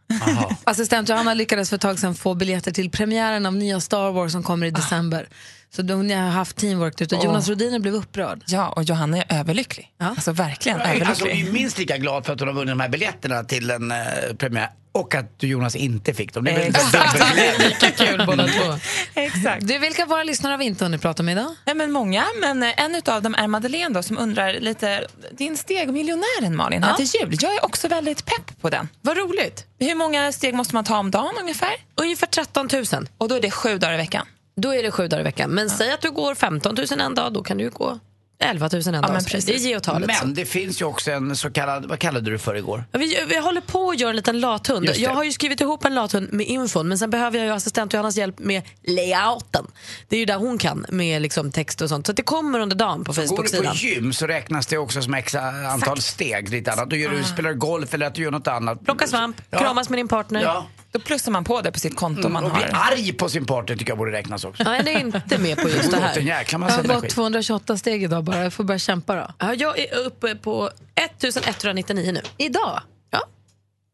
Assistent 0.64 1.10
Johanna 1.10 1.34
lyckades 1.34 1.70
för 1.70 1.76
ett 1.76 1.82
tag 1.82 2.00
sedan 2.00 2.16
få 2.16 2.34
biljetter 2.34 2.72
till 2.72 2.90
premiären 2.90 3.46
av 3.46 3.56
nya 3.56 3.80
Star 3.80 4.12
Wars 4.12 4.32
som 4.32 4.44
kommer 4.44 4.66
i 4.68 4.72
december. 4.72 5.28
Så 5.76 5.82
de, 5.82 6.08
ni 6.08 6.14
har 6.14 6.30
haft 6.30 6.58
teamwork 6.58 7.02
ute. 7.02 7.16
Jonas. 7.16 7.50
Rodiner 7.50 7.80
blev 7.80 7.94
upprörd. 7.94 8.44
Ja, 8.48 8.70
och 8.70 8.84
Johanna 8.84 9.18
är 9.18 9.40
överlycklig. 9.40 9.92
Alltså 10.00 10.32
verkligen 10.32 10.82
Alltså, 10.82 10.94
hon 11.04 11.12
överlycklig. 11.12 11.48
är 11.48 11.52
minst 11.52 11.78
lika 11.78 11.98
glad 11.98 12.26
för 12.26 12.34
att 12.34 12.40
hon 12.40 12.48
har 12.48 12.56
vunnit 12.56 12.72
de 12.72 12.80
här 12.80 12.90
biljetterna 12.90 13.44
till 13.44 13.70
en 13.72 13.92
eh, 13.92 13.98
premiär 14.38 14.70
och 14.92 15.16
att 15.16 15.40
du 15.40 15.48
Jonas 15.48 15.76
inte 15.76 16.14
fick 16.14 16.34
dem. 16.34 16.44
Det 16.44 16.52
är 16.52 16.72
väl. 16.72 17.70
Lika 17.70 17.92
kul 17.92 18.24
båda 18.26 18.48
två. 18.48 18.78
Exakt. 19.14 19.68
Du, 19.68 19.78
vilka 19.80 20.06
våra 20.06 20.24
lyssnare 20.24 20.52
har 20.52 20.58
vi 20.58 20.66
inte 20.66 20.86
hunnit 20.86 21.02
prata 21.02 21.24
med 21.24 21.32
idag? 21.32 21.56
Nej, 21.66 21.76
men 21.76 21.92
många, 21.92 22.26
men 22.42 22.64
eh, 22.64 22.74
en 22.84 23.02
av 23.06 23.22
dem 23.22 23.36
är 23.36 23.48
Madeleine 23.48 23.94
då, 23.94 24.04
som 24.04 24.18
undrar 24.18 24.54
lite, 24.54 25.08
din 25.32 25.58
stegmiljonären 25.58 26.56
Malin 26.56 26.84
här 26.84 26.90
Ja. 26.90 26.96
till 26.96 27.22
jul. 27.22 27.38
Jag 27.42 27.56
är 27.56 27.66
också 27.66 27.88
väldigt 27.88 28.26
pepp 28.26 28.62
på 28.62 28.70
den. 28.70 28.90
Vad 29.02 29.18
roligt. 29.18 29.66
Hur 29.80 29.96
många 29.96 30.32
steg 30.32 30.54
måste 30.54 30.76
man 30.76 30.84
ta 30.84 30.98
om 30.98 31.12
dagen 31.12 31.34
ungefär? 31.42 31.74
Ungefär 31.96 32.28
13 32.28 32.70
000. 32.74 32.84
Och 33.18 33.28
då 33.30 33.36
är 33.36 33.42
det 33.42 33.52
sju 33.52 33.78
dagar 33.78 33.94
i 33.94 33.98
veckan? 33.98 34.26
Då 34.62 34.74
är 34.76 34.84
det 34.84 34.92
sju 34.92 35.08
dagar 35.08 35.22
i 35.22 35.24
veckan. 35.24 35.50
Men 35.50 35.70
säg 35.70 35.92
att 35.92 36.02
du 36.02 36.12
går 36.12 36.36
15 36.36 36.76
000 36.92 37.02
en 37.02 37.16
dag, 37.16 37.34
då 37.34 37.44
kan 37.44 37.58
du 37.58 37.70
gå 37.70 38.00
11 38.40 38.70
000 38.74 38.82
en 38.88 38.94
dag. 39.02 39.12
men 39.12 39.22
Så 39.22 39.30
precis. 39.30 39.46
Det 39.46 39.54
är 39.56 39.70
ge 39.70 39.76
och 39.78 39.84
ta 39.84 40.00
lite 40.00 40.14
så. 40.14 40.26
Men 40.26 40.34
det 40.36 40.46
finns 40.46 40.82
ju 40.82 40.86
också 40.86 41.12
en 41.12 41.36
så 41.36 41.52
kallad, 41.52 41.86
vad 41.86 42.00
kallade 42.00 42.32
du 42.32 42.38
för 42.40 42.56
igår? 42.56 42.84
Ja, 42.92 43.00
Vi, 43.00 43.26
vi 43.30 43.38
håller 43.38 43.62
på 43.62 43.90
att 43.90 44.00
göra 44.00 44.10
en 44.10 44.16
liten 44.16 44.40
lathund. 44.40 44.86
Just 44.86 44.98
det. 44.98 45.04
Jag 45.04 45.12
har 45.14 45.24
ju 45.24 45.32
skrivit 45.32 45.62
ihop 45.62 45.86
en 45.86 45.96
lathund 45.96 46.34
med 46.34 46.46
infon 46.48 46.88
men 46.88 46.98
sen 46.98 47.10
behöver 47.10 47.38
jag 47.38 47.46
ju 47.48 47.54
assistent 47.54 47.94
Johannas 47.94 48.18
hjälp 48.18 48.40
med 48.40 48.62
layouten. 48.88 49.66
Det 50.08 50.16
är 50.16 50.20
ju 50.20 50.26
där 50.26 50.36
hon 50.38 50.58
kan 50.58 50.86
med 50.90 51.22
liksom 51.22 51.52
text 51.52 51.82
och 51.82 51.90
sånt. 51.90 52.06
Så 52.06 52.12
att 52.12 52.16
det 52.18 52.24
kommer 52.24 52.60
under 52.60 52.76
dagen 52.76 53.04
på 53.04 53.12
Går 53.14 53.22
du 53.22 53.28
på 53.28 53.36
Facebook-sidan. 53.36 53.76
gym 53.76 54.14
så 54.14 54.28
räknas 54.28 54.68
det 54.68 54.78
också 54.78 55.02
som 55.02 55.14
x 55.14 55.36
antal 55.72 56.02
steg. 56.02 56.50
Lite 56.50 56.72
annat. 56.72 56.90
Då 56.90 56.96
gör 56.96 57.10
du, 57.12 57.24
spelar 57.24 57.50
du 57.50 57.56
golf 57.60 57.94
eller 57.94 58.06
att 58.08 58.16
du 58.16 58.22
gör 58.22 58.32
något 58.32 58.48
annat. 58.48 58.86
Plocka 58.86 59.08
svamp, 59.08 59.42
Ja. 59.50 59.58
kramas 59.60 59.90
med 59.90 60.00
din 60.00 60.08
partner. 60.08 60.42
Ja. 60.42 60.68
Då 60.92 61.00
plussar 61.00 61.32
man 61.32 61.44
på 61.44 61.62
det 61.62 61.72
på 61.72 61.80
sitt 61.80 61.96
konto 61.96 62.30
man 62.30 62.44
Och 62.44 62.52
bli 62.52 62.64
har. 62.64 62.92
arg 62.92 63.14
på 63.14 63.30
sin 63.30 63.46
partner 63.46 63.76
tycker 63.76 63.92
jag 63.92 63.98
borde 63.98 64.12
räknas 64.12 64.44
också. 64.44 64.64
Nej, 64.64 64.82
det 64.84 64.94
är 64.94 65.00
inte 65.00 65.38
med 65.38 65.58
på 65.58 65.70
just 65.70 65.92
det 65.92 65.98
här. 65.98 66.20
jäkla 66.20 66.60
Jag 66.60 66.70
har 66.70 66.84
gått 66.84 66.90
energi. 66.90 67.10
228 67.10 67.78
steg 67.78 68.04
idag 68.04 68.24
bara. 68.24 68.44
Jag 68.44 68.54
får 68.54 68.64
börja 68.64 68.80
kämpa 68.80 69.16
då. 69.16 69.28
Ja, 69.40 69.54
jag 69.54 69.80
är 69.80 69.98
uppe 69.98 70.36
på 70.36 70.72
1199 70.96 72.12
nu. 72.12 72.22
Idag? 72.38 72.82
Ja. 73.12 73.20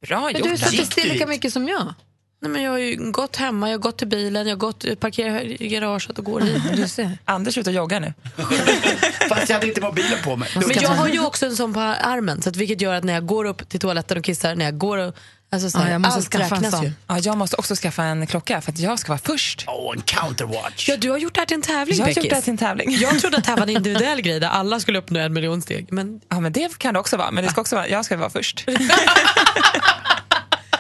Bra 0.07 0.19
Men 0.21 0.33
gjort. 0.33 0.43
du 0.43 0.49
har 0.49 0.57
suttit 0.57 0.73
Gick 0.79 0.91
still 0.91 1.07
du 1.07 1.13
lika 1.13 1.27
mycket 1.27 1.53
som 1.53 1.67
jag. 1.67 1.93
Nej, 2.41 2.51
men 2.51 2.63
jag 2.63 2.71
har 2.71 2.77
ju 2.77 3.11
gått 3.11 3.35
hemma, 3.35 3.69
jag 3.69 3.77
har 3.77 3.81
gått 3.81 3.97
till 3.97 4.07
bilen, 4.07 4.47
jag 4.47 4.55
har 4.55 4.59
gått 4.59 4.99
parkerat 4.99 5.43
i 5.43 5.67
garaget 5.67 6.19
och 6.19 6.25
går 6.25 6.41
hit. 6.41 6.61
Du 6.75 6.87
ser. 6.87 7.17
Anders 7.25 7.57
är 7.57 7.61
ute 7.61 7.69
och 7.69 7.75
joggar 7.75 7.99
nu. 7.99 8.13
Fast 9.29 9.49
jag 9.49 9.55
hade 9.55 9.67
inte 9.67 9.81
mobilen 9.81 10.23
på 10.23 10.35
mig. 10.35 10.49
Men 10.55 10.81
jag 10.81 10.89
har 10.89 11.07
ju 11.07 11.25
också 11.25 11.45
en 11.45 11.55
sån 11.55 11.73
på 11.73 11.79
armen, 11.79 12.41
så 12.41 12.49
att 12.49 12.55
vilket 12.55 12.81
gör 12.81 12.93
att 12.93 13.03
när 13.03 13.13
jag 13.13 13.25
går 13.25 13.45
upp 13.45 13.69
till 13.69 13.79
toaletten 13.79 14.17
och 14.17 14.23
kissar, 14.23 14.55
när 14.55 14.65
jag 14.65 14.77
går 14.77 14.97
och... 14.97 15.15
Alltså 15.53 15.69
så 15.69 15.77
här, 15.77 15.85
Ja, 15.85 15.91
jag 15.91 16.01
måste 16.01 16.15
allt 16.17 16.25
skaffa 16.25 16.55
en 16.55 16.71
sån. 16.71 16.93
Ja, 17.07 17.19
jag 17.19 17.37
måste 17.37 17.55
också 17.55 17.75
skaffa 17.75 18.03
en 18.03 18.27
klocka 18.27 18.61
för 18.61 18.71
att 18.71 18.79
jag 18.79 18.99
ska 18.99 19.11
vara 19.11 19.19
först. 19.23 19.65
Åh, 19.67 19.93
en 19.95 20.01
counterwatch. 20.01 20.89
Ja, 20.89 20.97
du 20.97 21.09
har 21.11 21.17
gjort 21.17 21.33
det 21.33 21.41
här 21.41 21.45
till 21.45 21.55
en 21.55 21.61
tävling, 21.61 21.97
Jag 21.97 22.05
har 22.05 22.11
gjort 22.11 22.29
det 22.29 22.35
här 22.35 22.41
till 22.41 22.51
en 22.51 22.57
tävling. 22.57 22.97
Jag 23.01 23.19
trodde 23.19 23.37
att 23.37 23.43
det 23.43 23.49
här 23.49 23.57
var 23.57 23.63
en 23.63 23.69
individuell 23.77 24.21
grej 24.21 24.39
där 24.39 24.47
alla 24.47 24.79
skulle 24.79 24.99
uppnå 24.99 25.19
en 25.19 25.33
miljon 25.33 25.61
steg. 25.61 25.87
Men 25.91 26.21
Ja, 26.29 26.39
men 26.39 26.51
det 26.51 26.77
kan 26.77 26.93
det 26.93 26.99
också 26.99 27.17
vara. 27.17 27.31
Men 27.31 27.43
det 27.43 27.49
ska 27.49 27.61
också 27.61 27.75
vara, 27.75 27.87
jag 27.87 28.05
ska 28.05 28.17
vara 28.17 28.29
först. 28.29 28.65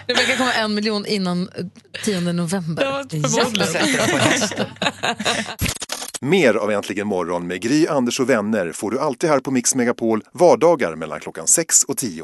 Det 0.07 0.13
verkar 0.13 0.37
komma 0.37 0.53
en 0.53 0.75
miljon 0.75 1.05
innan 1.05 1.49
eh, 1.57 1.65
10 2.03 2.19
november. 2.19 3.05
Mer 6.21 6.53
av 6.53 6.71
Äntligen 6.71 7.07
morgon 7.07 7.47
med 7.47 7.61
Gry, 7.61 7.87
Anders 7.87 8.19
och 8.19 8.29
vänner 8.29 8.71
får 8.71 8.91
du 8.91 8.99
alltid 8.99 9.29
här 9.29 9.39
på 9.39 9.51
Mix 9.51 9.75
Megapol 9.75 10.23
vardagar 10.33 10.95
mellan 10.95 11.19
klockan 11.19 11.47
6 11.47 11.83
och 11.83 11.97
10. 11.97 12.23